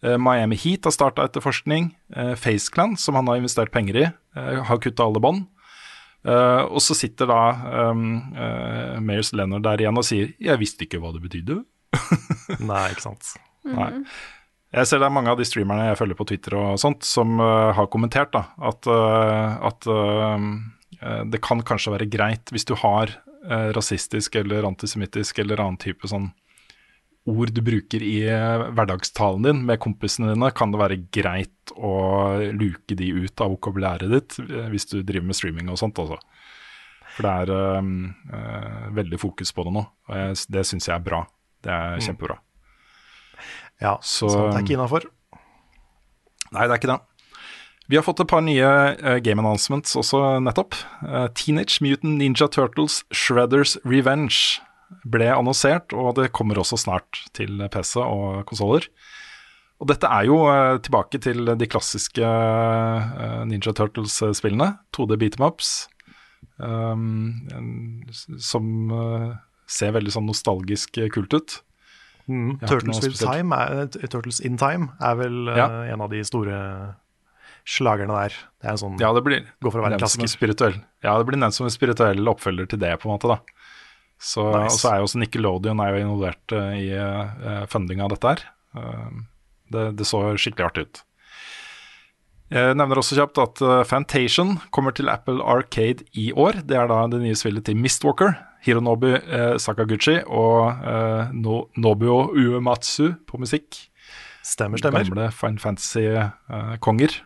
Eh, 0.03 0.17
Miami 0.17 0.55
Heat 0.59 0.87
har 0.87 0.95
starta 0.95 1.25
etterforskning. 1.27 1.91
Uh, 2.15 2.35
FaceClan, 2.39 2.97
som 2.97 3.17
han 3.19 3.27
har 3.27 3.39
investert 3.41 3.71
penger 3.71 3.97
i, 3.97 4.05
eh, 4.35 4.63
har 4.63 4.81
kutta 4.81 5.05
alle 5.05 5.19
bånd. 5.23 5.47
Eh, 6.27 6.63
og 6.67 6.81
så 6.83 6.95
sitter 6.97 7.29
da 7.31 7.43
um, 7.89 8.33
uh, 8.35 8.97
Mayers 8.99 9.31
Leonard 9.31 9.63
der 9.63 9.79
igjen 9.79 9.97
og 9.97 10.03
sier 10.03 10.33
'jeg 10.35 10.59
visste 10.59 10.83
ikke 10.83 10.99
hva 10.99 11.13
det 11.15 11.23
betydde'. 11.23 11.63
Nei, 12.69 12.89
ikke 12.91 13.07
sant. 13.07 13.35
Nei. 13.63 14.03
Jeg 14.69 14.85
ser 14.85 14.99
det 15.01 15.07
er 15.07 15.13
mange 15.13 15.31
av 15.31 15.39
de 15.39 15.47
streamerne 15.47 15.87
jeg 15.87 15.97
følger 15.97 16.17
på 16.19 16.27
Twitter 16.29 16.55
og 16.59 16.75
sånt, 16.81 17.05
som 17.07 17.39
uh, 17.41 17.71
har 17.73 17.87
kommentert 17.89 18.29
da, 18.35 18.43
at, 18.61 18.85
uh, 18.85 19.57
at 19.65 19.87
uh, 19.89 20.37
eh, 21.01 21.23
det 21.25 21.41
kan 21.41 21.63
kanskje 21.65 21.95
være 21.95 22.09
greit 22.11 22.53
hvis 22.53 22.67
du 22.69 22.75
har 22.77 23.09
eh, 23.49 23.69
rasistisk 23.73 24.37
eller 24.37 24.67
antisemittisk 24.69 25.41
eller 25.41 25.63
annen 25.63 25.79
type 25.81 26.09
sånn 26.09 26.29
ord 27.29 27.53
du 27.55 27.61
bruker 27.65 28.03
i 28.05 28.15
eh, 28.27 28.63
hverdagstalen 28.75 29.45
din 29.45 29.61
med 29.67 29.79
kompisene 29.83 30.33
dine, 30.33 30.49
kan 30.57 30.73
det 30.73 30.81
være 30.81 30.97
greit 31.15 31.73
å 31.77 31.93
luke 32.57 32.97
de 32.99 33.11
ut 33.23 33.43
av 33.45 33.53
vokabulæret 33.55 34.11
ditt 34.13 34.37
eh, 34.47 34.67
hvis 34.73 34.89
du 34.91 34.99
driver 35.03 35.29
med 35.29 35.37
streaming 35.39 35.69
og 35.73 35.79
sånt. 35.81 35.99
Altså. 36.01 36.17
For 37.15 37.27
det 37.27 37.33
er 37.43 37.53
eh, 37.55 38.89
veldig 38.99 39.19
fokus 39.21 39.53
på 39.55 39.67
det 39.67 39.75
nå, 39.77 39.85
og 40.09 40.15
jeg, 40.23 40.39
det 40.57 40.65
syns 40.69 40.89
jeg 40.89 40.95
er 40.97 41.05
bra. 41.05 41.23
Det 41.63 41.71
er 41.75 41.99
kjempebra. 42.05 42.39
Ja, 43.81 43.97
Så- 44.01 44.29
så, 44.31 44.47
det 44.49 44.57
er 44.59 44.65
ikke 44.65 44.75
innafor. 44.77 45.05
Nei, 46.51 46.65
det 46.65 46.71
er 46.73 46.79
ikke 46.81 46.91
det. 46.93 46.99
Vi 47.89 47.97
har 47.97 48.03
fått 48.05 48.19
et 48.21 48.29
par 48.29 48.41
nye 48.45 48.61
uh, 49.01 49.17
game 49.25 49.41
announcements 49.41 49.95
også 49.97 50.19
nettopp. 50.45 50.75
Uh, 51.01 51.25
Teenage 51.33 51.79
Mutant 51.81 52.19
Ninja 52.19 52.45
Turtles 52.53 52.99
Shredders 53.09 53.77
Revenge 53.83 54.59
ble 55.05 55.29
annonsert, 55.31 55.93
og 55.93 56.15
det 56.17 56.31
kommer 56.35 56.59
også 56.61 56.79
snart 56.81 57.23
til 57.37 57.61
PC 57.71 57.97
og 58.01 58.43
konsoller. 58.49 58.87
Og 59.79 59.87
dette 59.87 60.09
er 60.11 60.25
jo 60.27 60.41
eh, 60.51 60.77
tilbake 60.83 61.21
til 61.23 61.53
de 61.55 61.67
klassiske 61.71 62.25
eh, 62.25 63.43
Ninja 63.47 63.71
Turtles-spillene. 63.75 64.73
2D 64.95 65.19
beat 65.21 65.39
em 65.39 65.45
ups. 65.47 65.87
Um, 66.59 68.03
som 68.39 68.65
eh, 68.91 69.29
ser 69.71 69.93
veldig 69.95 70.11
sånn 70.11 70.27
nostalgisk 70.27 70.99
kult 71.15 71.35
ut. 71.37 71.59
Mm. 72.29 72.57
Turtles, 72.61 72.99
er, 73.25 73.87
Turtles 74.11 74.41
in 74.45 74.59
Time 74.59 74.91
er 75.01 75.15
vel 75.17 75.47
Ja. 75.49 75.69
en 75.95 76.03
av 76.03 76.11
de 76.11 76.19
store 76.27 76.59
slagerne 77.65 78.13
der. 78.13 78.35
Det 78.61 78.67
er 78.67 78.75
en 78.75 78.81
sånn 78.83 78.99
Ja, 79.01 79.13
det 79.13 79.23
blir 79.25 79.47
Går 79.63 79.71
for 79.71 79.81
å 79.81 79.87
være 79.87 79.97
klassiker. 79.97 80.29
spirituell 80.29 80.75
Ja, 81.03 81.17
det 81.17 81.25
blir 81.25 81.39
nevnt 81.39 81.55
som 81.57 81.65
en 81.65 81.73
spirituell 81.73 82.21
oppfølger 82.29 82.69
til 82.69 82.79
det, 82.79 82.91
på 82.99 83.09
en 83.09 83.15
måte, 83.15 83.31
da. 83.31 83.39
Så, 84.19 84.43
Nice. 84.51 84.75
Og 84.75 84.81
så 84.81 84.89
er 84.91 84.99
jo 84.99 85.07
også 85.07 85.21
Nickelodeon 85.21 85.79
er 85.83 85.93
jo 85.95 86.01
involvert 86.03 86.55
eh, 86.55 86.73
i 86.75 86.87
uh, 86.91 87.63
fundinga 87.71 88.03
av 88.03 88.11
dette 88.11 88.33
her. 88.33 88.41
Eh, 88.75 89.21
det, 89.71 89.85
det 89.99 90.07
så 90.09 90.25
skikkelig 90.35 90.67
artig 90.67 90.87
ut. 90.89 91.01
Jeg 92.49 92.75
nevner 92.75 92.97
også 92.97 93.13
kjapt 93.15 93.37
at 93.37 93.59
Fantation 93.85 94.55
kommer 94.73 94.95
til 94.97 95.11
Apple 95.13 95.43
Arcade 95.45 96.07
i 96.17 96.31
år. 96.33 96.63
Det 96.65 96.79
er 96.79 96.89
da 96.89 97.03
det 97.11 97.19
nye 97.21 97.37
spillet 97.37 97.67
til 97.67 97.77
Mistwalker, 97.77 98.33
Hironobu 98.65 99.11
uh, 99.13 99.55
Sakaguchi 99.61 100.17
og 100.27 100.83
eh, 100.83 101.31
no, 101.35 101.63
Nobuo 101.79 102.27
Uematsu 102.35 103.13
på 103.27 103.39
musikk. 103.39 103.85
Stemmer, 104.45 104.81
stemmer. 104.81 105.05
Gamle 105.05 105.29
Fine 105.35 105.61
Fantasy-konger. 105.61 107.19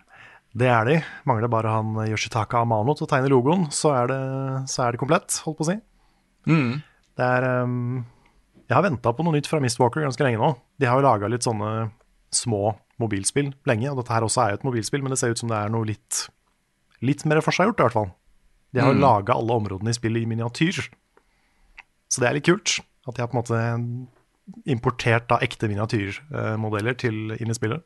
Det 0.53 0.69
er 0.69 0.85
de. 0.85 0.99
Mangler 1.29 1.49
bare 1.49 1.73
han 1.73 1.95
eh, 2.03 2.11
Yoshitaka 2.11 2.61
Amano 2.61 2.93
til 2.97 3.07
å 3.07 3.09
tegne 3.09 3.31
logoen, 3.33 3.65
så 3.73 3.95
er 3.95 4.11
det, 4.11 4.21
så 4.69 4.85
er 4.85 4.93
det 4.93 5.01
komplett, 5.01 5.39
holdt 5.45 5.61
på 5.61 5.65
å 5.65 5.71
si. 5.71 5.79
Mm. 6.49 6.81
Det 7.17 7.25
er 7.25 7.45
um, 7.63 8.05
Jeg 8.69 8.75
har 8.75 8.83
venta 8.83 9.11
på 9.13 9.23
noe 9.23 9.35
nytt 9.35 9.47
fra 9.47 9.59
Mistwalker 9.63 10.01
ganske 10.03 10.23
lenge 10.25 10.39
nå. 10.41 10.49
De 10.79 10.87
har 10.89 10.97
jo 10.99 11.05
laga 11.05 11.29
litt 11.29 11.45
sånne 11.45 11.91
små 12.33 12.73
mobilspill 12.99 13.51
lenge, 13.69 13.91
og 13.91 13.97
dette 14.01 14.13
her 14.13 14.25
også 14.25 14.41
er 14.43 14.49
jo 14.53 14.59
et 14.61 14.65
mobilspill, 14.67 15.03
men 15.03 15.13
det 15.13 15.19
ser 15.19 15.33
ut 15.33 15.37
som 15.41 15.49
det 15.51 15.57
er 15.59 15.69
noe 15.73 15.85
litt, 15.85 16.23
litt 17.05 17.23
mer 17.29 17.41
forseggjort, 17.45 17.79
i 17.79 17.85
hvert 17.85 17.93
fall. 17.99 18.11
De 18.73 18.81
har 18.81 18.93
Mm. 18.93 19.01
laga 19.03 19.33
alle 19.35 19.53
områdene 19.53 19.89
i 19.89 19.97
spillet 19.97 20.23
i 20.23 20.29
miniatyr. 20.29 20.79
Så 22.09 22.21
det 22.21 22.29
er 22.29 22.33
litt 22.39 22.45
kult. 22.49 22.79
At 23.07 23.15
de 23.15 23.21
har 23.21 23.27
på 23.27 23.35
en 23.37 23.43
måte 23.43 24.07
importert 24.65 25.27
da 25.29 25.37
ekte 25.43 25.67
miniatyrmodeller 25.69 26.97
til 26.99 27.31
inn 27.39 27.49
i 27.51 27.55
spillet. 27.57 27.83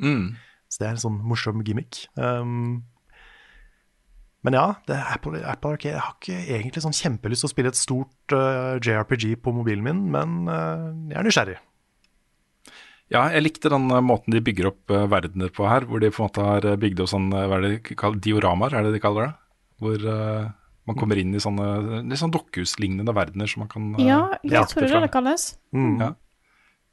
Mm. 0.00 0.36
Så 0.68 0.78
det 0.80 0.86
er 0.86 0.94
en 0.94 1.02
sånn 1.02 1.18
morsom 1.24 1.62
gimmick. 1.64 2.06
Um, 2.16 2.84
men 4.44 4.56
ja, 4.58 4.64
det 4.86 4.96
er 4.98 5.12
Apple, 5.14 5.40
Apple 5.48 5.74
Arcade. 5.74 5.94
Jeg 5.94 6.02
har 6.04 6.16
ikke 6.20 6.40
egentlig 6.58 6.82
sånn 6.84 6.96
kjempelyst 6.96 7.44
til 7.44 7.48
å 7.48 7.52
spille 7.54 7.70
et 7.72 7.78
stort 7.80 8.34
uh, 8.36 8.76
JRPG 8.84 9.38
på 9.40 9.54
mobilen 9.56 9.84
min, 9.86 10.02
men 10.12 10.34
uh, 10.50 10.90
jeg 11.08 11.16
er 11.22 11.24
nysgjerrig. 11.28 11.56
Ja, 13.12 13.26
jeg 13.34 13.44
likte 13.44 13.68
den 13.70 13.84
eh, 13.92 14.00
måten 14.02 14.32
de 14.32 14.40
bygger 14.42 14.70
opp 14.70 14.90
uh, 14.90 15.04
verdener 15.12 15.50
på 15.52 15.66
her, 15.68 15.84
hvor 15.88 16.00
de 16.00 16.08
på 16.10 16.22
en 16.22 16.28
måte 16.28 16.44
har 16.44 16.64
eh, 16.70 16.76
bygd 16.80 17.02
opp 17.04 17.10
sånn, 17.12 17.26
eh, 17.36 17.44
hva 17.50 17.58
er 17.58 17.64
det 17.66 17.72
de 17.74 17.96
kaller, 18.00 18.20
dioramaer, 18.24 18.74
er 18.78 18.86
det 18.86 18.94
de 18.96 19.00
kaller 19.04 19.28
det? 19.28 19.34
Hvor 19.84 20.06
eh, 20.14 20.46
man 20.88 20.96
kommer 20.98 21.20
inn 21.20 21.36
i 21.36 21.42
sånne 21.42 21.66
litt 22.08 22.20
sånn 22.20 22.32
dokkehuslignende 22.34 23.12
verdener 23.16 23.48
som 23.50 23.64
man 23.64 23.70
kan 23.72 23.90
eh, 23.98 24.06
Ja, 24.08 24.22
jeg 24.42 24.70
tror 24.72 24.86
det 24.86 24.90
det 24.94 25.02
det 25.04 25.12
kalles. 25.14 25.46
Mm, 25.76 25.94
Ja. 26.00 26.10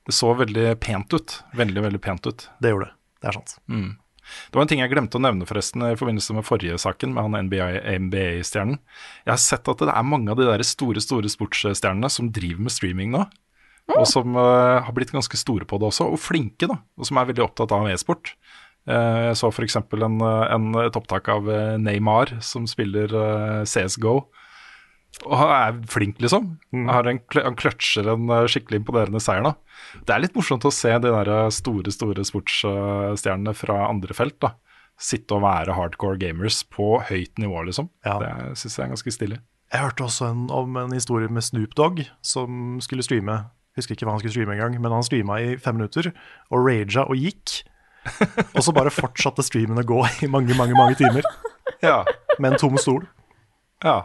Det 0.02 0.16
så 0.18 0.32
veldig 0.34 0.64
pent 0.82 1.14
ut. 1.14 1.34
Veldig, 1.54 1.82
veldig 1.86 1.99
pent 2.02 2.26
ut. 2.26 2.47
Det 2.60 2.72
gjorde 2.74 2.88
det. 2.89 2.95
Det 3.22 3.28
er 3.30 3.36
sant. 3.38 3.52
Mm. 3.70 3.89
Det 4.49 4.57
var 4.57 4.65
en 4.65 4.71
ting 4.71 4.82
jeg 4.84 4.91
glemte 4.93 5.19
å 5.19 5.23
nevne 5.23 5.47
forresten 5.49 5.84
i 5.89 5.97
forbindelse 5.99 6.36
med 6.38 6.47
forrige 6.47 6.79
saken, 6.82 7.13
med 7.15 7.27
han 7.27 7.51
NBA-stjernen. 7.51 8.79
Jeg 9.25 9.34
har 9.34 9.41
sett 9.41 9.71
at 9.71 9.84
det 9.84 9.93
er 9.93 10.07
mange 10.07 10.34
av 10.34 10.39
de 10.39 10.47
der 10.49 10.63
store 10.67 11.03
store 11.03 11.32
sportsstjernene 11.32 12.11
som 12.11 12.32
driver 12.34 12.67
med 12.67 12.75
streaming 12.75 13.15
nå. 13.15 13.25
Og 13.91 14.05
som 14.07 14.38
uh, 14.38 14.79
har 14.86 14.93
blitt 14.95 15.11
ganske 15.11 15.38
store 15.39 15.65
på 15.67 15.79
det 15.82 15.89
også, 15.89 16.07
og 16.13 16.21
flinke, 16.21 16.69
da. 16.69 16.77
Og 16.99 17.07
som 17.07 17.19
er 17.19 17.27
veldig 17.32 17.43
opptatt 17.43 17.73
av 17.75 17.89
e-sport. 17.91 18.36
Uh, 18.89 19.32
jeg 19.32 19.39
så 19.39 19.49
f.eks. 19.51 19.77
En, 19.77 20.21
eh, 20.25 20.45
en, 20.55 20.69
et 20.82 20.97
opptak 20.97 21.29
av 21.32 21.49
eh, 21.51 21.75
Neymar 21.82 22.38
som 22.45 22.67
spiller 22.69 23.11
eh, 23.13 23.59
CSGO. 23.69 24.15
Og 25.28 25.36
han 25.38 25.51
er 25.53 25.80
flink, 25.91 26.18
liksom. 26.24 26.47
Han, 26.72 27.07
en, 27.12 27.20
han 27.36 27.57
kløtsjer 27.59 28.07
en 28.14 28.32
eh, 28.32 28.47
skikkelig 28.49 28.80
imponerende 28.82 29.22
seier. 29.22 29.43
da. 29.45 29.53
Det 30.07 30.16
er 30.16 30.24
litt 30.24 30.38
morsomt 30.38 30.66
å 30.66 30.72
se 30.74 30.93
de 31.03 31.12
der 31.14 31.30
eh, 31.30 31.49
store 31.53 31.93
store 31.93 32.26
sportsstjernene 32.26 33.53
fra 33.57 33.84
andre 33.89 34.16
felt 34.18 34.39
da. 34.41 34.55
sitte 35.01 35.38
og 35.38 35.43
være 35.45 35.76
hardcore 35.78 36.18
gamers 36.22 36.62
på 36.64 36.95
høyt 37.09 37.38
nivå, 37.41 37.64
liksom. 37.70 37.89
Ja. 38.07 38.18
Det 38.24 38.57
syns 38.62 38.78
jeg 38.80 38.86
er 38.88 38.93
ganske 38.95 39.14
stilig. 39.14 39.39
Jeg 39.72 39.86
hørte 39.86 40.03
også 40.07 40.28
en, 40.32 40.47
om 40.51 40.76
en 40.82 40.91
historie 40.95 41.30
med 41.32 41.45
Snoop 41.45 41.76
Dogg 41.80 42.01
som 42.26 42.80
skulle 42.84 43.05
streame. 43.05 43.38
Husker 43.78 43.95
ikke 43.95 44.03
hva 44.07 44.18
han 44.18 44.24
skulle 44.24 44.34
streame 44.36 44.57
engang, 44.57 44.76
men 44.84 44.91
han 44.91 45.05
streama 45.07 45.38
i 45.39 45.53
fem 45.62 45.78
minutter 45.80 46.09
og 46.51 46.66
raga 46.66 47.05
og 47.07 47.16
gikk. 47.20 47.62
Og 48.57 48.64
så 48.66 48.74
bare 48.74 48.89
fortsatte 48.89 49.43
streamen 49.45 49.78
å 49.78 49.86
gå 49.86 49.99
i 50.26 50.28
mange, 50.32 50.55
mange 50.57 50.74
mange 50.74 50.95
timer 50.97 51.22
Ja, 51.86 51.99
med 52.41 52.55
en 52.55 52.57
tom 52.57 52.80
stol. 52.82 53.03
Ja. 53.84 53.97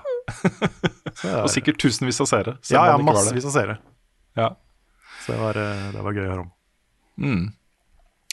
Og 1.45 1.51
sikkert 1.53 1.79
tusenvis 1.83 2.21
av 2.25 2.31
seere. 2.31 2.57
ja, 2.71 2.87
ja, 2.91 2.97
massevis 3.03 3.47
av 3.49 3.55
seere. 3.55 3.79
Ja. 4.37 4.51
Så 5.25 5.33
det 5.35 5.39
var, 5.41 5.59
eh, 5.61 5.87
det 5.95 6.03
var 6.05 6.17
gøy 6.17 6.27
å 6.27 6.31
høre 6.33 6.45
om. 6.47 6.51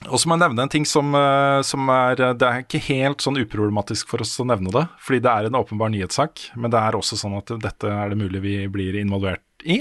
Og 0.09 0.19
så 0.19 0.27
må 0.27 0.35
jeg 0.35 0.43
nevne 0.43 0.65
en 0.65 0.71
ting 0.71 0.85
som, 0.89 1.13
eh, 1.15 1.61
som 1.63 1.87
er 1.89 2.15
Det 2.35 2.43
er 2.47 2.63
ikke 2.65 2.81
helt 2.89 3.23
sånn 3.23 3.39
uproblematisk 3.39 4.09
for 4.11 4.21
oss 4.25 4.35
å 4.41 4.45
nevne 4.45 4.71
det, 4.73 4.87
fordi 4.99 5.21
det 5.23 5.31
er 5.31 5.47
en 5.47 5.59
åpenbar 5.59 5.91
nyhetssak. 5.93 6.49
Men 6.59 6.71
det 6.71 6.79
er 6.81 6.97
også 6.97 7.19
sånn 7.19 7.37
at 7.37 7.53
dette 7.63 7.87
er 7.87 8.09
det 8.11 8.19
mulig 8.19 8.41
vi 8.43 8.55
blir 8.67 8.99
involvert 8.99 9.43
i, 9.63 9.79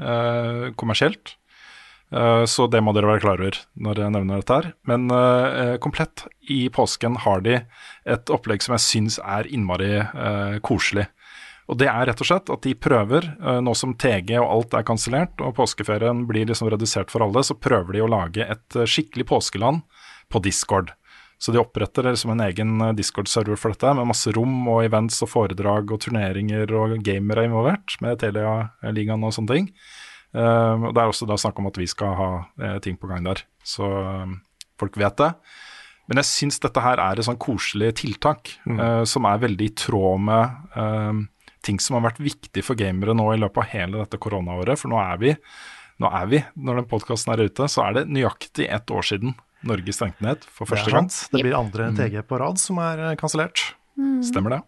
eh, 0.00 0.70
kommersielt. 0.76 1.36
Eh, 2.12 2.44
så 2.44 2.66
det 2.68 2.82
må 2.84 2.92
dere 2.92 3.08
være 3.08 3.24
klar 3.24 3.40
over 3.40 3.58
når 3.80 4.02
jeg 4.02 4.14
nevner 4.16 4.42
dette 4.42 4.58
her. 4.58 4.70
Men 4.88 5.08
eh, 5.16 5.78
komplett 5.82 6.26
i 6.52 6.66
påsken 6.72 7.16
har 7.24 7.44
de 7.46 7.60
et 8.04 8.32
opplegg 8.34 8.64
som 8.64 8.76
jeg 8.76 8.86
syns 8.86 9.18
er 9.22 9.48
innmari 9.48 9.94
eh, 10.02 10.60
koselig. 10.64 11.08
Og 11.70 11.78
det 11.78 11.88
er 11.88 12.08
rett 12.10 12.20
og 12.20 12.28
slett 12.28 12.50
at 12.52 12.64
de 12.66 12.74
prøver, 12.76 13.28
eh, 13.40 13.60
nå 13.64 13.74
som 13.78 13.94
TG 13.94 14.34
og 14.40 14.48
alt 14.48 14.74
er 14.76 14.86
kansellert 14.86 15.44
og 15.44 15.54
påskeferien 15.56 16.26
blir 16.28 16.48
liksom 16.50 16.68
redusert 16.72 17.12
for 17.12 17.24
alle, 17.24 17.44
så 17.46 17.56
prøver 17.56 17.96
de 17.96 18.02
å 18.04 18.10
lage 18.10 18.44
et 18.44 18.76
eh, 18.76 18.88
skikkelig 18.88 19.28
påskeland 19.30 19.86
på 20.32 20.42
Discord. 20.44 20.92
Så 21.42 21.50
de 21.50 21.58
oppretter 21.58 22.06
liksom 22.06 22.34
en 22.34 22.44
egen 22.44 22.76
eh, 22.80 22.94
Discord-server 22.98 23.58
for 23.58 23.74
dette, 23.74 23.94
med 23.96 24.10
masse 24.10 24.34
rom 24.34 24.66
og 24.68 24.82
events 24.84 25.22
og 25.24 25.32
foredrag 25.32 25.94
og 25.94 26.02
turneringer 26.04 26.70
og 26.76 26.98
gamere 27.06 27.46
involvert, 27.48 27.96
med 28.04 28.20
Telia-ligaen 28.20 29.24
og 29.24 29.34
sånne 29.38 29.56
ting. 29.56 29.70
Eh, 30.34 30.86
og 30.88 30.94
Det 30.94 31.02
er 31.02 31.10
også 31.10 31.28
da 31.28 31.36
snakk 31.40 31.60
om 31.60 31.68
at 31.68 31.78
vi 31.80 31.88
skal 31.90 32.16
ha 32.18 32.30
eh, 32.60 32.78
ting 32.84 32.96
på 33.00 33.10
gang 33.10 33.26
der, 33.26 33.44
så 33.64 33.90
eh, 34.00 34.32
folk 34.80 34.96
vet 35.00 35.20
det. 35.20 35.32
Men 36.10 36.18
jeg 36.18 36.28
syns 36.28 36.58
dette 36.60 36.82
her 36.82 37.00
er 37.00 37.20
et 37.20 37.26
sånn 37.26 37.40
koselig 37.40 37.92
tiltak, 38.00 38.56
eh, 38.68 39.04
som 39.08 39.28
er 39.28 39.44
veldig 39.44 39.68
i 39.68 39.76
tråd 39.84 40.24
med 40.26 40.76
eh, 40.76 41.22
ting 41.62 41.78
som 41.80 41.96
har 41.98 42.08
vært 42.10 42.22
viktig 42.24 42.64
for 42.66 42.78
gamere 42.78 43.14
nå 43.14 43.28
i 43.34 43.38
løpet 43.40 43.62
av 43.62 43.70
hele 43.70 44.02
dette 44.02 44.18
koronaåret. 44.20 44.80
For 44.80 44.90
nå 44.92 44.98
er 44.98 45.20
vi, 45.22 45.36
nå 46.02 46.10
er 46.10 46.26
vi 46.32 46.42
når 46.58 46.82
den 46.82 46.90
podkasten 46.90 47.34
er 47.36 47.44
ute, 47.46 47.68
så 47.70 47.86
er 47.86 48.00
det 48.00 48.08
nøyaktig 48.10 48.66
ett 48.72 48.90
år 48.90 49.06
siden 49.12 49.36
Norge 49.62 49.94
stengte 49.94 50.24
ned 50.26 50.42
for 50.50 50.66
Det 50.66 50.74
første 50.74 50.90
gang. 50.90 51.06
Det 51.06 51.44
blir 51.44 51.54
andre 51.54 51.92
TG 51.94 52.24
på 52.26 52.40
rad 52.42 52.58
som 52.58 52.80
er 52.82 53.12
kansellert. 53.20 53.62
Mm. 53.94 54.18
Stemmer 54.26 54.56
det. 54.56 54.62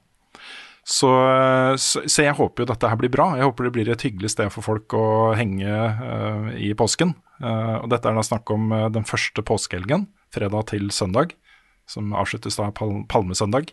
Så, 0.84 1.10
så, 1.80 2.02
så 2.04 2.26
jeg 2.26 2.36
håper 2.36 2.62
jo 2.62 2.68
dette 2.68 2.88
her 2.90 2.98
blir 3.00 3.12
bra. 3.12 3.30
Jeg 3.38 3.48
håper 3.48 3.68
det 3.68 3.72
blir 3.72 3.88
et 3.92 4.04
hyggelig 4.04 4.34
sted 4.34 4.52
for 4.52 4.66
folk 4.66 4.92
å 4.98 5.06
henge 5.38 5.64
uh, 5.70 6.52
i 6.60 6.74
påsken. 6.76 7.14
Uh, 7.40 7.80
og 7.80 7.88
dette 7.92 8.10
er 8.10 8.18
da 8.18 8.24
snakk 8.26 8.52
om 8.52 8.68
uh, 8.68 8.90
den 8.92 9.08
første 9.08 9.40
påskehelgen, 9.40 10.04
fredag 10.34 10.68
til 10.74 10.90
søndag, 10.92 11.32
som 11.88 12.12
avsluttes 12.16 12.56
da 12.60 12.70
pal 12.74 13.02
palmesøndag. 13.12 13.72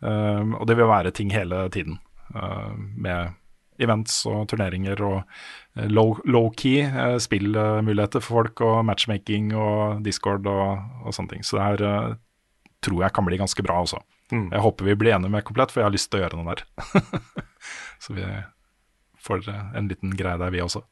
Eh, 0.00 0.52
og 0.56 0.62
det 0.70 0.76
vil 0.78 0.88
være 0.88 1.10
ting 1.12 1.32
hele 1.34 1.64
tiden, 1.74 1.98
eh, 2.32 2.70
med 2.96 3.34
events 3.82 4.22
og 4.30 4.46
turneringer 4.48 5.02
og 5.04 5.18
eh, 5.76 5.90
low- 5.90 6.22
low-key 6.24 6.86
eh, 6.86 7.16
spillmuligheter 7.20 8.22
for 8.24 8.38
folk, 8.38 8.62
og 8.64 8.86
matchmaking 8.88 9.50
og 9.52 10.00
Discord 10.06 10.48
og, 10.48 10.86
og 11.04 11.12
sånne 11.12 11.34
ting. 11.34 11.44
Så 11.44 11.58
det 11.58 11.66
her 11.66 11.84
eh, 11.90 12.14
tror 12.80 13.04
jeg 13.04 13.16
kan 13.18 13.28
bli 13.28 13.42
ganske 13.42 13.66
bra, 13.66 13.82
altså. 14.30 14.54
Jeg 14.56 14.64
håper 14.64 14.88
vi 14.88 14.96
blir 15.02 15.14
enige 15.16 15.34
med 15.34 15.44
Komplett, 15.44 15.72
for 15.72 15.82
jeg 15.82 15.88
har 15.88 15.94
lyst 15.94 16.10
til 16.10 16.20
å 16.20 16.24
gjøre 16.24 16.40
noe 16.40 16.54
der. 16.54 16.64
Så 18.04 18.16
vi 18.16 18.26
får 19.20 19.48
eh, 19.52 19.70
en 19.76 19.88
liten 19.90 20.16
greie 20.16 20.38
der, 20.40 20.52
vi 20.54 20.62
også. 20.64 20.82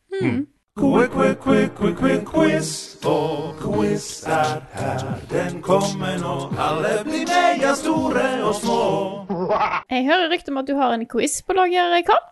Quick, 0.79 1.11
quick, 1.11 1.41
quick, 1.43 1.75
quick, 1.75 1.97
quick, 1.99 2.25
quiz. 2.29 2.99
Og 3.09 3.57
quiz 3.59 4.05
er 4.31 4.61
her, 4.79 5.07
den 5.31 5.63
kommer 5.65 6.19
nå. 6.21 6.35
Alle 6.55 7.01
blir 7.07 7.25
mega 7.27 7.73
store 7.79 8.27
og 8.47 8.55
små. 8.61 8.83
Jeg 9.91 10.07
hører 10.07 10.31
rykte 10.31 10.55
om 10.55 10.61
at 10.63 10.69
du 10.69 10.77
har 10.79 10.95
en 10.95 11.07
quiz 11.11 11.41
på 11.43 11.57
lager, 11.59 11.99
Karl. 12.07 12.23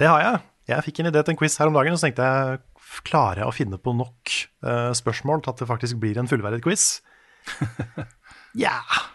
Det 0.00 0.10
har 0.10 0.20
jeg. 0.24 0.42
Jeg 0.72 0.86
fikk 0.88 1.00
en 1.00 1.10
idé 1.10 1.22
til 1.22 1.34
en 1.34 1.40
quiz 1.40 1.56
her 1.60 1.70
om 1.70 1.78
dagen, 1.78 1.96
og 1.96 2.00
så 2.00 2.10
tenkte 2.10 2.28
jeg 2.28 2.60
klarer 3.08 3.42
jeg 3.42 3.48
å 3.48 3.56
finne 3.56 3.80
på 3.80 3.94
nok 3.96 4.34
uh, 4.66 4.92
spørsmål 4.96 5.40
til 5.40 5.54
at 5.54 5.64
det 5.64 5.70
faktisk 5.70 6.00
blir 6.02 6.20
en 6.20 6.28
fullverdig 6.30 6.60
quiz? 6.66 7.00
Ja. 8.52 8.68
Yeah! 8.68 9.11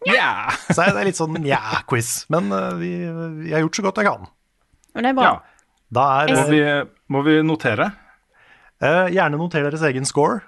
Så 0.74 0.80
det 0.80 0.96
er 0.96 1.04
litt 1.10 1.18
sånn 1.18 1.36
ja-quiz. 1.44 2.24
Men 2.32 2.50
eh, 2.56 2.70
vi, 2.80 2.90
jeg 3.50 3.54
har 3.56 3.64
gjort 3.66 3.76
så 3.80 3.84
godt 3.84 4.00
jeg 4.00 4.08
kan. 4.08 4.28
Men 4.96 5.04
det 5.06 5.10
er 5.12 5.18
bra. 5.18 5.26
Ja. 5.28 5.66
Da 5.90 6.04
er 6.22 6.32
Må 6.36 6.44
vi, 6.50 6.60
må 7.10 7.22
vi 7.26 7.34
notere? 7.44 7.90
eh, 8.80 9.08
Gjerne 9.12 9.36
noter 9.40 9.66
deres 9.66 9.82
egen 9.90 10.06
score. 10.08 10.40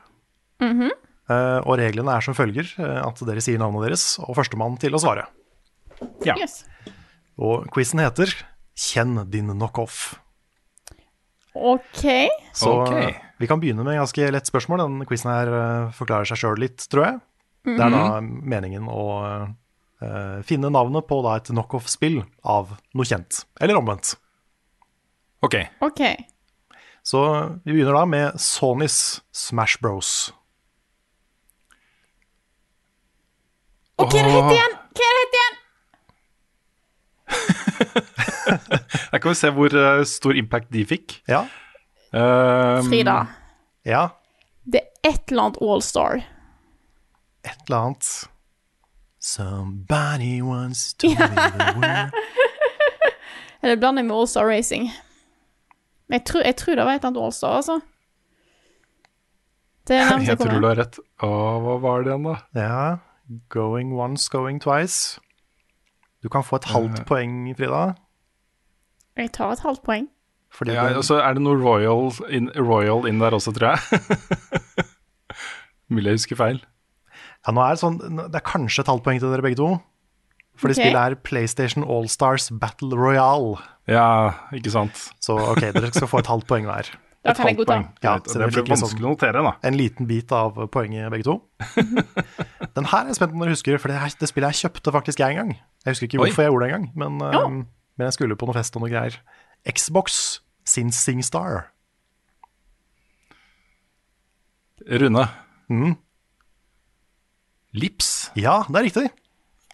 Mhm. 0.62 0.90
Eh, 1.32 1.59
og 1.62 1.76
reglene 1.78 2.16
er 2.16 2.24
som 2.24 2.34
følger 2.34 2.66
eh, 2.82 2.98
at 3.03 3.20
dere 3.28 3.40
sier 3.44 3.61
navnet 3.61 3.84
deres, 3.86 4.18
og 4.22 4.34
førstemann 4.36 4.74
til 4.82 4.94
å 4.96 5.00
svare. 5.03 5.28
Ja. 6.26 6.34
Yes. 6.40 6.64
Og 7.38 7.68
quizen 7.72 8.03
heter 8.03 8.32
Kjenn 8.78 9.14
din 9.30 9.53
knockoff. 9.53 10.16
OK. 11.55 12.03
Så 12.57 12.72
Ok. 12.82 12.92
eh, 12.96 13.14
vi 13.38 13.46
kan 13.46 13.61
begynne 13.61 13.84
med 13.84 13.98
ganske 14.00 14.30
lett 14.32 14.48
spørsmål. 14.48 14.82
Den 14.82 15.07
quizen 15.07 15.30
her 15.30 15.48
eh, 15.53 15.90
forklarer 15.92 16.24
seg 16.30 16.40
sjøl 16.40 16.59
litt, 16.62 16.86
tror 16.90 17.05
jeg. 17.07 17.20
Det 17.62 17.78
er 17.78 17.94
da 17.94 18.20
meningen 18.22 18.88
å 18.90 19.04
uh, 19.22 20.38
finne 20.46 20.70
navnet 20.74 21.06
på 21.06 21.20
da 21.22 21.36
et 21.38 21.50
knockoff-spill 21.52 22.22
av 22.42 22.74
noe 22.98 23.06
kjent. 23.06 23.44
Eller 23.62 23.78
omvendt. 23.78 24.16
Ok. 25.46 25.58
OK. 25.86 26.02
Så 27.06 27.22
vi 27.64 27.72
begynner 27.74 27.98
da 27.98 28.04
med 28.06 28.38
Sonys 28.42 29.22
Smash 29.34 29.78
Bros. 29.82 30.32
Og 34.02 34.10
hva 34.10 34.18
er 34.18 34.26
det 34.26 34.34
het 34.34 34.52
igjen? 34.56 34.76
Hva 34.92 35.06
er 35.06 35.14
det 35.18 35.22
het 35.22 35.36
igjen? 35.38 35.58
Her 39.12 39.20
kan 39.22 39.30
vi 39.30 39.38
se 39.38 39.50
hvor 39.54 39.74
uh, 39.76 40.02
stor 40.08 40.38
impact 40.38 40.70
de 40.74 40.84
fikk. 40.88 41.18
Ja. 41.30 41.44
Um, 42.12 42.82
Frida. 42.88 43.18
ja. 43.88 44.08
Det 44.68 44.82
er 44.82 45.10
et 45.10 45.30
eller 45.32 45.48
annet 45.48 45.62
Allstar. 45.64 46.22
Et 47.45 47.64
eller 47.66 47.78
annet 47.78 48.28
Somebody 49.22 50.43
wants 50.43 50.95
to 50.95 51.09
be 51.09 51.14
the 51.14 51.72
world 51.78 52.12
Eller 53.62 53.76
blander 53.78 54.03
jeg 54.03 54.09
med 54.09 54.16
Allstar 54.16 54.47
Racing. 54.49 54.88
Men 56.09 56.18
jeg 56.18 56.24
tror, 56.26 56.43
jeg 56.43 56.57
tror 56.59 56.74
det 56.74 56.84
var 56.84 56.97
et 56.97 56.99
eller 57.05 57.11
annet 57.12 57.24
Allstar, 57.24 57.53
altså. 57.61 57.80
Det 59.86 59.97
er 59.97 60.18
Jeg 60.26 60.38
tror 60.38 60.59
du 60.61 60.66
har 60.66 60.78
rett. 60.78 60.99
Å, 61.22 61.28
hva 61.62 61.76
var 61.82 62.03
det 62.03 62.11
igjen, 62.11 62.26
da? 62.26 62.34
Ja. 62.59 62.97
Going 63.55 63.93
once, 63.95 64.26
going 64.30 64.59
twice. 64.62 65.20
Du 66.22 66.28
kan 66.30 66.43
få 66.47 66.59
et 66.59 66.66
halvt 66.70 67.05
poeng, 67.07 67.47
Frida. 67.59 67.95
Jeg 69.18 69.32
tar 69.34 69.55
et 69.55 69.62
halvt 69.62 69.82
poeng. 69.86 70.11
Fordi 70.53 70.74
Ja, 70.74 70.88
det, 70.88 70.97
og 71.01 71.05
så 71.05 71.20
er 71.22 71.34
det 71.34 71.43
noe 71.43 71.57
royal 71.59 72.12
in, 72.30 72.51
royal 72.59 73.07
in 73.09 73.22
der 73.22 73.34
også, 73.34 73.55
tror 73.57 73.72
jeg. 73.72 74.01
Mulig 75.93 76.12
jeg 76.12 76.18
husker 76.20 76.36
feil. 76.36 76.61
Ja, 77.43 77.55
nå 77.55 77.62
er 77.64 77.74
det, 77.74 77.82
sånn, 77.82 77.99
det 78.01 78.38
er 78.38 78.47
kanskje 78.47 78.84
et 78.84 78.90
halvt 78.93 79.07
poeng 79.07 79.22
til 79.22 79.32
dere 79.32 79.45
begge 79.45 79.59
to. 79.59 79.70
Fordi 80.61 80.76
okay. 80.76 80.84
spillet 80.84 81.01
er 81.01 81.16
PlayStation 81.26 81.86
Allstars 81.86 82.51
Battle 82.61 82.95
Royale. 82.99 83.57
Ja, 83.90 84.34
ikke 84.55 84.70
sant. 84.74 85.09
Så 85.22 85.34
ok, 85.34 85.64
dere 85.74 85.90
skal 85.95 86.11
få 86.11 86.20
et 86.22 86.30
halvt 86.30 86.47
poeng 86.51 86.68
hver. 86.68 86.93
Da 87.23 87.35
kan 87.39 87.47
jeg 87.47 87.59
godta. 87.60 87.78
Ja, 88.02 88.16
så 88.27 88.40
det 88.40 88.48
blir 88.51 88.64
vanskelig 88.66 88.78
sånn, 88.81 89.02
å 89.05 89.12
notere, 89.12 89.43
da. 89.47 89.52
en 89.62 89.77
liten 89.78 90.09
bit 90.10 90.32
av 90.35 90.56
poenget, 90.74 91.06
begge 91.14 91.27
to. 91.28 91.36
Den 92.77 92.89
her 92.90 93.05
er 93.05 93.12
jeg 93.12 93.19
spent 93.20 93.31
på 93.31 93.39
om 93.39 93.44
dere 93.44 93.55
husker, 93.55 93.78
for 93.78 93.93
det, 93.93 94.01
her, 94.02 94.14
det 94.19 94.28
spillet 94.31 94.56
jeg 94.56 94.66
kjøpte 94.66 94.94
faktisk 94.97 95.23
jeg 95.23 95.36
en 95.36 95.39
gang. 95.39 95.52
Jeg 95.85 95.94
husker 95.94 96.09
ikke 96.09 96.19
Oi. 96.19 96.24
hvorfor 96.24 96.43
jeg 96.43 96.51
gjorde 96.51 96.66
det 96.66 96.73
engang, 96.73 96.89
men, 96.98 97.20
ja. 97.23 97.43
um, 97.47 97.60
men 97.98 98.10
jeg 98.10 98.16
skulle 98.19 98.39
på 98.39 98.48
noe 98.48 98.56
fest 98.59 98.78
og 98.78 98.82
noe 98.82 98.90
greier. 98.90 99.19
Xbox 99.70 100.19
sin 100.66 100.90
SingStar. 100.94 101.69
Rune. 104.90 105.28
Mm. 105.70 105.94
Lips. 107.73 108.31
Ja, 108.36 108.62
det 108.69 108.77
er 108.81 108.85
riktig. 108.89 109.11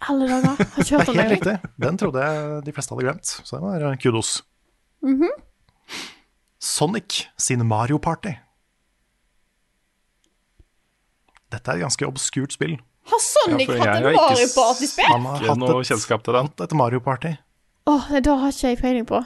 Alle 0.07 0.27
dager. 0.29 0.55
Har 0.55 0.83
ikke 0.83 0.83
Det 0.83 0.89
hørt 0.95 1.07
er 1.07 1.11
om 1.11 1.17
helt 1.19 1.31
riktig. 1.35 1.55
Den 1.83 1.97
trodde 1.99 2.23
jeg 2.23 2.63
de 2.65 2.73
fleste 2.75 2.95
hadde 2.95 3.05
glemt, 3.07 3.25
så 3.43 3.55
det 3.57 3.63
var 3.63 3.95
kudos. 3.95 4.03
kudos. 4.03 4.43
-hmm. 5.03 5.41
Sonic 6.59 7.25
sin 7.37 7.65
Mario 7.67 7.97
Party. 7.97 8.33
Dette 11.51 11.71
er 11.71 11.75
et 11.79 11.81
ganske 11.81 12.05
obskurt 12.07 12.53
spill. 12.53 12.77
Har 13.09 13.19
Sonic 13.25 13.69
Ja, 13.69 13.75
hatt 13.75 13.99
et 13.99 14.05
en 14.05 14.15
Mario 14.15 14.47
Party-spill? 14.55 15.05
Han 15.09 15.25
har 15.25 15.45
hatt 15.47 15.57
noe 15.57 15.83
kjennskap 15.83 16.23
til 16.23 16.33
den. 16.33 16.49
et 16.63 16.73
Mario 16.73 16.99
Party. 16.99 17.31
Åh, 17.87 18.09
det 18.11 18.23
da 18.23 18.35
har 18.35 18.51
ikke 18.53 18.67
jeg 18.67 18.77
peiling 18.77 19.05
på. 19.09 19.23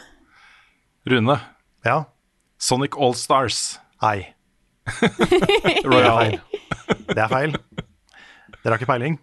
Rune. 1.09 1.39
Ja. 1.85 2.03
Sonic 2.59 2.95
Allstars. 2.97 3.79
Nei, 4.01 4.33
Royal. 5.91 6.39
det 7.07 7.17
er 7.17 7.27
feil. 7.27 7.57
Dere 8.63 8.73
har 8.75 8.79
ikke 8.81 8.91
peiling. 8.93 9.19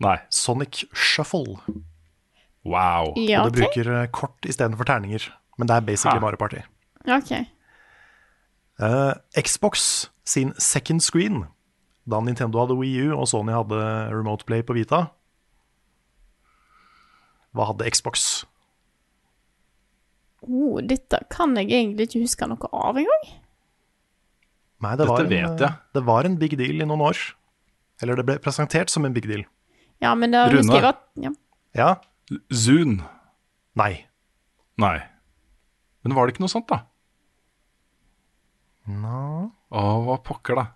Nei. 0.00 0.14
Sonic 0.32 0.84
Shuffle. 0.96 1.58
Wow. 2.64 3.10
Ja, 3.20 3.42
Og 3.44 3.52
du 3.52 3.60
OK. 3.60 3.66
bruker 3.66 3.90
okay. 3.92 4.08
kort 4.16 4.46
istedenfor 4.48 4.88
terninger. 4.88 5.26
Men 5.58 5.68
det 5.68 5.76
er 5.76 5.80
basically 5.84 6.16
Ha. 6.16 6.22
Mario 6.24 6.40
Party. 6.40 6.62
Ok. 7.04 7.32
Uh, 8.80 9.12
Xbox 9.36 10.08
sin 10.24 10.54
second 10.56 11.02
screen, 11.04 11.42
da 12.08 12.20
Nintendo 12.24 12.62
hadde 12.62 12.78
Wii 12.80 13.10
U 13.10 13.18
og 13.18 13.28
Sony 13.28 13.52
hadde 13.52 13.80
Remote 14.08 14.46
Play 14.48 14.62
på 14.64 14.72
Vita 14.72 15.02
Hva 17.52 17.66
hadde 17.68 17.90
Xbox? 17.92 18.46
Oh, 20.40 20.80
dette 20.80 21.18
kan 21.28 21.52
jeg 21.60 21.68
egentlig 21.68 22.08
ikke 22.08 22.22
huske 22.24 22.48
noe 22.48 22.70
av 22.72 22.96
engang. 22.96 23.26
Nei, 24.80 24.94
det 24.96 25.04
Dette 25.04 25.10
var, 25.12 25.20
en, 25.26 25.28
vet 25.34 25.60
jeg. 25.66 25.76
det 25.92 26.02
var 26.08 26.24
en 26.24 26.38
big 26.40 26.56
deal 26.56 26.80
i 26.80 26.86
noen 26.88 27.02
år. 27.10 27.18
Eller 28.02 28.16
det 28.16 28.24
ble 28.28 28.38
presentert 28.40 28.90
som 28.92 29.04
en 29.04 29.12
big 29.16 29.26
deal. 29.28 29.44
Ja, 30.00 30.14
men 30.16 30.32
da 30.32 30.46
Rune. 30.48 30.62
husker 30.62 30.80
jeg 30.80 30.88
at 30.94 31.02
ja. 31.20 31.30
Ja. 31.76 31.90
Zoon. 32.54 33.00
Nei. 33.76 33.92
Nei. 34.80 34.96
Men 36.04 36.14
var 36.16 36.26
det 36.26 36.34
ikke 36.34 36.44
noe 36.46 36.52
sånt, 36.52 36.68
da? 36.70 36.80
Nå. 38.90 39.24
Å, 39.70 39.82
hva 40.06 40.16
pokker, 40.26 40.56
da. 40.58 40.66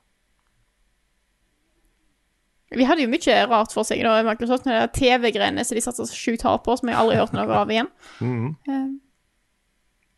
Vi 2.74 2.84
hadde 2.88 3.04
jo 3.04 3.10
mye 3.12 3.34
rart 3.46 3.72
for 3.74 3.86
seg 3.86 4.00
da, 4.02 4.16
Microsoft, 4.26 4.66
med 4.66 4.76
de 4.80 4.98
TV-greiene 4.98 5.62
som 5.66 5.78
de 5.78 5.82
satsa 5.84 6.06
så 6.08 6.16
sjukt 6.18 6.42
hardt 6.46 6.64
på, 6.66 6.74
som 6.78 6.90
jeg 6.90 6.98
aldri 6.98 7.18
hørte 7.20 7.36
noe 7.38 7.58
av 7.62 7.70
igjen. 7.72 7.90
Mm 8.20 8.54
Eh, 8.66 8.86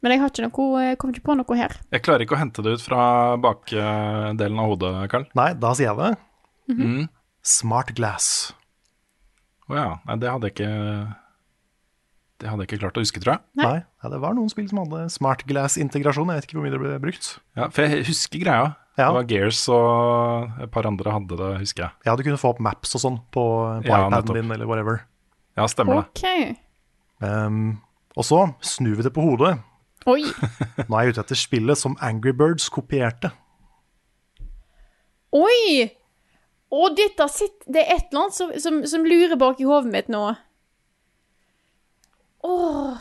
Men 0.05 0.13
jeg 0.13 0.21
har 0.23 0.31
ikke 0.31 0.45
noe, 0.47 0.83
jeg 0.85 0.99
kom 1.03 1.11
ikke 1.13 1.25
på 1.27 1.35
noe 1.37 1.57
her. 1.59 1.73
Jeg 1.91 2.03
klarer 2.05 2.23
ikke 2.25 2.37
å 2.37 2.39
hente 2.41 2.63
det 2.63 2.77
ut 2.77 2.83
fra 2.85 3.01
bakdelen 3.43 4.61
av 4.63 4.69
hodet, 4.71 4.93
Karl. 5.11 5.25
Nei, 5.35 5.49
da 5.59 5.73
sier 5.75 5.89
jeg 5.91 5.99
det. 5.99 6.11
Mhm. 6.69 7.09
Smart 7.47 7.95
Glass. 7.95 8.53
Å 9.71 9.75
ja. 9.79 9.89
Nei, 10.07 10.17
det 10.23 10.31
hadde 10.31 10.49
jeg 10.49 10.55
ikke 10.57 11.17
Det 12.39 12.49
hadde 12.51 12.65
jeg 12.65 12.69
ikke 12.69 12.81
klart 12.83 12.99
å 12.99 13.03
huske, 13.05 13.21
tror 13.23 13.33
jeg. 13.37 13.43
Nei. 13.57 13.65
Nei. 13.71 13.85
Ja, 14.03 14.09
det 14.13 14.19
var 14.21 14.35
noen 14.37 14.51
spill 14.53 14.67
som 14.69 14.83
hadde 14.83 15.07
Smart 15.11 15.47
Glass-integrasjon. 15.49 16.29
Jeg 16.29 16.37
vet 16.43 16.49
ikke 16.51 16.59
hvor 16.59 16.67
mye 16.67 16.75
det 16.75 16.81
ble 16.83 16.99
brukt. 17.01 17.29
Ja, 17.57 17.69
For 17.73 17.87
jeg 17.87 18.05
husker 18.11 18.43
greia. 18.43 18.75
Ja. 18.99 19.07
Det 19.09 19.15
var 19.17 19.27
Gears 19.31 19.63
og 19.73 20.61
et 20.65 20.71
par 20.73 20.87
andre 20.89 21.13
hadde 21.13 21.37
det, 21.37 21.49
husker 21.63 21.85
jeg. 21.87 21.93
Ja, 22.09 22.15
du 22.17 22.23
kunne 22.27 22.39
få 22.41 22.51
opp 22.55 22.61
maps 22.65 22.95
og 22.97 23.01
sånn 23.03 23.17
på, 23.33 23.43
på 23.81 23.89
Ja, 23.89 24.03
iPaden 24.07 24.15
nettopp. 24.19 24.37
din 24.41 24.51
eller 24.53 24.67
whatever. 24.69 25.01
Ja, 25.57 25.67
stemmer 25.69 26.03
det. 26.03 26.05
OK. 26.13 26.59
Um, 27.25 27.59
og 28.17 28.25
så 28.29 28.43
snur 28.65 28.97
vi 28.97 29.03
det 29.05 29.13
på 29.17 29.25
hodet. 29.25 29.59
Oi. 30.07 30.23
Nå 30.89 30.93
er 30.97 31.07
jeg 31.09 31.17
ute 31.17 31.25
etter 31.25 31.37
spillet 31.41 31.77
som 31.81 31.97
Angry 32.05 32.33
Birds 32.37 32.69
kopierte. 32.73 33.33
Oi! 35.33 35.91
Og 36.75 36.97
dette 36.99 37.29
sitt, 37.31 37.63
Det 37.67 37.83
er 37.85 37.95
et 37.95 38.09
eller 38.11 38.25
annet 38.27 38.35
som, 38.35 38.51
som, 38.63 38.81
som 38.91 39.05
lurer 39.07 39.37
bak 39.39 39.61
i 39.63 39.67
hodet 39.69 39.93
mitt 39.93 40.09
nå. 40.13 40.23
Åh. 42.47 42.97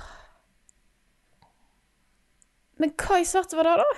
Men 2.81 2.91
hva 2.99 3.21
i 3.21 3.25
svarte 3.27 3.57
var 3.57 3.69
det, 3.69 3.77
da? 3.81 3.89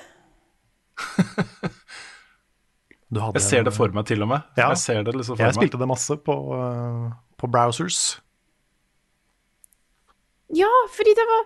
Du 3.07 3.21
hadde 3.23 3.39
Jeg 3.39 3.45
ser 3.45 3.63
det 3.63 3.71
for 3.71 3.93
meg, 3.95 4.03
til 4.09 4.19
og 4.25 4.27
med. 4.33 4.43
Ja. 4.59 4.67
Jeg 4.73 4.79
ser 4.81 4.97
det 5.07 5.13
liksom 5.15 5.37
for 5.37 5.43
Jeg 5.45 5.53
meg. 5.53 5.59
spilte 5.61 5.79
det 5.79 5.87
masse 5.87 6.17
på, 6.19 6.33
uh, 6.51 7.13
på 7.39 7.47
browsers. 7.47 7.99
Ja, 10.51 10.67
fordi 10.95 11.13
det 11.15 11.23
var 11.27 11.45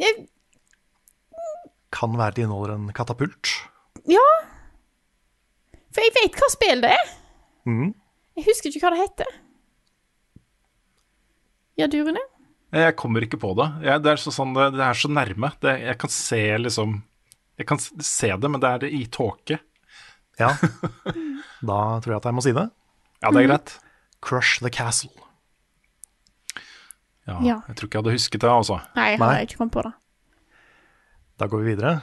jeg, 0.00 0.26
Kan 1.92 2.18
være 2.20 2.36
det 2.36 2.44
inneholder 2.44 2.74
en 2.76 2.92
katapult. 2.96 3.48
Ja. 4.08 4.26
For 5.94 6.04
jeg 6.04 6.14
vet 6.18 6.38
hva 6.38 6.48
spill 6.52 6.82
det 6.84 6.90
er. 6.94 7.12
Mm. 7.68 7.92
Jeg 8.38 8.46
husker 8.48 8.70
ikke 8.70 8.82
hva 8.86 8.94
det 8.94 9.02
heter. 9.02 9.30
Ja, 11.78 11.86
du, 11.90 12.00
Rune? 12.06 12.22
Jeg 12.74 12.96
kommer 13.00 13.24
ikke 13.24 13.38
på 13.40 13.54
det. 13.56 13.68
Jeg, 13.86 14.02
det, 14.04 14.12
er 14.12 14.20
så 14.20 14.32
sånn, 14.34 14.52
det, 14.56 14.72
det 14.76 14.84
er 14.84 14.98
så 14.98 15.08
nærme. 15.12 15.52
Det, 15.62 15.72
jeg 15.86 15.98
kan 16.02 16.12
se 16.12 16.42
liksom 16.60 16.98
Jeg 17.58 17.66
kan 17.66 17.80
se 17.80 18.28
det, 18.38 18.50
men 18.50 18.62
det 18.62 18.68
er 18.70 18.84
i 18.92 19.04
tåke. 19.10 19.56
Ja. 20.38 20.52
da 21.70 21.78
tror 22.02 22.12
jeg 22.12 22.20
at 22.20 22.28
jeg 22.28 22.36
må 22.36 22.44
si 22.44 22.52
det. 22.54 22.68
Ja, 23.22 23.32
det 23.34 23.40
er 23.42 23.48
greit. 23.48 23.72
Crush 24.22 24.60
the 24.62 24.70
Castle. 24.70 25.14
Ja, 27.26 27.38
Ja. 27.44 27.56
Jeg 27.68 27.76
tror 27.76 27.88
ikke 27.88 27.98
jeg 27.98 28.04
hadde 28.04 28.14
husket 28.16 28.44
det, 28.44 28.50
altså. 28.50 28.78
Nei, 28.96 29.08
jeg 29.12 29.18
hadde 29.20 29.34
Nei. 29.34 29.48
ikke 29.48 29.58
kommet 29.60 29.74
på 29.74 29.82
det. 29.88 29.94
Da 31.38 31.48
går 31.50 31.64
vi 31.64 31.74
videre. 31.74 31.96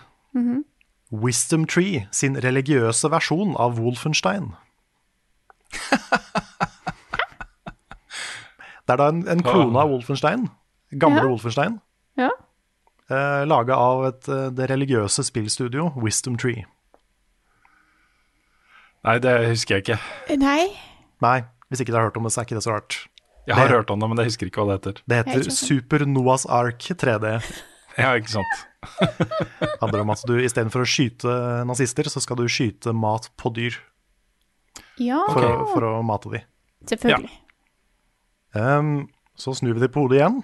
Wisdom 1.11 1.65
Tree 1.69 2.07
sin 2.11 2.35
religiøse 2.41 3.09
versjon 3.11 3.55
av 3.61 3.77
Wolfenstein. 3.79 4.53
Det 8.85 8.93
er 8.93 9.01
da 9.01 9.07
en, 9.09 9.23
en 9.31 9.41
klone 9.45 9.79
av 9.81 9.89
Wolfenstein, 9.89 10.47
gamle 11.01 11.23
Ja. 11.23 11.29
Wolfenstein, 11.31 11.79
Ja. 12.17 12.29
eh, 13.09 13.45
laga 13.49 13.73
av 13.75 14.05
et, 14.11 14.29
eh, 14.29 14.49
det 14.53 14.69
religiøse 14.69 15.23
spillstudio 15.25 15.91
Wisdom 15.97 16.37
Tree. 16.37 16.65
Nei, 19.03 19.17
det 19.19 19.33
husker 19.49 19.75
jeg 19.75 19.83
ikke. 19.85 20.37
Nei. 20.37 20.67
Nei, 21.21 21.43
hvis 21.69 21.81
ikke 21.81 21.91
du 21.93 21.97
har 21.97 22.05
hørt 22.09 22.17
om 22.17 22.23
det, 22.23 22.31
så 22.33 22.41
er 22.41 22.45
ikke 22.45 22.55
det 22.57 22.63
så 22.65 22.73
rart. 22.73 23.07
Jeg 23.47 23.55
har 23.55 23.67
Det- 23.67 23.75
hørt 23.77 23.89
om 23.91 23.99
det, 23.99 24.09
men 24.09 24.17
jeg 24.17 24.25
husker 24.25 24.47
ikke 24.47 24.61
hva 24.65 24.77
det 24.79 24.81
heter. 24.85 25.01
Det 25.07 25.25
heter. 25.25 25.51
Super 25.51 25.99
Noahs 26.05 26.45
Ark 26.49 26.79
3D. 26.79 27.41
Ja, 27.97 28.11
ikke 28.19 28.33
sant. 28.33 28.55
handler 29.81 30.03
om 30.03 30.11
at 30.13 30.21
du 30.27 30.35
istedenfor 30.43 30.83
å 30.83 30.87
skyte 30.89 31.31
nazister, 31.65 32.07
så 32.11 32.21
skal 32.21 32.37
du 32.41 32.45
skyte 32.51 32.91
mat 32.93 33.29
på 33.39 33.49
dyr 33.55 33.77
Ja, 35.01 35.21
for, 35.31 35.41
å, 35.47 35.67
for 35.71 35.87
å 35.87 35.93
mate 36.05 36.31
de. 36.35 36.41
selvfølgelig. 36.91 37.31
Um, 38.55 39.07
så 39.39 39.55
snur 39.57 39.75
vi 39.75 39.83
det 39.85 39.89
på 39.95 40.03
hodet 40.05 40.19
igjen. 40.21 40.41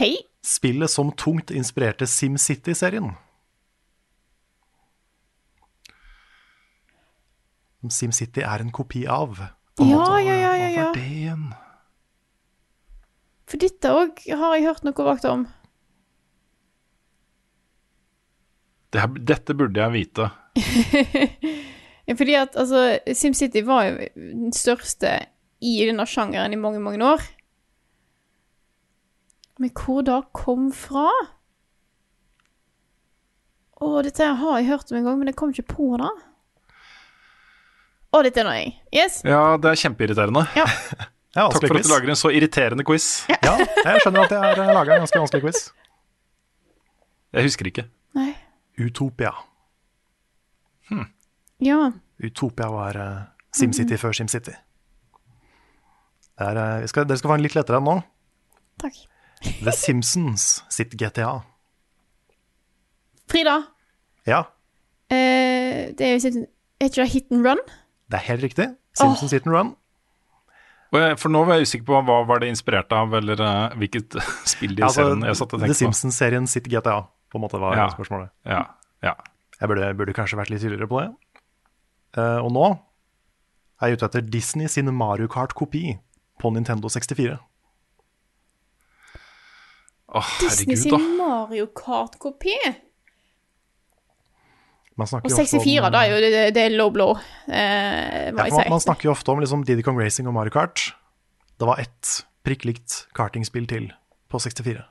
Hei. 0.00 0.14
Spillet 0.44 0.90
som 0.92 1.12
tungt 1.16 1.52
inspirerte 1.54 2.04
SimCity-serien. 2.08 3.12
SimCity 7.84 8.40
er 8.44 8.64
en 8.64 8.72
kopi 8.72 9.04
av. 9.06 9.36
på 9.76 9.84
Ja, 9.84 9.98
måte. 9.98 10.22
ja, 10.24 10.34
ja, 10.34 10.52
ja, 10.56 10.68
Hva 10.68 10.70
ja. 10.74 10.84
var 10.88 10.94
det 10.96 11.04
igjen? 11.10 11.44
For 13.44 13.60
dette 13.60 13.90
òg 13.92 14.22
har 14.40 14.54
jeg 14.56 14.64
hørt 14.66 14.84
noe 14.86 15.04
vagt 15.06 15.26
om. 15.28 15.44
Det 18.94 19.02
her, 19.02 19.14
dette 19.26 19.56
burde 19.58 19.80
jeg 19.80 19.90
vite. 19.90 20.28
Fordi 22.20 22.34
at 22.38 22.54
altså, 22.60 22.82
SimCity 23.16 23.64
var 23.66 23.88
jo 23.88 24.08
den 24.14 24.52
største 24.54 25.16
i 25.64 25.72
denne 25.88 26.04
sjangeren 26.06 26.52
i 26.54 26.58
mange, 26.60 26.82
mange 26.84 27.00
år. 27.02 27.24
Men 29.58 29.72
hvor 29.74 30.04
da 30.06 30.20
kom 30.34 30.68
fra? 30.74 31.08
Å, 33.82 33.88
dette 34.06 34.22
her 34.22 34.38
har 34.38 34.60
jeg 34.60 34.70
hørt 34.70 34.92
om 34.92 35.00
en 35.00 35.08
gang, 35.08 35.18
men 35.18 35.30
jeg 35.30 35.38
kom 35.40 35.50
ikke 35.54 35.66
på 35.74 35.88
det. 35.98 36.12
Å, 38.14 38.22
dette 38.22 38.44
er 38.44 38.46
noe 38.46 38.56
jeg. 38.60 38.76
Yes. 38.94 39.18
Ja, 39.26 39.56
det 39.58 39.72
er 39.72 39.82
kjempeirriterende. 39.86 40.46
Ja. 40.58 40.68
Ja, 41.34 41.48
Takk 41.50 41.64
for 41.66 41.80
at 41.80 41.82
du 41.82 41.90
lager 41.90 42.10
en 42.12 42.18
så 42.18 42.30
irriterende 42.30 42.84
quiz. 42.86 43.24
Ja, 43.26 43.56
jeg 43.58 44.02
skjønner 44.04 44.28
at 44.28 44.30
jeg 44.36 44.38
har 44.38 44.68
laga 44.70 44.94
en 44.94 45.02
ganske 45.02 45.18
vanskelig 45.18 45.42
quiz. 45.42 45.62
Jeg 47.34 47.48
husker 47.48 47.66
ikke. 47.72 47.84
Nei. 48.14 48.28
Utopia. 48.80 49.32
Ja. 51.62 51.92
Utopia 52.18 52.68
var 52.70 52.96
uh, 52.98 53.22
SimCity 53.54 53.96
før 54.00 54.12
SimCity. 54.16 54.54
Der, 56.38 56.58
er, 56.58 56.82
eh, 56.82 56.86
skal, 56.90 57.06
dere 57.06 57.20
skal 57.20 57.30
få 57.30 57.36
en 57.38 57.44
litt 57.44 57.54
lettere 57.54 57.78
enn 57.78 57.86
nå. 57.86 57.94
Takk. 58.82 58.96
The 59.62 59.72
Simpsons 59.76 60.64
sitt 60.72 60.96
GTA. 60.98 61.36
Frida, 63.30 63.62
Ja, 64.28 64.44
Uh, 65.12 65.92
det 65.94 66.00
er 66.00 66.12
jo 66.14 66.20
sitt 66.24 66.36
Er 66.80 66.88
ikke 66.88 67.02
det 67.02 67.10
hit 67.12 67.26
and 67.30 67.44
run? 67.44 67.58
det 68.08 68.16
er 68.16 68.22
helt 68.24 68.42
riktig. 68.42 68.66
Simpsons 68.96 69.34
Hit 69.36 69.44
and 69.46 69.52
Run. 69.54 69.74
For 71.20 71.28
nå 71.28 71.42
var 71.44 71.58
jeg 71.58 71.68
usikker 71.68 71.86
på 71.90 72.00
hva 72.08 72.16
var 72.26 72.40
det 72.40 72.48
inspirert 72.48 72.92
av, 72.96 73.12
eller 73.18 73.36
hvilket 73.78 74.16
spill 74.52 74.74
de 74.74 74.80
Ja, 74.82 74.88
altså, 74.88 75.04
serien 75.04 75.24
jeg 75.28 75.38
satt 75.40 75.52
og 75.52 75.60
The 75.60 75.66
tenkte 75.66 75.74
på. 75.74 75.78
Simpsons-serien 75.82 76.48
sitt 76.50 76.68
GTA, 76.72 76.96
på 77.34 77.40
en 77.40 77.44
måte 77.44 77.60
var 77.60 77.76
Ja. 77.76 77.88
spørsmålet. 77.92 78.30
Ja, 78.46 78.62
ja. 79.02 79.14
Jeg 79.60 79.70
burde, 79.70 79.90
burde 79.98 80.14
kanskje 80.16 80.38
vært 80.38 80.50
litt 80.54 80.62
tydeligere 80.62 80.90
på 80.90 81.00
det. 81.02 81.10
Uh, 82.14 82.38
og 82.46 82.50
nå 82.54 82.64
er 83.82 83.90
jeg 83.90 83.98
ute 83.98 84.06
etter 84.06 84.22
Disney 84.30 84.70
sin 84.70 84.90
Mario 84.94 85.26
Kart-kopi 85.30 85.96
på 86.42 86.50
Nintendo 86.54 86.88
64. 86.90 87.36
Å, 90.14 90.22
Disney 90.40 90.76
herregud, 90.76 91.00
sin. 91.00 91.16
Mario 91.18 91.66
Kart-kopi. 91.74 92.54
Man 94.94 95.10
snakker 95.10 95.26
Og 95.26 95.32
jo 95.32 95.38
ofte 95.42 95.58
64, 95.58 95.80
om, 95.82 95.90
da 95.90 96.02
er 96.04 96.12
jo 96.12 96.18
det, 96.22 96.42
det 96.54 96.62
er 96.68 96.76
low 96.78 96.90
blow, 96.94 97.16
eh, 97.50 98.30
ja, 98.30 98.30
jeg 98.30 98.52
man, 98.54 98.68
man 98.76 98.82
snakker 98.84 99.08
jo 99.08 99.14
ofte 99.16 99.32
om 99.32 99.42
liksom 99.42 99.64
Diddy 99.66 99.82
Kong 99.82 99.98
Racing 99.98 100.28
og 100.30 100.36
Mario 100.36 100.54
Kart. 100.54 100.92
Det 101.58 101.66
var 101.66 101.82
ett 101.82 102.20
prikk 102.46 102.62
likt 102.68 103.00
kartingspill 103.16 103.66
til 103.66 103.88
på 104.30 104.38
64. 104.38 104.84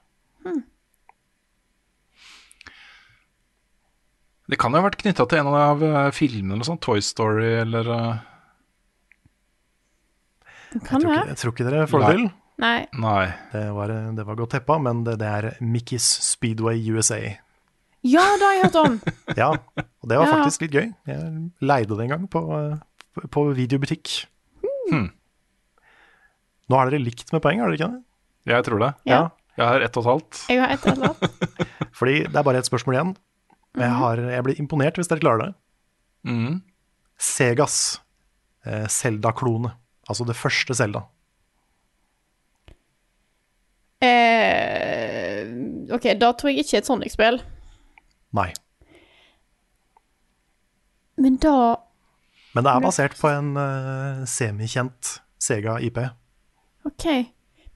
Det 4.53 4.59
kan 4.61 4.75
jo 4.75 4.77
ha 4.81 4.85
vært 4.85 4.99
knytta 5.01 5.25
til 5.31 5.39
en 5.41 5.49
av 5.57 5.81
eh, 5.81 6.11
filmene 6.13 6.53
eller 6.59 6.67
sånn, 6.67 6.77
Toy 6.84 7.01
Story 7.01 7.55
eller 7.63 7.88
Det 10.73 10.81
Kan 10.85 11.01
Jeg 11.01 11.01
tror, 11.01 11.09
være. 11.09 11.21
ikke, 11.23 11.30
jeg 11.34 11.39
tror 11.41 11.53
ikke 11.55 11.65
dere 11.69 11.88
får 11.89 12.03
det 12.03 12.11
til. 12.15 12.25
Nei. 12.63 12.77
Nei. 13.01 13.25
Det 13.53 13.63
var, 13.73 13.93
det 14.17 14.25
var 14.27 14.38
godt 14.39 14.53
teppa, 14.55 14.77
men 14.81 15.01
det, 15.07 15.15
det 15.21 15.30
er 15.30 15.47
Mickey's 15.65 16.05
Speedway 16.25 16.77
USA. 16.93 17.19
Ja, 18.05 18.23
det 18.38 18.45
har 18.45 18.55
jeg 18.57 18.63
hørt 18.67 18.80
om. 18.84 18.95
Ja, 19.41 19.49
og 19.53 20.09
det 20.11 20.17
var 20.19 20.27
Ja. 20.30 20.35
faktisk 20.38 20.65
litt 20.67 20.75
gøy. 20.77 20.88
Jeg 21.09 21.19
leide 21.65 21.97
det 21.97 22.05
en 22.07 22.13
gang 22.13 22.25
på, 22.30 22.41
eh, 22.57 23.27
på 23.34 23.45
videobutikk. 23.57 24.13
Hmm. 24.89 25.07
Nå 26.69 26.77
har 26.80 26.89
dere 26.91 27.01
likt 27.03 27.30
med 27.34 27.41
poeng, 27.43 27.61
har 27.63 27.69
dere 27.71 27.80
ikke 27.80 27.91
det? 27.93 28.03
Jeg 28.53 28.65
tror 28.67 28.81
det. 28.84 28.91
Ja. 29.09 29.21
Jeg 29.57 29.65
har 29.69 29.85
ett 29.85 29.97
og 29.97 30.03
et 30.03 30.09
halvt. 30.09 30.41
Jeg 30.49 30.59
har 30.61 30.73
ett 30.73 30.85
og 30.85 30.91
et 30.93 31.03
halvt. 31.05 31.57
Fordi 31.99 32.15
det 32.25 32.35
er 32.41 32.45
bare 32.49 32.59
ett 32.61 32.69
spørsmål 32.69 32.97
igjen. 32.97 33.13
Jeg, 33.74 33.90
har, 33.98 34.22
jeg 34.30 34.45
blir 34.45 34.60
imponert 34.62 35.00
hvis 35.00 35.10
dere 35.10 35.24
klarer 35.24 35.48
det. 35.48 35.54
Mm. 36.30 36.60
Segas 37.20 37.78
eh, 38.66 38.86
Zelda-klone. 38.91 39.74
Altså 40.10 40.28
det 40.28 40.38
første 40.38 40.76
Zelda. 40.78 41.06
Eh, 44.04 45.48
OK, 45.95 46.10
da 46.20 46.34
tror 46.36 46.52
jeg 46.52 46.66
ikke 46.66 46.82
et 46.82 46.90
Sonic-spill. 46.90 47.40
Nei. 48.36 48.50
Men 51.22 51.38
da 51.41 51.56
Men 52.54 52.66
det 52.66 52.72
er 52.72 52.84
basert 52.84 53.16
på 53.18 53.30
en 53.30 53.54
uh, 53.58 54.26
semikjent 54.30 55.18
Sega-IP. 55.41 55.98
OK. 56.86 57.06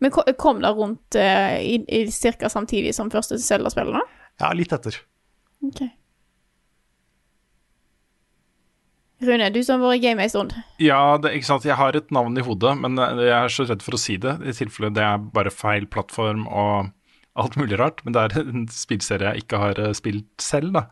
Men 0.04 0.14
kom 0.38 0.62
det 0.62 0.72
rundt 0.78 1.18
uh, 1.18 1.58
i, 1.58 1.80
i 1.90 2.06
cirka 2.14 2.50
samtidig 2.54 2.94
som 2.96 3.10
første 3.14 3.40
Zelda-spillet, 3.42 3.98
da? 3.98 4.26
Ja, 4.44 4.52
litt 4.54 4.74
etter. 4.76 5.00
OK. 5.66 5.82
Rune, 9.26 9.48
du 9.50 9.64
som 9.66 9.82
har 9.82 9.96
vært 9.96 10.04
game 10.04 10.22
en 10.22 10.30
stund. 10.30 10.54
Ja, 10.82 11.18
det, 11.18 11.32
ikke 11.40 11.48
sant. 11.50 11.66
Jeg 11.66 11.80
har 11.80 11.96
et 11.98 12.12
navn 12.14 12.38
i 12.38 12.44
hodet, 12.46 12.76
men 12.78 13.00
eh, 13.02 13.24
jeg 13.26 13.38
er 13.38 13.54
så 13.54 13.66
redd 13.66 13.82
for 13.86 13.98
å 13.98 14.02
si 14.02 14.20
det, 14.22 14.36
i 14.46 14.54
tilfelle 14.54 14.92
det 14.94 15.02
er 15.02 15.24
bare 15.34 15.54
feil 15.54 15.88
plattform 15.90 16.46
og 16.46 16.92
alt 17.38 17.58
mulig 17.58 17.80
rart. 17.82 18.04
Men 18.06 18.14
det 18.14 18.26
er 18.28 18.44
en 18.44 18.68
spillserie 18.70 19.34
jeg 19.34 19.48
ikke 19.48 19.62
har 19.64 19.82
eh, 19.82 19.96
spilt 19.98 20.30
selv, 20.44 20.78
da. 20.78 20.86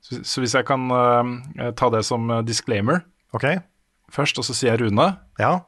så, 0.00 0.22
så 0.24 0.44
hvis 0.44 0.56
jeg 0.56 0.68
kan 0.68 0.88
uh, 0.88 1.68
ta 1.76 1.90
det 1.92 2.04
som 2.08 2.30
disclaimer 2.48 3.04
Ok, 3.36 3.44
først, 4.08 4.40
og 4.40 4.46
så 4.48 4.56
sier 4.56 4.72
jeg 4.72 4.86
Rune. 4.86 5.10
ja. 5.40 5.58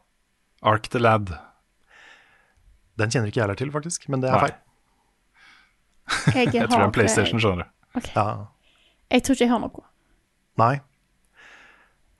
Ark 0.60 0.88
the 0.92 1.00
Lad. 1.00 1.30
Den 3.00 3.12
kjenner 3.12 3.30
ikke 3.30 3.40
jeg 3.40 3.46
heller 3.46 3.56
til, 3.56 3.70
faktisk. 3.72 4.08
Men 4.12 4.20
det 4.20 4.28
er 4.28 4.36
Nei. 4.36 4.48
feil. 4.48 4.56
Jeg, 6.34 6.52
Jeg 6.56 6.66
tror 6.68 6.74
det 6.74 6.80
er 6.80 6.88
en 6.88 6.92
PlayStation, 6.96 7.40
skjønner 7.40 7.64
du. 7.64 7.79
Ja. 7.94 8.26
Jeg 9.10 9.24
tror 9.26 9.34
ikke 9.34 9.44
jeg 9.46 9.50
har 9.52 9.62
noe. 9.64 9.84
Nei. 10.60 10.74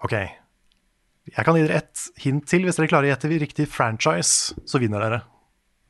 Ok. 0.03 0.15
Jeg 1.31 1.47
kan 1.47 1.55
gi 1.55 1.63
dere 1.67 1.83
ett 1.85 2.07
hint 2.25 2.47
til. 2.51 2.65
Hvis 2.67 2.79
dere 2.81 2.91
klarer 2.91 3.07
å 3.07 3.13
gjette 3.13 3.31
riktig 3.39 3.69
franchise, 3.71 4.57
så 4.67 4.81
vinner 4.83 5.03
dere. 5.05 5.21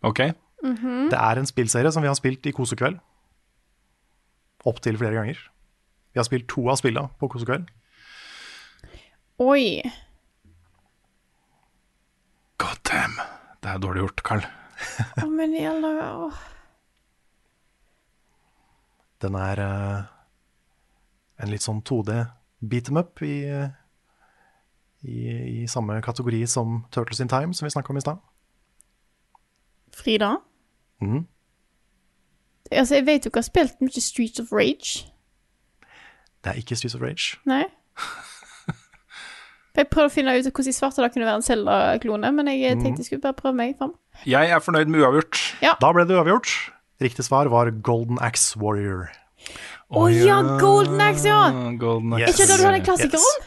Ok. 0.05 0.20
Det 0.61 1.16
er 1.16 1.40
en 1.40 1.48
spillserie 1.48 1.93
som 1.94 2.05
vi 2.05 2.11
har 2.11 2.19
spilt 2.19 2.44
i 2.47 2.52
Kosekveld. 2.52 2.98
Opptil 4.69 4.98
flere 5.01 5.16
ganger. 5.16 5.39
Vi 6.12 6.20
har 6.20 6.27
spilt 6.28 6.48
to 6.51 6.66
av 6.69 6.77
spillene 6.81 7.09
på 7.20 7.31
Kosekveld. 7.32 7.70
Oi. 9.40 9.81
God 12.61 12.82
damn. 12.85 13.16
Det 13.65 13.73
er 13.73 13.81
dårlig 13.81 14.05
gjort, 14.05 14.23
Carl. 14.27 14.44
Å, 15.23 15.28
men 15.28 15.55
i 15.57 15.65
alle 15.69 15.94
åh. 16.27 16.43
Den 19.21 19.37
er 19.37 19.61
eh, 19.61 20.03
en 21.45 21.53
litt 21.53 21.65
sånn 21.65 21.83
2D 21.85 22.17
beat 22.61 22.89
em 22.91 23.01
up 23.01 23.21
i, 23.25 23.35
i, 25.05 25.19
i 25.63 25.67
samme 25.69 26.01
kategori 26.05 26.43
som 26.49 26.83
Turtles 26.93 27.21
in 27.25 27.29
Time, 27.33 27.55
som 27.57 27.67
vi 27.67 27.73
snakka 27.73 27.93
om 27.93 28.01
i 28.01 28.05
stad. 28.05 28.21
Frida? 29.97 30.37
Mhm. 31.01 31.27
Altså, 32.71 32.95
jeg 32.95 33.07
vet 33.07 33.25
jo 33.25 33.31
ikke 33.33 33.41
har 33.43 33.49
spilt 33.49 33.81
mye 33.83 34.01
Streets 34.05 34.41
of 34.41 34.53
Rage. 34.55 35.09
Det 36.45 36.53
er 36.53 36.61
ikke 36.61 36.77
Streets 36.79 36.95
of 36.95 37.03
Rage. 37.03 37.41
Nei. 37.49 37.65
Jeg 39.77 39.87
prøvde 39.87 40.11
å 40.11 40.13
finne 40.13 40.33
ut 40.35 40.47
hvordan 40.51 40.69
i 40.69 40.75
svarte 40.75 41.03
det 41.03 41.13
kunne 41.15 41.27
være 41.29 41.39
en 41.41 41.45
Zelda-klone, 41.47 42.31
men 42.35 42.49
jeg 42.51 42.81
tenkte 42.81 43.01
jeg 43.01 43.07
skulle 43.07 43.23
bare 43.23 43.37
prøve 43.39 43.55
meg 43.55 43.77
fram. 43.79 43.93
Jeg 44.27 44.51
er 44.51 44.59
fornøyd 44.61 44.91
med 44.91 45.01
uavgjort. 45.01 45.39
Da 45.63 45.93
ble 45.95 46.05
det 46.09 46.17
uavgjort. 46.19 46.51
Riktig 47.01 47.24
svar 47.24 47.47
var 47.52 47.70
Golden 47.70 48.18
Axe 48.20 48.59
Warrior. 48.60 49.09
Å 49.90 50.02
ja, 50.12 50.36
Golden 50.60 51.01
Axe, 51.01 51.27
ja! 51.31 51.47
Golden 51.81 52.12
Yes. 52.20 52.35
Ikke 52.35 52.47
det 52.51 52.59
du 52.60 52.64
har 52.66 52.77
en 52.77 52.85
klassiker 52.86 53.16
Yes. 53.18 53.31
om? 53.31 53.47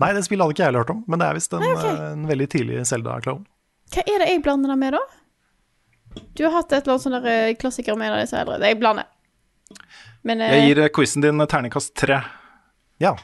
Nei, 0.00 0.12
det 0.12 0.22
spillet 0.26 0.44
hadde 0.44 0.54
ikke 0.54 0.66
jeg 0.68 0.76
hørt 0.78 0.90
om, 0.92 1.00
men 1.08 1.18
det 1.22 1.26
er 1.26 1.34
visst 1.38 1.52
en, 1.56 1.64
okay. 1.64 1.90
eh, 1.94 2.12
en 2.12 2.26
veldig 2.28 2.46
tidlig 2.52 2.82
Zelda-klone. 2.88 3.44
Hva 3.90 4.04
er 4.06 4.22
det 4.22 4.28
jeg 4.30 4.42
blander 4.44 4.70
det 4.72 4.78
med, 4.78 4.94
da? 4.94 5.00
Du 6.36 6.42
har 6.46 6.52
hatt 6.58 6.72
et 6.76 6.82
eller 6.84 6.94
annet 6.96 7.04
sånn 7.06 7.26
eh, 7.32 7.54
klassiker 7.58 7.96
med 7.98 8.10
en 8.10 8.16
av 8.18 8.22
disse 8.24 8.36
eldre. 8.38 8.58
Jeg 8.62 8.78
blander. 8.80 9.08
Men 10.28 10.42
Jeg 10.44 10.68
gir 10.68 10.82
eh, 10.84 10.90
quizen 10.94 11.24
din 11.24 11.40
terningkast 11.48 11.94
tre. 11.96 12.20
Ja. 13.00 13.14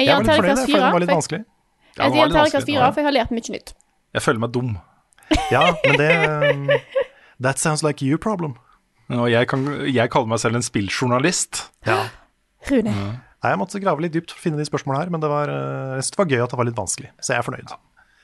jeg 0.00 0.06
Jeg 0.06 0.08
gir 0.08 0.12
var 0.14 0.20
en 0.20 0.26
litt 0.26 0.36
fornøyd, 0.36 0.56
terningkast 0.56 0.64
for 0.66 0.72
fire. 0.72 0.82
den 0.82 0.92
var 0.96 1.00
litt 1.04 1.08
jeg- 1.12 1.20
vanskelig. 1.20 1.42
Ja, 1.42 2.02
Jeg 2.02 2.02
jeg, 2.02 2.12
gir 2.12 2.20
var 2.22 2.34
terningkast 2.38 2.66
fire, 2.72 2.92
for 2.92 3.00
jeg 3.02 3.06
har 3.10 3.16
lært 3.18 3.30
mye 3.36 3.52
nytt. 3.56 3.74
Jeg 4.16 4.22
føler 4.26 4.40
meg 4.46 4.52
dum. 4.52 4.70
Ja, 5.52 5.64
men 5.84 5.96
det 6.00 6.10
um, 6.28 6.70
That 7.42 7.58
sounds 7.58 7.82
like 7.82 8.04
you 8.04 8.18
problem. 8.18 8.56
Og 9.12 9.28
jeg, 9.30 9.48
kan, 9.50 9.66
jeg 9.90 10.10
kaller 10.12 10.30
meg 10.30 10.40
selv 10.40 10.56
en 10.56 10.64
spilljournalist. 10.64 11.66
Ja. 11.86 12.06
Rune. 12.70 12.92
Nei, 12.94 13.50
Jeg 13.50 13.58
måtte 13.58 13.80
grave 13.82 14.04
litt 14.04 14.14
dypt 14.14 14.30
for 14.30 14.38
å 14.38 14.44
finne 14.44 14.60
de 14.60 14.66
spørsmålene 14.68 15.02
her, 15.02 15.10
men 15.12 15.20
det 15.22 15.30
var, 15.30 15.50
eh, 15.50 15.96
jeg 15.98 16.04
synes 16.06 16.14
det 16.14 16.20
var 16.22 16.30
gøy 16.30 16.42
at 16.44 16.52
det 16.52 16.58
var 16.60 16.68
litt 16.68 16.78
vanskelig. 16.78 17.10
Så 17.18 17.34
jeg 17.34 17.42
er 17.42 17.48
fornøyd. 17.48 17.74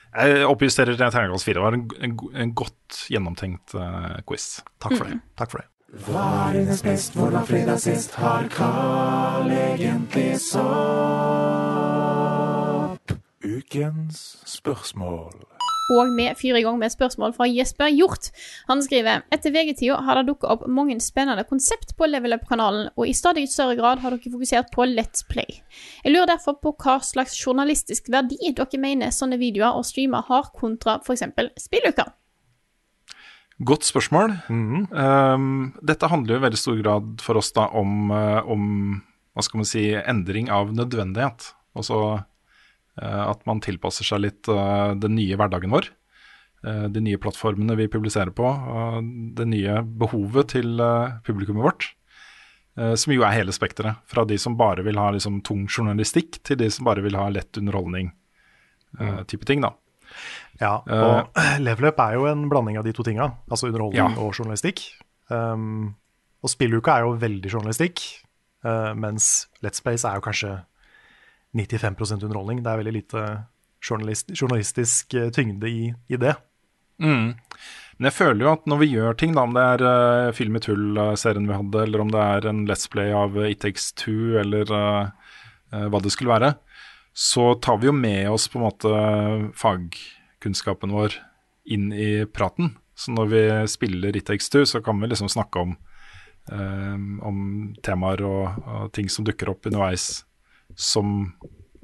Jeg 0.09 0.45
oppjusterer 0.49 0.97
terningkast 0.97 1.45
fire. 1.45 1.59
Det 1.59 1.65
var 1.67 1.75
en, 1.77 1.83
en, 2.07 2.13
en 2.43 2.53
godt 2.57 3.01
gjennomtenkt 3.13 3.75
uh, 3.77 4.17
quiz. 4.25 4.63
Takk 4.81 4.95
for 4.95 5.05
det. 5.05 5.19
Takk 5.37 5.51
for 5.53 5.61
det. 5.61 5.67
Hva 6.05 6.23
er 6.47 6.53
dines 6.57 6.81
best, 6.85 7.13
hvor 7.17 7.29
var 7.33 7.45
fredag 7.49 7.79
sist? 7.81 8.15
Har 8.21 8.47
Carl 8.53 9.49
egentlig 9.53 10.39
sopp? 10.41 10.69
Ukens 13.45 14.37
spørsmål. 14.49 15.58
Og 15.89 16.11
vi 16.13 16.27
fyrer 16.37 16.59
i 16.59 16.65
gang 16.65 16.77
med 16.77 16.89
et 16.89 16.93
spørsmål 16.93 17.33
fra 17.33 17.47
Jesper 17.49 17.89
Hjort. 17.89 18.29
Han 18.69 18.83
skriver 18.85 19.23
etter 19.33 19.53
VG-tida 19.55 19.97
har 20.05 20.19
det 20.19 20.27
dukket 20.29 20.51
opp 20.53 20.67
mange 20.69 20.99
spennende 21.01 21.45
konsept 21.49 21.95
på 21.97 22.09
Level 22.09 22.35
Up-kanalen, 22.37 22.91
og 22.95 23.09
i 23.09 23.15
stadig 23.17 23.47
større 23.49 23.77
grad 23.79 24.03
har 24.03 24.13
dere 24.13 24.33
fokusert 24.33 24.69
på 24.75 24.85
Let's 24.89 25.25
Play. 25.29 25.61
Jeg 26.03 26.13
lurer 26.13 26.29
derfor 26.35 26.59
på 26.61 26.75
hva 26.77 26.99
slags 27.05 27.37
journalistisk 27.39 28.11
verdi 28.13 28.37
dere 28.53 28.81
mener 28.81 29.13
sånne 29.15 29.39
videoer 29.41 29.77
og 29.79 29.87
streamer 29.87 30.25
har, 30.29 30.51
kontra 30.55 30.99
f.eks. 31.01 31.25
spilluka. 31.57 32.09
Godt 33.59 33.83
spørsmål. 33.83 34.37
Um, 34.47 35.73
dette 35.83 36.07
handler 36.07 36.37
jo 36.37 36.39
i 36.39 36.43
veldig 36.45 36.59
stor 36.59 36.77
grad 36.79 37.23
for 37.23 37.41
oss 37.41 37.51
da 37.55 37.65
om, 37.75 38.11
eh, 38.15 38.39
om 38.47 39.01
hva 39.35 39.43
skal 39.43 39.59
man 39.59 39.67
si, 39.67 39.89
endring 39.99 40.47
av 40.53 40.71
nødvendighet. 40.75 41.49
Altså 41.75 42.21
at 43.01 43.45
man 43.47 43.61
tilpasser 43.63 44.03
seg 44.07 44.21
litt 44.25 44.47
eh, 44.51 44.93
den 44.99 45.15
nye 45.15 45.37
hverdagen 45.39 45.71
vår. 45.71 45.87
eh, 46.65 46.87
de 46.91 46.99
nye 47.05 47.17
plattformene 47.17 47.75
vi 47.79 47.87
publiserer 47.87 48.31
på, 48.35 48.49
det 49.35 49.47
nye 49.47 49.81
behovet 49.83 50.49
til 50.55 50.79
eh, 50.83 51.17
publikummet 51.23 51.63
vårt. 51.63 51.89
eh, 52.77 52.95
som 52.95 53.13
jo 53.13 53.23
er 53.23 53.35
hele 53.37 53.51
spekteret. 53.55 53.99
Fra 54.07 54.25
de 54.25 54.37
som 54.37 54.57
bare 54.59 54.83
vil 54.83 54.97
ha 54.99 55.09
liksom, 55.11 55.41
tung 55.43 55.67
journalistikk, 55.67 56.41
til 56.43 56.57
de 56.57 56.69
som 56.71 56.85
bare 56.85 57.01
vil 57.03 57.15
ha 57.15 57.29
lett 57.29 57.57
underholdning. 57.57 58.11
eh, 58.99 59.23
type 59.27 59.45
ting, 59.45 59.61
da. 59.61 59.73
Ja, 60.59 60.79
og 60.89 61.37
uh, 61.37 61.59
Leveløp 61.65 61.99
er 62.01 62.15
jo 62.17 62.25
en 62.27 62.47
blanding 62.49 62.77
av 62.79 62.83
de 62.83 62.91
to 62.97 63.03
tinga, 63.05 63.29
altså 63.49 63.67
underholdning 63.69 64.15
Ja. 64.15 64.19
og 64.19 64.33
journalistikk. 64.35 64.81
Um, 65.29 65.93
og 66.43 66.49
spilluka 66.49 66.95
er 66.97 67.05
jo 67.05 67.13
veldig 67.21 67.51
journalistikk, 67.51 68.01
uh, 68.65 68.91
mens 68.97 69.47
Let's 69.63 69.83
Place 69.85 70.07
er 70.09 70.17
jo 70.17 70.25
kanskje 70.25 70.55
95% 71.57 72.23
underholdning. 72.27 72.63
Det 72.63 72.71
er 72.71 72.81
veldig 72.83 72.95
lite 72.95 73.25
journalist, 73.81 74.31
journalistisk 74.35 75.15
uh, 75.17 75.29
tyngde 75.33 75.69
i, 75.69 75.89
i 76.07 76.19
det. 76.19 76.35
Mm. 76.99 77.35
Men 77.99 78.07
jeg 78.07 78.15
føler 78.15 78.45
jo 78.45 78.51
at 78.53 78.67
når 78.69 78.79
vi 78.79 78.91
gjør 78.93 79.17
ting, 79.19 79.33
da, 79.35 79.43
om 79.43 79.55
det 79.55 79.63
er 79.73 79.83
uh, 79.83 80.35
Film 80.35 80.55
i 80.55 80.61
tull-serien 80.63 81.47
vi 81.49 81.57
hadde, 81.57 81.83
eller 81.83 82.03
om 82.03 82.13
det 82.13 82.21
er 82.23 82.49
en 82.51 82.61
Let's 82.69 82.87
Play 82.91 83.11
av 83.15 83.35
uh, 83.35 83.47
It 83.49 83.59
Takes 83.63 83.91
Two, 83.99 84.37
eller 84.39 84.71
uh, 84.71 85.09
uh, 85.73 85.87
hva 85.91 85.99
det 86.03 86.13
skulle 86.15 86.31
være, 86.31 86.53
så 87.11 87.51
tar 87.59 87.81
vi 87.81 87.89
jo 87.89 87.95
med 87.95 88.29
oss 88.31 88.47
på 88.47 88.59
en 88.59 88.67
måte 88.67 88.93
fagkunnskapen 89.59 90.95
vår 90.95 91.17
inn 91.67 91.89
i 91.91 92.23
praten. 92.31 92.77
Så 92.95 93.11
når 93.15 93.31
vi 93.31 93.43
spiller 93.71 94.15
It 94.15 94.29
Takes 94.29 94.47
Two, 94.51 94.63
så 94.63 94.79
kan 94.83 94.99
vi 95.01 95.09
liksom 95.09 95.27
snakke 95.31 95.59
om, 95.59 95.75
om 96.49 97.37
temaer 97.83 98.23
og, 98.27 98.63
og 98.63 98.91
ting 98.95 99.11
som 99.11 99.27
dukker 99.27 99.51
opp 99.51 99.67
underveis 99.69 100.23
som 100.75 101.31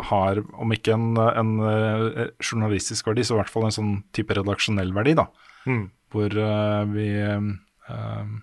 har, 0.10 0.42
om 0.60 0.74
ikke 0.76 0.96
en, 0.96 1.14
en 1.18 1.54
eh, 1.64 2.26
journalistisk 2.44 3.08
verdi, 3.08 3.24
så 3.24 3.38
i 3.38 3.40
hvert 3.40 3.52
fall 3.52 3.68
en 3.68 3.76
sånn 3.76 3.94
type 4.16 4.36
redaksjonell 4.36 4.92
verdi, 4.96 5.16
da. 5.18 5.30
Mm. 5.66 5.86
Hvor 6.14 6.36
uh, 6.36 6.84
vi 6.92 7.08
uh, 7.20 8.36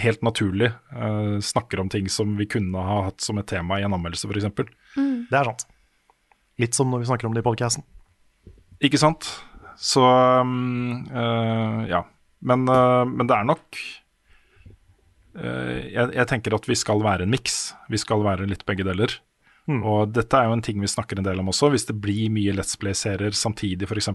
helt 0.00 0.24
naturlig 0.26 0.70
uh, 0.94 1.36
snakker 1.44 1.82
om 1.82 1.90
ting 1.92 2.08
som 2.10 2.32
vi 2.38 2.48
kunne 2.50 2.86
ha 2.86 3.04
hatt 3.10 3.22
som 3.22 3.38
et 3.38 3.50
tema 3.50 3.80
i 3.80 3.86
en 3.86 3.94
anmeldelse, 3.96 4.30
f.eks. 4.30 4.48
Det 5.30 5.36
er 5.36 5.50
sant. 5.50 5.66
Litt 6.60 6.76
som 6.76 6.90
når 6.92 7.04
vi 7.04 7.10
snakker 7.10 7.28
om 7.28 7.36
det 7.36 7.42
i 7.44 7.46
podcasten. 7.46 7.86
Ikke 8.84 9.00
sant? 9.00 9.28
Så 9.80 10.02
um, 10.04 11.06
eh, 11.08 11.78
ja. 11.88 12.02
Men, 12.44 12.64
men 12.64 13.28
det 13.28 13.36
er 13.36 13.46
nok 13.48 13.78
jeg, 15.34 16.06
jeg 16.16 16.26
tenker 16.30 16.54
at 16.56 16.66
vi 16.68 16.76
skal 16.78 17.02
være 17.04 17.26
en 17.26 17.30
miks. 17.32 17.72
Vi 17.92 18.00
skal 18.00 18.24
være 18.24 18.48
litt 18.50 18.64
begge 18.68 18.86
deler. 18.86 19.14
Mm. 19.70 19.82
Og 19.86 20.10
dette 20.16 20.34
er 20.34 20.48
jo 20.48 20.56
en 20.56 20.64
ting 20.64 20.80
vi 20.82 20.90
snakker 20.90 21.20
en 21.20 21.26
del 21.26 21.38
om 21.42 21.50
også. 21.52 21.70
Hvis 21.70 21.86
det 21.86 21.98
blir 22.02 22.32
mye 22.34 22.54
Let's 22.56 22.78
Play-serier 22.80 23.36
samtidig, 23.36 23.86
f.eks., 23.86 24.10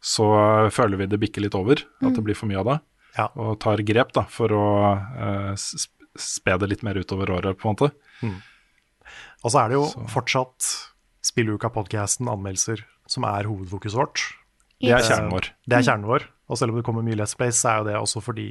så 0.00 0.26
føler 0.72 0.96
vi 1.02 1.06
det 1.12 1.20
bikker 1.20 1.44
litt 1.44 1.56
over. 1.56 1.80
At 2.00 2.16
det 2.16 2.24
blir 2.24 2.36
for 2.38 2.50
mye 2.50 2.60
av 2.60 2.68
det. 2.72 2.78
Ja. 3.18 3.24
og 3.34 3.56
tar 3.58 3.80
grep 3.82 4.12
da, 4.14 4.22
for 4.30 4.52
å 4.54 4.66
uh, 4.94 5.54
spe 5.58 6.54
det 6.62 6.68
litt 6.70 6.84
mer 6.86 6.94
utover 6.94 7.32
året, 7.34 7.58
på 7.58 7.66
en 7.66 7.74
måte. 7.74 7.88
Og 9.42 9.50
så 9.50 9.64
er 9.64 9.72
det 9.72 9.78
jo 9.80 9.86
Så- 9.90 10.04
fortsatt 10.12 10.68
Spilluka-podkasten, 11.26 12.30
anmeldelser, 12.30 12.84
som 13.10 13.26
er 13.28 13.48
hovedfokuset 13.50 13.98
vårt. 13.98 14.22
Det 14.80 14.94
er 14.94 15.02
kjernen 15.02 15.32
vår. 15.34 15.50
Det 15.68 15.76
er 15.76 15.82
kjernen 15.82 16.06
vår. 16.08 16.24
Og 16.48 16.56
selv 16.56 16.70
om 16.72 16.78
det 16.78 16.84
kommer 16.86 17.02
mye 17.04 17.18
Let's 17.18 17.36
Plays, 17.36 17.58
så 17.60 17.68
er 17.74 17.76
jo 17.82 17.88
det 17.90 17.96
også 17.98 18.22
fordi 18.24 18.46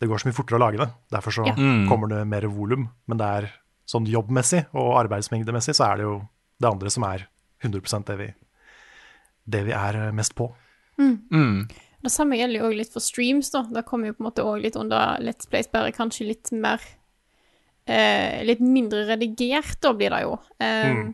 det 0.00 0.08
går 0.10 0.18
så 0.20 0.28
mye 0.28 0.36
fortere 0.36 0.58
å 0.58 0.64
lage 0.64 0.78
det. 0.82 0.88
Derfor 1.10 1.30
så 1.32 1.46
Ja. 1.46 1.54
kommer 1.88 2.08
det 2.08 2.26
mer 2.26 2.42
volum. 2.42 2.88
Men 3.06 3.18
det 3.18 3.26
er 3.26 3.52
sånn 3.86 4.06
jobbmessig 4.06 4.66
og 4.74 4.96
arbeidsmengdemessig 5.06 5.74
så 5.78 5.92
er 5.92 5.96
det 5.96 6.02
jo 6.04 6.28
det 6.60 6.68
andre 6.70 6.90
som 6.90 7.04
er 7.04 7.26
100% 7.62 8.04
det 8.06 8.16
vi, 8.18 8.34
det 9.48 9.64
vi 9.66 9.72
er 9.72 10.12
mest 10.12 10.34
på. 10.34 10.50
Det 10.98 12.12
samme 12.12 12.36
gjelder 12.38 12.60
jo 12.60 12.68
òg 12.70 12.76
litt 12.76 12.92
for 12.92 13.00
streams, 13.00 13.50
da. 13.50 13.62
Det 13.72 13.84
kommer 13.88 14.08
jo 14.10 14.14
på 14.14 14.22
en 14.24 14.28
måte 14.30 14.44
òg 14.44 14.62
litt 14.62 14.76
under 14.76 15.18
Let's 15.24 15.48
Place, 15.48 15.68
bare 15.72 15.92
kanskje 15.92 16.26
litt 16.28 16.52
mer 16.52 16.80
eh, 17.86 18.42
Litt 18.46 18.60
mindre 18.60 19.04
redigert, 19.08 19.78
da 19.80 19.92
blir 19.96 20.10
det 20.10 20.22
jo. 20.22 20.36
Eh, 20.60 21.12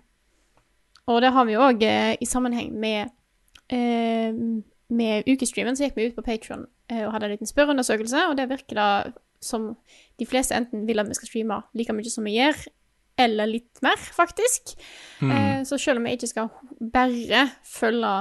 Og 1.09 1.21
det 1.21 1.33
har 1.35 1.45
vi 1.49 1.53
jo 1.57 1.61
òg 1.61 1.83
eh, 1.83 2.17
i 2.21 2.27
sammenheng 2.29 2.73
med 2.79 3.11
eh, 3.71 4.33
Med 4.93 5.25
ukestreamen 5.27 5.75
så 5.77 5.85
gikk 5.89 5.97
vi 5.97 6.07
ut 6.11 6.17
på 6.17 6.25
Patron 6.27 6.67
og 7.07 7.15
hadde 7.15 7.29
en 7.29 7.35
liten 7.35 7.51
spørreundersøkelse, 7.51 8.27
og 8.31 8.37
det 8.39 8.49
virker 8.51 8.79
da 8.79 8.89
som 9.43 9.73
de 10.21 10.27
fleste 10.29 10.55
enten 10.55 10.87
vil 10.87 11.03
at 11.03 11.09
vi 11.09 11.17
skal 11.19 11.31
streame 11.31 11.59
like 11.75 11.95
mye 11.97 12.13
som 12.13 12.27
vi 12.29 12.37
gjør, 12.37 12.59
eller 13.23 13.51
litt 13.51 13.83
mer, 13.85 13.99
faktisk. 14.21 14.75
Eh, 15.23 15.63
så 15.69 15.79
selv 15.79 16.01
om 16.01 16.07
vi 16.07 16.15
ikke 16.17 16.31
skal 16.31 16.51
bare 16.95 17.47
følge 17.67 18.13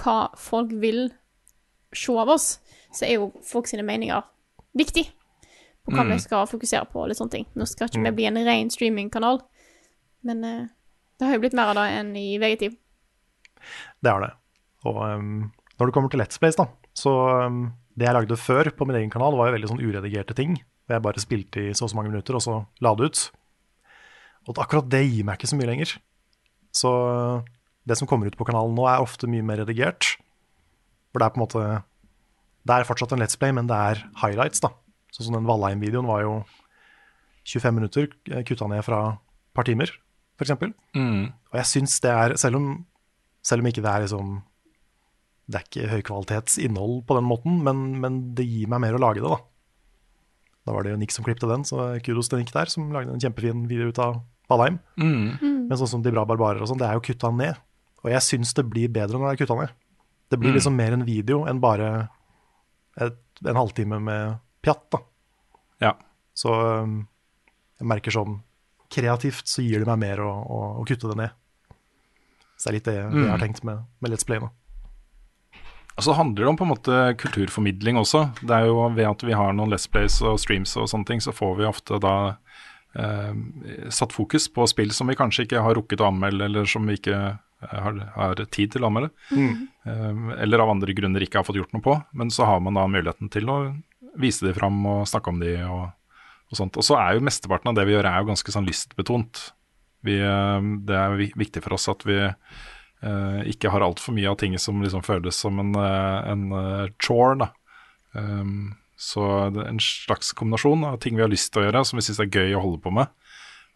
hva 0.00 0.18
folk 0.38 0.72
vil 0.82 1.08
se 1.94 2.14
av 2.14 2.30
oss, 2.30 2.52
så 2.94 3.06
er 3.06 3.18
jo 3.18 3.30
folk 3.46 3.68
sine 3.70 3.84
meninger 3.86 4.22
viktig 4.78 5.04
på 5.84 5.94
hva 5.94 6.04
vi 6.06 6.18
skal 6.22 6.46
fokusere 6.48 6.86
på 6.92 7.02
og 7.02 7.10
litt 7.10 7.18
sånne 7.18 7.34
ting. 7.34 7.48
Nå 7.58 7.66
skal 7.68 7.90
ikke 7.90 8.04
vi 8.06 8.16
bli 8.20 8.28
en 8.30 8.40
ren 8.46 8.70
streamingkanal, 8.72 9.42
men 10.26 10.44
eh, 10.46 10.68
det 11.18 11.28
har 11.28 11.36
jo 11.36 11.42
blitt 11.42 11.56
mer 11.58 11.72
av 11.72 11.80
det 11.80 11.88
enn 11.98 12.14
i 12.16 12.28
VG-tid. 12.40 12.76
Det 14.00 14.12
er 14.12 14.22
det. 14.24 14.30
Og 14.88 15.00
um, 15.04 15.50
når 15.76 15.90
det 15.90 15.94
kommer 15.94 16.12
til 16.12 16.22
Let's 16.22 16.40
Place, 16.40 16.56
da, 16.56 16.70
så 16.96 17.12
um, 17.44 17.66
det 17.98 18.06
jeg 18.06 18.16
lagde 18.16 18.38
før 18.38 18.70
på 18.76 18.86
min 18.88 18.98
egen 19.00 19.12
kanal, 19.12 19.36
var 19.36 19.50
jo 19.50 19.56
veldig 19.56 19.70
sånn 19.72 19.82
uredigerte 19.82 20.36
ting. 20.38 20.58
Hvor 20.86 20.96
jeg 20.96 21.04
bare 21.06 21.22
spilte 21.22 21.64
i 21.64 21.74
så 21.76 21.86
og 21.86 21.92
så 21.92 21.98
mange 21.98 22.12
minutter, 22.12 22.36
og 22.38 22.44
så 22.44 22.56
la 22.84 22.94
det 22.98 23.10
ut. 23.10 23.22
Og 24.48 24.60
akkurat 24.62 24.88
det 24.90 25.02
gir 25.04 25.26
meg 25.26 25.38
ikke 25.38 25.50
så 25.50 25.58
mye 25.58 25.70
lenger. 25.70 25.96
Så 26.74 26.90
det 27.88 27.96
som 27.98 28.08
kommer 28.10 28.30
ut 28.30 28.38
på 28.38 28.46
kanalen 28.48 28.76
nå, 28.76 28.86
er 28.88 29.02
ofte 29.02 29.28
mye 29.30 29.44
mer 29.46 29.62
redigert. 29.64 30.14
For 31.10 31.20
det 31.20 31.26
er 31.26 31.34
på 31.34 31.40
en 31.40 31.46
måte 31.46 31.62
Det 32.60 32.74
er 32.76 32.84
fortsatt 32.84 33.12
en 33.16 33.22
Let's 33.22 33.38
Play, 33.40 33.52
men 33.56 33.66
det 33.70 33.76
er 33.76 34.02
highlights, 34.20 34.60
da. 34.60 34.68
Sånn 35.10 35.30
som 35.30 35.38
den 35.38 35.48
Valheim-videoen 35.48 36.06
var 36.06 36.20
jo 36.22 36.34
25 37.48 37.74
minutter 37.74 38.10
kutta 38.46 38.68
ned 38.68 38.84
fra 38.84 38.98
et 39.16 39.54
par 39.56 39.64
timer, 39.66 39.90
f.eks. 40.38 40.52
Og 41.50 41.56
jeg 41.56 41.66
syns 41.70 41.96
det 42.04 42.12
er, 42.12 42.34
selv 42.38 42.60
om, 42.60 42.66
selv 43.42 43.64
om 43.64 43.70
ikke 43.70 43.82
det 43.82 43.90
er 43.90 44.04
liksom 44.04 44.36
Det 45.50 45.58
er 45.58 45.66
ikke 45.66 45.92
høykvalitetsinnhold 45.96 47.00
på 47.08 47.16
den 47.18 47.26
måten, 47.26 47.56
men, 47.66 47.86
men 48.02 48.20
det 48.38 48.46
gir 48.46 48.70
meg 48.70 48.84
mer 48.84 48.96
å 48.96 49.02
lage 49.02 49.22
det, 49.22 49.30
da. 49.30 49.40
Da 50.68 50.74
var 50.76 50.84
det 50.84 50.92
jo 50.92 51.00
Nick 51.00 51.14
som 51.14 51.24
klippte 51.26 51.48
den, 51.50 51.64
så 51.66 51.88
kudos 52.04 52.30
til 52.30 52.38
Nick 52.38 52.52
der, 52.54 52.70
som 52.70 52.92
lagde 52.94 53.14
en 53.14 53.22
kjempefin 53.22 53.64
video 53.70 53.90
ut 53.90 53.98
av 54.02 54.20
Valheim. 54.50 54.78
Men 55.70 55.78
sånn 55.80 55.90
som 55.96 56.04
De 56.04 56.12
bra 56.12 56.26
barbarer 56.28 56.62
og 56.62 56.70
sånn, 56.70 56.78
det 56.78 56.86
er 56.86 56.98
jo 56.98 57.04
kutta 57.06 57.32
ned. 57.34 57.58
Og 58.04 58.12
jeg 58.12 58.26
syns 58.26 58.54
det 58.56 58.66
blir 58.70 58.92
bedre 58.92 59.18
når 59.18 59.26
det 59.26 59.32
er 59.32 59.40
kutta 59.42 59.58
ned. 59.58 59.74
Det 60.30 60.38
blir 60.38 60.54
liksom 60.54 60.76
mer 60.78 60.94
en 60.94 61.06
video 61.08 61.42
enn 61.50 61.58
bare 61.62 61.90
et, 63.02 63.18
en 63.42 63.58
halvtime 63.58 63.98
med 64.06 64.38
pjatt, 64.62 64.86
da. 64.94 65.00
Ja. 65.82 65.92
Så 66.36 66.54
um, 66.54 67.00
jeg 67.80 67.90
merker 67.90 68.14
sånn 68.14 68.38
kreativt 68.90 69.48
så 69.50 69.64
gir 69.64 69.82
det 69.82 69.88
meg 69.88 70.00
mer 70.02 70.22
å, 70.22 70.30
å, 70.30 70.60
å 70.82 70.86
kutte 70.86 71.10
det 71.10 71.18
ned. 71.18 71.36
Så 72.54 72.68
det 72.68 72.70
er 72.70 72.76
litt 72.76 72.88
det, 72.90 72.96
det 73.10 73.24
jeg 73.24 73.32
har 73.32 73.42
tenkt 73.42 73.62
med, 73.66 73.86
med 74.02 74.12
Let's 74.12 74.26
Play 74.28 74.42
nå. 74.42 74.50
Og 76.00 76.04
så 76.06 76.14
handler 76.16 76.46
det 76.46 76.48
om 76.48 76.56
på 76.56 76.64
en 76.64 76.70
måte 76.72 76.98
kulturformidling 77.20 77.98
også. 78.00 78.22
Det 78.40 78.56
er 78.56 78.70
jo 78.70 78.78
Ved 78.96 79.04
at 79.10 79.24
vi 79.28 79.36
har 79.36 79.52
noen 79.52 79.68
Let's 79.72 79.84
Plays 79.92 80.16
og 80.24 80.38
streams 80.40 80.72
og 80.80 80.88
sånne 80.88 81.04
ting, 81.10 81.20
så 81.20 81.34
får 81.36 81.58
vi 81.58 81.68
ofte 81.68 81.98
da 82.00 82.14
eh, 82.96 83.34
satt 83.92 84.14
fokus 84.16 84.48
på 84.48 84.64
spill 84.70 84.94
som 84.96 85.10
vi 85.12 85.18
kanskje 85.18 85.44
ikke 85.46 85.60
har 85.62 85.76
rukket 85.76 86.00
å 86.00 86.08
anmelde, 86.08 86.48
eller 86.48 86.64
som 86.70 86.88
vi 86.88 86.96
ikke 86.96 87.18
eh, 87.20 87.76
har, 87.84 88.00
har 88.16 88.40
tid 88.48 88.72
til 88.72 88.86
å 88.86 88.88
anmelde. 88.90 89.12
Eh, 89.84 90.24
eller 90.46 90.64
av 90.64 90.72
andre 90.72 90.96
grunner 90.96 91.22
ikke 91.26 91.42
har 91.42 91.46
fått 91.48 91.60
gjort 91.60 91.76
noe 91.76 91.84
på. 91.84 91.98
Men 92.16 92.32
så 92.32 92.48
har 92.48 92.64
man 92.64 92.80
da 92.80 92.88
muligheten 92.90 93.28
til 93.32 93.52
å 93.52 93.60
vise 94.20 94.48
de 94.48 94.56
fram 94.56 94.80
og 94.90 95.04
snakke 95.06 95.30
om 95.30 95.38
de 95.44 95.54
og, 95.68 95.92
og 96.50 96.58
sånt. 96.58 96.80
Og 96.80 96.86
så 96.88 96.96
er 96.98 97.14
jo 97.18 97.26
mesteparten 97.28 97.70
av 97.70 97.76
det 97.78 97.84
vi 97.86 97.94
gjør, 97.98 98.08
er 98.10 98.24
jo 98.24 98.32
ganske 98.32 98.56
sånn 98.56 98.66
lystbetont. 98.66 99.50
Vi, 100.08 100.16
eh, 100.16 100.60
det 100.88 100.96
er 100.96 101.16
vi- 101.20 101.32
viktig 101.36 101.62
for 101.62 101.76
oss 101.76 101.88
at 101.92 102.08
vi 102.08 102.18
ikke 103.48 103.70
har 103.72 103.84
altfor 103.84 104.16
mye 104.16 104.28
av 104.28 104.38
ting 104.40 104.56
som 104.60 104.82
liksom 104.82 105.04
føles 105.06 105.36
som 105.36 105.58
en, 105.62 105.74
eh, 105.78 106.18
en 106.32 106.42
eh, 106.52 106.92
chore. 107.00 107.38
Da. 107.40 107.50
Um, 108.12 108.74
så 109.00 109.24
en 109.48 109.80
slags 109.80 110.34
kombinasjon 110.36 110.84
av 110.84 110.98
ting 111.00 111.16
vi 111.16 111.24
har 111.24 111.32
lyst 111.32 111.52
til 111.54 111.62
å 111.62 111.68
gjøre, 111.68 111.84
som 111.88 112.00
vi 112.00 112.04
syns 112.04 112.20
er 112.20 112.28
gøy 112.28 112.56
å 112.58 112.64
holde 112.64 112.82
på 112.84 112.92
med, 112.92 113.08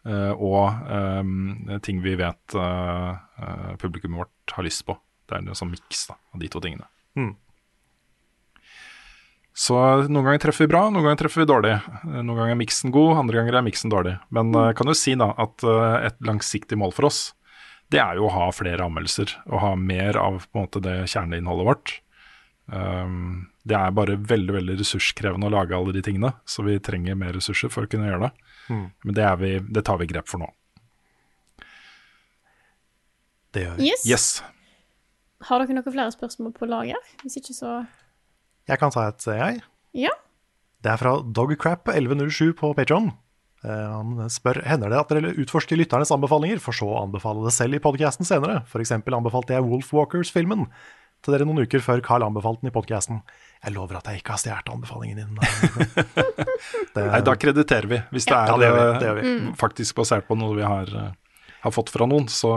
uh, 0.05 0.33
og 0.37 0.85
um, 0.85 1.79
ting 1.81 2.03
vi 2.05 2.13
vet 2.19 2.57
uh, 2.59 3.15
uh, 3.41 3.71
publikummet 3.81 4.21
vårt 4.21 4.53
har 4.59 4.67
lyst 4.67 4.85
på. 4.85 4.99
Det 5.25 5.39
er 5.39 5.41
en 5.41 5.57
sånn 5.57 5.73
miks 5.73 6.05
av 6.13 6.37
de 6.37 6.51
to 6.53 6.61
tingene. 6.61 6.85
Mm. 7.17 7.33
Så 9.55 9.77
noen 10.11 10.27
ganger 10.27 10.41
treffer 10.43 10.65
vi 10.65 10.73
bra, 10.73 10.83
noen 10.91 11.05
ganger 11.05 11.21
treffer 11.23 11.45
vi 11.45 11.47
dårlig. 11.47 11.77
Eh, 11.79 12.19
Noen 12.19 12.35
ganger 12.35 12.57
er 12.57 12.59
miksen 12.59 12.91
god, 12.91 13.21
andre 13.21 13.39
ganger 13.39 13.55
er 13.61 13.63
miksen 13.63 13.93
dårlig. 13.93 14.17
Men 14.35 14.51
eh, 14.51 14.73
kan 14.75 14.91
jo 14.91 14.95
si 14.99 15.15
da 15.19 15.29
at 15.39 15.63
eh, 15.63 15.95
et 16.09 16.17
langsiktig 16.27 16.77
mål 16.79 16.91
for 16.95 17.07
oss, 17.07 17.29
det 17.93 18.01
er 18.01 18.17
jo 18.17 18.25
å 18.27 18.33
ha 18.33 18.47
flere 18.55 18.85
anmeldelser. 18.87 19.35
Og 19.51 19.61
ha 19.61 19.73
mer 19.77 20.17
av 20.19 20.45
på 20.47 20.57
en 20.59 20.65
måte 20.65 20.81
det 20.83 20.97
kjerneinnholdet 21.11 21.67
vårt. 21.69 21.93
Um, 22.65 23.45
det 23.65 23.77
er 23.77 23.93
bare 23.93 24.17
veldig 24.17 24.55
veldig 24.57 24.77
ressurskrevende 24.79 25.49
å 25.49 25.53
lage 25.53 25.77
alle 25.77 25.93
de 25.93 26.01
tingene, 26.05 26.31
så 26.49 26.65
vi 26.65 26.79
trenger 26.81 27.17
mer 27.17 27.35
ressurser 27.37 27.69
for 27.73 27.85
å 27.85 27.89
kunne 27.89 28.09
gjøre 28.09 28.27
det. 28.27 28.33
Men 29.05 29.17
det, 29.17 29.25
er 29.25 29.37
vi, 29.41 29.51
det 29.77 29.85
tar 29.85 29.99
vi 30.01 30.09
grep 30.09 30.29
for 30.29 30.41
nå. 30.41 30.49
Det 33.55 33.65
gjør 33.65 33.77
vi. 33.79 33.89
Yes. 33.91 34.05
Yes. 34.09 34.25
Har 35.45 35.61
dere 35.61 35.77
noen 35.77 35.93
flere 35.93 36.13
spørsmål 36.13 36.53
på 36.57 36.67
lager? 36.69 37.11
Hvis 37.21 37.37
ikke, 37.39 37.53
så 37.53 37.75
Jeg 38.65 38.81
kan 38.81 38.93
ta 38.93 39.05
et, 39.11 39.25
jeg. 39.29 39.61
Ja. 39.93 40.13
Det 40.81 40.91
er 40.91 41.01
fra 41.01 41.19
Dogcrap1107 41.21 42.55
på 42.57 42.73
Patreon. 42.77 43.13
Han 43.65 44.29
spør 44.29 44.59
hender 44.67 44.91
det 44.93 44.99
at 44.99 45.09
dere 45.13 45.33
utforsker 45.41 45.79
lytternes 45.79 46.11
anbefalinger, 46.13 46.59
for 46.63 46.75
så 46.77 46.87
å 46.91 46.99
anbefale 47.03 47.45
det 47.47 47.53
selv 47.55 47.77
i 47.77 47.81
podcasten 47.83 48.27
senere. 48.27 48.61
For 48.69 48.83
eksempel 48.83 49.17
anbefalte 49.17 49.55
jeg 49.57 49.65
Wolf 49.65 49.89
Walkers-filmen 49.95 50.67
til 51.25 51.33
dere 51.33 51.47
noen 51.49 51.63
uker 51.65 51.81
før 51.81 52.03
Carl 52.05 52.21
anbefalte 52.27 52.61
den 52.61 52.69
i 52.69 52.75
podcasten. 52.75 53.21
Jeg 53.65 53.73
lover 53.73 53.97
at 53.97 54.09
jeg 54.11 54.21
ikke 54.21 54.35
har 54.35 54.41
stjålet 54.43 54.69
anbefalingen 54.75 55.23
din. 55.23 55.39
Det, 56.95 57.01
Nei, 57.03 57.19
da 57.25 57.33
krediterer 57.35 57.89
vi. 57.91 57.97
Hvis 58.13 58.27
det 58.29 58.35
er 58.37 58.51
Ja, 58.51 58.57
det 58.61 58.69
vi, 58.71 58.83
eh, 58.83 58.99
det 59.01 59.09
vi. 59.17 59.31
faktisk 59.59 59.97
basert 59.97 60.27
på 60.29 60.37
noe 60.39 60.55
vi 60.55 60.63
har, 60.63 60.87
eh, 60.87 61.41
har 61.65 61.73
fått 61.75 61.89
fra 61.91 62.07
noen, 62.07 62.29
så 62.31 62.53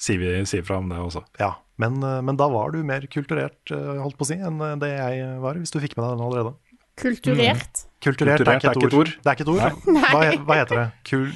sier 0.00 0.18
vi 0.18 0.32
sier 0.48 0.64
fra 0.66 0.80
om 0.80 0.88
det 0.90 0.98
også. 0.98 1.22
ja, 1.38 1.52
men, 1.78 2.00
eh, 2.02 2.22
men 2.24 2.36
da 2.40 2.48
var 2.48 2.72
du 2.72 2.80
mer 2.84 3.04
kulturert, 3.12 3.60
eh, 3.70 4.00
holdt 4.02 4.16
på 4.18 4.24
å 4.26 4.30
si, 4.32 4.38
enn 4.40 4.58
eh, 4.64 4.74
det 4.80 4.90
jeg 4.96 5.40
var, 5.44 5.60
hvis 5.60 5.70
du 5.74 5.78
fikk 5.82 5.96
med 5.96 6.06
deg 6.08 6.16
den 6.16 6.26
allerede. 6.26 6.54
Kulturert. 7.00 7.84
Kulturert, 8.02 8.40
Kulturert 8.40 8.48
er 8.48 8.58
ikke 8.60 8.88
et 8.88 8.94
ord. 9.00 9.10
Det 9.22 9.30
er 9.30 9.36
ikke 9.36 9.46
et 9.46 9.52
ord. 9.52 9.78
Hva, 9.86 10.24
hva 10.48 10.58
heter 10.60 10.80
det? 10.80 10.86
Kul, 11.08 11.30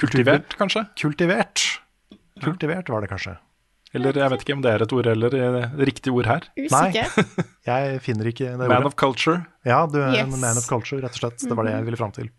Kultivert, 0.00 0.56
kanskje? 0.58 0.82
kultivert. 1.00 1.62
Kultivert 2.44 2.88
var 2.92 3.04
det 3.04 3.10
kanskje. 3.12 3.36
Eller 3.92 4.14
jeg 4.14 4.30
vet 4.30 4.42
ikke 4.44 4.54
om 4.54 4.60
det 4.62 4.70
er 4.70 4.82
et 4.84 4.92
ord 4.94 5.06
eller 5.10 5.34
et 5.34 5.80
riktig 5.88 6.12
ord 6.14 6.28
her. 6.30 6.44
Usikker. 6.54 7.08
Nei, 7.10 7.46
Jeg 7.66 8.02
finner 8.04 8.28
ikke 8.30 8.46
det 8.52 8.54
ordet. 8.60 8.68
Man 8.70 8.86
of 8.86 8.94
culture. 9.00 9.40
Ja, 9.66 9.80
du 9.90 9.98
er 9.98 10.12
Yes. 10.14 10.28
en 10.30 10.38
man 10.40 10.56
of 10.60 10.68
culture, 10.70 11.00
rett 11.02 11.16
og 11.18 11.22
slett. 11.24 11.42
Det 11.42 11.56
var 11.58 11.66
det 11.66 11.72
jeg 11.74 11.84
ville 11.88 11.98
fram 11.98 12.12
til. 12.14 12.30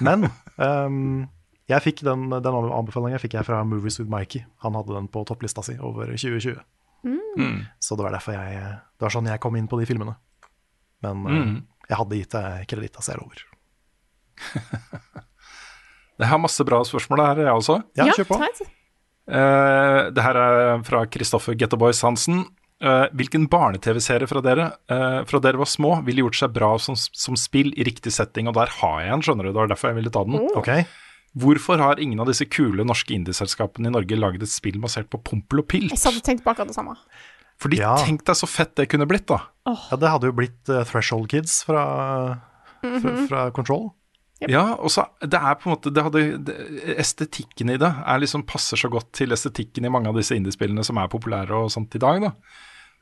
Men 0.00 0.28
um, 0.56 1.26
jeg 1.70 1.82
fikk 1.82 2.04
den, 2.06 2.28
den 2.30 2.54
anbefalingen 2.62 3.18
fikk 3.22 3.34
jeg 3.40 3.46
fra 3.48 3.64
Movies 3.66 3.98
with 3.98 4.10
Mikey. 4.12 4.44
Han 4.62 4.78
hadde 4.78 4.94
den 4.94 5.08
på 5.10 5.24
topplista 5.26 5.64
si 5.66 5.74
over 5.82 6.14
2020. 6.14 6.62
Så 7.82 7.98
det 7.98 8.04
var 8.06 8.14
derfor 8.14 8.32
jeg 8.38 8.62
Det 8.62 9.04
var 9.04 9.12
sånn 9.12 9.26
jeg 9.28 9.40
kom 9.42 9.56
inn 9.58 9.66
på 9.68 9.76
de 9.82 9.84
filmene. 9.90 10.14
Men 11.04 11.28
eh, 11.28 11.52
jeg 11.90 12.00
hadde 12.00 12.22
gitt 12.22 12.34
deg 12.34 12.66
kreditt, 12.72 12.98
jeg 13.04 13.20
lover. 13.20 13.44
Jeg 16.14 16.30
har 16.30 16.38
masse 16.38 16.62
bra 16.62 16.78
spørsmål 16.86 17.22
her, 17.24 17.38
jeg 17.42 17.58
også. 17.58 17.80
Ja, 17.98 18.04
kjør 18.14 18.28
på. 18.28 18.36
Uh. 18.38 18.68
Eh, 19.34 20.00
det 20.14 20.22
her 20.22 20.38
er 20.38 20.84
fra 20.86 21.00
Kristoffer 21.10 21.56
Gettoboys 21.58 22.04
Hansen. 22.06 22.44
Uh, 22.84 23.06
hvilken 23.16 23.46
barne-TV-serie 23.48 24.28
fra 24.28 24.42
dere 24.44 24.64
eh, 24.92 25.20
fra 25.30 25.38
dere 25.40 25.60
var 25.60 25.68
små 25.70 25.92
ville 26.04 26.24
gjort 26.24 26.36
seg 26.36 26.50
bra 26.52 26.72
som, 26.82 26.96
som 26.98 27.38
spill 27.38 27.70
i 27.78 27.86
riktig 27.86 28.12
setting? 28.12 28.50
Og 28.50 28.56
der 28.58 28.72
har 28.80 28.98
jeg 29.00 29.14
en, 29.14 29.24
skjønner 29.24 29.48
du. 29.48 29.52
Det 29.52 29.60
var 29.62 29.70
derfor 29.72 29.90
jeg 29.90 29.98
ville 30.02 30.12
ta 30.14 30.24
den. 30.26 30.38
Ok, 30.58 30.70
Hvorfor 31.34 31.80
har 31.82 31.98
ingen 31.98 32.20
av 32.22 32.28
disse 32.30 32.46
kule 32.46 32.84
norske 32.86 33.10
indieselskapene 33.16 33.90
i 33.90 33.94
Norge 33.94 34.18
laget 34.18 34.44
et 34.46 34.52
spill 34.52 34.76
basert 34.82 35.08
på 35.10 35.18
Pompel 35.26 35.64
og 35.64 35.66
Pilt? 35.72 35.90
Jeg 35.90 36.12
og 36.12 36.22
tenkte 36.22 36.44
på 36.44 36.52
akkurat 36.52 36.70
det 36.70 36.76
samme. 36.76 36.94
Fordi 37.64 37.78
Ja. 37.80 37.94
tenk 38.04 38.26
deg 38.28 38.36
så 38.36 38.48
fett 38.50 38.74
det 38.76 38.90
kunne 38.92 39.08
blitt, 39.08 39.26
da. 39.30 39.40
Ja, 39.64 39.96
det 39.96 40.10
hadde 40.12 40.28
jo 40.28 40.36
blitt 40.36 40.68
uh, 40.68 40.82
Threshold 40.84 41.30
Kids 41.32 41.62
fra, 41.64 41.84
fra, 42.84 43.12
fra 43.30 43.44
Control. 43.56 43.86
Ja, 44.50 44.74
og 44.74 44.90
så 44.92 45.06
det 45.22 45.38
er 45.38 45.54
på 45.56 45.70
en 45.70 45.72
måte 45.76 45.92
det 45.94 46.02
hadde, 46.04 46.22
det, 46.44 46.54
Estetikken 47.00 47.70
i 47.72 47.78
det 47.80 47.88
er 47.88 48.20
liksom 48.20 48.42
passer 48.44 48.76
så 48.76 48.90
godt 48.92 49.08
til 49.16 49.32
estetikken 49.32 49.86
i 49.86 49.92
mange 49.92 50.10
av 50.10 50.18
disse 50.18 50.36
indiespillene 50.36 50.84
som 50.84 50.98
er 51.00 51.08
populære 51.08 51.54
og 51.64 51.72
sånt 51.72 51.94
i 51.96 52.02
dag. 52.02 52.20
da. 52.26 52.32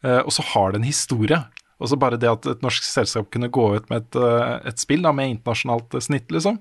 Eh, 0.05 0.20
og 0.20 0.30
så 0.34 0.44
har 0.52 0.72
det 0.72 0.82
en 0.82 0.86
historie. 0.86 1.40
Og 1.82 1.90
så 1.90 1.98
bare 1.98 2.20
det 2.20 2.30
at 2.30 2.47
et 2.47 2.62
norsk 2.62 2.84
selskap 2.86 3.30
kunne 3.32 3.51
gå 3.51 3.64
ut 3.74 3.90
med 3.90 4.05
et, 4.05 4.20
eh, 4.22 4.68
et 4.70 4.78
spill 4.78 5.02
da, 5.02 5.10
med 5.16 5.32
internasjonalt 5.32 5.97
eh, 5.98 6.05
snitt, 6.05 6.30
liksom, 6.30 6.60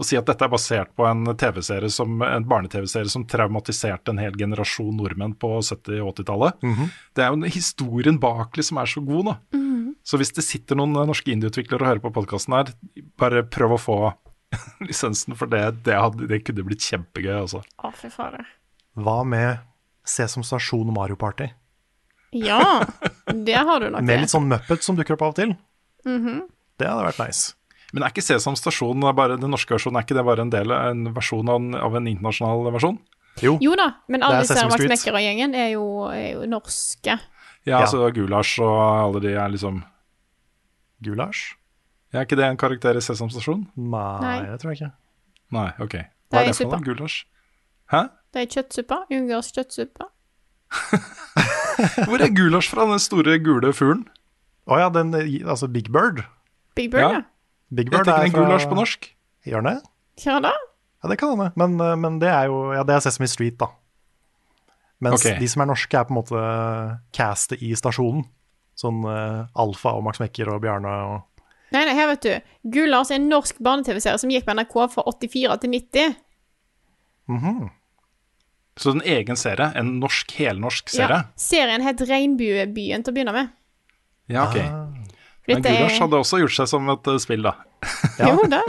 og 0.00 0.06
si 0.08 0.16
at 0.16 0.24
dette 0.24 0.46
er 0.46 0.52
basert 0.52 0.94
på 0.96 1.04
en 1.04 1.28
TV-serie 1.36 1.90
som, 1.92 2.14
en 2.24 2.46
barne-TV-serie 2.48 3.10
som 3.12 3.26
traumatiserte 3.28 4.14
en 4.14 4.20
hel 4.22 4.32
generasjon 4.40 4.94
nordmenn 4.96 5.34
på 5.36 5.50
70- 5.60 6.00
og 6.00 6.14
80-tallet. 6.14 6.64
Det 7.12 7.26
er 7.26 7.34
jo 7.34 7.50
historien 7.52 8.16
bak 8.22 8.56
som 8.64 8.80
er 8.80 8.88
så 8.88 9.02
god, 9.04 9.28
da. 9.28 9.34
Så 10.08 10.16
hvis 10.16 10.32
det 10.32 10.46
sitter 10.46 10.78
noen 10.80 10.96
eh, 10.96 11.06
norske 11.10 11.28
indieutviklere 11.34 11.84
og 11.84 11.90
hører 11.90 12.02
på 12.06 12.12
podkasten 12.16 12.56
her, 12.56 12.72
bare 13.20 13.44
prøv 13.44 13.76
å 13.76 13.80
få 13.80 13.98
lisensen, 14.88 15.36
for 15.36 15.50
det, 15.52 15.60
det, 15.84 15.98
hadde, 16.00 16.26
det 16.30 16.40
kunne 16.46 16.64
blitt 16.66 16.86
kjempegøy, 16.88 17.34
altså. 17.42 17.60
Å, 17.84 17.92
fy 17.94 18.08
fader. 18.12 18.48
Hva 18.96 19.20
med 19.28 19.60
Sesam 20.08 20.42
Stasjon 20.46 20.88
og 20.88 20.96
Mario 20.96 21.20
Party? 21.20 21.50
Ja, 22.32 22.80
det 23.28 23.58
har 23.58 23.84
du 23.84 23.90
nok. 23.90 24.06
Med 24.06 24.24
litt 24.24 24.32
sånn 24.32 24.48
Muppet 24.48 24.86
som 24.86 24.96
dukker 24.98 25.18
opp 25.18 25.28
av 25.28 25.34
og 25.34 25.38
til. 25.42 25.54
Det 26.80 26.88
hadde 26.88 27.06
vært 27.10 27.20
nice. 27.26 27.52
Men 27.92 28.04
er 28.06 28.12
ikke 28.12 28.22
Sesam 28.22 28.54
Stasjon 28.58 29.00
bare 29.16 29.36
den 29.40 29.50
norske 29.50 29.74
versjonen, 29.74 29.98
er 29.98 30.04
ikke 30.06 30.14
det 30.18 30.24
bare 30.24 30.44
en 30.46 30.50
del 30.52 30.70
en 30.76 31.04
versjon 31.14 31.48
av 31.50 31.56
en, 31.60 31.74
av 31.74 31.96
en 31.98 32.06
internasjonal 32.06 32.70
versjon? 32.72 32.98
Jo, 33.42 33.56
Jo 33.62 33.74
da, 33.78 33.88
men 34.10 34.22
alle 34.22 34.42
Det 34.42 34.50
er 34.50 34.58
er 35.54 35.70
jo, 35.72 35.84
er 36.10 36.32
jo 36.34 36.46
norske. 36.50 37.18
Ja, 37.66 37.78
Ja. 37.78 37.80
altså 37.84 38.10
Gulasj 38.14 38.58
og 38.64 38.78
alle 38.80 39.20
de 39.20 39.34
er 39.34 39.48
liksom 39.52 39.82
Gulasj? 41.02 41.54
Ja, 42.12 42.20
Er 42.20 42.24
ikke 42.26 42.36
det 42.36 42.44
en 42.46 42.56
karakter 42.56 42.96
i 42.96 43.00
Sesam 43.00 43.30
Stasjon? 43.30 43.66
Nei, 43.76 44.20
Nei. 44.20 44.38
det 44.50 44.60
tror 44.60 44.72
jeg 44.74 44.80
ikke. 44.80 44.92
Nei, 45.52 45.68
ok. 45.78 45.92
Det 45.92 46.06
Hva 46.30 46.38
er 46.40 46.42
er 46.42 46.46
det 46.52 46.56
for 46.56 46.76
noe? 46.76 46.84
Gulasj? 46.84 47.24
Hæ? 47.90 48.02
Det 48.34 48.42
er 48.42 48.46
kjøttsuppe. 48.54 48.98
Ungarsk 49.10 49.54
kjøttsuppe. 49.58 50.06
Hvor 52.06 52.20
er 52.22 52.30
gulasj 52.34 52.70
fra, 52.70 52.86
den 52.90 53.00
store 53.02 53.38
gule 53.42 53.72
fuglen? 53.74 54.04
Å 54.70 54.78
ja, 54.78 54.88
den, 54.94 55.14
altså 55.48 55.66
Big 55.72 55.88
Bird. 55.92 56.22
Big 56.78 56.90
Bird, 56.92 57.02
Ja. 57.02 57.10
ja. 57.18 57.22
Big 57.70 57.90
Bird 57.90 58.08
er 58.08 58.26
en 58.26 58.34
fra 58.34 58.44
gulasj 58.44 58.68
på 58.70 58.78
norsk. 58.78 59.06
Gjør 59.46 59.64
den 59.64 59.78
det? 59.78 59.90
Hva 60.24 60.40
da? 60.44 60.52
Ja, 61.00 61.10
det 61.12 61.16
kan 61.20 61.32
hende. 61.32 61.50
Men, 61.56 61.78
eh, 61.80 61.96
men 61.96 62.18
det 62.22 62.28
er 62.32 62.50
jo 62.50 62.74
ja, 62.76 62.84
det 62.86 62.96
er 62.96 63.04
Sesame 63.04 63.28
Street, 63.30 63.56
da. 63.60 63.70
Mens 65.00 65.22
okay. 65.22 65.38
de 65.40 65.48
som 65.48 65.62
er 65.64 65.70
norske, 65.70 65.96
er 65.96 66.04
på 66.04 66.12
en 66.12 66.18
måte 66.18 66.40
castet 67.16 67.62
i 67.64 67.72
stasjonen. 67.78 68.26
Sånn 68.76 69.00
uh, 69.04 69.48
Alfa 69.60 69.94
og 69.96 70.04
Max 70.04 70.20
Mekker 70.20 70.48
og 70.52 70.62
Bjarne 70.64 70.92
og 71.08 71.18
Nei, 71.70 71.84
nei, 71.86 71.92
her 71.94 72.08
vet 72.10 72.24
du. 72.24 72.54
Gullars 72.74 73.12
er 73.12 73.20
en 73.20 73.28
norsk 73.30 73.60
barne-TV-serie 73.62 74.18
som 74.18 74.32
gikk 74.32 74.42
på 74.48 74.56
NRK 74.58 74.74
fra 74.90 75.04
84 75.06 75.58
til 75.62 75.70
90. 75.76 76.16
Så 78.80 78.94
en 78.96 79.04
egen 79.06 79.38
serie, 79.38 79.68
en 79.78 79.92
norsk, 80.02 80.34
helnorsk 80.34 80.90
serie. 80.90 81.20
Ja. 81.22 81.38
Serien 81.38 81.84
het 81.86 82.02
Regnbuebyen 82.08 83.06
til 83.06 83.12
å 83.12 83.14
begynne 83.14 83.36
med. 83.36 83.54
Ja, 84.30 84.48
ok. 84.48 84.58
Men 85.50 85.62
Dette 85.62 85.76
gulasj 85.76 86.00
hadde 86.04 86.18
også 86.22 86.38
gjort 86.42 86.54
seg 86.56 86.68
som 86.70 86.88
et 86.94 87.10
eh, 87.12 87.18
spill, 87.22 87.42
da. 87.46 87.54
Ja. 88.20 88.30
Jo, 88.34 88.44
da. 88.52 88.60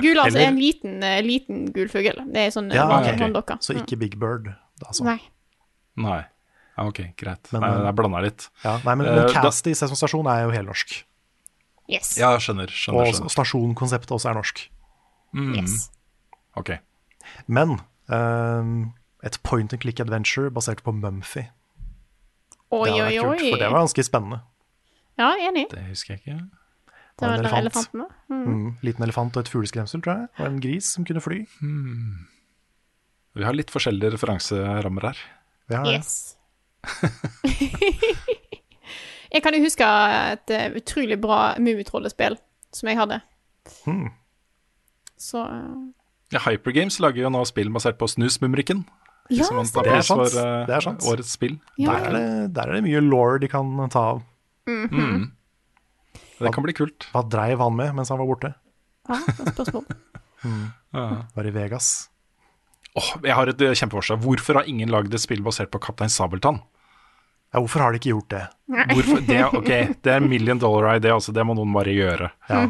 Gulasj 0.00 0.28
Eller- 0.30 0.40
er 0.44 0.48
en 0.52 0.58
liten, 0.60 1.02
eh, 1.02 1.20
liten 1.26 1.64
gul 1.74 1.88
fugl. 1.90 2.20
Det 2.32 2.36
er 2.46 2.50
sånn 2.54 2.70
Ja, 2.72 2.86
vanlig 2.88 3.14
ok. 3.16 3.20
hånddokke. 3.24 3.56
Så 3.64 3.74
ikke 3.74 3.98
Big 3.98 4.18
Bird. 4.20 4.44
Da, 4.78 4.86
altså. 4.86 5.04
Nei. 5.08 5.18
Nei. 5.96 6.20
Ja, 6.78 6.86
ok, 6.86 7.00
greit. 7.18 7.50
Men, 7.52 7.60
Nei, 7.64 7.70
eh, 7.74 7.84
jeg 7.88 7.94
blanda 7.98 8.20
litt. 8.22 8.48
Ja, 8.64 8.76
nei, 8.84 8.94
men, 8.94 9.06
Eh, 9.06 9.16
men 9.24 9.32
castet 9.34 9.72
i 9.72 9.74
Sesam 9.74 9.96
Stasjon 9.98 10.26
er 10.30 10.44
jo 10.46 10.50
helnorsk. 10.54 11.02
Yes. 11.90 12.16
Ja, 12.18 12.36
skjønner. 12.38 12.68
skjønner, 12.70 13.08
Og 13.24 13.30
stasjonkonseptet 13.34 14.10
også 14.14 14.30
er 14.30 14.34
norsk. 14.38 14.68
yes. 15.56 15.90
Ok. 16.56 16.78
Men 17.48 17.80
um, 18.08 18.94
et 19.22 19.38
point 19.42 19.72
and 19.72 19.80
click 19.82 19.98
adventure 20.00 20.50
basert 20.50 20.82
på 20.82 20.92
Mumphy. 20.94 21.48
Oi, 22.72 22.84
Det 22.86 22.92
hadde 22.94 23.10
vært 23.10 23.22
kult, 23.26 23.50
for 23.50 23.58
det 23.58 23.70
var 23.72 23.80
ganske 23.82 24.04
spennende. 24.06 24.40
Ja, 25.18 25.32
enig. 25.48 25.66
Det 25.70 25.82
husker 25.88 26.14
jeg 26.14 26.20
ikke. 26.22 26.38
Det 27.20 27.26
var 27.28 27.34
en 27.34 27.40
elefant. 27.40 27.60
elefanten. 27.60 28.00
da. 28.00 28.34
Mm. 28.34 28.76
Liten 28.82 29.02
elefant 29.04 29.36
og 29.36 29.42
et 29.44 29.48
fugleskremsel, 29.52 30.00
tror 30.02 30.14
jeg. 30.22 30.28
Og 30.38 30.46
en 30.46 30.60
gris 30.60 30.84
som 30.94 31.04
kunne 31.04 31.20
fly. 31.20 31.40
Vi 33.36 33.44
har 33.44 33.52
litt 33.54 33.70
forskjellige 33.70 34.14
referanserammer 34.16 35.10
her. 35.10 35.18
Vi 35.68 35.76
har 35.76 35.84
det. 35.84 35.98
Yes. 35.98 36.36
jeg 39.34 39.42
kan 39.44 39.54
jo 39.56 39.62
huske 39.66 39.86
et 40.32 40.54
eh, 40.56 40.70
utrolig 40.80 41.18
bra 41.20 41.40
Mummitrollespill 41.60 42.38
som 42.74 42.88
jeg 42.90 42.98
hadde. 42.98 43.20
Hmm. 43.84 44.08
Så 45.20 45.44
eh, 45.44 45.76
Ja, 46.34 46.40
Hypergames 46.46 47.00
lager 47.02 47.24
jo 47.26 47.30
nå 47.34 47.44
spill 47.48 47.70
basert 47.74 47.98
på 48.00 48.08
Snusmumrikken. 48.10 48.84
Ja, 49.30 49.44
Det 49.46 49.86
er 49.86 50.02
sant. 50.02 50.24
for 50.24 50.40
eh, 50.40 50.66
Det 50.66 50.74
er 50.74 50.80
sant. 50.88 51.04
årets 51.06 51.36
spill. 51.36 51.58
ja. 51.78 51.92
Der, 51.92 52.08
er 52.08 52.16
det, 52.16 52.54
der 52.56 52.62
er 52.72 52.80
det 52.80 52.84
mye 52.88 53.02
law 53.04 53.36
de 53.38 53.48
kan 53.52 53.76
ta 53.92 54.06
av. 54.16 54.22
Det 56.40 56.52
kan 56.54 56.64
bli 56.64 56.74
kult. 56.76 57.06
Hva 57.12 57.22
dreiv 57.28 57.60
han 57.60 57.76
med 57.76 57.94
mens 57.98 58.10
han 58.12 58.20
var 58.20 58.28
borte? 58.30 58.54
ja, 59.10 59.18
det 59.26 59.46
er 59.48 59.54
spørsmål. 59.56 59.84
Var 61.36 61.46
i 61.46 61.50
Vegas. 61.52 61.88
Oh, 62.98 63.10
jeg 63.22 63.34
har 63.36 63.50
et 63.52 63.60
eh, 63.62 63.74
kjempeforslag. 63.76 64.18
Hvorfor 64.24 64.56
har 64.58 64.68
ingen 64.70 64.90
lagd 64.90 65.12
et 65.14 65.22
spill 65.22 65.42
basert 65.46 65.70
på 65.70 65.78
Kaptein 65.82 66.10
Sabeltann? 66.10 66.58
Ja, 67.52 67.60
hvorfor 67.60 67.82
har 67.84 67.92
de 67.92 68.00
ikke 68.00 68.12
gjort 68.14 68.30
det? 68.32 68.40
Det, 69.28 69.40
ok, 69.58 69.70
det 70.06 70.14
er 70.14 70.24
million 70.24 70.58
dollar 70.58 70.98
idé, 70.98 71.12
altså. 71.14 71.34
Det 71.34 71.44
må 71.46 71.54
noen 71.58 71.74
bare 71.76 71.94
gjøre. 71.94 72.30
Ja. 72.50 72.64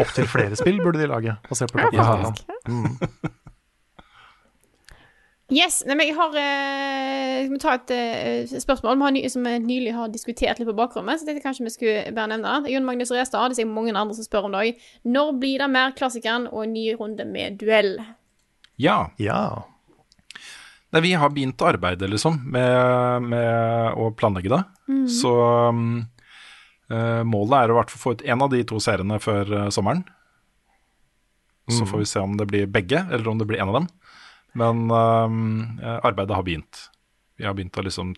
Opptil 0.00 0.28
flere 0.28 0.56
spill 0.58 0.78
burde 0.84 1.00
de 1.02 1.08
lage, 1.10 1.36
basert 1.50 1.72
på 1.74 1.82
Kaptein 1.82 2.00
Ja. 2.00 2.30
Sabeltann. 2.30 3.34
Yes, 5.46 5.84
nei, 5.86 5.94
men 5.94 6.08
jeg 6.08 6.16
har 6.16 6.32
eh, 6.40 7.44
Skal 7.44 7.52
vi 7.52 7.58
ta 7.62 7.74
et 7.76 7.92
eh, 7.94 8.54
spørsmål 8.58 8.96
vi 8.98 9.04
har 9.06 9.12
ny, 9.14 9.20
som 9.30 9.44
vi 9.46 9.52
nylig 9.62 9.92
har 9.94 10.10
diskutert 10.10 10.58
litt 10.58 10.66
på 10.66 10.74
bakrommet? 10.74 11.20
Så 11.20 11.28
jeg 11.30 11.42
kanskje 11.44 11.68
vi 11.68 11.74
skulle 11.74 12.16
bare 12.16 12.32
nevne. 12.32 12.72
Jon 12.72 12.86
Magnus 12.88 13.14
Restad, 13.14 13.52
det 13.52 13.54
er 13.54 13.60
sikkert 13.60 13.76
mange 13.76 13.94
andre 13.94 14.16
som 14.16 14.26
spør 14.26 14.48
om 14.48 14.56
det 14.56 14.64
òg. 14.64 14.82
Når 15.06 15.30
blir 15.38 15.62
det 15.62 15.70
mer 15.70 15.94
klassikeren 15.98 16.48
og 16.50 16.64
en 16.64 16.74
ny 16.74 16.88
runde 16.98 17.28
med 17.30 17.60
duell? 17.62 17.94
Ja. 18.82 19.12
Ja. 19.22 19.38
Nei, 20.90 21.04
vi 21.04 21.14
har 21.18 21.30
begynt 21.30 21.62
å 21.62 21.70
arbeide, 21.70 22.08
liksom, 22.10 22.40
med, 22.50 23.30
med 23.30 24.02
å 24.02 24.10
planlegge 24.18 24.50
det. 24.50 24.60
Så 25.14 25.30
um, 25.70 26.00
eh, 26.90 27.22
målet 27.26 27.56
er 27.58 27.70
å 27.70 27.76
i 27.76 27.78
hvert 27.80 27.94
fall 27.94 28.02
få 28.02 28.14
ut 28.16 28.26
én 28.26 28.42
av 28.42 28.50
de 28.50 28.62
to 28.66 28.82
seriene 28.82 29.18
før 29.22 29.50
eh, 29.60 29.70
sommeren. 29.74 30.02
Så 31.66 31.82
får 31.86 31.98
vi 31.98 32.06
se 32.06 32.22
om 32.22 32.36
det 32.38 32.46
blir 32.46 32.68
begge, 32.70 33.00
eller 33.10 33.26
om 33.28 33.38
det 33.40 33.48
blir 33.50 33.58
én 33.58 33.70
av 33.70 33.80
dem. 33.80 33.88
Men 34.56 34.86
eh, 34.90 35.98
arbeidet 36.02 36.36
har 36.36 36.46
begynt. 36.46 36.86
Vi 37.36 37.46
har 37.46 37.56
begynt 37.56 37.76
å 37.76 37.84
liksom 37.84 38.14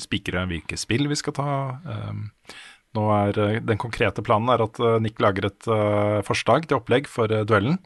spikre 0.00 0.44
hvilke 0.48 0.78
spill 0.80 1.08
vi 1.10 1.18
skal 1.18 1.34
ta. 1.36 1.48
Uh, 1.84 2.54
nå 2.96 3.06
er 3.12 3.40
eh, 3.42 3.58
Den 3.64 3.80
konkrete 3.80 4.24
planen 4.24 4.52
er 4.52 4.64
at 4.64 4.80
Nick 5.04 5.20
lager 5.22 5.50
et 5.50 5.68
forslag 6.28 6.68
til 6.68 6.78
opplegg 6.78 7.10
for 7.10 7.30
duellen. 7.48 7.80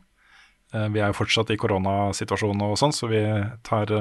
Vi 0.76 0.98
er 0.98 1.12
jo 1.12 1.16
fortsatt 1.16 1.52
i 1.54 1.56
koronasituasjonen 1.56 2.64
og 2.66 2.74
sånn, 2.76 2.92
så 2.92 3.06
vi 3.08 3.20
tar 3.64 3.92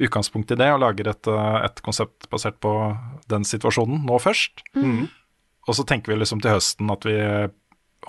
utgangspunkt 0.00 0.52
i 0.54 0.56
det 0.56 0.68
og 0.70 0.78
lager 0.84 1.10
et, 1.10 1.28
et 1.28 1.82
konsept 1.84 2.28
basert 2.30 2.60
på 2.62 2.70
den 3.28 3.44
situasjonen 3.44 4.06
nå 4.06 4.20
først. 4.22 4.62
Og 5.66 5.76
så 5.76 5.84
tenker 5.84 6.14
vi 6.14 6.20
liksom 6.22 6.40
til 6.40 6.54
høsten 6.54 6.94
at 6.94 7.04
vi 7.04 7.18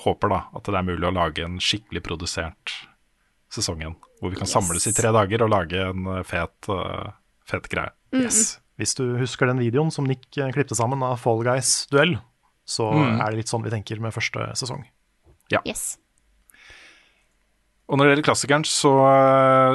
håper 0.05 0.31
da 0.31 0.39
at 0.55 0.69
det 0.69 0.77
er 0.77 0.87
mulig 0.87 1.09
å 1.09 1.15
lage 1.17 1.43
en 1.43 1.57
skikkelig 1.59 2.05
produsert 2.05 2.77
sesong 3.53 3.83
igjen. 3.83 3.97
Hvor 4.21 4.33
vi 4.33 4.39
kan 4.39 4.49
samles 4.49 4.87
i 4.89 4.95
tre 4.95 5.11
dager 5.15 5.45
og 5.45 5.51
lage 5.53 5.85
en 5.91 6.09
eh, 6.15 6.23
fet, 6.27 6.69
eh, 6.71 7.13
fet 7.49 7.69
greie. 7.71 7.93
Yes. 8.15 8.59
Hvis 8.79 8.95
du 8.97 9.05
husker 9.19 9.49
den 9.49 9.61
videoen 9.61 9.91
som 9.93 10.07
Nick 10.09 10.23
klipte 10.29 10.53
klippte 10.55 10.77
sammen 10.77 11.03
av 11.05 11.19
Fall 11.21 11.43
Guys-duell, 11.45 12.17
så 12.65 12.87
er 12.95 13.27
det 13.27 13.41
litt 13.41 13.51
sånn 13.51 13.65
vi 13.65 13.73
tenker 13.73 13.99
med 14.01 14.15
første 14.15 14.47
sesong. 14.57 14.85
Yes. 15.51 15.99
Og 17.91 17.99
når 17.99 18.07
det 18.07 18.11
gjelder 18.13 18.27
klassikeren, 18.29 18.65
så, 18.65 18.91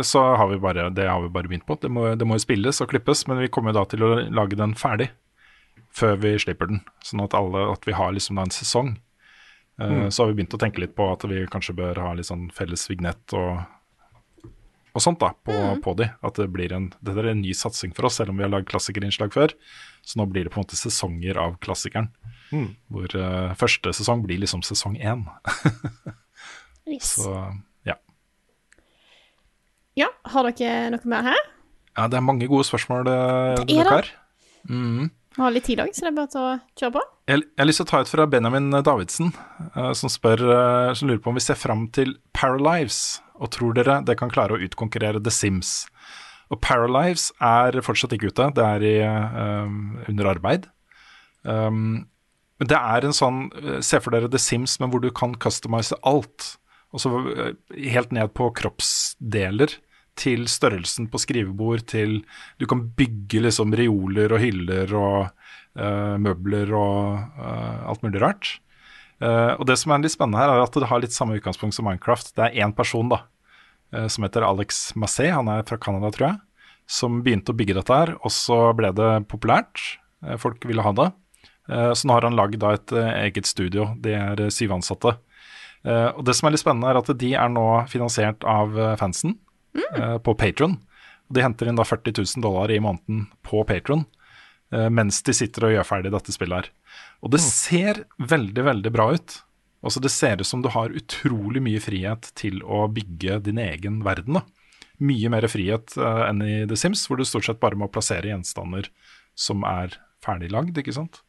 så 0.08 0.22
har 0.40 0.48
vi 0.48 0.58
bare 0.62 0.88
det 0.96 1.04
har 1.04 1.20
vi 1.20 1.28
bare 1.32 1.50
begynt 1.50 1.66
på. 1.68 1.76
Det 1.82 1.90
må, 1.92 2.08
det 2.16 2.26
må 2.26 2.38
jo 2.38 2.46
spilles 2.46 2.80
og 2.80 2.88
klippes, 2.90 3.26
men 3.28 3.42
vi 3.42 3.50
kommer 3.52 3.74
jo 3.74 3.78
da 3.82 3.84
til 3.92 4.06
å 4.06 4.12
lage 4.32 4.58
den 4.58 4.72
ferdig 4.78 5.10
før 5.96 6.16
vi 6.22 6.32
slipper 6.40 6.70
den. 6.70 6.80
Sånn 7.04 7.22
at, 7.24 7.36
alle, 7.36 7.66
at 7.74 7.84
vi 7.86 7.94
har 7.96 8.14
liksom 8.16 8.40
da 8.40 8.46
en 8.48 8.54
sesong. 8.54 8.94
Eh, 9.80 10.08
Så 10.08 10.22
har 10.22 10.30
vi 10.30 10.38
begynt 10.38 10.54
å 10.56 10.60
tenke 10.60 10.80
litt 10.80 10.94
på 10.96 11.06
at 11.12 11.24
vi 11.28 11.42
kanskje 11.52 11.74
bør 11.76 11.98
ha 12.00 12.12
litt 12.16 12.28
sånn 12.28 12.48
felles 12.54 12.86
vignett 12.90 13.34
og, 13.36 13.64
og 14.96 15.02
sånt 15.04 15.20
da, 15.20 15.32
på, 15.44 15.56
på 15.84 15.94
de. 16.00 16.08
At 16.24 16.38
det 16.40 16.48
blir 16.54 16.72
en, 16.72 16.88
dette 17.04 17.20
er 17.20 17.32
en 17.34 17.42
ny 17.44 17.52
satsing 17.56 17.92
for 17.96 18.08
oss, 18.08 18.16
selv 18.20 18.32
om 18.32 18.40
vi 18.40 18.46
har 18.46 18.52
lagd 18.52 18.70
klassikerinnslag 18.70 19.34
før. 19.36 19.52
Så 20.06 20.20
nå 20.20 20.28
blir 20.30 20.46
det 20.46 20.54
på 20.54 20.60
en 20.60 20.64
måte 20.64 20.78
sesonger 20.80 21.36
av 21.42 21.58
klassikeren. 21.64 22.08
Hvor 22.88 23.10
uh, 23.18 23.52
første 23.58 23.90
sesong 23.98 24.22
blir 24.24 24.38
liksom 24.38 24.62
sesong 24.64 24.96
én. 25.02 25.26
yes. 26.86 27.16
Så 27.18 27.34
ja. 27.84 27.98
Ja, 29.98 30.08
har 30.32 30.48
dere 30.54 30.92
noe 30.94 31.10
mer 31.10 31.26
her? 31.32 31.42
Ja, 31.96 32.06
det 32.12 32.18
er 32.18 32.24
mange 32.24 32.46
gode 32.48 32.64
spørsmål 32.68 33.04
det, 33.08 33.18
Det 33.66 33.76
er 33.80 33.90
dere 33.90 34.00
det. 34.04 34.14
Har. 35.36 35.44
Har 35.44 35.54
litt 35.54 35.66
tid 35.68 35.82
òg, 35.84 35.92
så 35.94 36.06
det 36.06 36.10
er 36.10 36.16
bare 36.16 36.42
å 36.42 36.56
kjøre 36.80 36.94
på. 36.96 37.04
Jeg, 37.30 37.42
jeg 37.44 37.62
har 37.62 37.68
lyst 37.68 37.82
til 37.82 37.86
å 37.86 37.90
ta 37.90 38.00
ut 38.02 38.12
fra 38.12 38.26
Benjamin 38.30 38.70
Davidsen, 38.86 39.32
eh, 39.68 39.92
som 39.98 40.12
spør 40.12 40.42
eh, 40.46 40.94
Som 40.98 41.10
lurer 41.10 41.22
på 41.22 41.32
om 41.32 41.38
vi 41.38 41.44
ser 41.44 41.58
fram 41.60 41.86
til 41.94 42.16
Paralives, 42.36 43.20
og 43.36 43.52
tror 43.52 43.76
dere 43.76 44.00
det 44.06 44.16
kan 44.20 44.32
klare 44.32 44.56
å 44.56 44.62
utkonkurrere 44.66 45.22
The 45.22 45.34
Sims? 45.34 45.84
Og 46.50 46.60
Paralives 46.62 47.30
er 47.42 47.80
fortsatt 47.82 48.14
ikke 48.14 48.30
ute, 48.30 48.50
det 48.56 48.66
er 48.66 48.86
i, 48.86 48.98
eh, 49.04 49.72
under 50.10 50.30
arbeid. 50.30 50.68
Um, 51.46 52.06
men 52.58 52.70
det 52.72 52.78
er 52.78 53.04
en 53.06 53.14
sånn 53.14 53.44
Se 53.84 54.00
for 54.02 54.10
dere 54.10 54.26
The 54.32 54.40
Sims, 54.40 54.80
men 54.80 54.90
hvor 54.90 55.02
du 55.04 55.12
kan 55.14 55.36
customize 55.38 55.94
alt. 56.02 56.56
Og 56.94 57.02
så 57.02 57.12
eh, 57.34 57.52
helt 57.92 58.14
ned 58.14 58.32
på 58.36 58.48
kroppsdeler 58.56 59.76
til 60.16 60.46
størrelsen 60.50 61.08
på 61.12 61.20
skrivebord 61.20 61.84
til 61.92 62.20
Du 62.60 62.66
kan 62.68 62.82
bygge 62.96 63.42
liksom 63.44 63.74
reoler 63.76 64.32
og 64.34 64.42
hyller 64.42 64.94
og 64.96 65.18
uh, 65.78 66.16
møbler 66.20 66.72
og 66.76 67.20
uh, 67.38 67.90
alt 67.90 68.04
mulig 68.04 68.22
rart. 68.24 68.56
Uh, 69.20 69.56
og 69.56 69.66
det 69.68 69.78
som 69.80 69.92
er 69.92 70.02
litt 70.04 70.16
spennende 70.16 70.40
her, 70.40 70.52
er 70.52 70.64
at 70.64 70.76
det 70.76 70.88
har 70.90 71.02
litt 71.02 71.16
samme 71.16 71.36
utgangspunkt 71.38 71.76
som 71.76 71.88
Minecraft. 71.88 72.32
Det 72.36 72.48
er 72.48 72.64
én 72.64 72.74
person 72.76 73.12
da, 73.12 73.22
som 74.10 74.26
heter 74.26 74.44
Alex 74.44 74.90
Massé, 74.98 75.30
han 75.32 75.48
er 75.48 75.62
fra 75.64 75.78
Canada, 75.80 76.10
tror 76.12 76.26
jeg, 76.26 76.40
som 76.90 77.20
begynte 77.24 77.54
å 77.54 77.56
bygge 77.56 77.76
dette 77.78 77.94
her, 77.94 78.10
og 78.18 78.32
så 78.34 78.74
ble 78.76 78.90
det 78.98 79.12
populært. 79.30 79.78
Folk 80.42 80.66
ville 80.66 80.82
ha 80.82 80.90
det. 80.98 81.06
Så 81.70 82.08
nå 82.08 82.16
har 82.16 82.26
han 82.26 82.34
lagd 82.36 82.58
da 82.60 82.72
et 82.74 82.92
eget 82.98 83.46
studio. 83.46 83.86
De 84.02 84.12
er 84.18 84.42
syv 84.52 84.74
ansatte. 84.74 85.14
Og 85.86 86.20
det 86.26 86.34
som 86.34 86.50
er 86.50 86.56
litt 86.56 86.64
spennende, 86.64 86.90
er 86.90 86.98
at 86.98 87.12
de 87.22 87.30
er 87.38 87.54
nå 87.54 87.64
finansiert 87.94 88.42
av 88.42 88.74
fansen 89.00 89.38
eh, 89.84 90.18
på 90.18 90.34
Patron. 90.38 90.78
De 91.28 91.42
henter 91.42 91.68
inn 91.68 91.78
da 91.78 91.86
40 91.86 92.16
000 92.22 92.44
dollar 92.44 92.70
i 92.70 92.80
måneden 92.82 93.26
på 93.46 93.64
Patron 93.66 94.06
mens 94.90 95.20
de 95.22 95.30
sitter 95.30 95.62
og 95.62 95.70
gjør 95.70 95.84
ferdig 95.86 96.10
dette 96.10 96.32
spillet 96.34 96.58
her. 96.58 96.68
Og 97.22 97.30
det 97.30 97.38
ser 97.38 98.00
veldig, 98.18 98.64
veldig 98.66 98.90
bra 98.90 99.04
ut. 99.14 99.36
Altså 99.86 100.02
Det 100.02 100.10
ser 100.10 100.40
ut 100.40 100.48
som 100.48 100.62
du 100.62 100.70
har 100.74 100.94
utrolig 100.94 101.62
mye 101.62 101.80
frihet 101.82 102.30
til 102.38 102.58
å 102.64 102.86
bygge 102.90 103.38
din 103.46 103.60
egen 103.62 104.00
verden. 104.06 104.40
da. 104.40 104.42
Mye 104.98 105.30
mer 105.30 105.46
frihet 105.52 105.94
eh, 106.00 106.22
enn 106.26 106.42
i 106.42 106.56
The 106.66 106.76
Sims, 106.76 107.04
hvor 107.06 107.20
du 107.20 107.24
stort 107.28 107.46
sett 107.46 107.60
bare 107.62 107.78
må 107.78 107.88
plassere 107.92 108.32
gjenstander 108.32 108.90
som 109.36 109.62
er 109.68 109.98
ferdiglagd, 110.24 110.78
ikke 110.80 110.96
sant. 110.96 111.20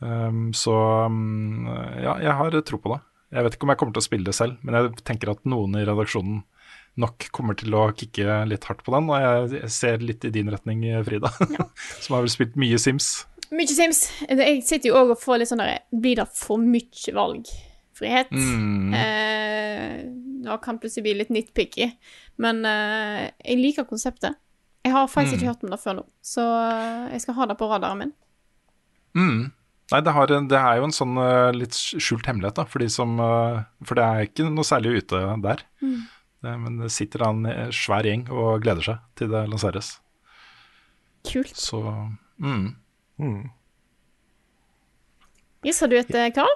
Um, 0.00 0.50
så 0.56 0.74
um, 1.06 1.68
ja, 2.00 2.16
jeg 2.20 2.34
har 2.40 2.56
tro 2.68 2.80
på 2.80 2.94
det. 2.94 3.00
Jeg 3.36 3.44
vet 3.44 3.56
ikke 3.56 3.66
om 3.68 3.72
jeg 3.72 3.80
kommer 3.80 3.96
til 3.96 4.02
å 4.02 4.06
spille 4.06 4.28
det 4.28 4.36
selv, 4.36 4.58
men 4.64 4.76
jeg 4.76 5.04
tenker 5.06 5.32
at 5.32 5.44
noen 5.48 5.76
i 5.76 5.84
redaksjonen 5.86 6.42
nok 7.00 7.28
kommer 7.34 7.56
til 7.58 7.74
å 7.76 7.88
kicke 7.96 8.42
litt 8.48 8.66
hardt 8.68 8.82
på 8.86 8.94
den. 8.94 9.10
Og 9.12 9.52
jeg, 9.54 9.70
ser 9.72 10.04
litt 10.04 10.24
i 10.26 10.32
din 10.34 10.50
retning, 10.52 10.84
Frida, 11.06 11.32
som 12.02 12.16
har 12.16 12.26
vel 12.26 12.32
spilt 12.32 12.56
mye 12.60 12.78
Sims. 12.80 13.26
Mye 13.54 13.70
Sims. 13.70 14.06
Jeg 14.26 14.62
sitter 14.66 14.90
jo 14.90 15.00
òg 15.00 15.14
og 15.14 15.22
får 15.22 15.42
litt 15.42 15.52
sånn 15.52 15.62
der 15.62 15.84
Blir 15.94 16.18
det 16.20 16.26
for 16.34 16.62
mye 16.62 17.14
valgfrihet? 17.18 18.32
Eh, 19.02 20.00
nå 20.46 20.58
kan 20.64 20.80
plutselig 20.82 21.06
bli 21.06 21.14
litt 21.20 21.32
nitpicky, 21.34 21.90
men 22.42 22.64
eh, 22.68 23.28
jeg 23.42 23.62
liker 23.62 23.88
konseptet. 23.88 24.38
Jeg 24.86 24.94
har 24.94 25.08
faktisk 25.10 25.40
ikke 25.40 25.50
hørt 25.50 25.64
om 25.66 25.72
det 25.72 25.82
før 25.82 25.98
nå, 25.98 26.08
så 26.22 26.42
eh, 26.46 27.06
jeg 27.16 27.24
skal 27.24 27.40
ha 27.40 27.46
det 27.50 27.58
på 27.58 27.68
radaren 27.70 28.04
min. 28.04 28.12
Mm. 29.16 29.40
Nei, 29.92 30.00
det, 30.02 30.12
har, 30.14 30.30
det 30.30 30.58
er 30.58 30.78
jo 30.80 30.86
en 30.88 30.94
sånn 30.94 31.18
eh, 31.22 31.52
litt 31.54 31.74
skjult 31.74 32.26
hemmelighet, 32.26 32.58
da, 32.58 32.66
for 32.70 32.82
de 32.82 32.88
som 32.90 33.12
eh, 33.22 33.60
For 33.86 33.98
det 33.98 34.06
er 34.06 34.28
ikke 34.28 34.48
noe 34.50 34.66
særlig 34.66 35.02
ute 35.02 35.22
der. 35.44 35.62
Det, 35.82 35.90
men 36.44 36.80
det 36.82 36.92
sitter 36.94 37.24
da 37.24 37.30
en 37.32 37.46
eh, 37.50 37.70
svær 37.74 38.06
gjeng 38.06 38.26
og 38.32 38.62
gleder 38.64 38.84
seg 38.84 39.02
til 39.18 39.32
det 39.32 39.46
lanseres. 39.50 39.96
Kult. 41.26 41.56
Så 41.58 41.80
mm. 42.38 42.76
Yes, 45.66 45.80
har 45.82 45.90
du 45.90 45.96
et 45.98 46.14
eh, 46.14 46.30
Karl? 46.34 46.52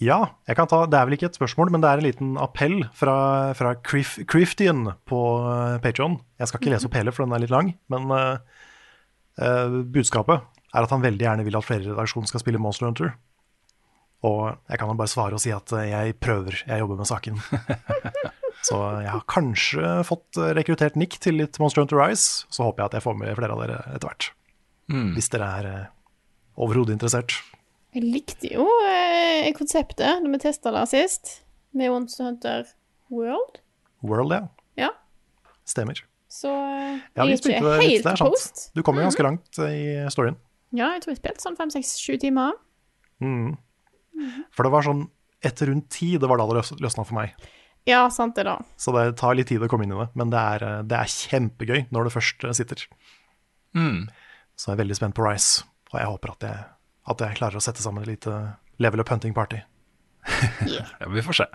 Ja, 0.00 0.20
jeg 0.48 0.56
kan 0.56 0.68
ta, 0.70 0.86
det 0.88 0.96
er 0.96 1.08
vel 1.08 1.18
ikke 1.18 1.28
et 1.28 1.36
spørsmål, 1.36 1.74
men 1.74 1.82
det 1.82 1.90
er 1.90 2.00
en 2.00 2.06
liten 2.06 2.28
appell 2.40 2.78
fra, 2.96 3.52
fra 3.56 3.74
Crif, 3.84 4.14
Criftian 4.30 4.94
på 5.04 5.20
Patreon. 5.84 6.16
Jeg 6.40 6.48
skal 6.48 6.62
ikke 6.62 6.72
lese 6.72 6.88
opp 6.88 6.96
hele, 6.96 7.12
for 7.12 7.26
den 7.26 7.36
er 7.36 7.42
litt 7.42 7.52
lang, 7.52 7.74
men 7.92 8.08
uh, 8.08 8.38
eh, 9.36 9.76
budskapet 9.92 10.40
er 10.72 10.86
at 10.86 10.94
han 10.94 11.04
veldig 11.04 11.26
gjerne 11.26 11.44
vil 11.44 11.58
at 11.58 11.66
flere 11.66 11.84
i 11.84 11.90
redaksjonen 11.90 12.30
skal 12.30 12.40
spille 12.40 12.62
Monster 12.62 12.88
Hunter. 12.88 13.12
Og 14.24 14.56
jeg 14.68 14.80
kan 14.80 14.88
jo 14.88 14.96
bare 14.96 15.12
svare 15.12 15.36
og 15.36 15.42
si 15.42 15.52
at 15.52 15.72
eh, 15.76 15.90
jeg 15.92 16.16
prøver, 16.20 16.62
jeg 16.64 16.80
jobber 16.80 17.00
med 17.00 17.08
saken. 17.08 17.40
Så 18.66 18.76
jeg 19.00 19.08
har 19.14 19.22
kanskje 19.30 19.92
fått 20.04 20.36
eh, 20.36 20.50
rekruttert 20.58 20.96
Nick 21.00 21.16
til 21.24 21.38
litt 21.40 21.56
Monster 21.62 21.80
Hunter 21.84 21.96
Rise, 22.00 22.44
så 22.52 22.66
håper 22.66 22.82
jeg 22.82 22.90
at 22.90 22.96
jeg 22.98 23.04
får 23.06 23.16
med 23.20 23.36
flere 23.38 23.54
av 23.56 23.62
dere 23.62 23.78
etter 23.94 24.10
hvert. 24.10 24.26
Hvis 25.16 25.30
dere 25.32 25.48
er 25.60 25.68
eh, 25.70 25.86
overhodet 26.60 26.96
interessert. 26.98 27.36
Jeg 27.94 28.04
likte 28.04 28.50
jo 28.52 28.66
eh, 28.86 29.48
konseptet 29.56 30.02
da 30.22 30.30
vi 30.34 30.40
testa 30.42 30.72
det 30.74 30.82
sist, 30.90 31.38
med 31.72 31.90
Monster 31.94 32.26
Hunter 32.28 32.66
World. 33.10 33.60
World, 34.02 34.34
ja. 34.34 34.42
Ja, 34.86 34.90
Stemmer. 35.68 36.02
så 36.30 36.50
eh, 36.50 36.98
Ja, 37.16 37.24
vi 37.24 37.32
jeg 37.32 37.38
er 37.38 37.56
ikke 37.56 37.72
helt 37.80 38.04
det 38.04 38.12
er 38.12 38.20
sant. 38.20 38.34
post. 38.34 38.62
Du 38.76 38.82
kom 38.86 38.98
jo 39.00 39.06
ganske 39.08 39.24
langt 39.26 39.58
eh, 39.62 39.72
i 40.04 40.10
storyen. 40.12 40.36
Ja, 40.76 40.92
jeg 40.94 41.02
tror 41.02 41.14
jeg 41.16 41.22
spilte 41.22 41.42
sånn 41.42 41.56
fem, 41.58 41.70
seks, 41.74 41.96
sju 41.98 42.14
timer. 42.22 42.52
For 44.54 44.66
det 44.66 44.72
var 44.74 44.84
sånn 44.86 45.06
etter 45.44 45.70
rundt 45.70 45.88
ti, 45.94 46.12
det 46.20 46.28
var 46.28 46.38
da 46.42 46.46
det 46.50 46.58
løs- 46.60 46.76
løsna 46.82 47.04
for 47.08 47.16
meg. 47.16 47.32
Ja, 47.88 48.04
sant 48.12 48.36
det, 48.36 48.44
da. 48.48 48.58
Så 48.80 48.92
det 48.96 49.06
tar 49.20 49.36
litt 49.38 49.48
tid 49.50 49.62
å 49.64 49.68
komme 49.70 49.86
inn 49.86 49.94
i 49.94 50.00
det, 50.02 50.10
men 50.18 50.32
det 50.32 50.40
er, 50.40 50.64
eh, 50.66 50.82
det 50.86 50.98
er 50.98 51.14
kjempegøy 51.14 51.86
når 51.90 52.08
det 52.08 52.14
først 52.16 52.46
sitter. 52.56 52.84
sitter. 52.84 52.86
Så 54.60 54.68
jeg 54.68 54.76
er 54.76 54.82
veldig 54.82 54.98
spent 54.98 55.16
på 55.16 55.24
Rise, 55.24 55.64
og 55.92 56.00
jeg 56.00 56.10
håper 56.10 56.34
at 56.34 56.46
jeg, 56.46 56.64
at 57.10 57.22
jeg 57.24 57.38
klarer 57.38 57.56
å 57.56 57.64
sette 57.64 57.82
sammen 57.82 58.04
et 58.04 58.12
lite 58.12 58.34
level 58.82 59.00
up 59.00 59.12
hunting 59.12 59.34
party. 59.36 59.62
Ja, 60.68 60.84
vi 61.08 61.22
får 61.24 61.38
se. 61.38 61.46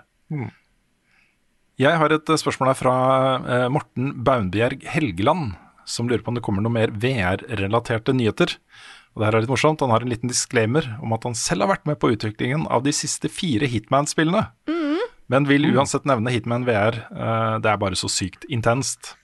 Jeg 1.76 2.00
har 2.00 2.12
et 2.12 2.32
eh, 2.32 2.40
spørsmål 2.40 2.72
her 2.72 2.78
fra 2.78 2.96
eh, 3.44 3.68
Morten 3.70 4.10
Baunbjerg 4.26 4.82
Helgeland, 4.90 5.54
som 5.86 6.08
lurer 6.10 6.24
på 6.24 6.32
om 6.32 6.38
det 6.38 6.42
kommer 6.42 6.64
noe 6.64 6.74
mer 6.74 6.90
VR-relaterte 6.90 8.14
nyheter. 8.16 8.56
Og 9.14 9.22
det 9.22 9.28
her 9.28 9.36
er 9.38 9.44
litt 9.44 9.52
morsomt. 9.52 9.80
Han 9.84 9.92
har 9.94 10.02
en 10.02 10.10
liten 10.10 10.28
disclaimer 10.32 10.88
om 11.00 11.14
at 11.14 11.24
han 11.28 11.36
selv 11.38 11.64
har 11.64 11.76
vært 11.76 11.86
med 11.88 12.00
på 12.02 12.10
utviklingen 12.12 12.66
av 12.72 12.82
de 12.84 12.92
siste 12.96 13.30
fire 13.32 13.68
Hitman-spillene. 13.70 14.42
Men 15.32 15.48
vil 15.48 15.66
uansett 15.72 16.06
nevne 16.06 16.30
Hitman 16.34 16.66
VR. 16.66 17.00
eh, 17.10 17.56
det 17.62 17.70
er 17.70 17.80
bare 17.82 17.98
så 17.98 18.08
sykt 18.08 18.46
intenst. 18.48 19.16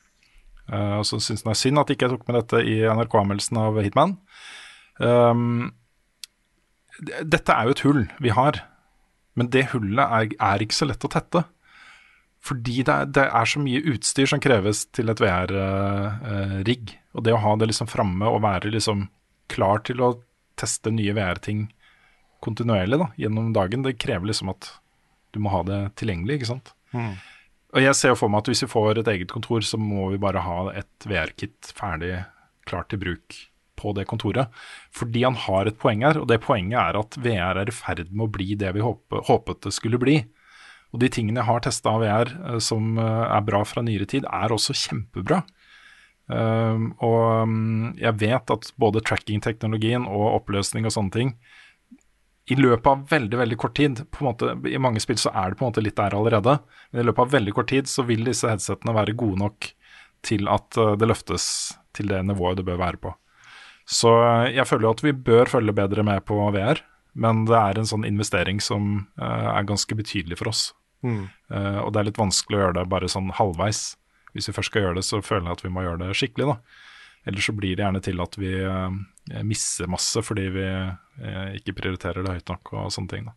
Eh, 0.72 0.98
og 0.98 1.06
så 1.06 1.20
syns 1.20 1.42
jeg 1.42 1.46
det 1.46 1.54
er 1.54 1.62
synd 1.62 1.82
at 1.82 1.90
ikke 1.90 2.08
jeg 2.08 2.16
tok 2.16 2.26
med 2.28 2.40
dette 2.40 2.62
i 2.66 2.80
NRK-anmeldelsen 2.82 3.60
av 3.62 3.78
Hitman. 3.82 4.16
Um, 4.98 5.72
dette 7.00 7.54
er 7.54 7.66
jo 7.66 7.74
et 7.74 7.84
hull 7.86 8.04
vi 8.22 8.34
har. 8.34 8.62
Men 9.38 9.48
det 9.48 9.70
hullet 9.72 10.02
er, 10.04 10.34
er 10.36 10.62
ikke 10.62 10.76
så 10.76 10.88
lett 10.90 11.06
å 11.06 11.12
tette. 11.12 11.44
Fordi 12.42 12.82
det 12.82 12.92
er, 12.92 13.06
det 13.06 13.24
er 13.30 13.48
så 13.48 13.62
mye 13.62 13.84
utstyr 13.94 14.28
som 14.28 14.42
kreves 14.42 14.84
til 14.90 15.12
et 15.12 15.22
VR-rigg. 15.22 16.96
og 17.14 17.24
det 17.24 17.34
å 17.36 17.40
ha 17.44 17.54
det 17.56 17.70
liksom 17.70 17.86
framme 17.86 18.26
og 18.26 18.42
være 18.42 18.72
liksom 18.74 19.06
klar 19.52 19.84
til 19.86 20.02
å 20.02 20.16
teste 20.58 20.90
nye 20.90 21.14
VR-ting 21.14 21.68
kontinuerlig 22.42 22.98
da, 22.98 23.08
gjennom 23.16 23.52
dagen, 23.54 23.84
det 23.86 24.00
krever 24.02 24.26
liksom 24.26 24.50
at 24.50 24.72
du 25.32 25.40
må 25.42 25.52
ha 25.54 25.62
det 25.66 25.80
tilgjengelig, 26.00 26.40
ikke 26.40 26.50
sant. 26.54 26.74
Og 27.72 27.80
jeg 27.80 27.96
ser 27.96 28.12
jo 28.12 28.18
for 28.20 28.32
meg 28.32 28.42
at 28.42 28.50
hvis 28.52 28.64
vi 28.66 28.72
får 28.72 29.00
et 29.00 29.08
eget 29.14 29.32
kontor, 29.32 29.64
så 29.64 29.80
må 29.80 30.10
vi 30.12 30.20
bare 30.20 30.44
ha 30.44 30.58
et 30.76 31.08
VR-kit 31.08 31.72
ferdig, 31.76 32.18
klart 32.68 32.90
til 32.92 33.00
bruk 33.00 33.38
på 33.80 33.94
det 33.96 34.04
kontoret. 34.10 34.52
Fordi 34.94 35.24
han 35.24 35.38
har 35.46 35.66
et 35.68 35.78
poeng 35.80 36.04
her, 36.04 36.20
og 36.20 36.28
det 36.30 36.42
poenget 36.44 36.78
er 36.82 37.00
at 37.00 37.18
VR 37.24 37.62
er 37.62 37.72
i 37.72 37.74
ferd 37.74 38.04
med 38.10 38.26
å 38.28 38.32
bli 38.34 38.52
det 38.60 38.74
vi 38.76 38.84
håpet, 38.84 39.24
håpet 39.30 39.64
det 39.66 39.74
skulle 39.74 40.00
bli. 40.02 40.20
Og 40.92 41.00
de 41.00 41.08
tingene 41.08 41.40
jeg 41.40 41.48
har 41.48 41.64
testa 41.64 41.94
av 41.94 42.04
VR 42.04 42.30
eh, 42.52 42.60
som 42.62 43.00
eh, 43.00 43.24
er 43.32 43.48
bra 43.48 43.62
fra 43.64 43.84
nyere 43.84 44.08
tid, 44.08 44.28
er 44.28 44.52
også 44.52 44.76
kjempebra. 44.76 45.40
Um, 46.32 46.92
og 47.02 47.42
um, 47.42 47.88
jeg 47.98 48.14
vet 48.20 48.52
at 48.54 48.68
både 48.80 49.02
tracking-teknologien 49.04 50.04
og 50.06 50.36
oppløsning 50.38 50.86
og 50.86 50.94
sånne 50.94 51.12
ting 51.12 51.32
i 52.50 52.56
løpet 52.58 52.88
av 52.90 53.02
veldig 53.10 53.38
veldig 53.38 53.58
kort 53.60 53.76
tid 53.78 54.02
på 54.10 54.22
en 54.22 54.28
måte, 54.32 54.54
I 54.66 54.80
mange 54.82 55.00
spill 55.02 55.18
så 55.20 55.30
er 55.30 55.52
det 55.52 55.60
på 55.60 55.66
en 55.66 55.70
måte 55.70 55.84
litt 55.84 55.98
der 55.98 56.16
allerede, 56.18 56.58
men 56.90 57.02
i 57.02 57.06
løpet 57.06 57.24
av 57.26 57.34
veldig 57.36 57.54
kort 57.54 57.70
tid 57.70 57.90
så 57.90 58.04
vil 58.08 58.24
disse 58.26 58.50
headsetene 58.50 58.94
være 58.96 59.14
gode 59.18 59.38
nok 59.44 59.68
til 60.26 60.50
at 60.50 60.78
uh, 60.78 60.94
det 60.98 61.08
løftes 61.10 61.44
til 61.94 62.10
det 62.10 62.20
nivået 62.26 62.58
det 62.58 62.66
bør 62.66 62.80
være 62.82 63.02
på. 63.02 63.14
Så 63.86 64.10
uh, 64.10 64.50
jeg 64.50 64.66
føler 64.66 64.88
jo 64.88 64.94
at 64.96 65.04
vi 65.06 65.14
bør 65.30 65.50
følge 65.50 65.74
bedre 65.76 66.06
med 66.06 66.24
på 66.26 66.38
VR, 66.54 66.82
men 67.14 67.44
det 67.46 67.58
er 67.58 67.78
en 67.78 67.88
sånn 67.88 68.06
investering 68.08 68.62
som 68.62 68.92
uh, 69.20 69.50
er 69.54 69.68
ganske 69.68 69.98
betydelig 69.98 70.38
for 70.42 70.50
oss. 70.50 70.70
Uh, 71.50 71.82
og 71.82 71.92
det 71.92 72.00
er 72.00 72.10
litt 72.10 72.22
vanskelig 72.22 72.58
å 72.58 72.64
gjøre 72.66 72.78
det 72.80 72.88
bare 72.90 73.10
sånn 73.10 73.30
halvveis. 73.38 73.92
Hvis 74.32 74.48
vi 74.48 74.54
først 74.56 74.72
skal 74.72 74.86
gjøre 74.86 74.98
det, 74.98 75.06
så 75.06 75.20
føler 75.22 75.50
jeg 75.50 75.58
at 75.58 75.64
vi 75.66 75.72
må 75.74 75.84
gjøre 75.84 76.06
det 76.06 76.16
skikkelig, 76.18 76.54
da. 76.54 76.82
Ellers 77.28 77.46
så 77.46 77.54
blir 77.54 77.76
det 77.76 77.84
gjerne 77.84 78.02
til 78.02 78.22
at 78.22 78.38
vi 78.40 78.52
eh, 78.66 78.94
misser 79.46 79.86
masse 79.90 80.22
fordi 80.24 80.48
vi 80.54 80.64
eh, 80.66 81.52
ikke 81.60 81.74
prioriterer 81.78 82.24
det 82.26 82.32
høyt 82.38 82.48
nok 82.50 82.72
og 82.74 82.90
sånne 82.94 83.12
ting. 83.12 83.28
Da. 83.30 83.34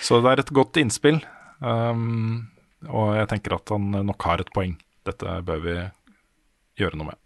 Så 0.00 0.22
det 0.24 0.30
er 0.32 0.40
et 0.40 0.52
godt 0.56 0.78
innspill, 0.80 1.18
um, 1.60 2.48
og 2.88 3.10
jeg 3.18 3.28
tenker 3.28 3.58
at 3.58 3.68
han 3.74 3.90
nok 4.08 4.24
har 4.24 4.40
et 4.40 4.52
poeng. 4.56 4.78
Dette 5.04 5.34
bør 5.44 5.60
vi 5.66 5.74
gjøre 6.80 6.96
noe 6.96 7.10
med. 7.12 7.18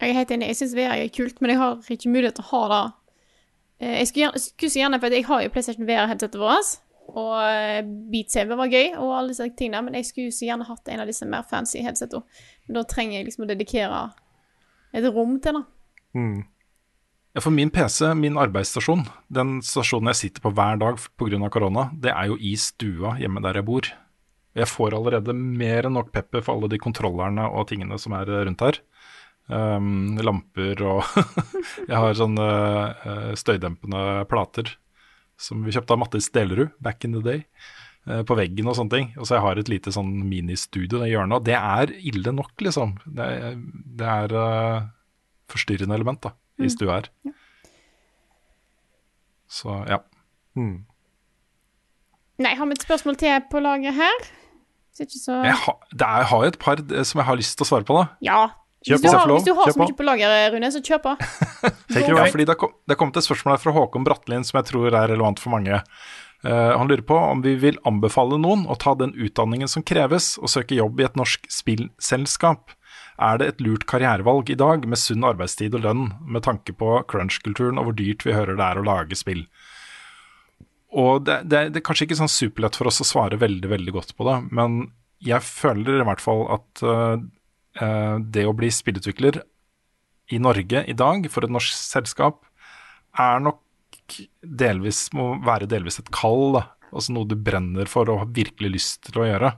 Jeg 0.00 0.10
er 0.10 0.18
helt 0.18 0.32
enig. 0.34 0.48
Jeg 0.50 0.56
syns 0.58 0.74
VR 0.76 0.96
er 0.98 1.12
kult, 1.14 1.40
men 1.40 1.52
jeg 1.52 1.60
har 1.60 1.76
ikke 1.94 2.10
mulighet 2.12 2.36
til 2.40 2.44
å 2.44 2.50
ha 2.50 2.62
det. 2.72 2.82
Eh, 3.84 3.94
Jeg 4.00 4.08
skulle, 4.10 4.24
gjerne, 4.26 4.42
skulle 4.42 4.80
gjerne, 4.80 5.00
for 5.00 5.14
jeg 5.18 5.26
har 5.28 5.42
jo 5.44 5.52
PlayStation 5.54 5.86
VR-headsetet 5.88 6.40
vårt, 6.40 6.72
og 7.12 7.34
eh, 7.44 7.84
Beat 7.84 8.32
TV 8.32 8.54
var 8.56 8.72
gøy, 8.72 8.94
og 8.96 9.12
alle 9.18 9.34
disse 9.34 9.46
tingene, 9.58 9.82
men 9.86 9.98
jeg 9.98 10.08
skulle 10.08 10.34
så 10.34 10.48
gjerne 10.48 10.66
hatt 10.68 10.90
en 10.90 11.04
av 11.04 11.10
disse 11.10 11.28
mer 11.28 11.44
fancy 11.50 11.82
headsetene. 11.84 12.24
Men 12.66 12.80
da 12.80 12.84
trenger 12.88 13.18
jeg 13.18 13.28
liksom 13.28 13.46
å 13.46 13.50
dedikere 13.50 14.02
et 14.94 15.06
rom 15.12 15.38
til 15.42 15.58
det. 15.58 15.64
Ja, 17.34 17.42
For 17.42 17.50
min 17.50 17.72
PC, 17.74 18.12
min 18.14 18.38
arbeidsstasjon, 18.38 19.04
den 19.34 19.58
stasjonen 19.66 20.12
jeg 20.12 20.20
sitter 20.20 20.44
på 20.44 20.54
hver 20.54 20.78
dag 20.78 21.02
pga. 21.18 21.50
korona, 21.50 21.88
det 21.92 22.14
er 22.14 22.30
jo 22.30 22.38
i 22.38 22.54
stua 22.56 23.16
hjemme 23.18 23.42
der 23.42 23.58
jeg 23.58 23.66
bor. 23.66 23.90
Jeg 24.54 24.70
får 24.70 24.94
allerede 24.94 25.34
mer 25.34 25.88
enn 25.88 25.96
nok 25.98 26.12
pepper 26.14 26.44
for 26.46 26.54
alle 26.54 26.70
de 26.70 26.78
kontrollerne 26.78 27.48
og 27.50 27.66
tingene 27.68 27.98
som 27.98 28.14
er 28.14 28.30
rundt 28.46 28.62
her. 28.62 28.78
Um, 29.44 30.16
lamper 30.24 30.78
og 30.88 31.02
Jeg 31.90 31.98
har 32.00 32.14
sånne 32.16 32.46
eh, 33.04 33.32
støydempende 33.36 34.24
plater 34.30 34.70
som 35.40 35.64
vi 35.64 35.74
kjøpte 35.74 35.96
av 35.96 36.00
Mattis 36.02 36.30
Delerud 36.34 36.74
back 36.84 37.04
in 37.04 37.16
the 37.16 37.22
day. 37.24 37.44
eh, 38.06 38.22
på 38.26 38.36
veggen 38.36 38.68
og 38.68 38.76
sånne 38.78 38.92
ting. 38.92 39.10
Og 39.18 39.26
så 39.26 39.38
jeg 39.38 39.44
har 39.46 39.60
et 39.60 39.72
lite 39.72 39.92
sånn 39.94 40.12
ministudio 40.28 41.02
i 41.04 41.12
hjørnet. 41.12 41.38
Og 41.40 41.46
det 41.46 41.56
er 41.56 41.94
ille 42.04 42.34
nok, 42.36 42.52
liksom. 42.60 42.98
Det 43.06 43.24
er, 43.24 43.58
det 44.00 44.10
er 44.14 44.34
uh, 44.36 44.88
forstyrrende 45.52 45.96
element 45.96 46.20
da, 46.26 46.34
i 46.60 46.70
stua 46.72 46.98
her. 46.98 47.08
Så 49.54 49.78
ja. 49.88 50.00
Mm. 50.58 50.84
Nei, 52.42 52.54
har 52.58 52.66
vi 52.66 52.74
et 52.74 52.84
spørsmål 52.84 53.18
til 53.20 53.38
på 53.50 53.62
laget 53.62 53.94
her? 53.94 54.26
Så 54.94 55.06
ikke 55.06 55.18
så 55.18 55.36
Jeg, 55.42 55.58
ha, 55.64 55.72
det 55.90 56.06
er, 56.06 56.20
jeg 56.22 56.30
har 56.30 56.44
et 56.46 56.58
par 56.62 56.80
eh, 56.82 57.06
som 57.06 57.20
jeg 57.20 57.26
har 57.26 57.38
lyst 57.38 57.56
til 57.58 57.66
å 57.66 57.68
svare 57.68 57.86
på, 57.86 57.96
da. 57.98 58.06
Ja. 58.22 58.42
Kjør 58.84 58.98
Hvis 59.00 59.04
du, 59.04 59.16
har, 59.16 59.30
hvis 59.32 59.46
du 59.46 59.54
har 59.56 59.72
så 59.72 59.80
mye 59.80 59.96
på 59.96 60.04
lager, 60.04 60.34
Rune, 60.52 60.68
så 60.68 60.82
kjør 60.84 61.00
på. 61.06 61.14
Ja, 61.94 62.26
fordi 62.28 62.44
det 62.50 62.58
kom, 62.60 62.74
det 62.84 62.98
kom 63.00 63.14
til 63.14 63.22
et 63.22 63.26
spørsmål 63.26 63.54
her 63.54 63.62
fra 63.62 63.72
Håkon 63.72 64.04
Brattlin 64.04 64.44
som 64.44 64.58
jeg 64.60 64.68
tror 64.68 64.90
er 64.90 65.08
relevant 65.14 65.40
for 65.40 65.54
mange. 65.54 65.78
Uh, 66.44 66.74
han 66.76 66.90
lurer 66.90 67.04
på 67.08 67.16
om 67.16 67.40
vi 67.44 67.54
vil 67.56 67.78
anbefale 67.88 68.36
noen 68.36 68.66
å 68.68 68.76
ta 68.76 68.92
den 69.00 69.14
utdanningen 69.16 69.70
som 69.70 69.84
kreves, 69.86 70.34
og 70.36 70.52
søke 70.52 70.76
jobb 70.76 71.00
i 71.00 71.06
et 71.06 71.16
norsk 71.16 71.46
spillselskap. 71.48 72.74
Er 73.24 73.38
det 73.40 73.46
et 73.48 73.62
lurt 73.64 73.86
karrierevalg 73.88 74.50
i 74.52 74.58
dag, 74.60 74.84
med 74.90 75.00
sunn 75.00 75.24
arbeidstid 75.24 75.76
og 75.78 75.86
lønn, 75.86 76.10
med 76.20 76.44
tanke 76.44 76.74
på 76.76 76.98
crunch-kulturen 77.08 77.80
og 77.80 77.88
hvor 77.88 77.96
dyrt 77.96 78.26
vi 78.26 78.36
hører 78.36 78.58
det 78.58 78.66
er 78.66 78.82
å 78.82 78.84
lage 78.84 79.16
spill? 79.16 79.46
Og 80.94 81.24
det, 81.26 81.40
det, 81.48 81.62
det 81.72 81.80
er 81.80 81.86
kanskje 81.86 82.08
ikke 82.08 82.20
sånn 82.20 82.30
superlett 82.30 82.76
for 82.78 82.90
oss 82.90 83.00
å 83.02 83.08
svare 83.08 83.40
veldig, 83.40 83.70
veldig 83.70 83.94
godt 83.96 84.12
på 84.18 84.28
det, 84.28 84.36
men 84.54 84.82
jeg 85.24 85.40
føler 85.46 86.02
i 86.02 86.06
hvert 86.06 86.22
fall 86.22 86.44
at 86.58 86.84
eh, 86.84 87.16
det 87.74 88.44
å 88.46 88.54
bli 88.54 88.68
spillutvikler 88.70 89.40
i 90.30 90.38
Norge 90.38 90.84
i 90.86 90.94
dag, 90.96 91.26
for 91.32 91.44
et 91.44 91.52
norsk 91.52 91.74
selskap, 91.74 92.44
er 93.18 93.42
nok 93.42 93.60
delvis 94.42 95.08
må 95.16 95.34
være 95.44 95.68
delvis 95.70 96.00
et 96.00 96.10
kall. 96.14 96.58
Da. 96.58 96.64
Altså 96.92 97.14
noe 97.16 97.28
du 97.28 97.36
brenner 97.36 97.90
for 97.90 98.10
og 98.10 98.22
har 98.22 98.32
virkelig 98.36 98.72
lyst 98.76 99.04
til 99.08 99.22
å 99.22 99.28
gjøre. 99.28 99.52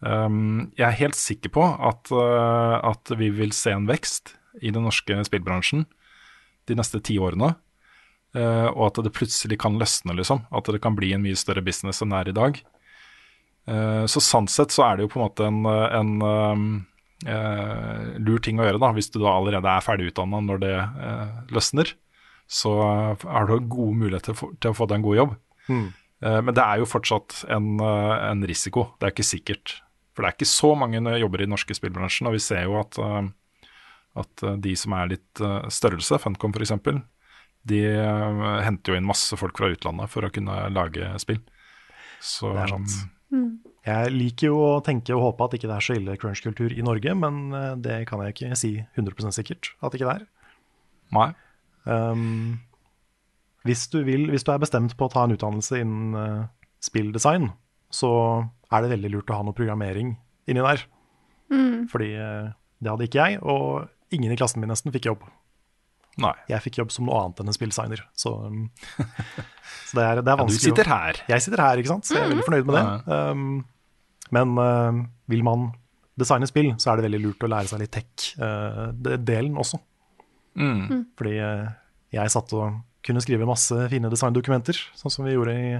Um, 0.00 0.72
jeg 0.76 0.86
er 0.90 0.98
helt 1.00 1.16
sikker 1.18 1.54
på 1.56 1.64
at, 1.64 2.10
uh, 2.12 2.76
at 2.84 3.14
vi 3.16 3.30
vil 3.32 3.54
se 3.56 3.72
en 3.72 3.88
vekst 3.88 4.34
i 4.60 4.72
den 4.72 4.84
norske 4.84 5.16
spillbransjen 5.28 5.86
de 6.68 6.76
neste 6.76 7.00
ti 7.04 7.16
årene. 7.22 7.54
Uh, 8.36 8.68
og 8.74 8.90
at 8.90 9.00
det 9.06 9.14
plutselig 9.16 9.58
kan 9.62 9.78
løsne, 9.80 10.16
liksom. 10.18 10.44
At 10.52 10.68
det 10.68 10.82
kan 10.84 10.98
bli 10.98 11.14
en 11.16 11.24
mye 11.24 11.38
større 11.38 11.64
business 11.64 12.02
enn 12.04 12.12
det 12.12 12.22
er 12.22 12.32
i 12.32 12.40
dag. 12.40 12.64
Så 14.06 14.20
sånn 14.22 14.44
sett 14.46 14.70
så 14.70 14.84
er 14.86 14.94
det 14.94 15.02
jo 15.02 15.08
på 15.10 15.18
en 15.18 15.24
måte 15.24 15.46
en, 15.48 15.56
en 15.66 16.10
eh, 16.22 16.60
lur 17.24 18.42
ting 18.44 18.58
å 18.60 18.66
gjøre, 18.66 18.80
da, 18.82 18.90
hvis 18.92 19.08
du 19.08 19.20
da 19.22 19.30
allerede 19.32 19.70
er 19.72 19.84
ferdig 19.84 20.10
utdanna 20.10 20.42
når 20.44 20.58
det 20.60 20.74
eh, 20.76 21.38
løsner. 21.54 21.94
Så 22.46 22.72
har 22.76 23.48
du 23.48 23.56
gode 23.66 23.96
muligheter 23.98 24.36
for, 24.36 24.52
til 24.60 24.70
å 24.74 24.76
få 24.76 24.86
deg 24.86 25.00
en 25.00 25.06
god 25.06 25.16
jobb. 25.20 25.32
Mm. 25.72 25.86
Eh, 26.24 26.38
men 26.42 26.54
det 26.56 26.64
er 26.64 26.80
jo 26.80 26.88
fortsatt 26.88 27.42
en, 27.52 27.74
eh, 27.80 28.14
en 28.30 28.44
risiko. 28.48 28.90
Det 28.98 29.08
er 29.08 29.14
ikke 29.14 29.26
sikkert. 29.26 29.80
For 30.14 30.24
det 30.24 30.30
er 30.30 30.38
ikke 30.38 30.48
så 30.48 30.72
mange 30.78 31.18
jobber 31.20 31.42
i 31.42 31.46
den 31.46 31.52
norske 31.52 31.76
spillbransjen, 31.76 32.28
og 32.28 32.36
vi 32.36 32.44
ser 32.44 32.64
jo 32.64 32.78
at, 32.80 32.98
eh, 32.98 33.68
at 34.22 34.46
eh, 34.46 34.56
de 34.64 34.76
som 34.78 34.96
er 34.96 35.12
litt 35.12 35.42
eh, 35.44 35.68
størrelse, 35.68 36.20
Funcom 36.22 36.56
f.eks., 36.56 36.72
de 37.66 37.82
eh, 37.82 38.42
henter 38.62 38.92
jo 38.92 39.00
inn 39.00 39.08
masse 39.08 39.36
folk 39.36 39.58
fra 39.58 39.72
utlandet 39.72 40.12
for 40.12 40.24
å 40.24 40.30
kunne 40.32 40.68
lage 40.70 41.10
spill. 41.18 41.42
Så 42.22 42.54
Det 42.54 42.62
er 42.62 42.72
sant. 42.72 42.98
Mm. 43.34 43.50
Jeg 43.86 44.10
liker 44.10 44.50
jo 44.50 44.56
å 44.64 44.70
tenke 44.82 45.14
og 45.14 45.22
håpe 45.22 45.46
at 45.46 45.52
ikke 45.56 45.68
det 45.70 45.76
er 45.76 45.84
så 45.86 45.94
ille 45.94 46.16
crunch-kultur 46.18 46.72
i 46.74 46.82
Norge, 46.82 47.12
men 47.14 47.36
eh, 47.54 47.74
det 47.78 47.98
kan 48.10 48.22
jeg 48.24 48.34
ikke 48.34 48.58
si 48.58 48.72
100 48.98 49.30
sikkert 49.36 49.70
at 49.78 49.94
ikke 49.94 50.08
det 50.08 50.16
er. 50.16 50.24
Nei. 51.14 51.28
Um, 51.86 52.58
hvis, 53.66 53.86
du 53.92 54.00
vil, 54.08 54.26
hvis 54.32 54.42
du 54.42 54.50
er 54.50 54.62
bestemt 54.62 54.96
på 54.98 55.06
å 55.06 55.12
ta 55.12 55.22
en 55.22 55.36
utdannelse 55.36 55.78
innen 55.78 56.18
uh, 56.18 56.48
spilldesign, 56.82 57.52
så 57.94 58.10
er 58.74 58.82
det 58.82 58.90
veldig 58.96 59.12
lurt 59.14 59.30
å 59.30 59.38
ha 59.38 59.46
noe 59.46 59.54
programmering 59.54 60.16
inni 60.50 60.66
der. 60.66 60.82
Fordi 61.92 62.10
uh, 62.18 62.50
det 62.82 62.90
hadde 62.90 63.06
ikke 63.06 63.22
jeg, 63.22 63.38
og 63.46 63.86
ingen 64.14 64.34
i 64.34 64.38
klassen 64.38 64.62
min 64.62 64.72
nesten 64.72 64.94
fikk 64.94 65.12
jobb. 65.12 65.22
Nei. 66.22 66.32
Jeg 66.50 66.64
fikk 66.64 66.80
jobb 66.80 66.92
som 66.94 67.06
noe 67.06 67.22
annet 67.22 67.42
enn 67.42 67.52
en 67.52 67.56
spilldesigner. 67.56 68.02
Så, 68.18 68.34
um, 68.48 68.66
så 69.88 70.00
det, 70.00 70.04
er, 70.04 70.24
det 70.26 70.34
er 70.34 70.42
Ja, 70.42 70.50
du 70.50 70.58
sitter 70.58 70.90
her. 70.90 71.22
Jeg 71.30 71.46
sitter 71.46 71.62
her, 71.62 71.78
ikke 71.78 71.94
sant? 71.94 72.08
så 72.08 72.18
jeg 72.18 72.24
er 72.24 72.34
veldig 72.34 72.50
fornøyd 72.50 72.70
med 72.70 72.78
det. 72.80 72.84
Um, 73.14 73.48
men 74.34 74.56
uh, 74.58 75.04
vil 75.30 75.44
man 75.46 75.70
designe 76.18 76.48
spill, 76.48 76.72
så 76.80 76.92
er 76.92 76.98
det 76.98 77.08
veldig 77.10 77.22
lurt 77.22 77.44
å 77.44 77.50
lære 77.52 77.70
seg 77.70 77.82
litt 77.82 77.92
tech-delen 77.94 79.58
også. 79.60 79.80
Mm. 80.56 81.04
Fordi 81.18 81.34
uh, 81.36 81.66
jeg 82.16 82.32
satt 82.32 82.54
og 82.56 82.80
kunne 83.06 83.22
skrive 83.22 83.48
masse 83.48 83.76
fine 83.92 84.10
designdokumenter, 84.10 84.78
sånn 84.98 85.12
som 85.12 85.28
vi 85.28 85.36
gjorde 85.36 85.54
i, 85.54 85.74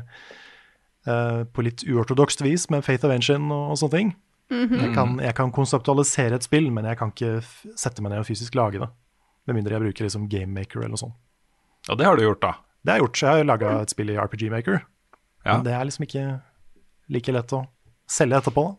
uh, 1.08 1.42
på 1.48 1.64
litt 1.66 1.86
uortodokst 1.88 2.44
vis 2.44 2.68
med 2.72 2.84
Faith 2.86 3.08
of 3.08 3.14
Engine 3.14 3.48
og, 3.48 3.72
og 3.74 3.80
sånne 3.80 3.96
ting. 3.96 4.14
jeg, 4.52 4.92
kan, 4.94 5.16
jeg 5.18 5.34
kan 5.34 5.50
konseptualisere 5.50 6.38
et 6.38 6.44
spill, 6.46 6.68
men 6.70 6.86
jeg 6.86 7.00
kan 7.00 7.10
ikke 7.10 7.40
f 7.40 7.64
sette 7.74 8.04
meg 8.04 8.12
ned 8.12 8.22
og 8.22 8.28
fysisk 8.28 8.54
lage 8.54 8.78
det. 8.78 8.90
Med 9.48 9.58
mindre 9.58 9.74
jeg 9.74 9.82
bruker 9.82 10.06
liksom 10.06 10.28
GameMaker 10.30 10.82
eller 10.82 10.94
noe 10.94 11.02
sånt. 11.02 11.16
Og 11.90 11.98
det 11.98 12.06
har 12.06 12.18
du 12.18 12.22
gjort, 12.22 12.42
da. 12.42 12.52
Det 12.82 12.92
har 12.92 13.00
jeg 13.00 13.06
gjort. 13.06 13.18
så 13.18 13.26
Jeg 13.26 13.40
har 13.40 13.48
laga 13.48 13.72
et 13.82 13.92
spill 13.94 14.10
i 14.12 14.18
RPG 14.18 14.44
Maker. 14.50 14.78
Ja. 15.46 15.56
Men 15.56 15.64
det 15.66 15.74
er 15.74 15.86
liksom 15.86 16.06
ikke 16.06 16.24
like 17.14 17.34
lett 17.34 17.54
å 17.54 17.64
selge 18.10 18.40
etterpå. 18.40 18.66
da. 18.70 18.76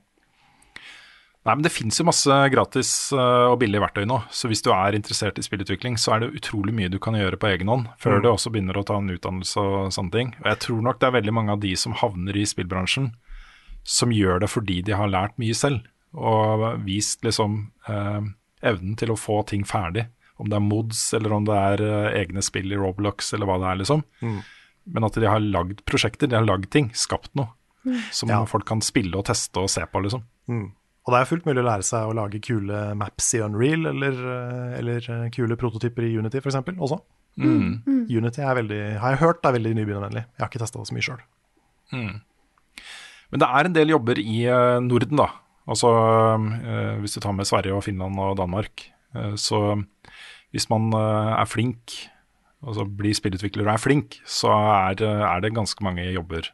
Nei, 1.47 1.53
men 1.55 1.63
Det 1.63 1.71
finnes 1.71 1.95
jo 1.95 2.03
masse 2.09 2.37
gratis 2.51 2.89
eh, 3.15 3.45
og 3.47 3.59
billige 3.61 3.79
verktøy 3.79 4.03
nå. 4.09 4.17
Så 4.35 4.49
hvis 4.51 4.63
du 4.65 4.67
er 4.75 4.97
interessert 4.97 5.37
i 5.39 5.45
spillutvikling, 5.45 5.95
så 5.95 6.15
er 6.15 6.25
det 6.25 6.33
utrolig 6.41 6.73
mye 6.75 6.91
du 6.91 6.97
kan 6.99 7.15
gjøre 7.15 7.39
på 7.39 7.47
egen 7.53 7.71
hånd 7.71 7.85
før 8.03 8.19
du 8.19 8.27
også 8.33 8.51
begynner 8.51 8.75
å 8.75 8.83
ta 8.83 8.97
en 8.99 9.13
utdannelse 9.13 9.63
og 9.63 9.93
sånne 9.95 10.11
ting. 10.11 10.33
Og 10.43 10.49
jeg 10.51 10.59
tror 10.65 10.81
nok 10.83 10.99
det 10.99 11.07
er 11.07 11.15
veldig 11.15 11.35
mange 11.37 11.55
av 11.55 11.61
de 11.63 11.71
som 11.79 11.95
havner 11.95 12.35
i 12.35 12.43
spillbransjen, 12.43 13.13
som 13.87 14.11
gjør 14.11 14.43
det 14.43 14.49
fordi 14.51 14.81
de 14.83 14.97
har 14.99 15.07
lært 15.07 15.39
mye 15.39 15.55
selv. 15.55 15.87
Og 16.17 16.67
vist 16.83 17.23
liksom 17.23 17.71
eh, 17.87 18.27
evnen 18.67 18.99
til 18.99 19.15
å 19.15 19.19
få 19.19 19.39
ting 19.47 19.63
ferdig. 19.67 20.09
Om 20.37 20.51
det 20.51 20.59
er 20.59 20.67
mods, 20.67 21.13
eller 21.15 21.31
om 21.33 21.47
det 21.47 21.55
er 21.55 21.85
eh, 21.87 22.19
egne 22.25 22.43
spill 22.43 22.75
i 22.75 22.77
Roblox, 22.81 23.31
eller 23.33 23.47
hva 23.47 23.55
det 23.63 23.71
er, 23.71 23.79
liksom. 23.85 24.03
Men 24.91 25.07
at 25.07 25.15
de 25.15 25.31
har 25.31 25.39
lagd 25.39 25.79
prosjekter, 25.87 26.27
de 26.27 26.35
har 26.35 26.45
lagd 26.47 26.67
ting, 26.75 26.91
skapt 26.95 27.31
noe. 27.39 27.53
Som 28.11 28.29
Ja. 28.29 28.43
folk 28.45 28.65
kan 28.65 28.81
spille 28.81 29.15
og 29.15 29.25
teste 29.25 29.57
og 29.61 29.69
se 29.69 29.81
på, 29.85 30.01
liksom. 30.03 30.23
Og 31.07 31.13
det 31.13 31.19
er 31.21 31.25
fullt 31.29 31.45
mulig 31.45 31.61
å 31.63 31.67
lære 31.69 31.83
seg 31.87 32.03
å 32.09 32.13
lage 32.17 32.41
kule 32.43 32.93
maps 32.99 33.33
i 33.33 33.39
Unreal, 33.39 33.85
eller, 33.93 34.11
eh, 34.11 34.79
eller 34.79 34.97
eh, 35.09 35.29
kule 35.31 35.55
prototyper 35.55 36.03
i 36.03 36.17
Unity 36.17 36.37
f.eks. 36.41 36.55
også. 36.75 36.99
Unity 37.39 38.41
er 38.41 38.55
veldig, 38.57 38.81
har 38.99 39.11
jeg 39.13 39.19
hørt 39.21 39.45
er 39.45 39.53
veldig 39.55 39.75
nybegynnervennlig. 39.77 40.25
Jeg 40.25 40.41
har 40.41 40.49
ikke 40.49 40.59
testa 40.59 40.79
det 40.79 40.87
så 40.89 40.93
mye 40.97 41.05
sjøl. 41.05 41.21
Men 43.31 43.39
det 43.43 43.47
er 43.47 43.65
en 43.69 43.75
del 43.75 43.91
jobber 43.93 44.19
i 44.19 44.37
eh, 44.47 44.79
Norden, 44.83 45.17
da. 45.19 45.29
Altså 45.67 45.89
eh, 45.91 46.99
hvis 47.03 47.15
du 47.17 47.21
tar 47.23 47.35
med 47.35 47.47
Sverige 47.47 47.75
og 47.75 47.83
Finland 47.83 48.19
og 48.23 48.37
Danmark. 48.39 48.85
Eh, 49.15 49.33
så 49.39 49.61
hvis 50.55 50.69
man 50.71 50.89
eh, 50.95 51.33
er 51.41 51.45
flink, 51.49 51.95
altså 52.63 52.85
blir 52.87 53.15
spillutvikler 53.17 53.67
og 53.67 53.73
er 53.75 53.83
flink, 53.83 54.19
så 54.27 54.51
er, 54.51 55.03
er 55.03 55.43
det 55.43 55.53
ganske 55.55 55.83
mange 55.83 56.05
jobber 56.15 56.47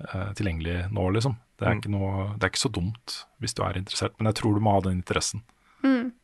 eh, 0.00 0.30
tilgjengelig 0.38 0.82
nå, 0.94 1.06
liksom. 1.16 1.38
Det 1.60 1.68
er, 1.68 1.76
ikke 1.76 1.92
noe, 1.92 2.30
det 2.40 2.46
er 2.46 2.52
ikke 2.54 2.62
så 2.62 2.72
dumt 2.72 3.18
hvis 3.42 3.52
du 3.52 3.60
er 3.66 3.76
interessert, 3.76 4.14
men 4.16 4.30
jeg 4.30 4.38
tror 4.40 4.56
du 4.56 4.62
må 4.64 4.72
ha 4.78 4.84
den 4.86 5.00
interessen. 5.02 5.42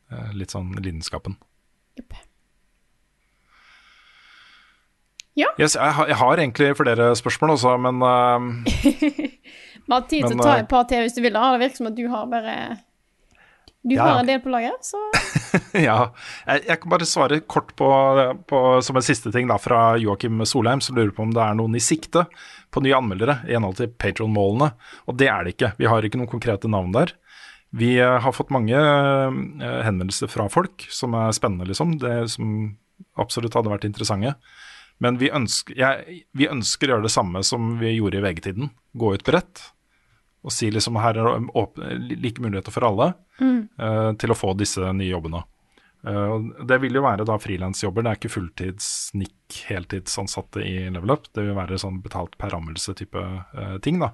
Eh, 0.06 0.32
litt 0.38 0.54
sånn 0.54 0.70
lidenskapen. 0.78 1.34
Yep. 1.98 2.18
Ja. 5.36 5.50
Yes, 5.60 5.74
jeg, 5.76 5.92
har, 5.98 6.08
jeg 6.08 6.16
har 6.16 6.40
egentlig 6.40 6.68
flere 6.78 7.10
spørsmål 7.18 7.56
også, 7.56 7.76
men 7.82 8.02
eh, 8.10 8.76
Vi 8.86 9.92
har 9.92 10.04
tid 10.08 10.28
til 10.28 10.38
å 10.38 10.44
ta 10.44 10.52
eh, 10.54 10.62
et 10.62 10.70
par 10.70 10.86
til 10.88 11.02
hvis 11.04 11.16
du 11.16 11.24
vil. 11.24 11.34
da. 11.34 11.50
Det 11.56 11.64
virker 11.66 11.80
som 11.82 11.90
at 11.90 11.98
du 11.98 12.04
har 12.12 12.28
bare 12.30 12.54
Du 13.82 13.96
Ja, 13.96 14.06
har 14.06 14.22
en 14.22 14.30
del 14.30 14.40
på 14.44 14.52
lager, 14.54 14.78
så 14.86 15.02
Ja, 15.88 16.12
jeg, 16.46 16.64
jeg 16.70 16.80
kan 16.82 16.94
bare 16.94 17.08
svare 17.08 17.40
kort 17.42 17.74
på, 17.76 17.90
på 18.48 18.62
som 18.86 18.96
en 18.98 19.04
siste 19.04 19.34
ting 19.34 19.50
da, 19.50 19.58
fra 19.60 19.96
Joakim 20.00 20.44
Solheim, 20.46 20.80
som 20.84 20.96
lurer 20.96 21.12
på 21.16 21.26
om 21.26 21.34
det 21.34 21.42
er 21.42 21.58
noen 21.58 21.76
i 21.76 21.82
sikte 21.82 22.28
på 22.76 22.84
nye 22.84 22.96
anmeldere 22.96 23.40
i 23.48 23.56
henhold 23.56 23.78
til 23.80 23.92
Patron-målene. 23.96 24.70
Og 25.08 25.16
det 25.20 25.30
er 25.32 25.46
det 25.46 25.56
ikke. 25.56 25.72
Vi 25.80 25.88
har 25.90 26.04
ikke 26.04 26.20
noen 26.20 26.30
konkrete 26.30 26.70
navn 26.70 26.92
der. 26.96 27.14
Vi 27.76 27.96
eh, 27.98 28.18
har 28.22 28.36
fått 28.36 28.52
mange 28.54 28.76
eh, 28.76 29.80
henvendelser 29.86 30.30
fra 30.32 30.48
folk 30.52 30.86
som 30.92 31.16
er 31.18 31.34
spennende, 31.36 31.68
liksom. 31.68 31.96
Det 32.02 32.18
som 32.32 32.76
absolutt 33.20 33.56
hadde 33.56 33.72
vært 33.72 33.88
interessante. 33.88 34.36
Men 35.02 35.18
vi 35.20 35.32
ønsker, 35.34 35.76
jeg, 35.76 36.20
vi 36.36 36.48
ønsker 36.48 36.88
å 36.88 36.96
gjøre 36.96 37.08
det 37.08 37.12
samme 37.12 37.42
som 37.44 37.74
vi 37.80 37.96
gjorde 37.96 38.20
i 38.20 38.24
VG-tiden. 38.24 38.70
Gå 38.96 39.16
ut 39.16 39.26
bredt 39.26 39.70
og 40.46 40.54
si 40.54 40.68
liksom 40.70 40.98
her 41.02 41.18
er 41.18 41.26
det 41.26 42.18
like 42.22 42.42
muligheter 42.42 42.70
for 42.70 42.86
alle 42.86 43.10
eh, 43.42 44.10
til 44.20 44.32
å 44.32 44.38
få 44.38 44.54
disse 44.58 44.92
nye 44.94 45.10
jobbene. 45.10 45.42
Eh, 46.04 46.36
det 46.68 46.78
vil 46.82 46.98
jo 46.98 47.04
være 47.04 47.26
da 47.26 47.38
frilansjobber, 47.40 48.04
det 48.04 48.12
er 48.12 48.20
ikke 48.20 48.34
fulltids-nikk, 48.36 49.60
heltidsansatte 49.70 50.62
i 50.66 50.76
Level 50.92 51.16
Up. 51.16 51.30
Det 51.34 51.46
vil 51.46 51.56
være 51.56 51.80
sånn 51.80 52.02
betalt 52.04 52.36
per 52.40 52.54
rammelse-type 52.54 53.24
eh, 53.24 53.76
ting, 53.84 54.02
da. 54.02 54.12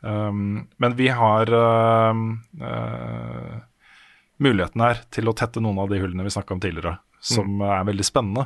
Um, 0.00 0.68
men 0.78 0.94
vi 0.94 1.08
har 1.10 1.50
uh, 1.50 2.14
uh, 2.62 3.54
muligheten 4.38 4.84
her 4.84 5.00
til 5.10 5.26
å 5.26 5.34
tette 5.34 5.58
noen 5.58 5.80
av 5.82 5.90
de 5.90 5.98
hullene 5.98 6.22
vi 6.22 6.30
snakka 6.30 6.54
om 6.54 6.62
tidligere, 6.62 7.00
som 7.18 7.58
er 7.66 7.88
veldig 7.88 8.06
spennende. 8.06 8.44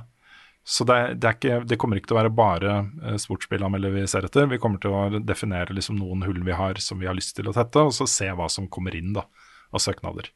Så 0.64 0.86
det, 0.89 0.97
det, 1.20 1.34
ikke, 1.36 1.59
det 1.68 1.76
kommer 1.76 1.98
ikke 1.98 2.09
til 2.09 2.16
å 2.16 2.20
være 2.22 2.32
bare 2.32 2.78
uh, 3.05 3.90
vi 3.93 4.06
ser 4.09 4.24
etter. 4.24 4.48
Vi 4.48 4.60
kommer 4.62 4.80
til 4.80 4.97
å 4.97 5.20
definere 5.20 5.76
liksom 5.76 5.98
noen 6.01 6.24
hull 6.24 6.40
vi 6.47 6.56
har 6.56 6.80
som 6.80 7.02
vi 7.02 7.10
har 7.10 7.18
lyst 7.18 7.36
til 7.36 7.51
å 7.51 7.56
tette, 7.56 7.84
og 7.84 7.93
så 7.93 8.09
se 8.09 8.30
hva 8.32 8.48
som 8.48 8.70
kommer 8.72 8.97
inn 8.97 9.12
da, 9.12 9.26
av 9.74 9.84
søknader. 9.84 10.32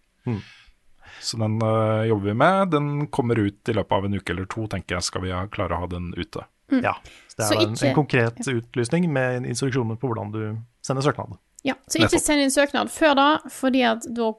Så 1.20 1.36
den 1.40 1.56
uh, 1.62 2.04
jobber 2.08 2.24
vi 2.30 2.34
med. 2.34 2.70
Den 2.70 3.06
kommer 3.08 3.38
ut 3.38 3.68
i 3.68 3.72
løpet 3.72 3.92
av 3.92 4.04
en 4.04 4.14
uke 4.14 4.30
eller 4.32 4.46
to, 4.46 4.66
tenker 4.66 4.96
jeg, 4.96 5.02
skal 5.02 5.22
vi 5.22 5.30
klare 5.52 5.74
å 5.76 5.80
ha 5.84 5.86
den 5.86 6.12
ute. 6.16 6.44
Ja. 6.82 6.96
Så 7.28 7.36
det 7.36 7.44
Så 7.46 7.54
er 7.54 7.62
en, 7.62 7.74
ikke- 7.74 7.88
en 7.88 7.94
konkret 7.94 8.48
utlysning 8.48 9.12
med 9.12 9.46
instruksjoner 9.46 9.96
på 9.96 10.08
hvordan 10.10 10.32
du 10.32 10.56
sender 10.82 11.02
søknad. 11.02 11.36
Ja, 11.64 11.74
så 11.88 11.98
ikke 12.02 12.20
send 12.20 12.40
inn 12.42 12.50
søknad 12.50 12.90
før 12.90 13.14
da, 13.18 13.38
fordi 13.50 13.82
at 13.82 14.06
da, 14.14 14.32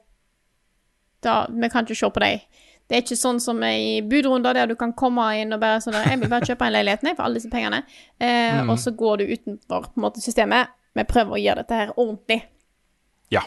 da 1.20 1.46
Vi 1.50 1.68
kan 1.68 1.84
ikke 1.84 1.96
se 1.98 2.08
på 2.10 2.20
deg. 2.22 2.40
Det 2.88 2.96
er 2.96 3.02
ikke 3.02 3.18
sånn 3.20 3.40
som 3.40 3.58
i 3.62 4.00
budrunder, 4.00 4.54
der 4.56 4.66
du 4.70 4.74
kan 4.80 4.94
komme 4.96 5.26
inn 5.42 5.52
og 5.52 5.60
bare 5.60 5.80
sånn 5.84 5.92
der, 5.92 6.04
'Jeg 6.08 6.20
vil 6.20 6.28
bare 6.30 6.46
kjøpe 6.46 6.64
en 6.66 6.72
leilighet, 6.72 7.02
nei, 7.02 7.14
for 7.14 7.24
alle 7.24 7.34
disse 7.34 7.50
pengene.' 7.50 7.82
Eh, 8.20 8.62
Og 8.70 8.78
så 8.78 8.90
går 8.96 9.18
du 9.18 9.24
utenfor 9.26 9.82
på 9.92 9.96
en 9.98 10.02
måte, 10.02 10.22
systemet. 10.24 10.68
Vi 10.94 11.04
prøver 11.04 11.32
å 11.36 11.42
gjøre 11.42 11.56
dette 11.56 11.74
her 11.74 11.92
ordentlig. 11.98 12.42
Ja. 13.30 13.42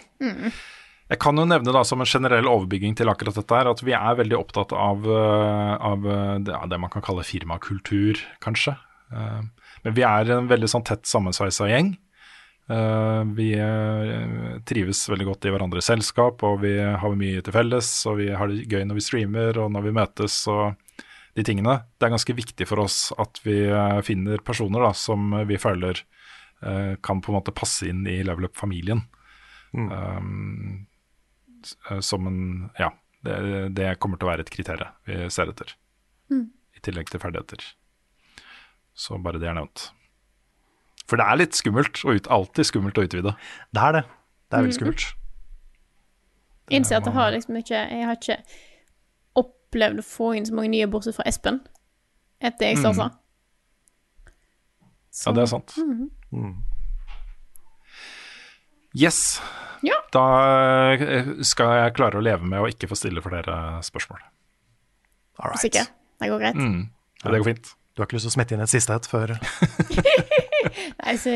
Jeg 1.11 1.19
kan 1.19 1.35
jo 1.35 1.43
nevne 1.43 1.73
da 1.75 1.81
som 1.83 1.99
en 1.99 2.07
generell 2.07 2.47
overbygging 2.47 2.93
til 2.95 3.11
akkurat 3.11 3.35
dette 3.35 3.57
her, 3.57 3.67
at 3.67 3.81
vi 3.83 3.91
er 3.97 4.19
veldig 4.21 4.37
opptatt 4.37 4.71
av, 4.71 5.03
eh, 5.03 5.73
av 5.91 6.07
eh, 6.07 6.37
det, 6.47 6.59
det 6.71 6.79
man 6.79 6.91
kan 6.93 7.03
kalle 7.03 7.25
firmakultur, 7.27 8.21
kanskje. 8.43 8.77
Eh, 9.11 9.41
Men 9.83 9.97
vi 9.97 10.05
er 10.07 10.31
en 10.31 10.47
veldig 10.47 10.69
sånn 10.71 10.85
tett 10.87 11.09
sammensveisa 11.09 11.67
gjeng. 11.71 11.95
Vi 13.35 13.47
trives 14.69 14.99
veldig 15.09 15.25
godt 15.25 15.47
i 15.49 15.51
hverandres 15.51 15.87
selskap, 15.89 16.43
og 16.45 16.59
vi 16.61 16.75
har 16.77 17.15
mye 17.17 17.41
til 17.41 17.55
felles. 17.55 17.89
Og 18.07 18.19
vi 18.19 18.27
har 18.29 18.47
det 18.47 18.67
gøy 18.69 18.85
når 18.85 18.99
vi 18.99 19.03
streamer 19.03 19.57
og 19.59 19.71
når 19.73 19.87
vi 19.87 19.95
møtes 19.97 20.35
og 20.53 20.77
de 21.35 21.43
tingene. 21.43 21.79
Det 21.97 22.07
er 22.07 22.13
ganske 22.13 22.35
viktig 22.37 22.67
for 22.69 22.83
oss 22.85 22.99
at 23.19 23.41
vi 23.43 23.57
finner 24.05 24.45
personer 24.45 24.85
da, 24.85 24.93
som 24.93 25.33
vi 25.49 25.57
føler 25.59 26.05
kan 27.01 27.25
på 27.25 27.33
en 27.33 27.39
måte 27.41 27.57
passe 27.57 27.89
inn 27.89 28.05
i 28.05 28.21
level 28.21 28.47
up-familien. 28.47 29.01
Um, 29.73 29.91
eh, 29.91 30.90
som 32.01 32.27
en 32.27 32.41
Ja, 32.79 32.91
det, 33.25 33.37
det 33.77 33.99
kommer 34.01 34.17
til 34.17 34.27
å 34.27 34.31
være 34.31 34.45
et 34.45 34.51
kriterium 34.53 34.91
vi 35.05 35.29
ser 35.29 35.51
etter. 35.53 35.75
I 36.77 36.79
tillegg 36.85 37.11
til 37.11 37.21
ferdigheter. 37.21 37.63
Så 38.97 39.17
bare 39.21 39.39
det 39.41 39.47
er 39.51 39.57
nevnt. 39.57 39.89
For 41.09 41.19
det 41.19 41.25
er 41.27 41.39
litt 41.41 41.57
skummelt, 41.57 41.99
og 42.07 42.15
ut, 42.17 42.27
alltid 42.31 42.65
skummelt 42.69 42.97
å 42.97 43.03
utvide. 43.07 43.33
Det 43.75 43.81
er 43.83 43.97
det. 43.97 44.03
Det 44.47 44.57
er 44.57 44.65
veldig 44.65 44.77
skummelt. 44.77 45.07
Innser 46.71 47.01
at 47.01 47.07
jeg 47.09 47.13
har 47.17 47.31
liksom 47.35 47.57
ikke 47.59 47.79
Jeg 47.91 48.05
har 48.07 48.15
ikke 48.15 48.37
opplevd 49.41 49.99
å 49.99 50.05
få 50.07 50.29
inn 50.37 50.45
så 50.47 50.55
mange 50.55 50.71
nye, 50.71 50.87
bortsett 50.91 51.17
fra 51.17 51.25
Espen, 51.27 51.59
etter 52.39 52.71
jeg 52.71 52.79
starta. 52.79 53.09
Ja, 55.25 55.33
det 55.35 55.43
er 55.43 55.49
sant. 55.51 55.75
Yes. 58.95 59.41
Ja. 59.87 59.97
Da 60.13 60.25
eh, 60.93 61.29
skal 61.47 61.75
jeg 61.79 61.95
klare 61.97 62.19
å 62.19 62.23
leve 62.23 62.47
med 62.47 62.61
å 62.61 62.69
ikke 62.69 62.89
få 62.91 62.97
stille 62.99 63.23
flere 63.25 63.57
spørsmål. 63.85 64.21
All 65.41 65.51
right. 65.51 65.61
Sikker. 65.63 65.89
Det 66.21 66.29
går 66.29 66.43
greit. 66.43 66.59
Mm. 66.59 66.89
Ja, 67.23 67.31
det 67.31 67.41
går 67.41 67.49
fint. 67.53 67.71
Du 67.91 68.01
har 68.01 68.07
ikke 68.07 68.15
lyst 68.15 68.27
til 68.29 68.31
å 68.31 68.35
smette 68.37 68.55
inn 68.55 68.63
et 68.63 68.71
siste 68.71 68.95
et 68.95 69.07
før 69.09 69.33
Nei, 71.01 71.15
så, 71.19 71.31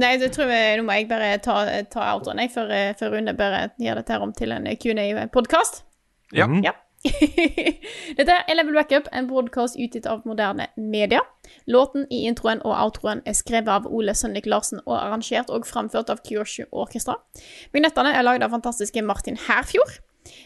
nei, 0.00 0.12
så 0.18 0.28
tror 0.32 0.50
jeg 0.50 0.80
nå 0.80 0.86
må 0.88 0.96
jeg 0.96 1.06
bare 1.10 1.36
ta, 1.44 1.60
ta 1.92 2.08
outroen, 2.14 2.40
jeg, 2.42 2.50
før, 2.54 2.72
eh, 2.74 2.94
før 2.98 3.12
Rune 3.14 3.34
bare 3.38 3.66
gjør 3.80 4.00
dette 4.00 4.16
her 4.16 4.24
om 4.24 4.32
til 4.34 4.54
en 4.56 4.66
Q&A-podkast. 4.80 5.82
Ja. 6.34 6.48
Ja. 6.64 6.72
Dette 8.18 8.34
er 8.46 8.54
Level 8.54 8.76
Backup, 8.76 9.08
en 9.12 9.26
broadcast 9.26 9.78
utgitt 9.80 10.06
av 10.06 10.22
moderne 10.28 10.68
media. 10.76 11.20
Låten 11.66 12.06
i 12.10 12.22
introen 12.28 12.62
og 12.62 12.76
outroen 12.76 13.24
er 13.26 13.34
skrevet 13.34 13.70
av 13.72 13.88
Ole 13.90 14.14
Sønnik 14.14 14.46
Larsen 14.46 14.82
og 14.84 14.94
arrangert 15.00 15.50
og 15.50 15.66
framført 15.66 16.12
av 16.12 16.22
Kyoshu 16.26 16.64
Orkestra. 16.70 17.18
Vignettene 17.74 18.14
er 18.14 18.26
lagd 18.26 18.46
av 18.46 18.54
fantastiske 18.54 19.02
Martin 19.02 19.40
Herfjord. 19.48 19.98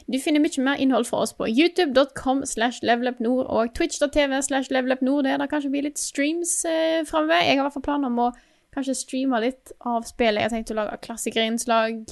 Du 0.09 0.17
finner 0.23 0.41
mye 0.41 0.65
mer 0.65 0.81
innhold 0.81 1.05
fra 1.11 1.21
oss 1.27 1.35
på 1.37 1.49
youtube.com 1.51 2.45
slash 2.49 2.81
levelupnord 2.87 3.51
og 3.53 3.75
twitch.tv 3.77 4.41
slash 4.43 4.73
levelupnord. 4.73 5.27
Der 5.29 5.37
det 5.43 5.51
kanskje 5.53 5.73
blir 5.75 5.85
litt 5.91 6.01
streams 6.01 6.63
eh, 6.65 7.03
framover. 7.05 7.45
Jeg 7.45 7.59
har 7.59 7.61
i 7.61 7.67
hvert 7.67 7.77
fall 7.77 7.89
planer 7.91 8.13
om 8.13 8.23
å 8.29 8.33
kanskje 8.77 8.97
streame 8.97 9.43
litt 9.45 9.77
av 9.85 10.09
spillet 10.09 10.41
jeg 10.41 10.49
har 10.49 10.57
tenkt 10.57 10.73
å 10.73 10.81
lage 10.81 11.01
klassikerinnslag 11.05 12.03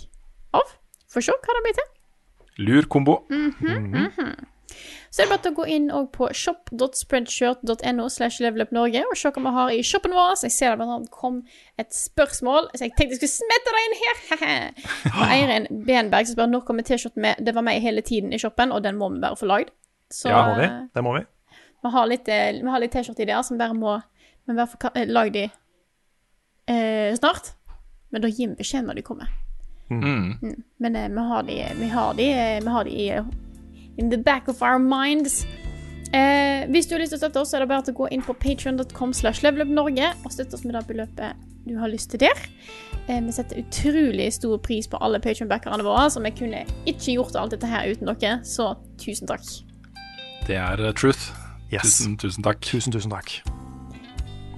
av. 0.57 0.79
Får 1.12 1.29
se 1.29 1.37
hva 1.37 1.57
det 1.57 1.66
blir 1.69 1.81
til. 1.81 1.94
Lur 2.59 2.86
kombo. 2.90 3.20
Så 5.14 5.22
er 5.22 5.26
det 5.26 5.31
bare 5.31 5.43
til 5.44 5.52
å 5.52 5.56
gå 5.60 5.64
inn 5.70 5.85
og 5.94 6.09
på 6.14 6.26
shop.spreadshirt.no 6.35 8.09
slash 8.10 8.40
levelupnorge 8.43 9.05
og 9.06 9.14
se 9.18 9.31
hva 9.31 9.43
vi 9.44 9.52
har 9.56 9.70
i 9.70 9.82
shoppen 9.86 10.14
vår. 10.16 10.32
Så 10.40 10.48
jeg 10.48 10.55
ser 10.56 10.72
det 10.72 10.81
blant 10.81 10.94
annet 10.97 11.12
kom 11.14 11.36
et 11.78 11.94
spørsmål, 11.94 12.66
så 12.74 12.86
jeg 12.89 12.94
tenkte 12.98 13.14
jeg 13.14 13.20
skulle 13.20 13.36
smette 13.36 13.74
det 13.76 13.85
inn 13.85 13.94
her. 14.01 14.89
Og 15.12 15.22
Eirin 15.36 15.68
Benberg 15.86 16.26
som 16.26 16.35
spør 16.35 16.51
når 16.51 16.64
kommer 16.66 16.86
T-skjorten 16.89 17.22
med 17.22 17.44
'Det 17.47 17.55
var 17.55 17.62
meg 17.62 17.82
hele 17.82 18.02
tiden' 18.02 18.35
i 18.35 18.39
shoppen, 18.43 18.72
og 18.72 18.82
den 18.82 18.98
må 18.98 19.09
vi 19.14 19.20
bare 19.22 19.39
få 19.39 19.47
lagd. 19.47 19.70
Så 20.10 20.28
Det 20.28 20.35
må 20.35 20.56
vi. 20.59 20.64
eh, 20.64 20.82
Det 20.94 21.05
må 21.05 21.14
vi. 21.18 21.24
vi 21.85 21.90
har 21.90 22.06
litt, 22.06 22.28
eh, 22.28 22.52
vi 22.62 22.70
har 22.70 22.81
litt 22.81 22.93
T-skjorteideer 22.93 23.43
som 23.44 23.59
bare 23.59 23.74
må 23.74 24.02
Men 24.47 24.56
bare 24.56 24.66
få 24.66 25.06
lage 25.06 25.32
de 25.32 25.44
eh, 26.68 27.14
snart. 27.16 27.55
Men 28.10 28.20
da 28.22 28.28
gir 28.28 28.48
vi 28.48 28.55
beskjed 28.56 28.85
når 28.85 28.94
de 28.97 29.02
kommer. 29.02 29.28
Mm. 29.90 30.62
Men 30.78 30.97
eh, 30.97 31.09
vi 31.09 31.27
har 31.31 31.43
de, 31.43 31.59
vi 31.78 31.89
har 31.89 32.15
de, 32.15 32.31
eh, 32.32 32.61
vi 32.65 32.70
har 32.77 32.85
de 32.85 32.90
i, 32.90 33.09
eh, 33.11 33.24
in 33.98 34.11
the 34.11 34.19
back 34.19 34.48
of 34.48 34.62
our 34.62 34.78
minds. 34.78 35.44
Eh, 36.15 36.70
hvis 36.70 36.86
du 36.86 36.94
har 36.94 37.02
lyst 37.02 37.12
til 37.12 37.19
å 37.19 37.24
støtte 37.24 37.40
oss, 37.40 37.51
så 37.51 37.59
er 37.59 37.65
det 37.65 37.69
bare 37.73 37.82
til 37.82 37.94
å 37.94 38.05
gå 38.05 38.09
inn 38.15 38.23
på 38.23 38.36
patreon.com 38.39 39.12
slash 39.12 39.43
levelupnorge 39.43 40.12
og 40.24 40.32
støtte 40.32 40.55
oss 40.55 40.65
med 40.65 40.77
det 40.77 40.86
beløpet 40.86 41.35
du 41.65 41.78
har 41.81 41.89
lyst 41.89 42.12
til 42.12 42.20
der. 42.20 42.44
Eh, 43.09 43.20
vi 43.24 43.32
setter 43.32 43.61
utrolig 43.61 44.32
stor 44.36 44.59
pris 44.62 44.89
på 44.89 45.01
alle 45.02 45.20
patreon-backerne 45.20 45.85
våre, 45.85 46.11
så 46.11 46.23
vi 46.23 46.31
kunne 46.36 46.65
ikke 46.86 47.16
gjort 47.16 47.36
alt 47.40 47.56
dette 47.56 47.69
her 47.69 47.89
uten 47.90 48.11
dere, 48.12 48.39
så 48.44 48.74
tusen 49.01 49.28
takk. 49.28 49.44
Det 50.47 50.56
er 50.61 50.81
eh, 50.85 50.93
truth. 50.93 51.32
Yes. 51.73 51.82
Tusen, 51.82 52.16
tusen 52.20 52.44
takk. 52.44 52.61
Tusen, 52.62 52.93
tusen 52.94 53.11
takk. 53.11 53.40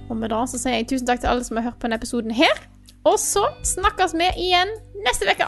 Og 0.07 0.17
med 0.17 0.29
det 0.31 0.43
så 0.51 0.59
sier 0.61 0.77
jeg 0.77 0.91
tusen 0.91 1.07
takk 1.07 1.23
til 1.23 1.31
alle 1.31 1.43
som 1.43 1.57
har 1.57 1.71
hørt 1.71 1.79
på 1.79 1.87
denne 1.87 1.97
episoden 1.97 2.35
her. 2.35 2.67
Og 3.05 3.19
så 3.19 3.45
snakkes 3.63 4.15
vi 4.17 4.29
igjen 4.47 4.71
neste 5.05 5.29
uke. 5.29 5.47